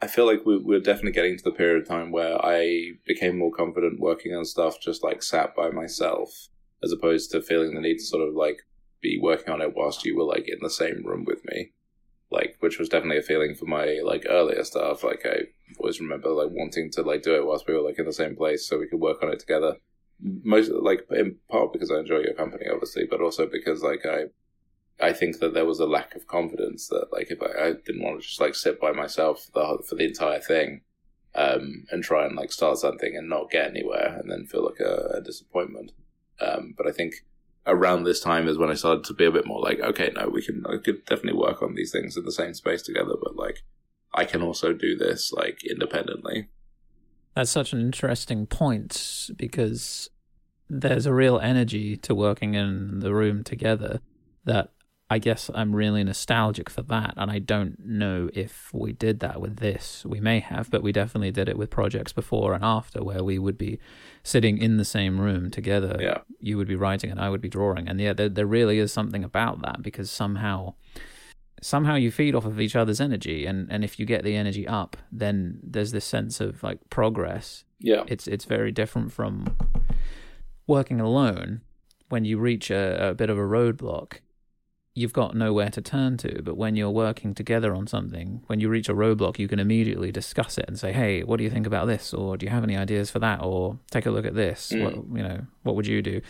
I 0.00 0.06
feel 0.06 0.26
like 0.26 0.44
we, 0.46 0.58
we're 0.58 0.80
definitely 0.80 1.12
getting 1.12 1.36
to 1.36 1.44
the 1.44 1.50
period 1.50 1.82
of 1.82 1.88
time 1.88 2.10
where 2.10 2.44
I 2.44 2.92
became 3.06 3.38
more 3.38 3.50
confident 3.50 4.00
working 4.00 4.34
on 4.34 4.44
stuff 4.44 4.80
just 4.80 5.04
like 5.04 5.22
sat 5.22 5.54
by 5.54 5.70
myself, 5.70 6.48
as 6.82 6.92
opposed 6.92 7.30
to 7.32 7.42
feeling 7.42 7.74
the 7.74 7.80
need 7.80 7.98
to 7.98 8.04
sort 8.04 8.26
of 8.26 8.34
like 8.34 8.62
be 9.06 9.18
working 9.20 9.52
on 9.52 9.62
it 9.62 9.74
whilst 9.74 10.04
you 10.04 10.16
were 10.16 10.24
like 10.24 10.48
in 10.48 10.58
the 10.60 10.70
same 10.70 11.04
room 11.04 11.24
with 11.24 11.44
me, 11.44 11.72
like 12.30 12.56
which 12.60 12.78
was 12.78 12.88
definitely 12.88 13.18
a 13.18 13.22
feeling 13.22 13.54
for 13.54 13.66
my 13.66 14.00
like 14.04 14.26
earlier 14.28 14.64
stuff. 14.64 15.04
Like 15.04 15.22
I 15.24 15.36
always 15.78 16.00
remember 16.00 16.30
like 16.30 16.50
wanting 16.50 16.90
to 16.92 17.02
like 17.02 17.22
do 17.22 17.34
it 17.36 17.46
whilst 17.46 17.66
we 17.66 17.74
were 17.74 17.86
like 17.88 17.98
in 17.98 18.06
the 18.06 18.12
same 18.12 18.36
place 18.36 18.66
so 18.66 18.78
we 18.78 18.88
could 18.88 19.00
work 19.00 19.22
on 19.22 19.32
it 19.32 19.40
together. 19.40 19.76
Most 20.20 20.70
like 20.70 21.06
in 21.10 21.36
part 21.50 21.72
because 21.72 21.90
I 21.90 21.98
enjoy 21.98 22.20
your 22.20 22.34
company, 22.34 22.66
obviously, 22.72 23.04
but 23.08 23.20
also 23.20 23.46
because 23.46 23.82
like 23.82 24.04
I 24.06 24.24
I 24.98 25.12
think 25.12 25.38
that 25.40 25.52
there 25.52 25.66
was 25.66 25.80
a 25.80 25.86
lack 25.86 26.14
of 26.14 26.26
confidence 26.26 26.88
that 26.88 27.08
like 27.12 27.30
if 27.30 27.42
I, 27.42 27.68
I 27.68 27.72
didn't 27.72 28.02
want 28.02 28.20
to 28.20 28.26
just 28.26 28.40
like 28.40 28.54
sit 28.54 28.80
by 28.80 28.92
myself 28.92 29.46
the, 29.54 29.82
for 29.86 29.94
the 29.94 30.06
entire 30.06 30.40
thing 30.40 30.80
um, 31.34 31.84
and 31.90 32.02
try 32.02 32.24
and 32.24 32.34
like 32.34 32.50
start 32.50 32.78
something 32.78 33.14
and 33.14 33.28
not 33.28 33.50
get 33.50 33.68
anywhere 33.68 34.16
and 34.18 34.30
then 34.30 34.46
feel 34.46 34.64
like 34.64 34.80
a, 34.80 35.18
a 35.18 35.20
disappointment. 35.20 35.92
Um, 36.40 36.74
but 36.76 36.86
I 36.86 36.92
think 36.92 37.14
around 37.66 38.04
this 38.04 38.20
time 38.20 38.48
is 38.48 38.58
when 38.58 38.70
I 38.70 38.74
started 38.74 39.04
to 39.04 39.14
be 39.14 39.24
a 39.24 39.32
bit 39.32 39.46
more 39.46 39.60
like, 39.60 39.80
okay, 39.80 40.12
no, 40.14 40.28
we 40.28 40.42
can, 40.42 40.64
I 40.66 40.76
could 40.82 41.04
definitely 41.04 41.38
work 41.38 41.62
on 41.62 41.74
these 41.74 41.92
things 41.92 42.16
in 42.16 42.24
the 42.24 42.32
same 42.32 42.54
space 42.54 42.82
together, 42.82 43.14
but 43.20 43.36
like, 43.36 43.62
I 44.14 44.24
can 44.24 44.42
also 44.42 44.72
do 44.72 44.96
this 44.96 45.32
like 45.32 45.64
independently. 45.64 46.48
That's 47.34 47.50
such 47.50 47.72
an 47.72 47.80
interesting 47.80 48.46
point 48.46 49.30
because 49.36 50.08
there's 50.70 51.06
a 51.06 51.12
real 51.12 51.38
energy 51.38 51.96
to 51.98 52.14
working 52.14 52.54
in 52.54 53.00
the 53.00 53.12
room 53.12 53.44
together 53.44 54.00
that 54.44 54.70
I 55.08 55.18
guess 55.20 55.50
I'm 55.54 55.74
really 55.76 56.02
nostalgic 56.02 56.68
for 56.68 56.82
that. 56.82 57.14
And 57.16 57.30
I 57.30 57.38
don't 57.38 57.78
know 57.86 58.28
if 58.34 58.70
we 58.74 58.92
did 58.92 59.20
that 59.20 59.40
with 59.40 59.56
this. 59.58 60.04
We 60.04 60.18
may 60.20 60.40
have, 60.40 60.68
but 60.70 60.82
we 60.82 60.90
definitely 60.90 61.30
did 61.30 61.48
it 61.48 61.56
with 61.56 61.70
projects 61.70 62.12
before 62.12 62.54
and 62.54 62.64
after 62.64 63.04
where 63.04 63.22
we 63.22 63.38
would 63.38 63.56
be 63.56 63.78
sitting 64.24 64.58
in 64.58 64.78
the 64.78 64.84
same 64.84 65.20
room 65.20 65.50
together. 65.50 65.96
Yeah. 66.00 66.18
You 66.40 66.56
would 66.56 66.66
be 66.66 66.74
writing 66.74 67.10
and 67.12 67.20
I 67.20 67.30
would 67.30 67.40
be 67.40 67.48
drawing. 67.48 67.88
And 67.88 68.00
yeah, 68.00 68.14
there, 68.14 68.28
there 68.28 68.46
really 68.46 68.78
is 68.80 68.92
something 68.92 69.22
about 69.22 69.62
that 69.62 69.80
because 69.80 70.10
somehow 70.10 70.74
somehow 71.62 71.94
you 71.94 72.10
feed 72.10 72.34
off 72.34 72.44
of 72.44 72.60
each 72.60 72.76
other's 72.76 73.00
energy 73.00 73.46
and, 73.46 73.66
and 73.72 73.82
if 73.82 73.98
you 73.98 74.04
get 74.04 74.22
the 74.22 74.36
energy 74.36 74.68
up 74.68 74.94
then 75.10 75.58
there's 75.62 75.90
this 75.90 76.04
sense 76.04 76.38
of 76.38 76.62
like 76.62 76.78
progress 76.90 77.64
Yeah. 77.80 78.04
it's 78.08 78.26
it's 78.28 78.44
very 78.44 78.70
different 78.70 79.10
from 79.10 79.56
working 80.66 81.00
alone 81.00 81.62
when 82.10 82.26
you 82.26 82.38
reach 82.38 82.70
a, 82.70 83.08
a 83.10 83.14
bit 83.14 83.30
of 83.30 83.38
a 83.38 83.42
roadblock 83.42 84.18
you've 84.96 85.12
got 85.12 85.34
nowhere 85.36 85.70
to 85.70 85.80
turn 85.80 86.16
to 86.16 86.42
but 86.42 86.56
when 86.56 86.74
you're 86.74 86.90
working 86.90 87.34
together 87.34 87.74
on 87.74 87.86
something 87.86 88.42
when 88.48 88.58
you 88.60 88.68
reach 88.68 88.88
a 88.88 88.94
roadblock 88.94 89.38
you 89.38 89.46
can 89.46 89.58
immediately 89.60 90.10
discuss 90.10 90.56
it 90.58 90.64
and 90.66 90.78
say 90.78 90.90
hey 90.92 91.22
what 91.22 91.36
do 91.36 91.44
you 91.44 91.50
think 91.50 91.66
about 91.66 91.86
this 91.86 92.12
or 92.14 92.36
do 92.36 92.44
you 92.46 92.50
have 92.50 92.64
any 92.64 92.76
ideas 92.76 93.10
for 93.10 93.18
that 93.20 93.40
or 93.42 93.78
take 93.90 94.06
a 94.06 94.10
look 94.10 94.24
at 94.26 94.34
this 94.34 94.72
Mm. 94.74 94.82
what 94.82 94.94
you 95.18 95.22
know 95.28 95.40
what 95.62 95.76
would 95.76 95.86
you 95.86 96.02
do 96.02 96.20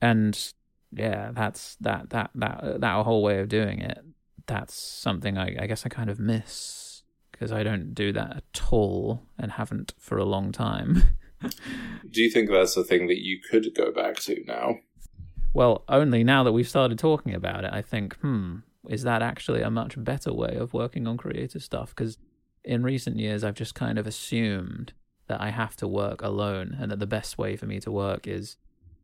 and 0.00 0.52
yeah 0.92 1.30
that's 1.32 1.76
that 1.80 2.10
that 2.10 2.30
that 2.34 2.80
that 2.80 3.04
whole 3.04 3.22
way 3.22 3.40
of 3.40 3.48
doing 3.48 3.80
it 3.80 3.98
that's 4.46 4.74
something 4.74 5.38
I, 5.38 5.56
I 5.62 5.66
guess 5.66 5.86
I 5.86 5.88
kind 5.88 6.10
of 6.10 6.18
miss 6.18 7.02
because 7.32 7.50
I 7.50 7.62
don't 7.64 7.94
do 7.94 8.12
that 8.12 8.36
at 8.36 8.62
all 8.70 9.22
and 9.38 9.52
haven't 9.52 9.94
for 9.98 10.18
a 10.18 10.24
long 10.24 10.52
time. 10.52 11.02
Do 12.10 12.22
you 12.22 12.30
think 12.30 12.48
that's 12.48 12.76
a 12.76 12.84
thing 12.84 13.08
that 13.08 13.18
you 13.22 13.40
could 13.50 13.74
go 13.74 13.90
back 13.90 14.16
to 14.20 14.42
now? 14.46 14.76
Well, 15.54 15.84
only 15.88 16.24
now 16.24 16.42
that 16.42 16.52
we've 16.52 16.68
started 16.68 16.98
talking 16.98 17.32
about 17.32 17.64
it, 17.64 17.70
I 17.72 17.80
think, 17.80 18.16
hmm, 18.16 18.56
is 18.88 19.04
that 19.04 19.22
actually 19.22 19.62
a 19.62 19.70
much 19.70 19.94
better 19.96 20.32
way 20.32 20.56
of 20.56 20.74
working 20.74 21.06
on 21.06 21.16
creative 21.16 21.62
stuff? 21.62 21.90
Because 21.90 22.18
in 22.64 22.82
recent 22.82 23.18
years, 23.18 23.44
I've 23.44 23.54
just 23.54 23.74
kind 23.74 23.96
of 23.96 24.06
assumed 24.06 24.92
that 25.28 25.40
I 25.40 25.50
have 25.50 25.76
to 25.76 25.88
work 25.88 26.20
alone 26.22 26.76
and 26.78 26.90
that 26.90 26.98
the 26.98 27.06
best 27.06 27.38
way 27.38 27.56
for 27.56 27.66
me 27.66 27.80
to 27.80 27.90
work 27.92 28.26
is 28.26 28.56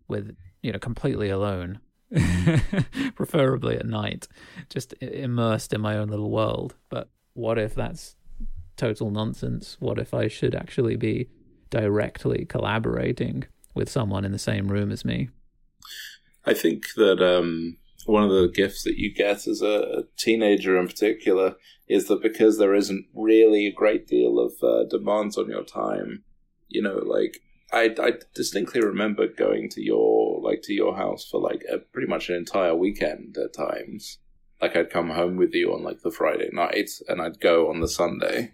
with, 0.09 0.37
you 0.61 0.73
know, 0.73 0.79
completely 0.79 1.31
alone. 1.31 1.81
preferably 3.15 3.77
at 3.77 3.87
night, 3.87 4.27
just 4.69 4.95
immersed 5.01 5.73
in 5.73 5.81
my 5.81 5.97
own 5.97 6.09
little 6.09 6.31
world. 6.31 6.75
But 6.89 7.09
what 7.35 7.57
if 7.57 7.73
that's 7.73 8.17
total 8.77 9.13
nonsense? 9.13 9.77
What 9.79 10.01
if 10.01 10.13
I 10.13 10.27
should 10.27 10.57
actually 10.57 10.97
be 10.97 11.29
directly 11.71 12.45
collaborating 12.45 13.45
with 13.75 13.89
someone 13.89 14.25
in 14.25 14.33
the 14.33 14.41
same 14.41 14.67
room 14.67 14.91
as 14.91 15.05
me? 15.05 15.29
I 16.45 16.55
think 16.55 16.95
that 16.97 17.23
um, 17.23 17.77
one 18.07 18.25
of 18.25 18.31
the 18.31 18.49
gifts 18.49 18.85
that 18.85 18.97
you 18.97 19.13
get 19.13 19.47
as 19.47 19.63
a 19.63 20.05
teenager 20.17 20.79
in 20.79 20.87
particular 20.87 21.57
is 21.89 22.09
that 22.09 22.23
because 22.23 22.59
there 22.59 22.75
isn't 22.75 23.07
really 23.15 23.67
a 23.67 23.73
great 23.73 24.07
deal 24.07 24.39
of 24.39 24.53
uh, 24.63 24.85
demands 24.89 25.37
on 25.37 25.49
your 25.49 25.65
time, 25.65 26.23
you 26.69 26.83
know, 26.83 26.99
like 27.05 27.41
I, 27.73 27.95
I 28.01 28.13
distinctly 28.35 28.81
remember 28.81 29.27
going 29.27 29.69
to 29.71 29.83
your 29.83 30.41
like 30.41 30.63
to 30.63 30.73
your 30.73 30.97
house 30.97 31.27
for 31.29 31.41
like 31.41 31.65
a, 31.71 31.79
pretty 31.79 32.09
much 32.09 32.29
an 32.29 32.37
entire 32.37 32.75
weekend 32.75 33.37
at 33.37 33.55
times. 33.55 34.19
Like 34.61 34.77
I'd 34.77 34.91
come 34.91 35.11
home 35.11 35.37
with 35.37 35.55
you 35.55 35.73
on 35.73 35.83
like 35.83 36.03
the 36.03 36.11
Friday 36.11 36.51
night, 36.53 36.91
and 37.09 37.21
I'd 37.21 37.41
go 37.41 37.71
on 37.71 37.81
the 37.81 37.89
Sunday, 37.89 38.53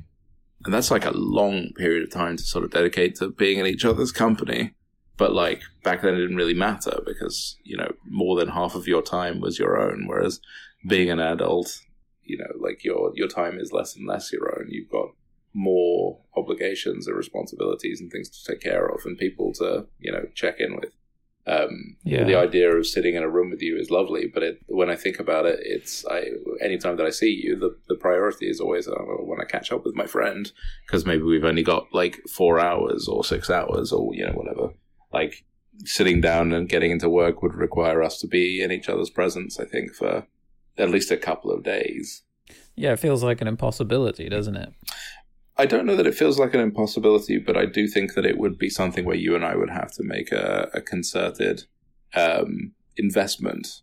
and 0.65 0.73
that's 0.73 0.91
like 0.91 1.05
a 1.05 1.11
long 1.11 1.71
period 1.77 2.03
of 2.05 2.11
time 2.11 2.37
to 2.37 2.43
sort 2.45 2.65
of 2.65 2.71
dedicate 2.71 3.17
to 3.17 3.31
being 3.31 3.59
in 3.59 3.67
each 3.67 3.85
other's 3.85 4.13
company 4.13 4.75
but 5.17 5.33
like 5.33 5.63
back 5.83 6.03
then 6.03 6.15
it 6.15 6.19
didn't 6.21 6.37
really 6.37 6.55
matter 6.55 7.01
because 7.05 7.57
you 7.65 7.77
know 7.77 7.93
more 8.05 8.37
than 8.39 8.49
half 8.49 8.75
of 8.75 8.87
your 8.87 9.03
time 9.03 9.41
was 9.41 9.59
your 9.59 9.79
own 9.81 10.07
whereas 10.07 10.41
being 10.87 11.11
an 11.11 11.19
adult 11.21 11.81
you 12.27 12.37
know 12.37 12.53
like 12.61 12.85
your 12.85 13.13
your 13.15 13.29
time 13.29 13.59
is 13.59 13.73
less 13.73 13.97
and 13.97 14.07
less 14.07 14.33
your 14.33 14.59
own. 14.59 14.67
You've 14.69 14.91
got 14.91 15.09
more 15.55 16.19
obligations 16.37 17.07
and 17.07 17.17
responsibilities 17.17 18.01
and 18.01 18.11
things 18.11 18.29
to 18.29 18.53
take 18.53 18.61
care 18.61 18.87
of 18.87 19.01
and 19.07 19.17
people 19.17 19.53
to 19.55 19.87
you 19.99 20.13
know 20.13 20.27
check 20.35 20.61
in 20.61 20.77
with. 20.77 20.93
Um 21.47 21.97
Yeah. 22.03 22.25
the 22.25 22.35
idea 22.35 22.71
of 22.71 22.87
sitting 22.87 23.15
in 23.15 23.23
a 23.23 23.31
room 23.31 23.51
with 23.51 23.63
you 23.63 23.79
is 23.79 23.91
lovely 23.91 24.27
but 24.35 24.43
it 24.43 24.61
when 24.67 24.91
i 24.91 24.97
think 24.97 25.21
about 25.21 25.47
it 25.47 25.61
it's 25.63 26.05
i 26.07 26.21
anytime 26.61 26.97
that 26.97 27.07
i 27.07 27.11
see 27.11 27.31
you 27.45 27.55
the 27.57 27.77
the 27.89 27.95
priority 27.95 28.47
is 28.49 28.61
always 28.61 28.89
uh, 28.89 29.05
when 29.31 29.41
i 29.41 29.45
catch 29.45 29.71
up 29.71 29.85
with 29.85 29.95
my 29.95 30.07
friend 30.07 30.51
because 30.85 31.07
maybe 31.07 31.23
we've 31.23 31.45
only 31.45 31.63
got 31.63 31.87
like 31.93 32.17
four 32.29 32.59
hours 32.59 33.07
or 33.07 33.23
six 33.23 33.49
hours 33.49 33.93
or 33.93 34.13
you 34.13 34.27
know 34.27 34.33
whatever 34.33 34.71
like 35.13 35.45
sitting 35.85 36.21
down 36.21 36.53
and 36.53 36.69
getting 36.69 36.91
into 36.91 37.09
work 37.09 37.43
would 37.43 37.55
require 37.55 38.03
us 38.03 38.19
to 38.19 38.27
be 38.27 38.63
in 38.63 38.73
each 38.73 38.89
other's 38.89 39.11
presence 39.11 39.61
i 39.61 39.65
think 39.65 39.95
for 39.95 40.27
at 40.79 40.91
least 40.91 41.11
a 41.11 41.17
couple 41.17 41.51
of 41.51 41.63
days. 41.65 42.23
Yeah, 42.75 42.93
it 42.93 42.99
feels 42.99 43.25
like 43.25 43.41
an 43.41 43.49
impossibility, 43.49 44.29
doesn't 44.29 44.57
it? 44.57 44.73
i 45.59 45.65
don't 45.65 45.87
know 45.87 45.97
that 45.97 46.07
it 46.07 46.15
feels 46.15 46.39
like 46.39 46.53
an 46.53 46.61
impossibility 46.61 47.39
but 47.39 47.57
i 47.57 47.65
do 47.65 47.89
think 47.89 48.13
that 48.13 48.27
it 48.27 48.37
would 48.37 48.59
be 48.59 48.69
something 48.69 49.07
where 49.07 49.17
you 49.17 49.35
and 49.35 49.43
i 49.43 49.57
would 49.57 49.71
have 49.71 49.91
to 49.91 50.03
make 50.03 50.31
a, 50.31 50.69
a 50.75 50.83
concerted 50.83 51.65
um, 52.15 52.73
investment. 52.97 53.83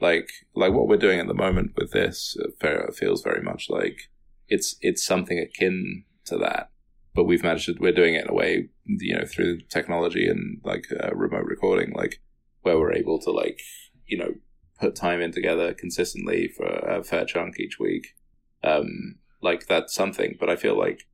Like 0.00 0.28
like 0.54 0.72
what 0.72 0.88
we're 0.88 0.96
doing 0.96 1.20
at 1.20 1.28
the 1.28 1.34
moment 1.34 1.72
with 1.76 1.92
this 1.92 2.36
uh, 2.42 2.48
fe- 2.60 2.92
feels 2.92 3.22
very 3.22 3.42
much 3.42 3.70
like 3.70 4.10
it's 4.48 4.76
it's 4.80 5.04
something 5.04 5.38
akin 5.38 6.04
to 6.26 6.36
that 6.38 6.70
but 7.14 7.24
we've 7.24 7.42
managed 7.42 7.66
to 7.66 7.76
we're 7.78 7.92
doing 7.92 8.14
it 8.14 8.24
in 8.24 8.30
a 8.30 8.34
way 8.34 8.68
you 8.86 9.16
know 9.16 9.24
through 9.24 9.60
technology 9.70 10.28
and 10.28 10.60
like 10.64 10.86
uh, 11.02 11.14
remote 11.14 11.44
recording 11.46 11.92
like 11.92 12.20
where 12.62 12.78
we're 12.78 12.92
able 12.92 13.18
to 13.18 13.30
like 13.30 13.60
you 14.06 14.18
know 14.18 14.34
put 14.80 14.96
time 14.96 15.20
in 15.20 15.32
together 15.32 15.72
consistently 15.72 16.48
for 16.48 16.66
a 16.66 17.02
fair 17.04 17.24
chunk 17.24 17.60
each 17.60 17.78
week. 17.78 18.14
Um 18.62 19.16
like 19.40 19.66
that's 19.66 19.94
something 19.94 20.36
but 20.40 20.48
i 20.48 20.56
feel 20.56 20.76
like 20.76 21.06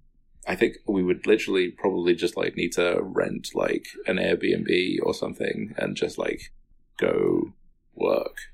i 0.46 0.54
think 0.54 0.76
we 0.86 1.02
would 1.02 1.26
literally 1.26 1.68
probably 1.68 2.14
just 2.14 2.36
like 2.36 2.54
need 2.54 2.70
to 2.70 3.00
rent 3.02 3.48
like 3.54 3.86
an 4.06 4.18
airbnb 4.18 4.98
or 5.02 5.12
something 5.12 5.74
and 5.76 5.96
just 5.96 6.16
like 6.18 6.52
go 6.98 7.52
work. 7.94 8.36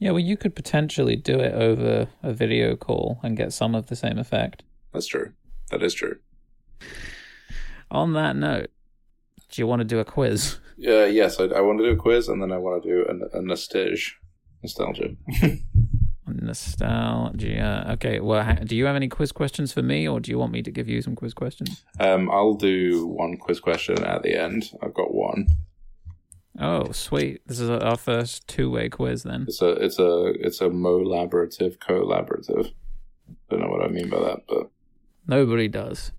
Yeah, 0.00 0.12
well, 0.12 0.20
you 0.20 0.36
could 0.36 0.54
potentially 0.54 1.16
do 1.16 1.40
it 1.40 1.52
over 1.54 2.06
a 2.22 2.32
video 2.32 2.76
call 2.76 3.18
and 3.24 3.36
get 3.36 3.52
some 3.52 3.74
of 3.74 3.88
the 3.88 3.96
same 3.96 4.16
effect. 4.16 4.62
that's 4.92 5.08
true. 5.08 5.32
That 5.72 5.82
is 5.82 5.92
true 5.92 6.18
On 7.90 8.12
that 8.14 8.36
note, 8.36 8.68
do 9.50 9.62
you 9.62 9.66
want 9.66 9.80
to 9.80 9.84
do 9.84 9.98
a 9.98 10.04
quiz? 10.04 10.58
uh, 10.86 11.04
yes 11.06 11.40
I, 11.40 11.44
I 11.44 11.60
want 11.60 11.78
to 11.78 11.84
do 11.84 11.90
a 11.90 11.96
quiz 11.96 12.28
and 12.28 12.40
then 12.40 12.52
i 12.52 12.56
want 12.58 12.82
to 12.82 12.88
do 12.88 13.04
a, 13.34 13.38
a 13.38 13.42
nostalgia 13.42 14.12
nostalgia 14.62 15.16
Nostalgia. 16.26 17.86
Okay, 17.94 18.20
well, 18.20 18.44
ha- 18.44 18.58
do 18.64 18.76
you 18.76 18.84
have 18.84 18.94
any 18.96 19.08
quiz 19.08 19.32
questions 19.32 19.72
for 19.72 19.82
me, 19.82 20.06
or 20.06 20.20
do 20.20 20.30
you 20.30 20.38
want 20.38 20.52
me 20.52 20.62
to 20.62 20.70
give 20.70 20.86
you 20.88 21.00
some 21.02 21.14
quiz 21.16 21.32
questions? 21.34 21.82
um 22.00 22.30
i'll 22.30 22.54
do 22.54 23.06
one 23.06 23.36
quiz 23.38 23.60
question 23.60 24.02
at 24.04 24.22
the 24.22 24.34
end 24.38 24.70
i've 24.82 24.94
got 24.94 25.12
one 25.14 25.46
Oh, 26.60 26.90
sweet. 26.90 27.40
This 27.46 27.60
is 27.60 27.70
our 27.70 27.96
first 27.96 28.48
two 28.48 28.68
way 28.68 28.88
quiz 28.88 29.22
then. 29.22 29.44
It's 29.46 29.62
a 29.62 29.70
it's 29.74 30.00
a 30.00 30.32
it's 30.40 30.60
a 30.60 30.68
molaborative 30.68 31.78
collaborative. 31.78 32.72
Don't 33.48 33.60
know 33.60 33.68
what 33.68 33.84
I 33.84 33.88
mean 33.88 34.08
by 34.10 34.18
that, 34.18 34.40
but 34.48 34.68
Nobody 35.28 35.68
does. 35.68 36.10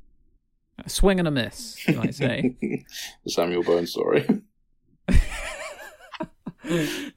A 0.85 0.89
swing 0.89 1.19
and 1.19 1.27
a 1.27 1.31
miss, 1.31 1.87
you 1.87 1.95
might 1.95 2.15
say. 2.15 2.55
the 2.61 3.31
Samuel 3.31 3.63
Bone 3.63 3.85
story. 3.85 4.27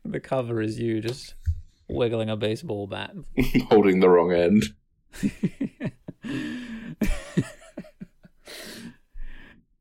the 0.04 0.20
cover 0.22 0.60
is 0.60 0.78
you 0.78 1.00
just 1.00 1.34
wiggling 1.88 2.30
a 2.30 2.36
baseball 2.36 2.86
bat. 2.86 3.12
Holding 3.70 4.00
the 4.00 4.08
wrong 4.08 4.32
end. 4.32 4.64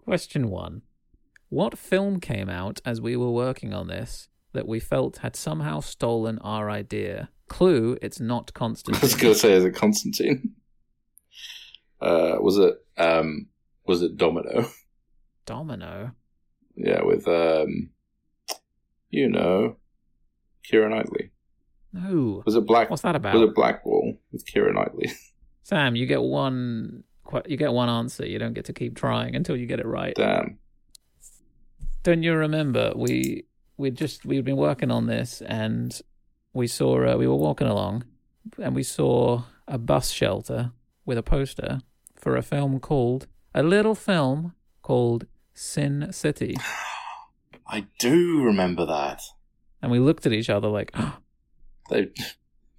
Question 0.04 0.50
one 0.50 0.82
What 1.50 1.78
film 1.78 2.20
came 2.20 2.50
out 2.50 2.82
as 2.86 3.00
we 3.00 3.16
were 3.16 3.32
working 3.32 3.74
on 3.74 3.88
this 3.88 4.28
that 4.54 4.68
we 4.68 4.80
felt 4.80 5.18
had 5.18 5.36
somehow 5.36 5.80
stolen 5.80 6.38
our 6.40 6.70
idea? 6.70 7.30
Clue, 7.48 7.98
it's 8.02 8.20
not 8.20 8.54
Constantine. 8.54 9.00
I 9.00 9.06
was 9.06 9.16
gonna 9.16 9.36
say 9.36 9.54
is 9.54 9.64
it 9.64 9.74
Constantine? 9.74 10.56
Uh 12.02 12.36
was 12.40 12.58
it 12.58 12.76
um 12.98 13.48
was 13.86 14.02
it 14.02 14.18
Domino? 14.18 14.70
Domino. 15.46 16.12
Yeah, 16.76 17.04
with 17.04 17.28
um 17.28 17.90
you 19.10 19.30
know 19.30 19.76
Keira 20.70 20.90
Knightley. 20.90 21.32
No. 21.94 22.42
Was 22.46 22.56
it 22.56 22.66
Black 22.66 22.90
What's 22.90 23.02
that 23.02 23.16
about? 23.16 23.34
was 23.34 23.50
it 23.50 23.56
Blackwall 23.56 24.18
with 24.32 24.46
Keira 24.46 24.74
Knightley? 24.74 25.12
Sam, 25.64 25.96
you 25.96 26.06
get 26.06 26.22
one. 26.22 27.04
You 27.46 27.56
get 27.56 27.72
one 27.72 27.90
answer. 27.90 28.26
You 28.26 28.40
don't 28.40 28.54
get 28.54 28.66
to 28.66 28.74
keep 28.74 28.96
trying 28.96 29.36
until 29.36 29.56
you 29.56 29.66
get 29.66 29.80
it 29.80 29.86
right. 29.86 30.14
Damn. 30.16 30.58
Don't 32.04 32.24
you 32.24 32.34
remember 32.34 32.94
we 32.96 33.46
we'd 33.78 33.96
just 33.96 34.26
we'd 34.26 34.44
been 34.44 34.58
working 34.58 34.92
on 34.92 35.08
this, 35.08 35.42
and 35.42 36.00
we 36.54 36.68
saw 36.68 37.14
uh, 37.14 37.18
we 37.18 37.28
were 37.28 37.36
walking 37.36 37.68
along, 37.68 38.04
and 38.62 38.76
we 38.76 38.84
saw 38.84 39.44
a 39.68 39.78
bus 39.78 40.10
shelter 40.12 40.72
with 41.06 41.18
a 41.18 41.24
poster 41.24 41.82
for 42.16 42.36
a 42.36 42.42
film 42.42 42.80
called 42.80 43.28
a 43.54 43.64
little 43.64 43.96
film 43.96 44.54
called 44.82 45.26
Sin 45.54 46.08
City, 46.12 46.56
I 47.68 47.86
do 48.00 48.44
remember 48.44 48.86
that. 48.86 49.22
and 49.82 49.92
we 49.92 50.00
looked 50.00 50.26
at 50.26 50.34
each 50.34 50.50
other 50.50 50.68
like 50.68 50.94
They 51.90 52.10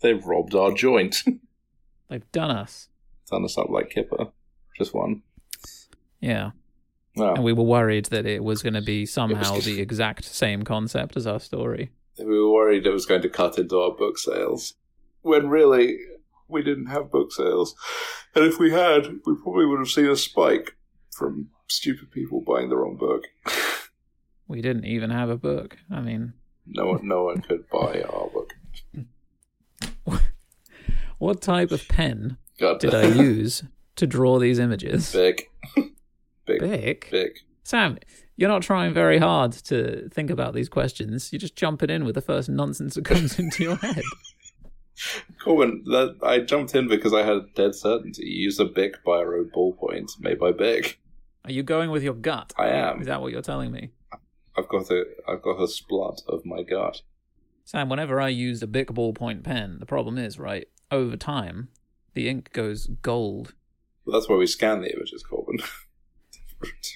they've 0.01 0.24
robbed 0.24 0.55
our 0.55 0.73
joint. 0.73 1.23
they've 2.09 2.32
done 2.32 2.51
us. 2.51 2.89
Done 3.31 3.44
us 3.44 3.57
up 3.59 3.69
like 3.70 3.90
Kipper. 3.90 4.28
Just 4.78 4.94
one. 4.94 5.23
Yeah, 6.20 6.51
Well, 7.16 7.35
and 7.35 7.44
we 7.44 7.53
were 7.53 7.65
worried 7.65 8.07
that 8.07 8.27
it 8.27 8.43
was 8.44 8.62
going 8.62 8.74
to 8.74 8.81
be 8.82 9.05
somehow 9.07 9.59
the 9.59 9.81
exact 9.81 10.24
same 10.24 10.62
concept 10.62 11.16
as 11.16 11.27
our 11.27 11.40
story. 11.40 11.90
we 12.19 12.24
were 12.24 12.51
worried 12.51 12.86
it 12.86 12.93
was 12.93 13.07
going 13.07 13.23
to 13.23 13.28
cut 13.28 13.59
into 13.59 13.78
our 13.81 13.90
book 13.90 14.19
sales. 14.19 14.74
When 15.23 15.49
really 15.49 15.99
we 16.53 16.62
didn't 16.62 16.87
have 16.87 17.11
book 17.11 17.33
sales. 17.33 17.74
And 18.35 18.45
if 18.45 18.59
we 18.59 18.70
had, 18.70 19.07
we 19.27 19.35
probably 19.43 19.66
would 19.66 19.79
have 19.81 19.89
seen 19.91 20.07
a 20.09 20.16
spike 20.16 20.77
from 21.11 21.49
stupid 21.69 22.11
people 22.11 22.41
buying 22.47 22.69
the 22.69 22.77
wrong 22.77 22.97
book. 22.97 23.24
We 24.49 24.61
didn't 24.62 24.85
even 24.85 25.11
have 25.11 25.31
a 25.31 25.37
book. 25.37 25.79
I 25.91 26.01
mean, 26.01 26.35
No 26.66 26.87
one 26.87 27.09
no 27.09 27.24
one 27.24 27.41
could 27.43 27.69
buy 27.70 28.03
our 28.03 28.29
book. 28.31 28.53
what 31.19 31.41
type 31.41 31.70
of 31.70 31.87
pen 31.89 32.37
God 32.59 32.81
did 32.81 32.95
I 32.95 33.05
use 33.07 33.62
to 33.97 34.07
draw 34.07 34.39
these 34.39 34.59
images? 34.59 35.12
Big. 35.12 35.49
Big. 36.47 36.61
Big. 36.61 37.09
Big. 37.11 37.33
Sam, 37.65 37.99
you're 38.37 38.49
not 38.49 38.62
trying 38.62 38.93
very 38.93 39.19
hard 39.19 39.53
to 39.53 40.09
think 40.11 40.31
about 40.31 40.53
these 40.55 40.69
questions. 40.69 41.33
You're 41.33 41.39
just 41.39 41.57
jumping 41.57 41.91
in 41.91 42.05
with 42.05 42.15
the 42.16 42.20
first 42.20 42.49
nonsense 42.49 42.95
that 42.95 43.05
comes 43.05 43.39
into 43.39 43.62
your 43.62 43.77
head. 43.77 44.03
Corbin, 45.43 45.82
that 45.86 46.19
I 46.23 46.40
jumped 46.40 46.74
in 46.74 46.89
because 46.89 47.12
I 47.12 47.23
had 47.23 47.55
dead 47.55 47.74
certainty. 47.74 48.24
Used 48.27 48.60
a 48.60 48.64
Bic 48.64 49.05
Biro 49.05 49.44
ballpoint 49.51 50.20
made 50.20 50.39
by 50.39 50.52
Bic. 50.52 51.01
Are 51.44 51.52
you 51.52 51.62
going 51.62 51.90
with 51.90 52.02
your 52.02 52.14
gut? 52.14 52.52
I 52.56 52.69
am. 52.69 53.01
Is 53.01 53.06
that 53.06 53.20
what 53.20 53.32
you're 53.32 53.43
telling 53.43 53.73
me? 53.73 53.90
I've 54.56 54.69
got 54.69 54.90
a 54.90 55.05
I've 55.27 55.43
got 55.43 55.60
a 55.60 55.66
splat 55.66 56.20
of 56.28 56.44
my 56.44 56.62
gut. 56.62 57.02
Sam, 57.64 57.89
whenever 57.89 58.20
I 58.20 58.28
used 58.28 58.62
a 58.62 58.66
Bic 58.66 58.89
ballpoint 58.89 59.43
pen, 59.43 59.78
the 59.78 59.86
problem 59.86 60.19
is, 60.19 60.39
right, 60.39 60.69
over 60.90 61.16
time, 61.16 61.69
the 62.14 62.28
ink 62.28 62.52
goes 62.52 62.86
gold. 62.86 63.55
But 64.05 64.12
that's 64.12 64.28
why 64.28 64.36
we 64.36 64.47
scan 64.47 64.81
the 64.81 64.94
images, 64.94 65.23
Corbin. 65.23 65.59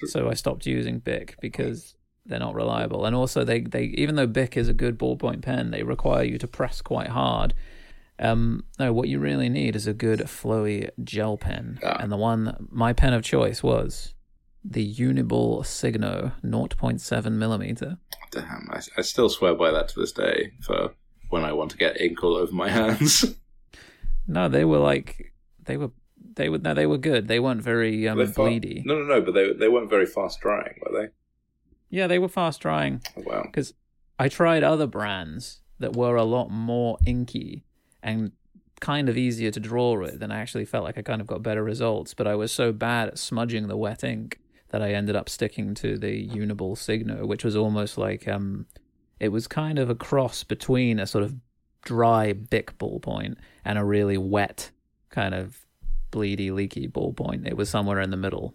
So 0.05 0.29
I 0.29 0.33
stopped 0.33 0.65
using 0.65 0.99
Bic 0.99 1.35
because 1.41 1.95
they're 2.25 2.39
not 2.39 2.55
reliable. 2.55 3.05
And 3.05 3.15
also, 3.15 3.43
they, 3.43 3.61
they 3.61 3.83
even 3.83 4.15
though 4.15 4.27
Bic 4.27 4.55
is 4.55 4.69
a 4.69 4.73
good 4.73 4.97
ballpoint 4.97 5.41
pen, 5.41 5.71
they 5.71 5.83
require 5.83 6.23
you 6.23 6.37
to 6.37 6.47
press 6.47 6.81
quite 6.81 7.09
hard. 7.09 7.53
Um, 8.19 8.63
no, 8.79 8.91
what 8.93 9.09
you 9.09 9.19
really 9.19 9.49
need 9.49 9.75
is 9.75 9.87
a 9.87 9.93
good 9.93 10.21
flowy 10.21 10.89
gel 11.03 11.37
pen. 11.37 11.79
Ah. 11.83 11.97
And 11.99 12.11
the 12.11 12.17
one, 12.17 12.67
my 12.71 12.93
pen 12.93 13.13
of 13.13 13.23
choice 13.23 13.61
was 13.61 14.13
the 14.63 14.95
Uniball 14.95 15.65
Signo 15.65 16.31
0.7 16.43 17.31
millimeter. 17.33 17.97
Damn, 18.31 18.67
I, 18.71 18.81
I 18.97 19.01
still 19.01 19.29
swear 19.29 19.55
by 19.55 19.71
that 19.71 19.89
to 19.89 19.99
this 19.99 20.11
day 20.11 20.51
for 20.61 20.93
when 21.29 21.43
I 21.43 21.53
want 21.53 21.71
to 21.71 21.77
get 21.77 22.01
ink 22.01 22.23
all 22.23 22.35
over 22.35 22.51
my 22.51 22.69
hands. 22.79 23.25
No, 24.27 24.49
they 24.49 24.65
were 24.65 24.79
like, 24.79 25.33
they 25.63 25.77
were, 25.77 25.91
they 26.35 26.49
were, 26.49 26.57
no, 26.57 26.73
they 26.73 26.85
were 26.85 26.97
good. 26.97 27.27
They 27.27 27.39
weren't 27.39 27.61
very 27.61 28.07
um, 28.07 28.17
They're 28.17 28.27
bleedy. 28.27 28.83
No, 28.85 28.95
no, 28.95 29.03
no, 29.03 29.21
but 29.21 29.33
they 29.33 29.53
they 29.53 29.69
weren't 29.69 29.89
very 29.89 30.05
fast 30.05 30.41
drying, 30.41 30.79
were 30.81 31.01
they? 31.01 31.07
Yeah, 31.89 32.07
they 32.07 32.19
were 32.19 32.27
fast 32.27 32.61
drying. 32.61 33.01
Oh, 33.15 33.23
wow. 33.25 33.43
because 33.43 33.73
I 34.19 34.27
tried 34.27 34.63
other 34.63 34.87
brands 34.87 35.61
that 35.79 35.95
were 35.95 36.15
a 36.15 36.23
lot 36.23 36.49
more 36.49 36.97
inky 37.05 37.63
and 38.01 38.31
kind 38.79 39.09
of 39.09 39.17
easier 39.17 39.51
to 39.51 39.59
draw 39.59 39.97
with, 39.99 40.21
and 40.21 40.31
I 40.31 40.37
actually 40.37 40.65
felt 40.65 40.83
like 40.83 40.97
I 40.97 41.01
kind 41.01 41.21
of 41.21 41.27
got 41.27 41.43
better 41.43 41.63
results. 41.63 42.13
But 42.13 42.27
I 42.27 42.35
was 42.35 42.51
so 42.51 42.71
bad 42.71 43.09
at 43.09 43.17
smudging 43.19 43.67
the 43.67 43.77
wet 43.77 44.03
ink 44.03 44.39
that 44.69 44.81
I 44.81 44.93
ended 44.93 45.15
up 45.15 45.29
sticking 45.29 45.73
to 45.75 45.97
the 45.97 46.27
Uniball 46.29 46.77
Signo, 46.77 47.25
which 47.25 47.43
was 47.43 47.55
almost 47.55 47.97
like 47.97 48.27
um, 48.27 48.65
it 49.19 49.29
was 49.29 49.47
kind 49.47 49.79
of 49.79 49.89
a 49.89 49.95
cross 49.95 50.43
between 50.43 50.99
a 50.99 51.07
sort 51.07 51.23
of 51.23 51.35
dry 51.83 52.33
Bic 52.33 52.77
ballpoint 52.77 53.37
and 53.63 53.77
a 53.77 53.85
really 53.85 54.17
wet 54.17 54.71
kind 55.09 55.33
of 55.33 55.65
bleedy, 56.11 56.51
leaky 56.51 56.87
ballpoint. 56.87 57.47
It 57.47 57.57
was 57.57 57.69
somewhere 57.69 58.01
in 58.01 58.11
the 58.11 58.17
middle. 58.17 58.53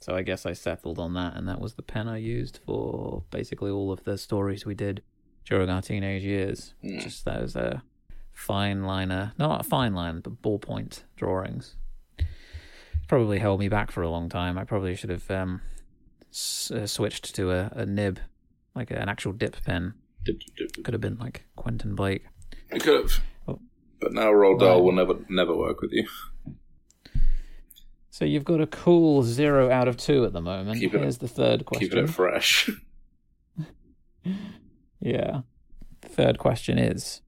So 0.00 0.14
I 0.14 0.22
guess 0.22 0.46
I 0.46 0.52
settled 0.52 0.98
on 0.98 1.14
that, 1.14 1.34
and 1.34 1.48
that 1.48 1.60
was 1.60 1.74
the 1.74 1.82
pen 1.82 2.08
I 2.08 2.18
used 2.18 2.60
for 2.64 3.24
basically 3.30 3.70
all 3.70 3.90
of 3.90 4.04
the 4.04 4.16
stories 4.16 4.64
we 4.64 4.74
did 4.74 5.02
during 5.44 5.68
our 5.68 5.82
teenage 5.82 6.22
years. 6.22 6.74
Hmm. 6.82 7.00
Just 7.00 7.24
those 7.24 7.56
uh, 7.56 7.80
fine 8.38 8.84
liner, 8.84 9.32
not 9.36 9.60
a 9.60 9.64
fine 9.64 9.94
line, 9.94 10.20
but 10.20 10.40
ballpoint 10.42 11.02
drawings. 11.16 11.74
Probably 13.08 13.38
held 13.38 13.58
me 13.58 13.68
back 13.68 13.90
for 13.90 14.02
a 14.02 14.08
long 14.10 14.28
time. 14.28 14.56
I 14.56 14.64
probably 14.64 14.94
should 14.94 15.10
have 15.10 15.28
um, 15.30 15.60
s- 16.30 16.70
uh, 16.70 16.86
switched 16.86 17.34
to 17.36 17.50
a, 17.50 17.72
a 17.74 17.84
nib, 17.86 18.20
like 18.74 18.90
an 18.90 19.08
actual 19.08 19.32
dip 19.32 19.56
pen. 19.64 19.94
Dip, 20.24 20.38
dip, 20.56 20.72
dip. 20.72 20.84
Could 20.84 20.94
have 20.94 21.00
been 21.00 21.18
like 21.18 21.44
Quentin 21.56 21.94
Blake. 21.94 22.26
We 22.72 22.78
could 22.80 23.02
have. 23.02 23.20
Oh. 23.48 23.60
But 24.00 24.12
now 24.12 24.26
Roald 24.30 24.60
Dahl 24.60 24.76
Right. 24.76 24.84
will 24.84 24.92
never 24.92 25.14
never 25.28 25.56
work 25.56 25.80
with 25.80 25.92
you. 25.92 26.06
So 28.10 28.24
you've 28.24 28.44
got 28.44 28.60
a 28.60 28.66
cool 28.66 29.22
zero 29.22 29.70
out 29.70 29.88
of 29.88 29.96
two 29.96 30.24
at 30.24 30.32
the 30.32 30.40
moment. 30.40 30.78
Keep 30.80 30.94
it- 30.94 31.00
Here's 31.00 31.18
the 31.18 31.28
third 31.28 31.64
question. 31.64 31.88
Keeping 31.88 32.04
it 32.04 32.10
fresh. 32.10 32.70
Yeah. 35.00 35.42
Third 36.02 36.38
question 36.38 36.76
is 36.78 37.22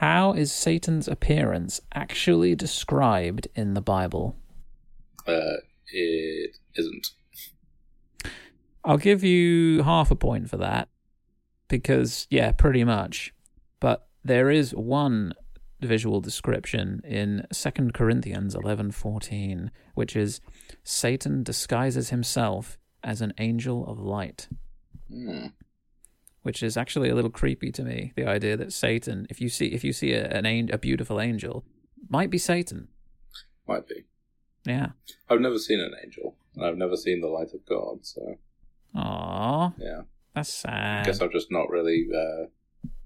How 0.00 0.32
is 0.32 0.50
Satan's 0.50 1.08
appearance 1.08 1.78
actually 1.92 2.54
described 2.54 3.48
in 3.54 3.74
the 3.74 3.82
Bible? 3.82 4.34
Uh, 5.26 5.60
it 5.92 6.56
isn't. 6.74 7.10
I'll 8.82 8.96
give 8.96 9.22
you 9.22 9.82
half 9.82 10.10
a 10.10 10.16
point 10.16 10.48
for 10.48 10.56
that 10.56 10.88
because, 11.68 12.26
yeah, 12.30 12.52
pretty 12.52 12.82
much. 12.82 13.34
But 13.78 14.08
there 14.24 14.48
is 14.48 14.74
one 14.74 15.34
visual 15.82 16.22
description 16.22 17.02
in 17.04 17.46
2 17.52 17.92
Corinthians 17.92 18.54
11:14 18.54 19.70
which 19.92 20.16
is 20.16 20.40
Satan 20.82 21.42
disguises 21.42 22.08
himself 22.08 22.78
as 23.04 23.20
an 23.20 23.34
angel 23.36 23.86
of 23.86 23.98
light. 24.00 24.48
Hmm. 25.10 25.48
Which 26.42 26.62
is 26.62 26.76
actually 26.76 27.08
a 27.08 27.14
little 27.14 27.30
creepy 27.30 27.70
to 27.72 27.82
me. 27.82 28.12
The 28.16 28.26
idea 28.26 28.56
that 28.56 28.72
Satan, 28.72 29.26
if 29.30 29.40
you 29.40 29.48
see 29.48 29.66
if 29.66 29.84
you 29.84 29.92
see 29.92 30.12
a, 30.12 30.26
an 30.28 30.46
a 30.46 30.78
beautiful 30.78 31.20
angel, 31.20 31.64
might 32.08 32.30
be 32.30 32.38
Satan. 32.38 32.88
Might 33.66 33.86
be. 33.86 34.04
Yeah. 34.64 34.88
I've 35.28 35.40
never 35.40 35.58
seen 35.58 35.80
an 35.80 35.92
angel. 36.04 36.36
and 36.56 36.64
I've 36.64 36.76
never 36.76 36.96
seen 36.96 37.20
the 37.20 37.28
light 37.28 37.52
of 37.54 37.64
God, 37.66 38.04
so 38.04 38.38
Aw, 38.94 39.72
yeah. 39.78 40.02
that's 40.34 40.52
sad. 40.52 41.02
I 41.02 41.04
guess 41.04 41.20
I'm 41.20 41.30
just 41.30 41.50
not 41.50 41.70
really, 41.70 42.08
uh, 42.14 42.46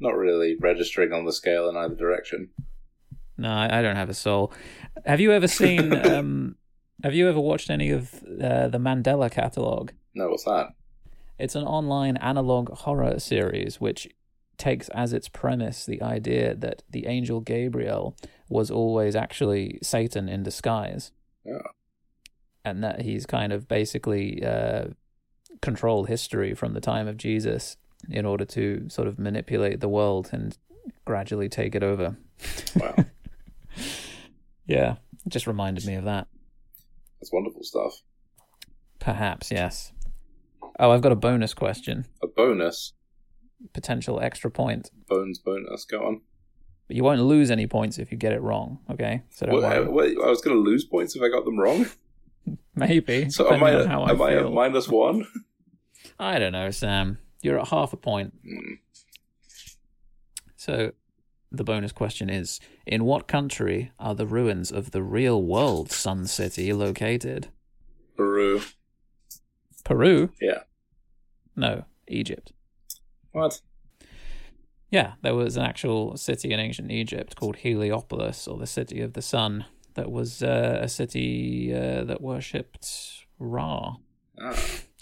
not 0.01 0.17
really 0.17 0.57
registering 0.59 1.13
on 1.13 1.25
the 1.25 1.33
scale 1.33 1.69
in 1.69 1.77
either 1.77 1.95
direction. 1.95 2.51
No, 3.37 3.51
I 3.51 3.79
I 3.79 3.83
don't 3.83 3.97
have 3.97 4.09
a 4.09 4.15
soul. 4.15 4.53
Have 5.05 5.21
you 5.21 5.33
ever 5.33 5.49
seen? 5.49 5.93
um, 6.07 6.57
have 7.03 7.15
you 7.15 7.29
ever 7.29 7.41
watched 7.41 7.69
any 7.71 7.91
of 7.91 8.15
uh, 8.43 8.69
the 8.69 8.79
Mandela 8.79 9.31
catalog? 9.31 9.91
No, 10.15 10.29
what's 10.29 10.45
that? 10.45 10.69
It's 11.39 11.55
an 11.55 11.65
online 11.65 12.17
analog 12.19 12.71
horror 12.71 13.19
series 13.19 13.81
which 13.81 14.09
takes 14.57 14.89
as 14.91 15.13
its 15.13 15.29
premise 15.29 15.85
the 15.85 16.01
idea 16.01 16.55
that 16.55 16.83
the 16.89 17.07
angel 17.07 17.41
Gabriel 17.41 18.17
was 18.49 18.71
always 18.71 19.17
actually 19.17 19.79
Satan 19.83 20.29
in 20.29 20.43
disguise. 20.45 21.11
Yeah. 21.45 21.59
and 22.65 22.83
that 22.83 23.03
he's 23.03 23.27
kind 23.27 23.53
of 23.53 23.69
basically 23.69 24.43
uh, 24.43 24.87
controlled 25.61 26.09
history 26.09 26.55
from 26.55 26.73
the 26.73 26.81
time 26.81 27.07
of 27.07 27.19
Jesus 27.19 27.77
in 28.09 28.25
order 28.25 28.45
to 28.47 28.89
sort 28.89 29.09
of 29.09 29.19
manipulate 29.19 29.81
the 29.81 29.89
world 29.89 30.31
and 30.33 30.57
gradually 31.05 31.49
take 31.51 31.75
it 31.75 31.83
over. 31.83 32.17
Wow, 32.77 32.95
Yeah, 34.67 34.97
it 35.27 35.29
just 35.29 35.47
reminded 35.47 35.85
me 35.85 35.95
of 35.97 36.05
that. 36.05 36.27
that's 37.21 37.33
wonderful 37.33 37.63
stuff. 37.63 38.01
Perhaps, 38.99 39.51
yes. 39.51 39.93
Oh, 40.79 40.91
I've 40.91 41.01
got 41.03 41.13
a 41.13 41.17
bonus 41.17 41.55
question. 41.55 42.07
A 42.23 42.27
bonus, 42.27 42.93
Potential 43.73 44.21
extra 44.21 44.51
point. 44.51 44.91
bones 45.09 45.39
bonus. 45.39 45.85
Go 45.85 46.05
on. 46.05 46.21
But 46.89 46.97
you 46.97 47.05
won't 47.05 47.21
lose 47.23 47.51
any 47.51 47.67
points 47.67 47.99
if 47.99 48.13
you 48.13 48.19
get 48.19 48.33
it 48.33 48.43
wrong, 48.43 48.79
okay? 48.91 49.23
So 49.31 49.47
don't 49.47 49.55
What, 49.55 49.63
worry. 49.63 49.85
uh, 49.87 49.91
what, 49.91 50.27
I 50.27 50.29
was 50.31 50.43
going 50.43 50.57
to 50.57 50.61
lose 50.63 50.85
points 50.85 51.17
if 51.17 51.23
I 51.23 51.29
got 51.29 51.45
them 51.45 51.59
wrong. 51.59 51.87
Maybe. 52.75 53.31
So 53.31 53.51
am 53.51 53.63
I? 53.65 53.87
how 53.87 54.05
am 54.07 54.21
I, 54.21 54.27
I 54.27 54.31
feel. 54.35 54.51
minus 54.51 54.89
one? 54.89 55.27
I 56.19 56.39
don't 56.39 56.53
know, 56.53 56.71
Sam. 56.71 57.19
You're 57.43 57.59
at 57.59 57.69
half 57.69 57.93
a 57.93 57.97
point. 57.97 58.35
Hmm. 58.45 58.75
So, 60.57 60.93
the 61.53 61.65
bonus 61.65 61.93
question 61.93 62.29
is 62.29 62.59
In 62.87 63.05
what 63.05 63.29
country 63.29 63.93
are 63.99 64.15
the 64.15 64.27
ruins 64.27 64.71
of 64.73 64.91
the 64.91 65.03
real 65.03 65.43
world 65.43 65.91
Sun 65.91 66.27
City 66.27 66.73
located? 66.73 67.49
Peru. 68.17 68.61
Peru? 69.85 70.31
Yeah. 70.41 70.61
No, 71.57 71.85
Egypt. 72.09 72.53
What? 73.33 73.61
Yeah, 74.91 75.15
there 75.23 75.35
was 75.35 75.57
an 75.57 75.65
actual 75.65 76.17
city 76.17 76.53
in 76.53 76.61
ancient 76.61 76.91
Egypt 76.91 77.37
called 77.37 77.57
Heliopolis, 77.57 78.47
or 78.47 78.59
the 78.59 78.67
City 78.67 79.01
of 79.01 79.13
the 79.15 79.23
Sun, 79.23 79.65
that 79.95 80.11
was 80.11 80.43
uh, 80.43 80.79
a 80.83 80.89
city 80.89 81.73
uh, 81.75 82.05
that 82.05 82.21
worshipped 82.21 83.27
Ra, 83.39 83.97
Ah, 84.41 84.57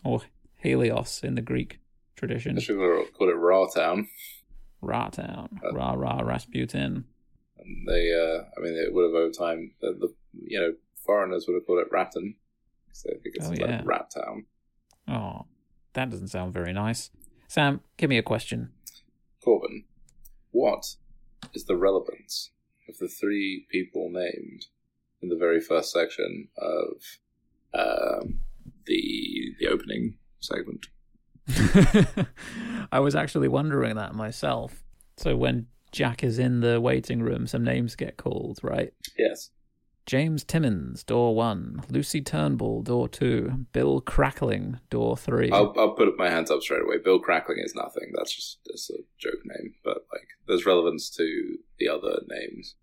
or 0.04 0.20
Helios 0.56 1.22
in 1.22 1.34
the 1.34 1.42
Greek 1.42 1.78
tradition. 2.16 2.56
I 2.58 2.60
should 2.60 2.78
called 3.14 3.30
it 3.30 3.34
Raw 3.34 3.66
Town. 3.66 4.08
Ra 4.80 5.08
Town. 5.08 5.60
Uh, 5.64 5.72
Ra 5.72 5.92
Ra 5.92 6.20
Rasputin. 6.20 7.04
And 7.58 7.88
they, 7.88 8.12
uh, 8.12 8.44
I 8.56 8.60
mean, 8.60 8.74
it 8.74 8.92
would 8.92 9.04
have 9.04 9.14
over 9.14 9.30
time, 9.32 9.72
the, 9.80 9.92
the 9.98 10.14
you 10.46 10.58
know, 10.60 10.74
foreigners 11.06 11.46
would 11.46 11.54
have 11.54 11.66
called 11.66 11.78
it 11.80 11.88
Ratton. 11.92 12.34
So 12.92 13.10
I 13.10 13.14
think 13.22 13.36
it's 13.36 13.46
Oh, 13.46 13.50
like 13.50 13.60
yeah. 13.60 13.82
Rat 13.84 14.10
Town. 14.10 14.44
Oh, 15.12 15.46
that 15.92 16.10
doesn't 16.10 16.28
sound 16.28 16.52
very 16.52 16.72
nice. 16.72 17.10
Sam, 17.48 17.80
give 17.96 18.08
me 18.08 18.18
a 18.18 18.22
question. 18.22 18.70
Corbin, 19.44 19.84
what 20.52 20.96
is 21.54 21.64
the 21.64 21.76
relevance 21.76 22.50
of 22.88 22.98
the 22.98 23.08
three 23.08 23.66
people 23.70 24.08
named 24.10 24.66
in 25.20 25.28
the 25.28 25.36
very 25.36 25.60
first 25.60 25.92
section 25.92 26.48
of 26.56 27.18
um, 27.74 28.40
the 28.86 29.54
the 29.58 29.68
opening 29.68 30.16
segment? 30.40 30.86
I 32.92 33.00
was 33.00 33.14
actually 33.14 33.48
wondering 33.48 33.96
that 33.96 34.14
myself. 34.14 34.82
So 35.16 35.36
when 35.36 35.66
Jack 35.90 36.24
is 36.24 36.38
in 36.38 36.60
the 36.60 36.80
waiting 36.80 37.22
room, 37.22 37.46
some 37.46 37.64
names 37.64 37.96
get 37.96 38.16
called, 38.16 38.60
right? 38.62 38.92
Yes. 39.18 39.50
James 40.06 40.44
Timmins, 40.44 41.04
door 41.04 41.34
one. 41.34 41.82
Lucy 41.88 42.20
Turnbull, 42.20 42.82
door 42.82 43.08
two. 43.08 43.66
Bill 43.72 44.00
Crackling, 44.00 44.80
door 44.90 45.16
three. 45.16 45.50
I'll, 45.50 45.72
I'll 45.78 45.94
put 45.94 46.16
my 46.18 46.28
hands 46.28 46.50
up 46.50 46.62
straight 46.62 46.82
away. 46.82 46.98
Bill 46.98 47.18
Crackling 47.18 47.58
is 47.60 47.74
nothing. 47.74 48.12
That's 48.16 48.34
just 48.34 48.58
that's 48.66 48.90
a 48.90 48.98
joke 49.18 49.40
name. 49.44 49.74
But 49.84 50.06
like, 50.12 50.28
there's 50.46 50.66
relevance 50.66 51.08
to 51.16 51.58
the 51.78 51.88
other 51.88 52.20
names. 52.28 52.74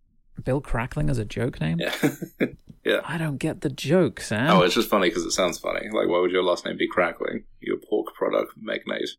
Bill 0.44 0.62
Crackling 0.62 1.10
is 1.10 1.18
a 1.18 1.26
joke 1.26 1.60
name? 1.60 1.80
Yeah. 1.80 1.94
yeah. 2.86 3.02
I 3.04 3.18
don't 3.18 3.38
get 3.38 3.62
the 3.62 3.70
joke, 3.70 4.22
Sam. 4.22 4.56
oh, 4.56 4.62
it's 4.62 4.76
just 4.76 4.90
funny 4.90 5.10
because 5.10 5.26
it 5.26 5.32
sounds 5.32 5.60
funny. 5.60 5.90
Like, 5.92 6.08
why 6.08 6.20
would 6.20 6.32
your 6.32 6.44
last 6.44 6.66
name 6.66 6.78
be 6.78 6.88
Crackling? 6.88 7.44
You're 7.60 7.76
a 7.76 7.80
pork 7.80 8.14
product 8.14 8.54
magnate. 8.56 9.10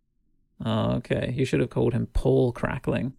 Oh, 0.64 0.93
okay. 0.97 1.32
You 1.36 1.44
should 1.44 1.60
have 1.60 1.70
called 1.70 1.93
him 1.93 2.06
Paul 2.06 2.52
Crackling. 2.52 3.14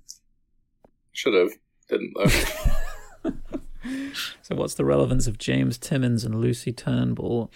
Should 1.11 1.33
have. 1.33 1.51
Didn't 1.89 2.13
though. 2.15 3.31
So 4.41 4.55
what's 4.55 4.73
the 4.73 4.85
relevance 4.85 5.27
of 5.27 5.37
James 5.37 5.77
Timmins 5.77 6.23
and 6.25 6.35
Lucy 6.41 6.71
Turnbull? 6.73 7.51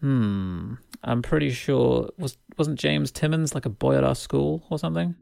Hmm. 0.00 0.74
I'm 1.02 1.22
pretty 1.22 1.50
sure 1.50 2.10
was 2.18 2.38
wasn't 2.56 2.78
James 2.78 3.10
Timmins 3.10 3.54
like 3.54 3.66
a 3.66 3.70
boy 3.70 3.96
at 3.96 4.04
our 4.04 4.14
school 4.14 4.64
or 4.70 4.78
something? 4.78 5.16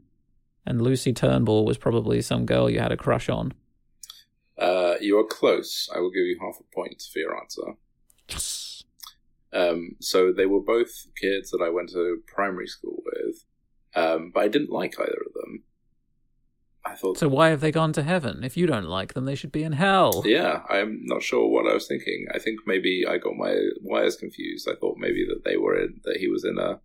And 0.65 0.81
Lucy 0.81 1.11
Turnbull 1.13 1.65
was 1.65 1.77
probably 1.77 2.21
some 2.21 2.45
girl 2.45 2.69
you 2.69 2.79
had 2.79 2.91
a 2.91 2.97
crush 2.97 3.29
on. 3.29 3.53
uh, 4.57 4.95
you 5.01 5.17
are 5.17 5.25
close. 5.25 5.89
I 5.93 5.99
will 5.99 6.11
give 6.11 6.25
you 6.25 6.37
half 6.39 6.55
a 6.59 6.75
point 6.75 7.03
for 7.11 7.19
your 7.19 7.37
answer. 7.37 7.73
Yes. 8.29 8.83
Um, 9.51 9.95
so 9.99 10.31
they 10.31 10.45
were 10.45 10.61
both 10.61 11.07
kids 11.19 11.51
that 11.51 11.61
I 11.61 11.69
went 11.69 11.89
to 11.89 12.21
primary 12.27 12.67
school 12.67 13.03
with, 13.05 13.45
um, 13.95 14.31
but 14.33 14.43
I 14.43 14.47
didn't 14.47 14.71
like 14.71 14.99
either 14.99 15.21
of 15.25 15.33
them. 15.33 15.63
I 16.85 16.95
thought, 16.95 17.17
So 17.17 17.27
why 17.29 17.49
have 17.49 17.61
they 17.61 17.71
gone 17.71 17.93
to 17.93 18.03
heaven? 18.03 18.43
If 18.43 18.57
you 18.57 18.67
don't 18.67 18.85
like 18.85 19.13
them, 19.13 19.25
they 19.25 19.35
should 19.35 19.51
be 19.51 19.63
in 19.63 19.71
hell. 19.73 20.23
yeah, 20.25 20.63
I'm 20.69 20.99
not 21.03 21.23
sure 21.23 21.47
what 21.47 21.69
I 21.69 21.73
was 21.73 21.87
thinking. 21.87 22.25
I 22.33 22.39
think 22.39 22.59
maybe 22.65 23.05
I 23.07 23.17
got 23.17 23.35
my 23.35 23.55
wires 23.81 24.17
confused. 24.17 24.67
I 24.69 24.75
thought 24.75 24.97
maybe 24.97 25.25
that 25.25 25.43
they 25.45 25.55
were 25.57 25.79
in 25.81 26.01
that 26.03 26.17
he 26.19 26.27
was 26.27 26.43
in 26.43 26.57
a 26.57 26.79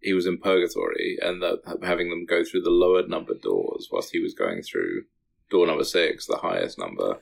he 0.00 0.14
was 0.14 0.24
in 0.26 0.38
purgatory, 0.38 1.18
and 1.20 1.42
that 1.42 1.58
having 1.82 2.08
them 2.08 2.24
go 2.26 2.42
through 2.42 2.62
the 2.62 2.70
lower 2.70 3.06
number 3.06 3.34
doors 3.34 3.88
whilst 3.92 4.12
he 4.12 4.20
was 4.20 4.34
going 4.34 4.62
through 4.62 5.02
door 5.50 5.66
number 5.66 5.84
six, 5.84 6.26
the 6.26 6.36
highest 6.38 6.78
number. 6.78 7.18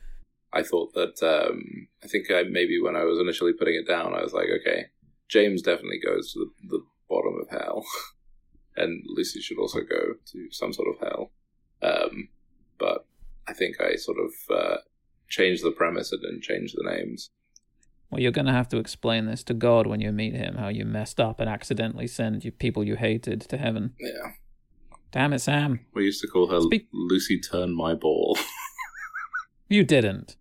I 0.53 0.63
thought 0.63 0.95
that 0.95 1.21
um, 1.23 1.89
I 2.05 2.07
think 2.07 2.31
I 2.31 2.43
maybe 2.45 2.81
when 2.81 2.95
I 2.95 3.05
was 3.05 3.19
initially 3.19 3.53
putting 3.53 3.75
it 3.75 3.89
down, 3.89 4.15
I 4.15 4.23
was 4.23 4.33
like, 4.33 4.49
okay, 4.61 4.87
James 5.29 5.61
definitely 5.63 6.01
goes 6.05 6.33
to 6.33 6.39
the, 6.41 6.77
the 6.77 6.85
bottom 7.09 7.39
of 7.41 7.49
hell, 7.51 7.85
and 8.77 9.03
Lucy 9.07 9.41
should 9.41 9.59
also 9.59 9.81
go 9.81 10.15
to 10.33 10.49
some 10.51 10.73
sort 10.73 10.89
of 10.89 11.01
hell. 11.09 11.33
Um, 11.83 12.29
but 12.79 13.07
I 13.47 13.53
think 13.53 13.81
I 13.81 13.97
sort 13.97 14.19
of 14.19 14.33
uh, 14.57 14.77
changed 15.29 15.65
the 15.65 15.71
premise 15.71 16.13
and 16.13 16.21
didn't 16.21 16.43
change 16.43 16.73
the 16.73 16.85
names. 16.91 17.31
Well, 18.11 18.21
you're 18.23 18.33
going 18.33 18.47
to 18.47 18.53
have 18.53 18.69
to 18.71 18.79
explain 18.79 19.27
this 19.27 19.43
to 19.45 19.55
God 19.55 19.87
when 19.87 20.01
you 20.01 20.11
meet 20.13 20.35
him, 20.35 20.57
how 20.57 20.69
you 20.69 20.87
messed 20.87 21.21
up 21.21 21.41
and 21.41 21.49
accidentally 21.49 22.07
sent 22.07 22.43
you 22.45 22.51
people 22.51 22.83
you 22.83 22.97
hated 22.97 23.43
to 23.43 23.59
heaven. 23.59 23.93
Yeah, 24.01 24.33
Damn 25.13 25.35
it, 25.35 25.41
Sam. 25.41 25.81
we 25.95 26.05
used 26.05 26.23
to 26.23 26.27
call 26.29 26.49
her 26.51 26.61
Speak- 26.63 26.89
Lucy 26.93 27.39
Turn 27.39 27.75
My 27.77 27.95
Ball, 27.95 28.37
You 29.69 29.85
didn't. 29.85 30.37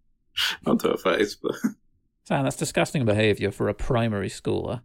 not 0.65 0.79
to 0.81 0.89
her 0.91 0.97
face, 0.97 1.35
but 1.35 1.55
Sam, 2.23 2.45
that's 2.45 2.55
disgusting 2.55 3.03
behavior 3.05 3.51
for 3.51 3.67
a 3.67 3.73
primary 3.73 4.29
schooler. 4.29 4.81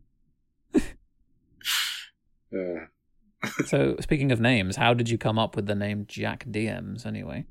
uh, 0.75 0.81
So, 3.67 3.97
speaking 4.01 4.31
of 4.33 4.41
names, 4.41 4.77
how 4.77 4.95
did 4.95 5.09
you 5.09 5.19
come 5.19 5.39
up 5.39 5.57
with 5.57 5.67
the 5.67 5.75
name 5.75 6.05
Jack 6.07 6.45
DMs 6.47 7.05
anyway? 7.07 7.47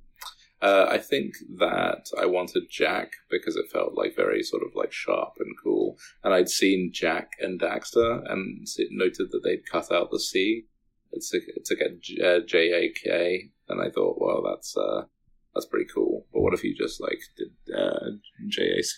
Uh, 0.61 0.85
I 0.87 0.99
think 0.99 1.33
that 1.57 2.05
I 2.19 2.27
wanted 2.27 2.69
Jack 2.69 3.13
because 3.31 3.55
it 3.55 3.71
felt 3.71 3.95
like 3.95 4.15
very 4.15 4.43
sort 4.43 4.61
of 4.61 4.75
like 4.75 4.91
sharp 4.91 5.33
and 5.39 5.55
cool. 5.61 5.97
And 6.23 6.33
I'd 6.33 6.49
seen 6.49 6.91
Jak 6.93 7.31
and 7.39 7.59
Daxter 7.59 8.21
and 8.31 8.67
noted 8.91 9.31
that 9.31 9.41
they'd 9.43 9.65
cut 9.65 9.91
out 9.91 10.11
the 10.11 10.19
C. 10.19 10.65
It 11.11 11.25
took 11.65 11.79
a 11.79 12.41
J- 12.45 12.71
A 12.71 12.89
K, 12.89 13.49
and 13.67 13.81
I 13.81 13.89
thought, 13.89 14.17
well, 14.21 14.43
that's 14.43 14.77
uh, 14.77 15.05
that's 15.53 15.65
pretty 15.65 15.89
cool. 15.93 16.27
But 16.31 16.41
what 16.41 16.53
if 16.53 16.63
you 16.63 16.75
just 16.75 17.01
like 17.01 17.19
did 17.37 17.75
uh, 17.75 18.11
J 18.47 18.77
A 18.77 18.83
C? 18.83 18.97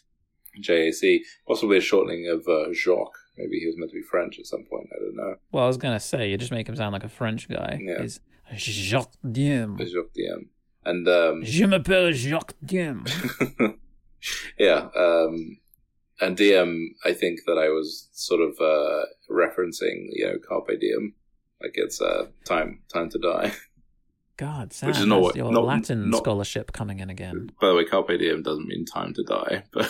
J 0.60 0.90
A 0.90 0.94
C, 0.94 1.24
possibly 1.48 1.78
a 1.78 1.82
shortening 1.82 2.28
of 2.30 2.46
uh, 2.48 2.74
Jacques. 2.74 3.18
Maybe 3.38 3.60
he 3.60 3.66
was 3.66 3.76
meant 3.78 3.92
to 3.92 3.96
be 3.98 4.04
French 4.04 4.38
at 4.40 4.46
some 4.46 4.64
point. 4.64 4.88
I 4.96 5.00
don't 5.00 5.16
know. 5.16 5.36
Well, 5.52 5.64
I 5.64 5.68
was 5.68 5.78
going 5.78 5.96
to 5.96 6.00
say, 6.00 6.30
you 6.30 6.38
just 6.38 6.52
make 6.52 6.68
him 6.70 6.76
sound 6.76 6.94
like 6.94 7.04
a 7.04 7.10
French 7.10 7.50
guy. 7.50 7.80
Yeah. 7.82 8.02
He's 8.02 8.20
Jacques 8.56 9.14
Diem. 9.30 9.78
Jacques 9.80 10.14
DM. 10.16 10.48
And 10.86 11.08
um, 11.08 11.44
Je 11.44 11.66
m'appelle 11.66 12.12
Jacques 12.14 12.54
Diem. 12.64 13.06
yeah, 14.60 14.88
um, 14.96 15.58
and 16.22 16.38
DM. 16.38 16.88
I 17.06 17.14
think 17.14 17.40
that 17.48 17.58
I 17.58 17.70
was 17.70 18.10
sort 18.14 18.42
of 18.42 18.52
uh, 18.60 19.06
referencing, 19.32 20.08
you 20.12 20.26
know, 20.28 20.38
carpe 20.48 20.80
diem, 20.80 21.14
like 21.62 21.72
it's 21.76 22.02
uh, 22.02 22.28
time 22.46 22.82
time 22.94 23.10
to 23.10 23.20
die. 23.20 23.54
God, 24.38 24.74
Sam, 24.74 24.88
Which 24.90 24.98
is 24.98 25.06
not 25.06 25.22
what- 25.22 25.36
your 25.36 25.52
not- 25.52 25.64
Latin 25.66 26.10
not- 26.10 26.18
scholarship 26.18 26.72
coming 26.74 27.00
in 27.00 27.10
again. 27.10 27.52
By 27.62 27.68
the 27.70 27.76
way, 27.76 27.86
carpe 27.86 28.18
diem 28.20 28.44
doesn't 28.44 28.68
mean 28.68 28.84
time 28.86 29.14
to 29.14 29.24
die, 29.24 29.64
but 29.72 29.90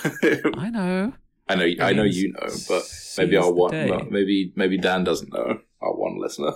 I 0.58 0.70
know. 0.70 1.14
I 1.48 1.56
know 1.56 1.68
I 1.82 1.94
know 1.94 2.04
you 2.04 2.32
know, 2.34 2.48
but 2.68 2.84
maybe 3.18 3.36
our 3.38 3.52
one, 3.52 3.72
maybe 4.10 4.54
maybe 4.56 4.78
Dan 4.78 5.04
doesn't 5.04 5.34
know. 5.34 5.60
Our 5.82 5.94
one 5.94 6.18
listener, 6.20 6.54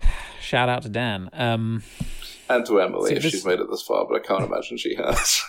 Shout 0.40 0.68
out 0.68 0.82
to 0.82 0.88
Dan. 0.88 1.28
Um, 1.32 1.82
and 2.48 2.64
to 2.66 2.80
Emily 2.80 3.10
See, 3.10 3.16
if 3.16 3.22
this- 3.22 3.32
she's 3.32 3.44
made 3.44 3.60
it 3.60 3.68
this 3.70 3.82
far, 3.82 4.06
but 4.06 4.16
I 4.16 4.26
can't 4.26 4.44
imagine 4.44 4.78
she 4.78 4.94
has. 4.96 5.42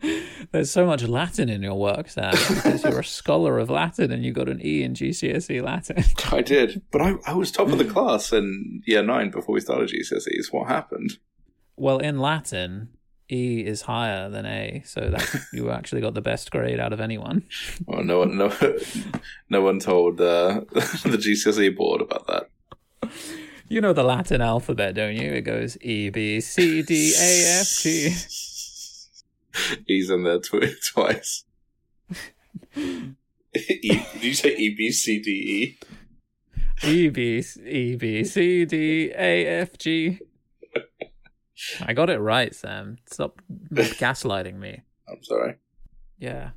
there's 0.52 0.70
so 0.70 0.86
much 0.86 1.02
Latin 1.02 1.48
in 1.48 1.62
your 1.62 1.74
work, 1.78 2.08
Sam, 2.08 2.32
because 2.32 2.82
you're 2.84 3.00
a 3.00 3.04
scholar 3.04 3.58
of 3.58 3.70
Latin 3.70 4.10
and 4.10 4.24
you 4.24 4.32
got 4.32 4.48
an 4.48 4.60
E 4.64 4.82
in 4.82 4.94
GCSE 4.94 5.62
Latin. 5.62 6.04
I 6.32 6.42
did, 6.42 6.82
but 6.90 7.00
I, 7.02 7.14
I 7.26 7.34
was 7.34 7.50
top 7.50 7.68
of 7.68 7.78
the 7.78 7.84
class 7.92 8.32
in 8.32 8.82
year 8.86 9.02
nine 9.02 9.30
before 9.30 9.54
we 9.54 9.60
started 9.60 9.90
GCSEs. 9.90 10.52
What 10.52 10.68
happened? 10.68 11.18
Well, 11.76 11.98
in 11.98 12.18
Latin, 12.18 12.90
E 13.32 13.64
is 13.64 13.82
higher 13.82 14.28
than 14.28 14.44
A, 14.44 14.82
so 14.84 15.00
that 15.08 15.34
you 15.52 15.70
actually 15.70 16.02
got 16.02 16.12
the 16.14 16.20
best 16.20 16.50
grade 16.50 16.78
out 16.78 16.92
of 16.92 17.00
anyone. 17.00 17.44
Well, 17.86 18.04
no 18.04 18.18
one, 18.18 18.36
no, 18.36 18.52
no 19.48 19.62
one 19.62 19.78
told 19.78 20.20
uh, 20.20 20.60
the 20.72 21.18
GCSE 21.18 21.74
board 21.74 22.02
about 22.02 22.26
that. 22.26 23.10
You 23.68 23.80
know 23.80 23.94
the 23.94 24.02
Latin 24.02 24.42
alphabet, 24.42 24.94
don't 24.94 25.16
you? 25.16 25.32
It 25.32 25.42
goes 25.42 25.78
E, 25.80 26.10
B, 26.10 26.40
C, 26.40 26.82
D, 26.82 27.14
A, 27.18 27.60
F, 27.60 27.78
G. 27.80 28.14
He's 29.86 30.10
in 30.10 30.24
there 30.24 30.40
tw- 30.40 30.76
twice. 30.92 31.44
e, 32.76 33.14
did 33.54 34.22
you 34.22 34.34
say 34.34 34.54
E 34.56 34.74
B 34.76 34.90
C 34.90 35.20
D 35.22 35.30
E? 35.30 35.78
E, 36.86 37.08
B, 37.08 37.42
E, 37.64 37.96
B, 37.96 38.24
C, 38.24 38.64
D, 38.66 39.12
A, 39.16 39.46
F, 39.46 39.78
G. 39.78 40.18
I 41.80 41.92
got 41.92 42.10
it 42.10 42.18
right, 42.18 42.54
Sam. 42.54 42.96
Stop 43.10 43.40
gaslighting 43.72 44.58
me. 44.58 44.82
I'm 45.08 45.22
sorry. 45.22 45.56
Yeah. 46.18 46.50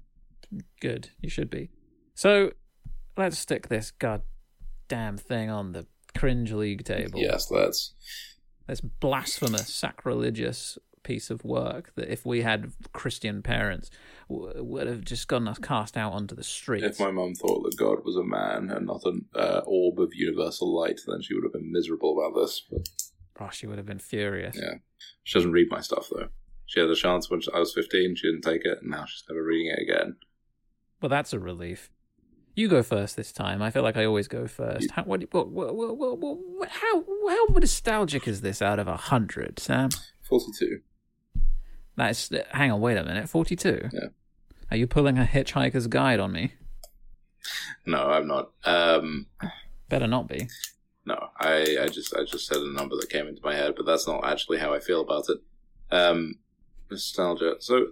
Good. 0.79 1.09
You 1.21 1.29
should 1.29 1.49
be. 1.49 1.69
So, 2.13 2.51
let's 3.17 3.37
stick 3.37 3.67
this 3.67 3.91
goddamn 3.91 5.17
thing 5.17 5.49
on 5.49 5.73
the 5.73 5.85
cringe 6.17 6.51
league 6.51 6.85
table. 6.85 7.19
Yes, 7.19 7.51
let's. 7.51 7.93
This 8.67 8.81
blasphemous, 8.81 9.73
sacrilegious 9.73 10.77
piece 11.03 11.29
of 11.29 11.45
work 11.45 11.93
that 11.95 12.11
if 12.11 12.25
we 12.25 12.41
had 12.41 12.73
Christian 12.91 13.43
parents 13.43 13.91
w- 14.27 14.63
would 14.63 14.87
have 14.87 15.01
just 15.01 15.27
gotten 15.27 15.47
us 15.47 15.59
cast 15.59 15.95
out 15.95 16.13
onto 16.13 16.35
the 16.35 16.43
streets. 16.43 16.83
If 16.83 16.99
my 16.99 17.11
mum 17.11 17.35
thought 17.35 17.63
that 17.63 17.77
God 17.77 18.03
was 18.03 18.15
a 18.17 18.23
man 18.23 18.71
and 18.71 18.87
not 18.87 19.01
an 19.05 19.25
uh, 19.35 19.61
orb 19.65 19.99
of 19.99 20.15
universal 20.15 20.75
light, 20.75 20.99
then 21.07 21.21
she 21.21 21.35
would 21.35 21.43
have 21.43 21.53
been 21.53 21.71
miserable 21.71 22.17
about 22.17 22.41
this. 22.41 22.63
But 22.69 22.87
oh, 23.39 23.49
she 23.51 23.67
would 23.67 23.77
have 23.77 23.85
been 23.85 23.99
furious. 23.99 24.55
yeah, 24.57 24.75
she 25.23 25.37
doesn't 25.37 25.51
read 25.51 25.69
my 25.69 25.81
stuff 25.81 26.07
though. 26.11 26.29
She 26.67 26.79
had 26.79 26.89
a 26.89 26.95
chance 26.95 27.29
when 27.29 27.41
I 27.53 27.59
was 27.59 27.73
fifteen. 27.73 28.15
She 28.15 28.27
didn't 28.27 28.41
take 28.43 28.65
it, 28.65 28.79
and 28.81 28.91
now 28.91 29.05
she's 29.05 29.23
never 29.29 29.43
reading 29.43 29.71
it 29.75 29.81
again. 29.81 30.15
Well, 31.01 31.09
that's 31.09 31.33
a 31.33 31.39
relief. 31.39 31.91
You 32.55 32.69
go 32.69 32.81
first 32.83 33.17
this 33.17 33.33
time. 33.33 33.61
I 33.61 33.69
feel 33.69 33.83
like 33.83 33.97
I 33.97 34.05
always 34.05 34.29
go 34.29 34.47
first. 34.47 34.89
How, 34.91 35.03
what, 35.03 35.21
what, 35.33 35.49
what, 35.49 35.75
what, 35.75 35.97
what, 35.97 36.17
what, 36.39 36.69
how, 36.69 37.03
how 37.29 37.45
nostalgic 37.53 38.29
is 38.29 38.39
this 38.39 38.61
out 38.61 38.79
of 38.79 38.87
a 38.87 38.95
hundred, 38.95 39.59
Sam? 39.59 39.89
Forty-two. 40.21 40.79
That's 41.97 42.31
hang 42.51 42.71
on, 42.71 42.79
wait 42.81 42.97
a 42.97 43.03
minute. 43.03 43.27
Forty-two. 43.29 43.89
Yeah. 43.91 44.07
Are 44.71 44.77
you 44.77 44.87
pulling 44.87 45.19
a 45.19 45.25
Hitchhiker's 45.25 45.87
Guide 45.87 46.19
on 46.19 46.31
me? 46.31 46.53
No, 47.85 48.09
I'm 48.09 48.25
not. 48.25 48.51
Um, 48.63 49.27
Better 49.89 50.07
not 50.07 50.27
be. 50.27 50.47
I, 51.37 51.77
I 51.81 51.87
just, 51.87 52.15
I 52.15 52.23
just 52.23 52.47
said 52.47 52.57
a 52.57 52.73
number 52.73 52.95
that 52.95 53.09
came 53.09 53.27
into 53.27 53.41
my 53.43 53.55
head, 53.55 53.73
but 53.75 53.85
that's 53.85 54.07
not 54.07 54.25
actually 54.25 54.59
how 54.59 54.73
I 54.73 54.79
feel 54.79 55.01
about 55.01 55.25
it. 55.29 55.37
Um, 55.91 56.35
nostalgia. 56.89 57.55
So, 57.59 57.87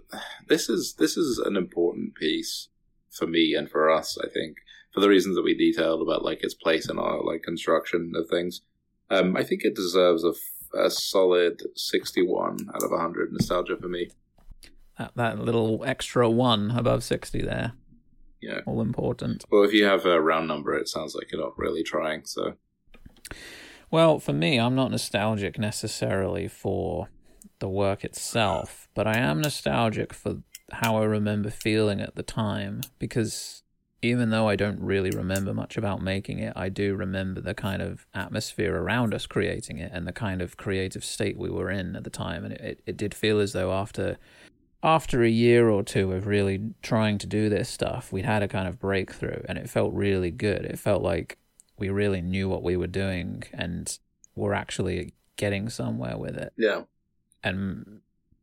this 0.48 0.68
is 0.68 0.94
this 0.98 1.16
is 1.16 1.38
an 1.38 1.56
important 1.56 2.14
piece 2.14 2.68
for 3.10 3.26
me 3.26 3.54
and 3.54 3.70
for 3.70 3.90
us. 3.90 4.16
I 4.22 4.28
think 4.28 4.56
for 4.92 5.00
the 5.00 5.08
reasons 5.08 5.36
that 5.36 5.42
we 5.42 5.54
detailed 5.56 6.00
about 6.02 6.24
like 6.24 6.42
its 6.42 6.54
place 6.54 6.88
in 6.88 6.98
our 6.98 7.22
like 7.22 7.42
construction 7.42 8.12
of 8.16 8.28
things. 8.28 8.62
Um, 9.10 9.36
I 9.36 9.42
think 9.44 9.62
it 9.64 9.74
deserves 9.74 10.24
a, 10.24 10.32
a 10.78 10.90
solid 10.90 11.62
sixty-one 11.76 12.70
out 12.74 12.82
of 12.82 12.90
hundred 12.98 13.32
nostalgia 13.32 13.76
for 13.76 13.88
me. 13.88 14.10
That, 14.98 15.12
that 15.16 15.38
little 15.38 15.84
extra 15.84 16.30
one 16.30 16.70
above 16.70 17.04
sixty 17.04 17.42
there, 17.42 17.72
Yeah. 18.40 18.60
all 18.66 18.80
important. 18.80 19.44
Well, 19.50 19.64
if 19.64 19.72
you 19.74 19.84
have 19.84 20.06
a 20.06 20.20
round 20.20 20.48
number, 20.48 20.74
it 20.74 20.88
sounds 20.88 21.14
like 21.14 21.30
you're 21.32 21.40
not 21.42 21.58
really 21.58 21.82
trying. 21.82 22.24
So, 22.24 22.54
Well, 23.90 24.18
for 24.18 24.32
me, 24.32 24.58
I'm 24.58 24.74
not 24.74 24.90
nostalgic 24.90 25.58
necessarily 25.58 26.48
for 26.48 27.08
the 27.58 27.68
work 27.68 28.04
itself, 28.04 28.88
but 28.94 29.06
I 29.06 29.18
am 29.18 29.40
nostalgic 29.40 30.12
for 30.12 30.42
how 30.72 30.96
I 30.96 31.04
remember 31.04 31.50
feeling 31.50 32.00
at 32.00 32.14
the 32.14 32.22
time 32.22 32.80
because 32.98 33.62
even 34.02 34.30
though 34.30 34.48
I 34.48 34.56
don't 34.56 34.80
really 34.80 35.10
remember 35.10 35.54
much 35.54 35.76
about 35.76 36.02
making 36.02 36.38
it, 36.38 36.52
I 36.54 36.68
do 36.68 36.94
remember 36.94 37.40
the 37.40 37.54
kind 37.54 37.80
of 37.80 38.06
atmosphere 38.12 38.76
around 38.76 39.14
us 39.14 39.26
creating 39.26 39.78
it 39.78 39.90
and 39.94 40.06
the 40.06 40.12
kind 40.12 40.42
of 40.42 40.56
creative 40.56 41.04
state 41.04 41.38
we 41.38 41.48
were 41.48 41.70
in 41.70 41.96
at 41.96 42.04
the 42.04 42.10
time. 42.10 42.44
And 42.44 42.52
it, 42.52 42.60
it, 42.60 42.80
it 42.86 42.96
did 42.96 43.14
feel 43.14 43.40
as 43.40 43.52
though 43.52 43.72
after 43.72 44.18
after 44.82 45.22
a 45.22 45.30
year 45.30 45.70
or 45.70 45.82
two 45.82 46.12
of 46.12 46.26
really 46.26 46.60
trying 46.82 47.16
to 47.16 47.26
do 47.26 47.48
this 47.48 47.70
stuff, 47.70 48.12
we'd 48.12 48.26
had 48.26 48.42
a 48.42 48.48
kind 48.48 48.68
of 48.68 48.78
breakthrough 48.78 49.42
and 49.48 49.56
it 49.56 49.70
felt 49.70 49.94
really 49.94 50.30
good. 50.30 50.66
It 50.66 50.78
felt 50.78 51.02
like 51.02 51.38
we 51.78 51.88
really 51.88 52.20
knew 52.20 52.48
what 52.48 52.62
we 52.62 52.76
were 52.76 52.86
doing 52.86 53.42
and 53.52 53.98
were 54.34 54.54
actually 54.54 55.14
getting 55.36 55.68
somewhere 55.68 56.16
with 56.16 56.36
it. 56.36 56.52
yeah. 56.56 56.82
And 57.42 58.00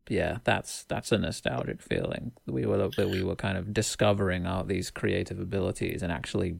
yeah, 0.08 0.38
that's 0.44 0.84
that's 0.84 1.12
a 1.12 1.18
nostalgic 1.18 1.82
feeling. 1.82 2.34
We 2.45 2.66
were 2.66 2.90
that 2.98 3.10
we 3.10 3.24
were 3.24 3.36
kind 3.36 3.58
of 3.58 3.74
discovering 3.74 4.45
our 4.45 4.64
these 4.64 4.91
creative 4.91 5.40
abilities 5.40 6.03
and 6.03 6.12
actually 6.12 6.60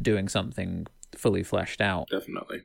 doing 0.00 0.28
something 0.28 0.86
fully 1.16 1.42
fleshed 1.42 1.80
out. 1.80 2.08
Definitely. 2.10 2.62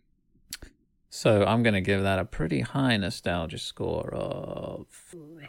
So 1.10 1.44
I'm 1.46 1.64
going 1.64 1.74
to 1.74 1.82
give 1.82 2.04
that 2.04 2.20
a 2.20 2.26
pretty 2.26 2.62
high 2.62 2.98
nostalgia 2.98 3.58
score 3.58 4.14
of 4.14 4.86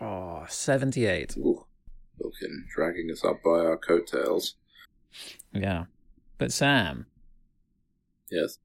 oh, 0.00 0.46
78. 0.48 1.36
Ooh, 1.36 1.66
Wilkin 2.18 2.66
dragging 2.74 3.10
us 3.10 3.24
up 3.24 3.42
by 3.42 3.50
our 3.50 3.76
coattails. 3.76 4.54
Yeah. 5.52 5.84
But 6.38 6.52
Sam, 6.52 7.06
Yes. 8.30 8.58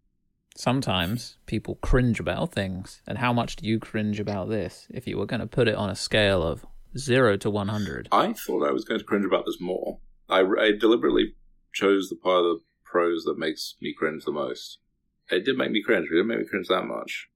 sometimes 0.56 1.38
people 1.46 1.76
cringe 1.76 2.20
about 2.20 2.52
things. 2.52 3.02
And 3.08 3.18
how 3.18 3.34
much 3.34 3.56
do 3.56 3.66
you 3.66 3.80
cringe 3.80 4.20
about 4.20 4.50
this 4.50 4.88
if 4.92 5.08
you 5.08 5.18
were 5.18 5.26
going 5.26 5.40
to 5.40 5.48
put 5.48 5.68
it 5.68 5.76
on 5.76 5.90
a 5.90 5.96
scale 5.96 6.44
of 6.44 6.66
0 6.98 7.38
to 7.38 7.50
100? 7.50 8.10
I 8.12 8.34
thought 8.34 8.68
I 8.68 8.72
was 8.72 8.86
going 8.86 9.00
to 9.00 9.06
cringe 9.06 9.26
about 9.26 9.46
this 9.46 9.60
more. 9.60 10.00
I, 10.30 10.42
I 10.42 10.72
deliberately 10.80 11.36
chose 11.74 12.10
the 12.10 12.16
part 12.16 12.46
of 12.46 12.60
the 12.60 12.64
prose 12.86 13.24
that 13.24 13.38
makes 13.38 13.76
me 13.82 13.94
cringe 13.98 14.26
the 14.26 14.32
most. 14.32 14.80
It 15.32 15.46
did 15.46 15.58
make 15.58 15.72
me 15.72 15.82
cringe, 15.82 16.08
but 16.10 16.16
it 16.16 16.20
didn't 16.20 16.28
make 16.28 16.40
me 16.40 16.46
cringe 16.46 16.68
that 16.68 16.86
much. 16.86 17.30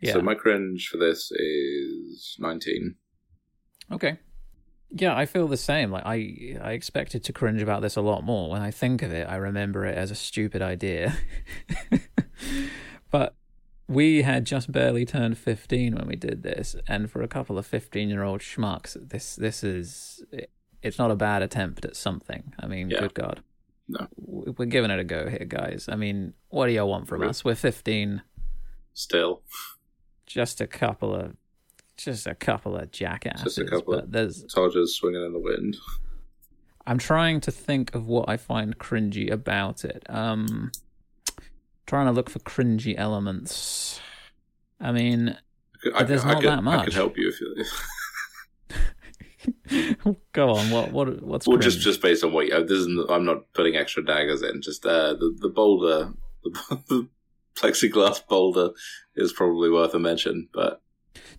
Yeah. 0.00 0.14
So 0.14 0.20
my 0.22 0.34
cringe 0.34 0.88
for 0.88 0.98
this 0.98 1.30
is 1.30 2.36
19. 2.38 2.96
Okay. 3.92 4.18
Yeah, 4.92 5.16
I 5.16 5.24
feel 5.26 5.46
the 5.46 5.56
same. 5.56 5.90
Like 5.90 6.04
I 6.04 6.58
I 6.60 6.72
expected 6.72 7.22
to 7.24 7.32
cringe 7.32 7.62
about 7.62 7.80
this 7.82 7.96
a 7.96 8.00
lot 8.00 8.24
more. 8.24 8.50
When 8.50 8.62
I 8.62 8.70
think 8.70 9.02
of 9.02 9.12
it, 9.12 9.28
I 9.28 9.36
remember 9.36 9.84
it 9.86 9.96
as 9.96 10.10
a 10.10 10.14
stupid 10.16 10.62
idea. 10.62 11.16
but 13.10 13.34
we 13.88 14.22
had 14.22 14.44
just 14.44 14.70
barely 14.70 15.04
turned 15.04 15.36
15 15.38 15.94
when 15.96 16.06
we 16.06 16.16
did 16.16 16.42
this, 16.42 16.76
and 16.88 17.10
for 17.10 17.22
a 17.22 17.28
couple 17.28 17.58
of 17.58 17.68
15-year-old 17.68 18.40
schmucks, 18.40 18.96
this 19.08 19.36
this 19.36 19.62
is 19.64 20.22
it's 20.82 20.98
not 20.98 21.10
a 21.10 21.16
bad 21.16 21.42
attempt 21.42 21.84
at 21.84 21.96
something. 21.96 22.54
I 22.58 22.66
mean, 22.66 22.90
Yeah. 22.90 23.00
good 23.00 23.14
god. 23.14 23.42
No. 23.88 24.06
We're 24.16 24.66
giving 24.66 24.90
it 24.92 24.98
a 25.00 25.04
go 25.04 25.28
here, 25.28 25.44
guys. 25.46 25.88
I 25.90 25.96
mean, 25.96 26.32
what 26.48 26.66
do 26.66 26.72
you 26.72 26.86
want 26.86 27.08
from 27.08 27.20
Really? 27.20 27.30
us? 27.30 27.44
We're 27.44 27.56
15, 27.56 28.22
Still. 28.94 29.42
just 30.26 30.60
a 30.60 30.66
couple 30.68 31.12
of 31.14 31.36
just 32.04 32.26
a 32.26 32.34
couple 32.34 32.76
of 32.76 32.90
jackasses. 32.90 33.56
Just 33.56 33.58
a 33.58 33.64
couple 33.64 33.94
but 33.94 34.04
of- 34.04 34.12
there's 34.12 34.44
Todgers 34.44 34.94
swinging 34.94 35.24
in 35.24 35.32
the 35.32 35.38
wind. 35.38 35.76
I'm 36.86 36.98
trying 36.98 37.40
to 37.42 37.52
think 37.52 37.94
of 37.94 38.06
what 38.06 38.28
I 38.28 38.36
find 38.36 38.78
cringy 38.78 39.30
about 39.30 39.84
it. 39.84 40.04
Um, 40.08 40.72
trying 41.86 42.06
to 42.06 42.12
look 42.12 42.30
for 42.30 42.38
cringy 42.40 42.94
elements. 42.96 44.00
I 44.80 44.92
mean, 44.92 45.28
I 45.28 45.78
could, 45.82 45.94
I, 45.94 46.02
there's 46.04 46.24
I 46.24 46.32
not 46.32 46.42
could, 46.42 46.50
that 46.50 46.58
I 46.58 46.62
much. 46.62 46.84
could 46.86 46.94
help 46.94 47.18
you 47.18 47.28
if 47.28 47.40
you. 47.40 47.64
go 50.32 50.50
on. 50.50 50.70
What 50.70 50.92
what 50.92 51.22
what's 51.22 51.46
well, 51.46 51.58
cringe? 51.58 51.74
just 51.74 51.84
just 51.84 52.02
based 52.02 52.24
on 52.24 52.32
what 52.32 52.46
you, 52.46 52.64
this 52.64 52.78
is. 52.78 52.88
I'm 53.08 53.24
not 53.24 53.52
putting 53.52 53.76
extra 53.76 54.04
daggers 54.04 54.42
in. 54.42 54.62
Just 54.62 54.86
uh, 54.86 55.14
the 55.14 55.36
the 55.40 55.48
boulder, 55.48 56.12
the, 56.44 56.80
the 56.88 57.08
plexiglass 57.56 58.26
boulder 58.26 58.70
is 59.16 59.32
probably 59.32 59.70
worth 59.70 59.94
a 59.94 59.98
mention. 59.98 60.48
But 60.52 60.80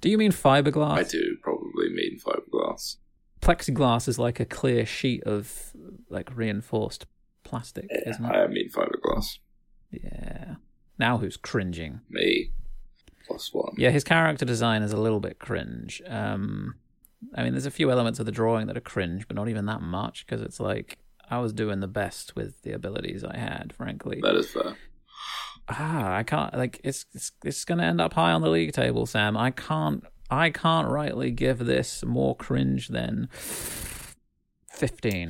Do 0.02 0.10
you 0.10 0.18
mean 0.18 0.32
fiberglass? 0.32 0.98
I 0.98 1.04
do 1.04 1.38
probably 1.42 1.90
mean 1.90 2.18
fiberglass. 2.20 2.98
Plexiglass 3.42 4.08
is 4.08 4.20
like 4.20 4.40
a 4.40 4.46
clear 4.46 4.86
sheet 4.86 5.24
of 5.24 5.72
like 6.10 6.36
reinforced 6.36 7.06
plastic, 7.44 7.88
Yeah, 7.90 8.10
isn't 8.10 8.26
it? 8.26 8.30
I 8.30 8.48
mean 8.48 8.70
fiberglass. 8.70 9.38
Yeah. 9.92 10.56
Now 10.98 11.18
who's 11.18 11.38
cringing? 11.38 12.02
Me 12.10 12.52
plus 13.28 13.54
one. 13.54 13.74
Yeah, 13.78 13.92
his 13.92 14.04
character 14.04 14.46
design 14.46 14.82
is 14.84 14.92
a 14.92 14.98
little 14.98 15.20
bit 15.20 15.40
cringe. 15.40 16.02
Um, 16.08 16.76
I 17.36 17.44
mean, 17.44 17.54
there's 17.54 17.66
a 17.66 17.72
few 17.72 17.92
elements 17.92 18.20
of 18.20 18.26
the 18.26 18.32
drawing 18.32 18.68
that 18.68 18.78
are 18.78 18.82
cringe, 18.82 19.28
but 19.28 19.36
not 19.36 19.48
even 19.48 19.66
that 19.68 19.82
much 19.82 20.26
because 20.26 20.42
it's 20.42 20.60
like 20.60 20.98
I 21.30 21.40
was 21.40 21.54
doing 21.54 21.80
the 21.80 21.88
best 21.88 22.36
with 22.36 22.62
the 22.64 22.72
abilities 22.74 23.24
I 23.24 23.38
had, 23.38 23.74
frankly. 23.76 24.20
That 24.22 24.36
is 24.36 24.50
fair. 24.52 24.76
Ah, 25.72 26.16
I 26.16 26.24
can't 26.24 26.54
like 26.56 26.82
it's 26.84 27.06
it's 27.14 27.32
it's 27.44 27.66
gonna 27.66 27.84
end 27.84 28.02
up 28.02 28.14
high 28.14 28.32
on 28.32 28.42
the 28.42 28.50
league 28.50 28.74
table, 28.74 29.06
Sam. 29.06 29.38
I 29.38 29.52
can't 29.52 30.04
I 30.30 30.50
can't 30.50 30.90
rightly 30.90 31.32
give 31.32 31.60
this 31.60 32.04
more 32.04 32.36
cringe 32.36 32.90
than 32.90 33.30
fifteen. 33.34 35.28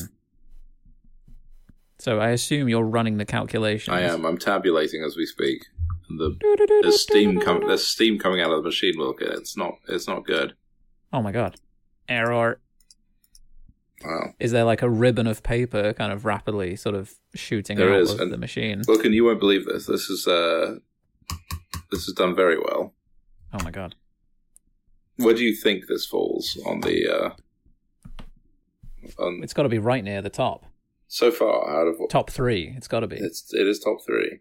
So 2.00 2.20
I 2.20 2.30
assume 2.30 2.68
you're 2.68 2.84
running 2.84 3.18
the 3.18 3.26
calculations. 3.26 3.96
I 3.96 4.02
am. 4.02 4.26
I'm 4.26 4.38
tabulating 4.38 5.04
as 5.04 5.16
we 5.16 5.26
speak. 5.26 5.66
And 6.10 6.20
the 6.20 6.36
there's 6.82 7.02
steam 7.02 7.40
com- 7.40 7.68
there's 7.68 7.88
steam 7.88 8.18
coming 8.18 8.42
out 8.42 8.52
of 8.52 8.58
the 8.58 8.70
machine. 8.70 8.96
Look, 8.98 9.22
it's 9.22 9.56
not 9.56 9.76
it's 9.88 10.08
not 10.08 10.26
good. 10.26 10.56
Oh 11.14 11.22
my 11.22 11.32
god. 11.32 11.58
Error. 12.10 12.60
Wow. 14.04 14.34
Is 14.40 14.52
there 14.52 14.64
like 14.64 14.82
a 14.82 14.90
ribbon 14.90 15.28
of 15.28 15.44
paper 15.44 15.94
kind 15.94 16.12
of 16.12 16.26
rapidly 16.26 16.76
sort 16.76 16.96
of 16.96 17.14
shooting 17.36 17.78
There 17.78 17.94
out 17.94 18.02
is, 18.02 18.12
of 18.14 18.20
and- 18.20 18.34
the 18.34 18.38
machine? 18.38 18.82
Look, 18.88 19.06
and 19.06 19.14
you 19.14 19.26
won't 19.26 19.40
believe 19.40 19.66
this. 19.66 19.86
This 19.86 20.10
is 20.10 20.28
uh 20.28 20.76
this 21.92 22.08
is 22.08 22.14
done 22.14 22.36
very 22.36 22.58
well. 22.58 22.94
Oh 23.54 23.64
my 23.64 23.72
god. 23.72 23.96
Where 25.18 25.36
do 25.36 25.44
you 25.44 25.56
think 25.56 25.86
this 25.88 26.06
falls 26.06 26.60
on 26.66 26.82
the 26.82 27.08
uh 27.08 27.30
on 29.20 29.42
It's 29.44 29.54
got 29.54 29.64
to 29.64 29.70
be 29.70 29.80
right 29.80 30.04
near 30.04 30.22
the 30.22 30.30
top. 30.30 30.66
so 31.08 31.32
far 31.32 31.70
out 31.70 31.88
of 31.88 32.00
what 32.00 32.10
Top 32.10 32.30
three. 32.30 32.74
It's 32.78 32.88
got 32.88 33.02
to 33.02 33.08
be. 33.08 33.18
it's 33.18 33.54
it 33.54 33.68
is 33.68 33.80
top 33.80 33.98
three. 34.06 34.40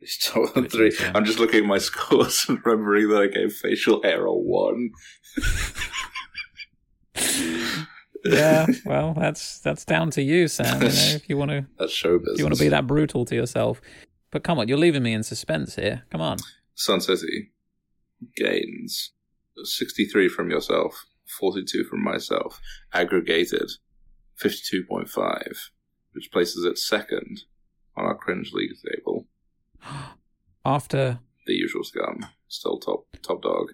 It's 0.00 0.18
top 0.30 0.52
three. 0.70 0.86
me, 0.86 0.90
Sam. 0.90 1.16
I'm 1.16 1.24
just 1.24 1.38
looking 1.38 1.60
at 1.60 1.66
my 1.66 1.78
scores 1.88 2.44
and 2.48 2.60
remembering 2.64 3.08
that 3.08 3.22
I 3.22 3.26
gave 3.28 3.52
facial 3.54 4.02
hair 4.02 4.26
a 4.26 4.32
one. 4.34 4.90
yeah. 8.24 8.66
Well, 8.84 9.14
that's 9.14 9.58
that's 9.60 9.84
down 9.84 10.10
to 10.12 10.22
you, 10.22 10.48
Sam. 10.48 10.80
You 10.82 10.88
know, 10.88 10.94
if 10.94 11.28
you 11.28 11.36
want 11.36 11.50
to, 11.50 11.66
That's 11.78 11.92
show 11.92 12.18
business. 12.18 12.38
you 12.38 12.44
want 12.44 12.56
to 12.56 12.62
be 12.62 12.68
that 12.68 12.86
brutal 12.86 13.24
to 13.26 13.34
yourself. 13.34 13.80
But 14.30 14.42
come 14.44 14.58
on, 14.58 14.68
you're 14.68 14.78
leaving 14.78 15.02
me 15.02 15.12
in 15.12 15.22
suspense 15.22 15.76
here. 15.76 16.02
Come 16.10 16.20
on. 16.20 16.38
Sun 16.74 17.00
City 17.00 17.52
gains 18.36 19.12
63 19.62 20.28
from 20.28 20.50
yourself, 20.50 21.04
42 21.38 21.84
from 21.84 22.02
myself, 22.02 22.60
aggregated 22.92 23.70
52.5, 24.42 25.46
which 26.12 26.30
places 26.32 26.64
it 26.64 26.78
second 26.78 27.42
on 27.96 28.04
our 28.06 28.16
cringe 28.16 28.52
league 28.52 28.72
table. 28.92 29.26
After 30.64 31.20
The 31.46 31.52
usual 31.54 31.84
scum, 31.84 32.26
still 32.48 32.78
top 32.78 33.04
top 33.22 33.42
dog. 33.42 33.72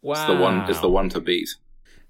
wow, 0.00 0.14
It's 0.14 0.26
the 0.26 0.36
one. 0.36 0.70
It's 0.70 0.80
the 0.80 0.88
one 0.88 1.08
to 1.10 1.20
beat. 1.20 1.50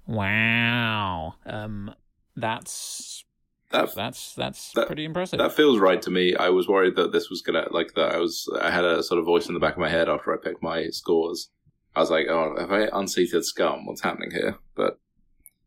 Wow. 0.07 1.35
Um, 1.45 1.93
that's 2.35 3.23
That 3.71 3.93
that's 3.95 4.35
that's 4.35 4.71
That- 4.73 4.87
pretty 4.87 5.05
impressive. 5.05 5.39
that 5.39 5.53
feels 5.53 5.79
right 5.79 6.01
to 6.03 6.11
me. 6.11 6.35
I 6.35 6.49
was 6.49 6.67
worried 6.67 6.95
that 6.95 7.11
this 7.11 7.29
was 7.29 7.41
gonna 7.41 7.67
like 7.71 7.93
that. 7.95 8.13
I 8.13 8.17
was. 8.19 8.47
I 8.61 8.69
had 8.71 8.85
a 8.85 9.01
sort 9.03 9.19
of 9.19 9.25
voice 9.25 9.47
in 9.47 9.53
the 9.53 9.59
back 9.59 9.73
of 9.73 9.79
my 9.79 9.89
head 9.89 10.09
after 10.09 10.33
I 10.33 10.37
picked 10.37 10.61
my 10.61 10.87
scores. 10.89 11.49
I 11.95 11.99
was 12.01 12.09
like, 12.11 12.27
"Oh, 12.29 12.55
have 12.59 12.71
I 12.71 12.87
unseated 12.93 13.45
scum? 13.45 13.85
What's 13.85 14.01
happening 14.01 14.31
here?" 14.31 14.57
But 14.75 14.99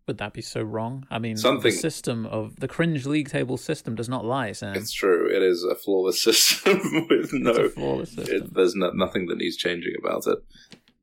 Would 0.06 0.18
that 0.18 0.32
be 0.32 0.42
so 0.42 0.62
wrong? 0.62 1.04
I 1.10 1.18
mean, 1.18 1.36
Something- 1.36 1.72
the 1.72 1.76
system 1.76 2.26
of 2.26 2.54
the 2.60 2.68
cringe 2.68 3.06
league 3.06 3.28
table 3.28 3.56
system 3.56 3.96
does 3.96 4.08
not 4.08 4.24
lie, 4.24 4.52
Sam. 4.52 4.76
it's 4.76 4.92
true. 4.92 5.28
It 5.28 5.42
is 5.42 5.64
a 5.64 5.74
flawless 5.74 6.22
system 6.28 6.78
with 7.10 7.32
no. 7.32 7.68
Flawless 7.70 8.12
system. 8.12 8.36
It, 8.36 8.54
there's 8.54 8.76
no, 8.76 8.90
nothing 8.92 9.26
that 9.26 9.38
needs 9.38 9.56
changing 9.56 9.94
about 9.98 10.22
it. 10.28 10.38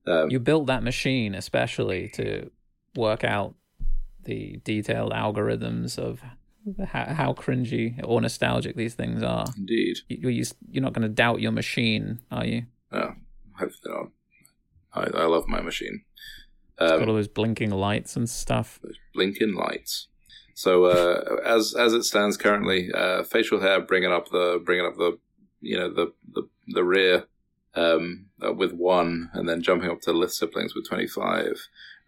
Um, 0.09 0.29
you 0.29 0.39
built 0.39 0.67
that 0.67 0.83
machine 0.83 1.35
especially 1.35 2.09
to 2.15 2.49
work 2.95 3.23
out 3.23 3.55
the 4.23 4.59
detailed 4.63 5.11
algorithms 5.11 5.97
of 5.99 6.21
how, 6.87 7.05
how 7.13 7.33
cringy 7.33 7.99
or 8.03 8.21
nostalgic 8.21 8.75
these 8.75 8.93
things 8.95 9.21
are. 9.21 9.45
indeed. 9.57 9.97
You, 10.07 10.43
you're 10.69 10.83
not 10.83 10.93
going 10.93 11.01
to 11.03 11.09
doubt 11.09 11.41
your 11.41 11.51
machine, 11.51 12.19
are 12.31 12.45
you? 12.45 12.63
No, 12.91 13.15
hopefully 13.57 13.93
not. 13.93 14.07
I, 14.93 15.23
I 15.23 15.25
love 15.25 15.47
my 15.47 15.61
machine. 15.61 16.03
It's 16.79 16.91
Um, 16.91 16.99
got 16.99 17.09
all 17.09 17.15
those 17.15 17.27
blinking 17.27 17.71
lights 17.71 18.15
and 18.15 18.29
stuff. 18.29 18.79
blinking 19.13 19.55
lights. 19.55 20.07
So 20.55 20.85
uh, 20.85 21.39
as 21.43 21.73
as 21.75 21.93
it 21.93 22.03
stands 22.03 22.37
currently, 22.37 22.91
uh, 22.93 23.23
facial 23.23 23.59
hair 23.59 23.81
bringing 23.81 24.11
up 24.11 24.29
the 24.29 24.61
bringing 24.63 24.85
up 24.85 24.95
the 24.97 25.17
you 25.61 25.75
know 25.77 25.91
the 25.91 26.13
the, 26.31 26.43
the 26.67 26.83
rear 26.83 27.25
um, 27.73 28.27
uh, 28.45 28.53
with 28.53 28.71
one, 28.71 29.31
and 29.33 29.49
then 29.49 29.63
jumping 29.63 29.89
up 29.89 30.01
to 30.01 30.13
Lith 30.13 30.33
siblings 30.33 30.75
with 30.75 30.87
twenty 30.87 31.07
five. 31.07 31.57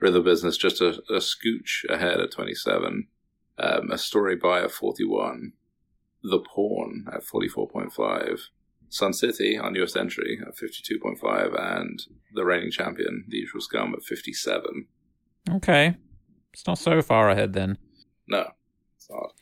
River 0.06 0.22
business 0.22 0.58
just 0.58 0.82
a, 0.82 1.02
a 1.10 1.20
scooch 1.20 1.84
ahead 1.90 2.20
at 2.20 2.32
twenty 2.32 2.54
seven. 2.54 3.08
Um, 3.58 3.92
a 3.92 3.98
story 3.98 4.36
by 4.36 4.62
at 4.62 4.72
forty 4.72 5.06
one. 5.06 5.54
The 6.22 6.40
Pawn 6.40 7.06
at 7.12 7.24
forty 7.24 7.48
four 7.48 7.68
point 7.68 7.92
five. 7.92 8.50
Sun 8.90 9.14
City, 9.14 9.58
our 9.58 9.72
newest 9.72 9.98
entry, 9.98 10.40
at 10.46 10.56
52.5, 10.56 11.60
and 11.60 12.02
the 12.34 12.46
reigning 12.46 12.72
champion, 12.72 13.26
the 13.28 13.38
usual 13.38 13.60
scum, 13.60 13.94
at 13.94 14.04
57. 14.04 14.88
Okay. 15.56 15.96
It's 16.54 16.68
not 16.68 16.78
so 16.78 17.02
far 17.02 17.30
ahead 17.30 17.54
then. 17.54 17.78
No, 18.28 18.52
it's 18.96 19.10
not. 19.10 19.34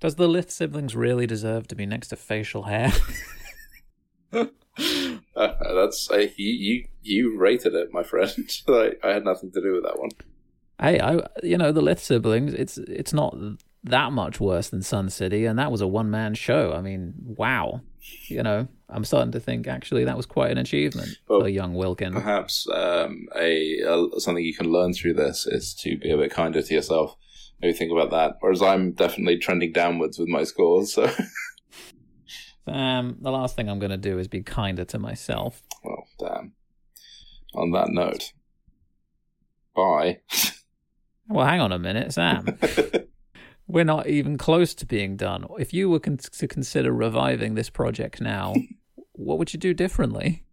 Does 0.00 0.16
the 0.16 0.28
Lith 0.28 0.50
siblings 0.50 0.94
really 0.94 1.26
deserve 1.26 1.68
to 1.68 1.74
be 1.74 1.86
next 1.86 2.08
to 2.08 2.16
facial 2.16 2.64
hair? 2.64 2.92
Uh, 4.32 4.44
that's 5.34 6.10
uh, 6.10 6.16
you, 6.16 6.30
you. 6.36 6.84
You 7.08 7.36
rated 7.38 7.74
it, 7.74 7.92
my 7.92 8.02
friend. 8.02 8.34
I, 8.68 8.92
I 9.02 9.08
had 9.12 9.24
nothing 9.24 9.50
to 9.52 9.60
do 9.60 9.72
with 9.74 9.84
that 9.84 9.98
one. 9.98 10.10
hey, 10.80 11.00
I 11.00 11.20
you 11.42 11.58
know 11.58 11.72
the 11.72 11.82
Lith 11.82 12.02
siblings. 12.02 12.54
It's 12.54 12.78
it's 12.78 13.12
not 13.12 13.36
that 13.84 14.12
much 14.12 14.40
worse 14.40 14.68
than 14.68 14.82
Sun 14.82 15.10
City, 15.10 15.44
and 15.46 15.58
that 15.58 15.70
was 15.72 15.80
a 15.80 15.86
one 15.86 16.10
man 16.10 16.34
show. 16.34 16.72
I 16.72 16.80
mean, 16.80 17.14
wow. 17.16 17.80
You 18.28 18.42
know, 18.42 18.68
I'm 18.88 19.04
starting 19.04 19.32
to 19.32 19.40
think 19.40 19.66
actually 19.66 20.04
that 20.04 20.16
was 20.16 20.24
quite 20.24 20.50
an 20.50 20.56
achievement 20.58 21.08
Well, 21.28 21.40
for 21.40 21.48
young 21.48 21.74
Wilkin. 21.74 22.12
Perhaps 22.14 22.66
um, 22.72 23.26
a, 23.36 23.80
a 23.80 24.08
something 24.20 24.42
you 24.44 24.54
can 24.54 24.72
learn 24.72 24.94
through 24.94 25.14
this 25.14 25.46
is 25.46 25.74
to 25.82 25.98
be 25.98 26.10
a 26.10 26.16
bit 26.16 26.30
kinder 26.30 26.62
to 26.62 26.74
yourself. 26.74 27.14
Maybe 27.60 27.74
think 27.74 27.92
about 27.92 28.10
that. 28.12 28.36
Whereas 28.40 28.62
I'm 28.62 28.92
definitely 28.92 29.38
trending 29.38 29.72
downwards 29.72 30.18
with 30.18 30.28
my 30.28 30.44
scores. 30.44 30.94
So, 30.94 31.10
Um, 32.66 33.16
the 33.22 33.30
last 33.30 33.56
thing 33.56 33.68
I'm 33.70 33.78
going 33.78 33.90
to 33.92 33.96
do 33.96 34.18
is 34.18 34.28
be 34.28 34.42
kinder 34.42 34.84
to 34.86 34.98
myself. 34.98 35.62
well, 35.82 36.04
damn. 36.18 36.52
On 37.58 37.72
that 37.72 37.88
note, 37.90 38.32
bye. 39.74 40.20
Well, 41.30 41.46
hang 41.46 41.60
on 41.60 41.72
a 41.72 41.78
minute, 41.78 42.14
Sam. 42.14 42.58
We're 43.66 43.84
not 43.84 44.06
even 44.06 44.38
close 44.38 44.72
to 44.76 44.86
being 44.86 45.16
done. 45.18 45.44
If 45.58 45.74
you 45.74 45.90
were 45.90 46.00
con- 46.00 46.16
to 46.16 46.48
consider 46.48 46.90
reviving 46.90 47.54
this 47.54 47.68
project 47.68 48.18
now, 48.22 48.54
what 49.12 49.38
would 49.38 49.52
you 49.52 49.58
do 49.58 49.74
differently? 49.74 50.44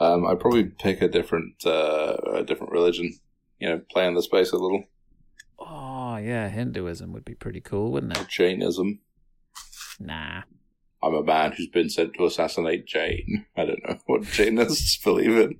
um, 0.00 0.26
I'd 0.26 0.40
probably 0.40 0.64
pick 0.64 1.02
a 1.02 1.08
different 1.08 1.66
uh, 1.66 2.16
a 2.36 2.42
different 2.42 2.72
religion. 2.72 3.18
You 3.58 3.68
know, 3.68 3.80
play 3.90 4.06
in 4.06 4.14
the 4.14 4.22
space 4.22 4.50
a 4.52 4.56
little. 4.56 4.84
Oh, 5.58 6.16
yeah, 6.16 6.48
Hinduism 6.48 7.12
would 7.12 7.24
be 7.26 7.34
pretty 7.34 7.60
cool, 7.60 7.92
wouldn't 7.92 8.16
it? 8.16 8.28
Jainism. 8.28 9.00
Nah. 10.00 10.42
I'm 11.02 11.14
a 11.14 11.22
man 11.22 11.52
who's 11.52 11.68
been 11.68 11.90
sent 11.90 12.14
to 12.14 12.24
assassinate 12.24 12.86
Jane. 12.86 13.44
I 13.56 13.66
don't 13.66 13.86
know 13.86 13.98
what 14.06 14.22
Jainists 14.22 15.02
believe 15.04 15.36
in. 15.36 15.58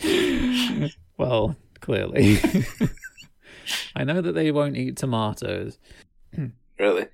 well, 1.16 1.56
clearly. 1.80 2.38
I 3.96 4.04
know 4.04 4.20
that 4.20 4.32
they 4.32 4.50
won't 4.52 4.76
eat 4.76 4.96
tomatoes. 4.96 5.78
Really? 6.78 7.06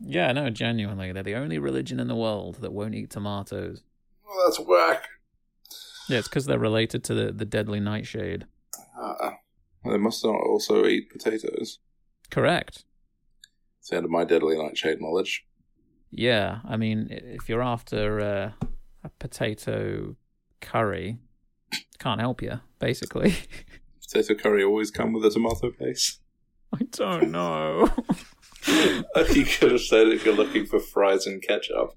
Yeah, 0.00 0.32
no, 0.32 0.50
genuinely. 0.50 1.12
They're 1.12 1.22
the 1.22 1.36
only 1.36 1.60
religion 1.60 2.00
in 2.00 2.08
the 2.08 2.16
world 2.16 2.56
that 2.62 2.72
won't 2.72 2.96
eat 2.96 3.10
tomatoes. 3.10 3.84
Well, 4.26 4.36
that's 4.44 4.58
whack. 4.58 5.06
Yeah, 6.08 6.18
it's 6.18 6.26
because 6.26 6.46
they're 6.46 6.58
related 6.58 7.04
to 7.04 7.14
the, 7.14 7.30
the 7.30 7.44
deadly 7.44 7.78
nightshade. 7.78 8.46
Uh, 9.00 9.30
they 9.84 9.98
must 9.98 10.24
not 10.24 10.34
also 10.34 10.86
eat 10.86 11.10
potatoes. 11.10 11.78
Correct. 12.30 12.84
It's 13.78 13.90
the 13.90 13.96
end 13.96 14.04
of 14.04 14.10
my 14.10 14.24
deadly 14.24 14.56
nightshade 14.56 15.00
knowledge. 15.00 15.44
Yeah, 16.10 16.58
I 16.64 16.76
mean, 16.76 17.08
if 17.10 17.48
you're 17.48 17.62
after 17.62 18.20
uh, 18.20 18.66
a 19.02 19.08
potato 19.18 20.16
curry, 20.60 21.18
can't 21.98 22.20
help 22.20 22.42
you, 22.42 22.60
basically. 22.78 23.34
Potato 24.02 24.34
curry 24.34 24.64
always 24.64 24.90
come 24.90 25.12
with 25.12 25.24
a 25.24 25.30
tomato 25.30 25.70
base. 25.78 26.18
I 26.74 26.84
don't 26.90 27.30
know. 27.30 27.90
you 28.66 29.44
could 29.44 29.72
have 29.72 29.80
said 29.80 30.08
if 30.08 30.24
you're 30.24 30.34
looking 30.34 30.66
for 30.66 30.80
fries 30.80 31.26
and 31.26 31.42
ketchup. 31.42 31.94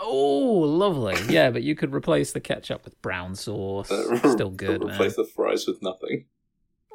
oh, 0.00 0.58
lovely. 0.60 1.16
Yeah, 1.28 1.50
but 1.50 1.62
you 1.62 1.74
could 1.76 1.94
replace 1.94 2.32
the 2.32 2.40
ketchup 2.40 2.84
with 2.84 3.00
brown 3.02 3.34
sauce. 3.34 3.90
Uh, 3.90 4.32
Still 4.32 4.50
good, 4.64 4.82
man. 4.84 4.94
Replace 4.94 5.16
the 5.16 5.24
fries 5.24 5.66
with 5.66 5.80
nothing. 5.82 6.26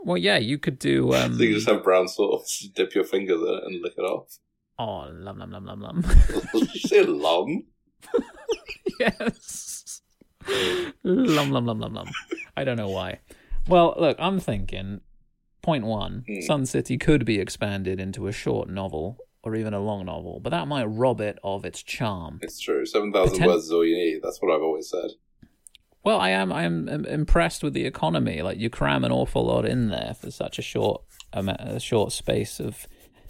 Well, 0.04 0.18
yeah, 0.18 0.38
you 0.38 0.58
could 0.58 0.80
do. 0.80 1.14
Um, 1.14 1.38
so 1.38 1.44
you 1.44 1.54
just 1.54 1.70
have 1.70 1.84
brown 1.84 2.08
sauce, 2.08 2.68
dip 2.76 2.96
your 2.96 3.04
fingers 3.04 3.40
in 3.42 3.48
it, 3.48 3.64
and 3.66 3.82
lick 3.82 3.94
it 3.98 4.02
off. 4.02 4.38
oh, 4.80 5.08
lum 5.12 5.38
lum 5.38 5.52
lum 5.52 5.66
lum 5.66 5.80
lum. 5.82 6.02
Did 6.54 6.74
you 6.74 6.80
say 6.82 7.04
lum? 7.04 7.66
yes. 9.00 9.71
Lum 11.04 11.52
lum 11.52 11.66
lum 11.66 11.80
lum 11.80 11.94
lum. 11.94 12.10
I 12.58 12.64
don't 12.64 12.78
know 12.78 12.90
why. 12.90 13.20
Well, 13.68 13.96
look, 13.98 14.18
I'm 14.20 14.40
thinking. 14.40 15.02
Point 15.62 15.86
one: 15.86 16.24
Hmm. 16.28 16.42
Sun 16.42 16.66
City 16.66 16.98
could 16.98 17.24
be 17.26 17.40
expanded 17.40 18.00
into 18.00 18.26
a 18.28 18.32
short 18.32 18.68
novel 18.70 19.18
or 19.44 19.56
even 19.56 19.74
a 19.74 19.80
long 19.80 20.06
novel, 20.06 20.40
but 20.40 20.50
that 20.52 20.68
might 20.68 20.86
rob 20.86 21.22
it 21.22 21.38
of 21.44 21.66
its 21.66 21.82
charm. 21.84 22.40
It's 22.44 22.60
true. 22.60 22.86
7,000 22.86 23.40
Poten- 23.40 23.48
words 23.48 23.66
is 23.66 23.72
all 23.72 23.86
you 23.86 23.96
need. 23.96 24.22
That's 24.24 24.40
what 24.42 24.54
I've 24.54 24.62
always 24.62 24.90
said. 24.90 25.12
Well, 26.04 26.20
I 26.20 26.30
am. 26.32 26.52
I 26.52 26.64
am 26.64 26.88
impressed 27.06 27.64
with 27.64 27.74
the 27.74 27.86
economy. 27.86 28.42
Like 28.42 28.58
you 28.58 28.70
cram 28.72 29.04
an 29.04 29.12
awful 29.12 29.46
lot 29.46 29.66
in 29.66 29.90
there 29.90 30.16
for 30.20 30.32
such 30.32 30.58
a 30.58 30.64
short, 30.64 31.04
ama- 31.32 31.58
a 31.60 31.80
short 31.80 32.12
space 32.12 32.60
of. 32.60 32.88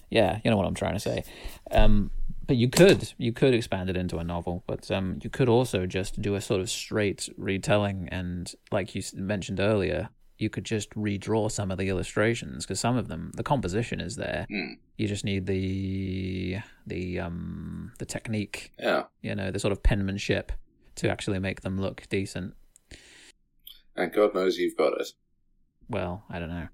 Yeah, 0.09 0.39
you 0.43 0.51
know 0.51 0.57
what 0.57 0.65
I'm 0.67 0.73
trying 0.73 0.93
to 0.93 0.99
say. 0.99 1.23
Um, 1.71 2.11
but 2.47 2.55
you 2.57 2.69
could, 2.69 3.13
you 3.17 3.31
could 3.31 3.53
expand 3.53 3.89
it 3.89 3.97
into 3.97 4.17
a 4.17 4.23
novel, 4.23 4.63
but 4.67 4.89
um, 4.91 5.19
you 5.23 5.29
could 5.29 5.49
also 5.49 5.85
just 5.85 6.21
do 6.21 6.35
a 6.35 6.41
sort 6.41 6.61
of 6.61 6.69
straight 6.69 7.29
retelling, 7.37 8.09
and 8.11 8.53
like 8.71 8.95
you 8.95 9.01
mentioned 9.15 9.59
earlier, 9.59 10.09
you 10.37 10.49
could 10.49 10.65
just 10.65 10.89
redraw 10.91 11.51
some 11.51 11.69
of 11.69 11.77
the 11.77 11.87
illustrations 11.89 12.65
because 12.65 12.79
some 12.79 12.97
of 12.97 13.07
them, 13.07 13.31
the 13.35 13.43
composition 13.43 14.01
is 14.01 14.15
there. 14.15 14.47
Hmm. 14.49 14.73
You 14.97 15.07
just 15.07 15.23
need 15.23 15.45
the 15.45 16.57
the 16.87 17.19
um 17.19 17.91
the 17.99 18.05
technique 18.05 18.71
Yeah. 18.79 19.03
you 19.21 19.35
know, 19.35 19.51
the 19.51 19.59
sort 19.59 19.71
of 19.71 19.83
penmanship 19.83 20.51
to 20.95 21.09
actually 21.09 21.39
make 21.39 21.61
them 21.61 21.79
look 21.79 22.03
decent. 22.09 22.55
And 23.95 24.11
God 24.11 24.33
knows 24.33 24.57
you've 24.57 24.75
got 24.77 24.99
it. 24.99 25.09
Well, 25.89 26.23
I 26.29 26.39
don't 26.39 26.49
know. 26.49 26.67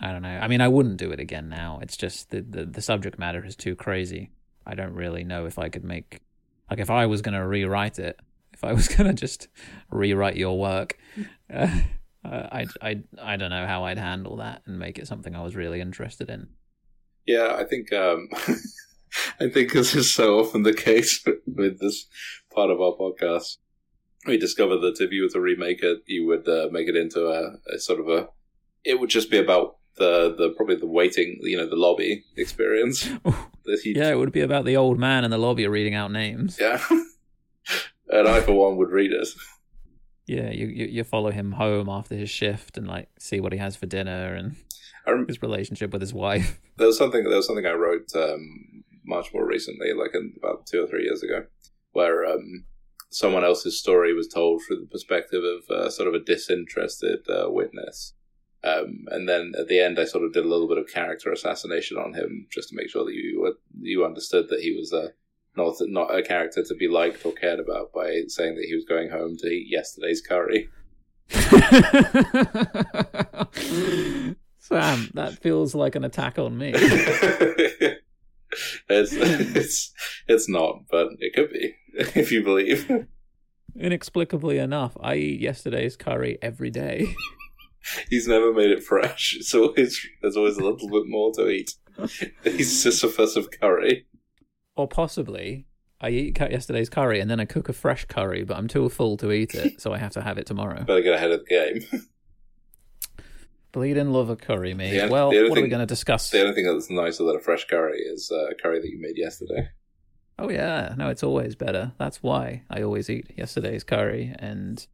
I 0.00 0.12
don't 0.12 0.22
know. 0.22 0.38
I 0.40 0.48
mean, 0.48 0.60
I 0.60 0.68
wouldn't 0.68 0.96
do 0.96 1.10
it 1.10 1.20
again 1.20 1.48
now. 1.48 1.80
It's 1.82 1.96
just 1.96 2.30
the, 2.30 2.40
the, 2.40 2.64
the 2.64 2.80
subject 2.80 3.18
matter 3.18 3.44
is 3.44 3.56
too 3.56 3.74
crazy. 3.74 4.30
I 4.68 4.74
don't 4.74 4.94
really 4.94 5.24
know 5.24 5.46
if 5.46 5.58
I 5.58 5.68
could 5.70 5.84
make. 5.84 6.20
Like, 6.70 6.80
if 6.80 6.90
I 6.90 7.06
was 7.06 7.22
going 7.22 7.34
to 7.34 7.46
rewrite 7.46 7.98
it, 7.98 8.20
if 8.52 8.62
I 8.62 8.72
was 8.72 8.88
going 8.94 9.08
to 9.08 9.14
just 9.14 9.48
rewrite 9.90 10.36
your 10.36 10.58
work, 10.58 10.98
uh, 11.52 11.80
I, 12.24 12.66
I, 12.82 13.02
I 13.20 13.36
don't 13.36 13.50
know 13.50 13.66
how 13.66 13.84
I'd 13.84 13.98
handle 13.98 14.36
that 14.36 14.62
and 14.66 14.78
make 14.78 14.98
it 14.98 15.06
something 15.06 15.34
I 15.34 15.42
was 15.42 15.56
really 15.56 15.80
interested 15.80 16.28
in. 16.28 16.48
Yeah, 17.26 17.56
I 17.58 17.64
think 17.64 17.92
um, 17.92 18.28
I 19.40 19.48
think 19.48 19.72
this 19.72 19.94
is 19.94 20.12
so 20.12 20.38
often 20.38 20.62
the 20.62 20.74
case 20.74 21.24
with 21.46 21.80
this 21.80 22.06
part 22.54 22.70
of 22.70 22.80
our 22.80 22.92
podcast. 22.92 23.58
we 24.26 24.36
discovered 24.36 24.78
that 24.78 25.00
if 25.00 25.12
you 25.12 25.22
were 25.22 25.28
to 25.28 25.40
remake 25.40 25.82
it, 25.82 26.02
you 26.06 26.26
would 26.26 26.48
uh, 26.48 26.68
make 26.70 26.88
it 26.88 26.96
into 26.96 27.26
a, 27.26 27.74
a 27.74 27.78
sort 27.78 28.00
of 28.00 28.08
a. 28.08 28.28
It 28.84 29.00
would 29.00 29.10
just 29.10 29.30
be 29.30 29.38
about 29.38 29.76
the 29.96 30.34
the 30.36 30.50
probably 30.56 30.76
the 30.76 30.86
waiting, 30.86 31.38
you 31.42 31.56
know, 31.56 31.68
the 31.68 31.76
lobby 31.76 32.24
experience. 32.36 33.08
That 33.68 33.80
he, 33.82 33.94
Yeah, 33.96 34.10
it 34.10 34.18
would 34.18 34.32
be 34.32 34.40
about 34.40 34.64
the 34.64 34.76
old 34.76 34.98
man 34.98 35.24
in 35.24 35.30
the 35.30 35.38
lobby 35.38 35.66
reading 35.66 35.94
out 35.94 36.10
names. 36.12 36.58
yeah. 36.60 36.82
and 38.08 38.28
I, 38.28 38.40
for 38.40 38.52
one, 38.52 38.76
would 38.76 38.90
read 38.90 39.12
it. 39.12 39.28
Yeah, 40.26 40.50
you, 40.50 40.66
you 40.66 40.86
you 40.86 41.04
follow 41.04 41.30
him 41.30 41.52
home 41.52 41.88
after 41.88 42.14
his 42.14 42.28
shift 42.28 42.76
and 42.76 42.86
like 42.86 43.08
see 43.18 43.40
what 43.40 43.52
he 43.52 43.58
has 43.58 43.76
for 43.76 43.86
dinner 43.86 44.34
and 44.34 44.56
I 45.06 45.12
rem- 45.12 45.26
his 45.26 45.40
relationship 45.40 45.90
with 45.92 46.02
his 46.02 46.12
wife. 46.12 46.60
there 46.76 46.86
was 46.86 46.98
something 46.98 47.24
there 47.24 47.36
was 47.36 47.46
something 47.46 47.64
I 47.64 47.72
wrote 47.72 48.10
um, 48.14 48.84
much 49.06 49.32
more 49.32 49.46
recently, 49.46 49.92
like 49.94 50.10
in, 50.14 50.34
about 50.36 50.66
two 50.66 50.84
or 50.84 50.86
three 50.86 51.04
years 51.04 51.22
ago, 51.22 51.44
where 51.92 52.26
um, 52.26 52.64
someone 53.10 53.42
else's 53.42 53.78
story 53.78 54.12
was 54.12 54.28
told 54.28 54.60
through 54.66 54.80
the 54.80 54.86
perspective 54.86 55.42
of 55.42 55.74
uh, 55.74 55.88
sort 55.88 56.08
of 56.08 56.14
a 56.14 56.22
disinterested 56.24 57.20
uh, 57.30 57.46
witness. 57.48 58.12
Um, 58.64 59.04
and 59.08 59.28
then 59.28 59.52
at 59.58 59.68
the 59.68 59.78
end, 59.80 59.98
I 60.00 60.04
sort 60.04 60.24
of 60.24 60.32
did 60.32 60.44
a 60.44 60.48
little 60.48 60.66
bit 60.68 60.78
of 60.78 60.88
character 60.92 61.30
assassination 61.30 61.96
on 61.96 62.14
him, 62.14 62.46
just 62.50 62.70
to 62.70 62.74
make 62.76 62.90
sure 62.90 63.04
that 63.04 63.14
you 63.14 63.40
were- 63.40 63.58
you 63.80 64.04
understood 64.04 64.48
that 64.48 64.60
he 64.60 64.72
was 64.74 64.92
uh, 64.92 65.10
not 65.56 65.76
not 65.82 66.12
a 66.14 66.22
character 66.22 66.62
to 66.64 66.74
be 66.74 66.88
liked 66.88 67.24
or 67.24 67.32
cared 67.32 67.60
about 67.60 67.92
by 67.92 68.22
saying 68.26 68.56
that 68.56 68.64
he 68.66 68.74
was 68.74 68.84
going 68.84 69.10
home 69.10 69.36
to 69.38 69.46
eat 69.48 69.68
yesterday's 69.70 70.20
curry. 70.20 70.68
Sam, 74.58 75.10
that 75.14 75.38
feels 75.40 75.74
like 75.74 75.94
an 75.94 76.04
attack 76.04 76.38
on 76.38 76.58
me. 76.58 76.72
it's 76.74 78.02
it's 79.12 79.92
it's 80.26 80.48
not, 80.48 80.82
but 80.90 81.08
it 81.20 81.32
could 81.34 81.52
be 81.52 81.74
if 82.18 82.32
you 82.32 82.42
believe. 82.42 82.90
Inexplicably 83.78 84.58
enough, 84.58 84.96
I 85.00 85.14
eat 85.16 85.40
yesterday's 85.40 85.96
curry 85.96 86.38
every 86.42 86.70
day. 86.70 87.14
He's 88.10 88.28
never 88.28 88.52
made 88.52 88.70
it 88.70 88.82
fresh. 88.82 89.36
It's 89.38 89.54
always 89.54 90.04
there's 90.22 90.36
always 90.36 90.56
a 90.56 90.64
little 90.64 90.88
bit 90.88 91.04
more 91.06 91.32
to 91.34 91.48
eat. 91.48 91.74
He's 92.44 92.82
Sisyphus 92.82 93.36
of 93.36 93.50
curry. 93.50 94.06
Or 94.76 94.86
possibly, 94.86 95.66
I 96.00 96.10
eat 96.10 96.38
yesterday's 96.38 96.88
curry 96.88 97.20
and 97.20 97.30
then 97.30 97.40
I 97.40 97.44
cook 97.44 97.68
a 97.68 97.72
fresh 97.72 98.04
curry, 98.04 98.44
but 98.44 98.56
I'm 98.56 98.68
too 98.68 98.88
full 98.88 99.16
to 99.18 99.32
eat 99.32 99.54
it, 99.54 99.80
so 99.80 99.92
I 99.92 99.98
have 99.98 100.12
to 100.12 100.22
have 100.22 100.38
it 100.38 100.46
tomorrow. 100.46 100.84
Better 100.86 101.02
get 101.02 101.14
ahead 101.14 101.32
of 101.32 101.44
the 101.44 101.46
game. 101.46 103.22
Bleeding 103.72 104.12
love 104.12 104.30
a 104.30 104.36
curry, 104.36 104.74
me. 104.74 104.90
The 104.90 105.04
on- 105.04 105.10
well, 105.10 105.28
what 105.28 105.58
are 105.58 105.62
we 105.62 105.68
going 105.68 105.80
to 105.80 105.86
discuss? 105.86 106.30
the 106.30 106.40
only 106.40 106.54
thing 106.54 106.66
that's 106.66 106.88
nicer 106.88 107.24
than 107.24 107.36
a 107.36 107.40
fresh 107.40 107.66
curry 107.66 107.98
is 107.98 108.30
uh, 108.32 108.50
a 108.50 108.54
curry 108.54 108.80
that 108.80 108.88
you 108.88 109.00
made 109.00 109.18
yesterday. 109.18 109.68
Oh 110.38 110.48
yeah, 110.48 110.94
no, 110.96 111.08
it's 111.08 111.24
always 111.24 111.56
better. 111.56 111.92
That's 111.98 112.22
why 112.22 112.62
I 112.70 112.82
always 112.82 113.10
eat 113.10 113.32
yesterday's 113.36 113.82
curry. 113.82 114.34
And 114.38 114.86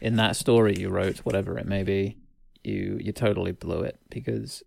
in 0.00 0.16
that 0.16 0.36
story 0.36 0.74
you 0.78 0.88
wrote, 0.88 1.18
whatever 1.18 1.58
it 1.58 1.66
may 1.66 1.82
be, 1.82 2.16
you 2.62 2.98
you 3.00 3.12
totally 3.12 3.52
blew 3.52 3.80
it 3.82 3.98
because 4.10 4.62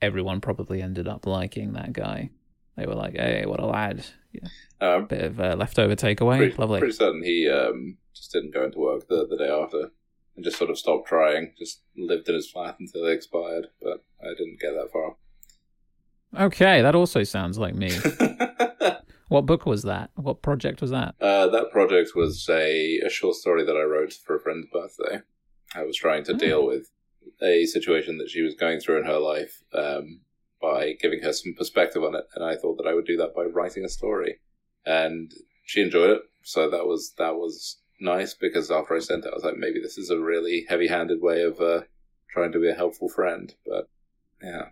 everyone 0.00 0.40
probably 0.40 0.82
ended 0.82 1.08
up 1.08 1.26
liking 1.26 1.72
that 1.74 1.92
guy. 1.92 2.30
They 2.76 2.86
were 2.86 2.94
like, 2.94 3.14
"Hey, 3.16 3.44
what 3.46 3.60
a 3.60 3.66
lad!" 3.66 4.04
Yeah, 4.32 4.48
Um, 4.80 5.06
bit 5.06 5.22
of 5.22 5.40
uh, 5.40 5.56
leftover 5.58 5.94
takeaway, 5.94 6.38
pretty, 6.38 6.56
lovely. 6.56 6.78
pretty 6.80 6.94
certain 6.94 7.22
he 7.22 7.48
um, 7.48 7.98
just 8.14 8.32
didn't 8.32 8.54
go 8.54 8.64
into 8.64 8.78
work 8.78 9.06
the, 9.08 9.26
the 9.28 9.36
day 9.36 9.50
after 9.50 9.90
and 10.36 10.44
just 10.44 10.56
sort 10.56 10.70
of 10.70 10.78
stopped 10.78 11.06
trying. 11.06 11.52
Just 11.58 11.82
lived 11.96 12.28
in 12.28 12.34
his 12.34 12.50
flat 12.50 12.76
until 12.80 13.04
it 13.04 13.12
expired, 13.12 13.66
but 13.82 14.04
I 14.22 14.28
didn't 14.36 14.58
get 14.58 14.72
that 14.72 14.90
far. 14.90 15.16
Okay, 16.46 16.80
that 16.80 16.94
also 16.94 17.24
sounds 17.24 17.58
like 17.58 17.74
me. 17.74 17.90
what 19.32 19.46
book 19.46 19.66
was 19.66 19.82
that? 19.82 20.10
What 20.14 20.42
project 20.42 20.80
was 20.80 20.90
that? 20.90 21.14
Uh, 21.20 21.46
that 21.48 21.70
project 21.70 22.10
was 22.14 22.46
a, 22.48 22.98
a 22.98 23.10
short 23.10 23.36
story 23.36 23.64
that 23.64 23.76
I 23.76 23.82
wrote 23.82 24.12
for 24.12 24.36
a 24.36 24.40
friend's 24.40 24.66
birthday. 24.72 25.20
I 25.74 25.82
was 25.84 25.96
trying 25.96 26.24
to 26.24 26.34
Oh. 26.34 26.38
deal 26.38 26.66
with 26.66 26.90
a 27.40 27.64
situation 27.66 28.18
that 28.18 28.28
she 28.30 28.42
was 28.42 28.54
going 28.54 28.78
through 28.80 28.98
in 28.98 29.04
her 29.06 29.18
life 29.18 29.62
um, 29.74 30.20
by 30.60 30.92
giving 31.00 31.22
her 31.22 31.32
some 31.32 31.54
perspective 31.56 32.02
on 32.04 32.14
it, 32.14 32.24
and 32.34 32.44
I 32.44 32.56
thought 32.56 32.76
that 32.78 32.86
I 32.88 32.94
would 32.94 33.06
do 33.06 33.16
that 33.16 33.34
by 33.34 33.42
writing 33.44 33.84
a 33.84 33.88
story, 33.88 34.40
and 34.86 35.32
she 35.64 35.80
enjoyed 35.80 36.10
it. 36.10 36.22
So 36.44 36.68
that 36.70 36.86
was 36.86 37.14
that 37.18 37.34
was 37.36 37.78
nice 38.00 38.34
because 38.34 38.70
after 38.70 38.94
I 38.94 38.98
sent 38.98 39.24
it, 39.24 39.30
I 39.32 39.34
was 39.34 39.44
like, 39.44 39.56
maybe 39.56 39.80
this 39.80 39.96
is 39.96 40.10
a 40.10 40.20
really 40.20 40.66
heavy-handed 40.68 41.20
way 41.22 41.42
of 41.42 41.60
uh, 41.60 41.82
trying 42.30 42.52
to 42.52 42.58
be 42.60 42.68
a 42.68 42.74
helpful 42.74 43.08
friend, 43.08 43.54
but 43.66 43.88
yeah, 44.42 44.66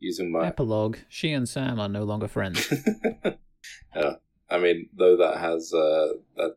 using 0.00 0.30
my 0.32 0.46
Epilogue. 0.48 0.96
She 1.08 1.32
and 1.32 1.48
Sam 1.48 1.78
are 1.80 1.88
no 1.88 2.02
longer 2.04 2.28
friends. 2.28 2.72
yeah. 3.94 4.12
I 4.48 4.58
mean, 4.58 4.88
though 4.94 5.16
that 5.16 5.38
has 5.38 5.72
uh, 5.72 6.08
that 6.36 6.56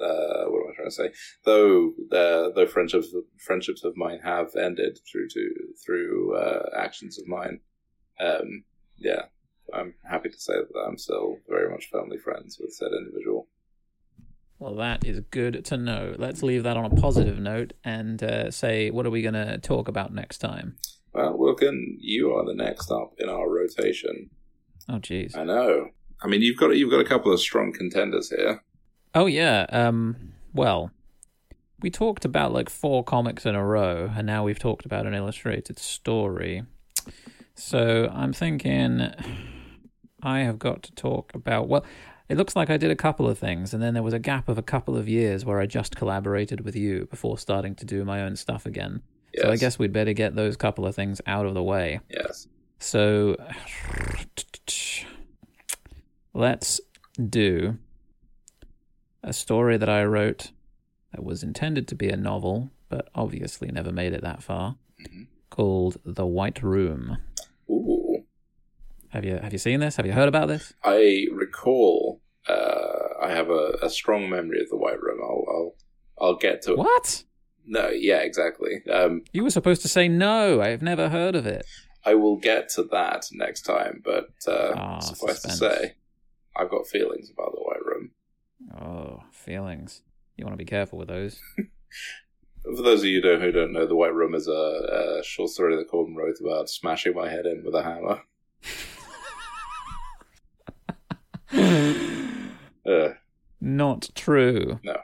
uh, 0.00 0.44
what 0.48 0.66
am 0.66 0.72
I 0.72 0.74
trying 0.74 0.88
to 0.88 0.94
say? 0.94 1.10
Though 1.44 1.88
uh, 2.12 2.50
though 2.54 2.66
friendships 2.66 3.08
friendships 3.38 3.84
of 3.84 3.96
mine 3.96 4.20
have 4.22 4.54
ended 4.56 4.98
through 5.10 5.28
to 5.30 5.50
through 5.84 6.36
uh, 6.36 6.70
actions 6.76 7.18
of 7.18 7.26
mine. 7.26 7.60
Um, 8.20 8.64
yeah, 8.96 9.22
I'm 9.72 9.94
happy 10.08 10.28
to 10.28 10.40
say 10.40 10.54
that 10.54 10.80
I'm 10.86 10.98
still 10.98 11.38
very 11.48 11.70
much 11.70 11.90
family 11.90 12.18
friends 12.18 12.58
with 12.60 12.72
said 12.72 12.92
individual. 12.92 13.48
Well, 14.58 14.76
that 14.76 15.04
is 15.04 15.20
good 15.30 15.64
to 15.66 15.76
know. 15.76 16.14
Let's 16.16 16.42
leave 16.42 16.62
that 16.62 16.76
on 16.76 16.84
a 16.84 16.90
positive 16.90 17.38
note 17.38 17.72
and 17.82 18.22
uh, 18.22 18.50
say, 18.50 18.90
what 18.90 19.04
are 19.04 19.10
we 19.10 19.20
going 19.20 19.34
to 19.34 19.58
talk 19.58 19.88
about 19.88 20.14
next 20.14 20.38
time? 20.38 20.76
Well, 21.12 21.36
Wilkin, 21.36 21.98
you 22.00 22.32
are 22.32 22.44
the 22.44 22.54
next 22.54 22.90
up 22.90 23.14
in 23.18 23.28
our 23.28 23.48
rotation. 23.48 24.30
Oh, 24.88 24.94
jeez. 24.94 25.36
I 25.36 25.44
know. 25.44 25.90
I 26.24 26.26
mean, 26.26 26.40
you've 26.40 26.56
got 26.56 26.74
you've 26.76 26.90
got 26.90 27.00
a 27.00 27.04
couple 27.04 27.32
of 27.32 27.40
strong 27.40 27.72
contenders 27.72 28.30
here. 28.30 28.62
Oh, 29.14 29.26
yeah. 29.26 29.66
Um. 29.68 30.32
Well, 30.54 30.90
we 31.80 31.90
talked 31.90 32.24
about 32.24 32.52
like 32.52 32.70
four 32.70 33.04
comics 33.04 33.44
in 33.44 33.54
a 33.54 33.64
row, 33.64 34.10
and 34.16 34.26
now 34.26 34.42
we've 34.44 34.58
talked 34.58 34.86
about 34.86 35.06
an 35.06 35.14
illustrated 35.14 35.78
story. 35.78 36.62
So 37.54 38.10
I'm 38.12 38.32
thinking 38.32 39.12
I 40.22 40.40
have 40.40 40.58
got 40.58 40.82
to 40.84 40.94
talk 40.94 41.34
about. 41.34 41.68
Well, 41.68 41.84
it 42.28 42.38
looks 42.38 42.56
like 42.56 42.70
I 42.70 42.78
did 42.78 42.90
a 42.90 42.96
couple 42.96 43.28
of 43.28 43.38
things, 43.38 43.74
and 43.74 43.82
then 43.82 43.92
there 43.92 44.02
was 44.02 44.14
a 44.14 44.18
gap 44.18 44.48
of 44.48 44.56
a 44.56 44.62
couple 44.62 44.96
of 44.96 45.06
years 45.08 45.44
where 45.44 45.60
I 45.60 45.66
just 45.66 45.94
collaborated 45.94 46.64
with 46.64 46.74
you 46.74 47.06
before 47.10 47.36
starting 47.36 47.74
to 47.76 47.84
do 47.84 48.02
my 48.04 48.22
own 48.22 48.36
stuff 48.36 48.64
again. 48.64 49.02
Yes. 49.34 49.44
So 49.44 49.52
I 49.52 49.56
guess 49.56 49.78
we'd 49.78 49.92
better 49.92 50.14
get 50.14 50.34
those 50.34 50.56
couple 50.56 50.86
of 50.86 50.94
things 50.94 51.20
out 51.26 51.44
of 51.44 51.52
the 51.54 51.62
way. 51.62 52.00
yes. 52.08 52.48
So 52.78 53.36
let's 56.34 56.80
do 57.30 57.78
a 59.22 59.32
story 59.32 59.76
that 59.78 59.88
I 59.88 60.04
wrote 60.04 60.50
that 61.12 61.22
was 61.24 61.42
intended 61.42 61.88
to 61.88 61.94
be 61.94 62.08
a 62.08 62.16
novel, 62.16 62.70
but 62.88 63.08
obviously 63.14 63.68
never 63.70 63.92
made 63.92 64.12
it 64.12 64.22
that 64.22 64.42
far, 64.42 64.76
Mhm. 65.00 65.28
called 65.50 65.98
The 66.04 66.26
White 66.26 66.62
Room. 66.62 67.18
Ooh. 67.70 68.24
Have 69.10 69.24
you 69.24 69.36
have 69.36 69.52
you 69.52 69.58
seen 69.58 69.78
this? 69.80 69.96
Have 69.96 70.06
you 70.06 70.12
heard 70.12 70.28
about 70.28 70.48
this? 70.48 70.74
I 70.82 71.26
recall. 71.32 72.20
Uh, 72.48 73.08
I 73.22 73.30
have 73.30 73.48
a, 73.48 73.78
a 73.80 73.88
strong 73.88 74.28
memory 74.28 74.60
of 74.60 74.68
the 74.68 74.76
White 74.76 75.00
Room. 75.00 75.20
I'll 75.22 75.44
I'll, 75.48 75.74
I'll 76.20 76.36
get 76.36 76.62
to 76.62 76.72
it. 76.72 76.78
What? 76.78 77.22
No, 77.66 77.88
yeah, 77.88 78.18
exactly. 78.18 78.82
Um, 78.92 79.22
You 79.32 79.42
were 79.44 79.50
supposed 79.50 79.80
to 79.82 79.88
say 79.88 80.08
no. 80.08 80.60
I've 80.60 80.82
never 80.82 81.08
heard 81.08 81.34
of 81.36 81.46
it. 81.46 81.64
I 82.04 82.14
will 82.16 82.36
get 82.36 82.68
to 82.70 82.82
that 82.90 83.26
next 83.32 83.62
time. 83.62 84.02
But 84.04 84.28
uh, 84.46 84.72
Ah, 84.76 84.98
suffice 84.98 85.40
suspense. 85.40 85.58
to 85.60 85.70
say, 85.70 85.94
I've 86.56 86.70
got 86.70 86.86
feelings 86.86 87.30
about 87.30 87.52
the 87.52 87.60
White 87.60 87.84
Room. 87.84 88.10
Oh, 88.80 89.24
feelings. 89.30 90.02
You 90.36 90.44
want 90.44 90.54
to 90.54 90.64
be 90.64 90.68
careful 90.68 90.98
with 90.98 91.08
those. 91.08 91.40
For 92.64 92.82
those 92.82 93.00
of 93.00 93.06
you 93.06 93.20
who 93.20 93.52
don't, 93.52 93.72
know, 93.72 93.86
the 93.86 93.94
White 93.94 94.14
Room 94.14 94.34
is 94.34 94.48
a, 94.48 95.20
a 95.20 95.22
short 95.22 95.50
story 95.50 95.76
that 95.76 95.88
Corbin 95.88 96.16
wrote 96.16 96.36
about 96.40 96.70
smashing 96.70 97.14
my 97.14 97.28
head 97.28 97.44
in 97.44 97.62
with 97.64 97.74
a 97.74 97.82
hammer. 97.82 98.22
Uh, 102.86 103.14
Not 103.60 104.10
true. 104.14 104.78
No. 104.82 104.98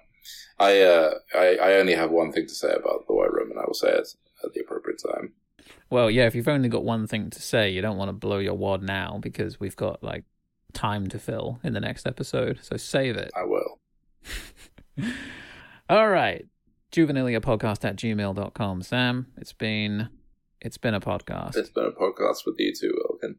I, 0.59 0.81
uh, 0.83 1.15
I 1.35 1.57
I 1.57 1.73
only 1.75 1.95
have 1.95 2.11
one 2.11 2.31
thing 2.33 2.47
to 2.47 2.55
say 2.55 2.71
about 2.71 3.07
the 3.07 3.15
White 3.15 3.33
Room, 3.33 3.51
and 3.51 3.59
I 3.59 3.65
will 3.67 3.73
say 3.73 3.89
it 3.89 4.09
at 4.45 4.53
the 4.53 4.61
appropriate 4.61 5.01
time. 5.03 5.33
Well, 5.89 6.11
yeah, 6.11 6.27
if 6.27 6.35
you've 6.35 6.49
only 6.49 6.69
got 6.69 6.85
one 6.85 7.07
thing 7.07 7.31
to 7.31 7.41
say, 7.41 7.71
you 7.71 7.81
don't 7.81 7.97
want 7.97 8.11
to 8.11 8.13
blow 8.13 8.39
your 8.39 8.55
wad 8.55 8.83
now 8.83 9.19
because 9.21 9.59
we've 9.59 9.77
got 9.77 10.03
like 10.03 10.25
time 10.71 11.09
to 11.09 11.19
fill 11.19 11.61
in 11.63 11.73
the 11.73 11.81
next 11.81 12.07
episode. 12.07 12.59
So 12.63 12.77
save 12.77 13.17
it. 13.17 13.31
I 13.37 13.45
will. 13.45 13.79
All 15.89 16.09
right. 16.09 16.47
Juvenilia 16.93 17.41
podcast 17.41 17.85
at 17.85 17.97
gmail.com. 17.97 18.83
Sam, 18.83 19.27
it's 19.37 19.53
been 19.53 20.09
it's 20.61 20.79
been 20.79 20.95
a 20.95 21.01
podcast. 21.01 21.57
It's 21.57 21.71
been 21.71 21.87
a 21.87 21.93
podcast 21.93 22.45
with 22.47 22.57
you 22.59 22.73
too, 22.75 22.93
Wilkin. 23.09 23.37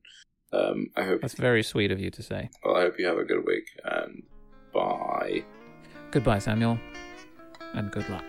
Um, 0.53 0.87
I 0.95 1.03
hope 1.03 1.21
That's 1.21 1.33
very 1.35 1.63
sweet 1.63 1.91
of 1.91 1.99
you 1.99 2.09
to 2.11 2.23
say. 2.23 2.49
well, 2.63 2.75
I 2.75 2.81
hope 2.81 2.99
you 2.99 3.05
have 3.05 3.17
a 3.17 3.23
good 3.23 3.45
week 3.45 3.67
and 3.85 4.23
bye. 4.73 5.43
Goodbye, 6.11 6.39
Samuel, 6.39 6.77
and 7.73 7.89
good 7.91 8.09
luck. 8.09 8.25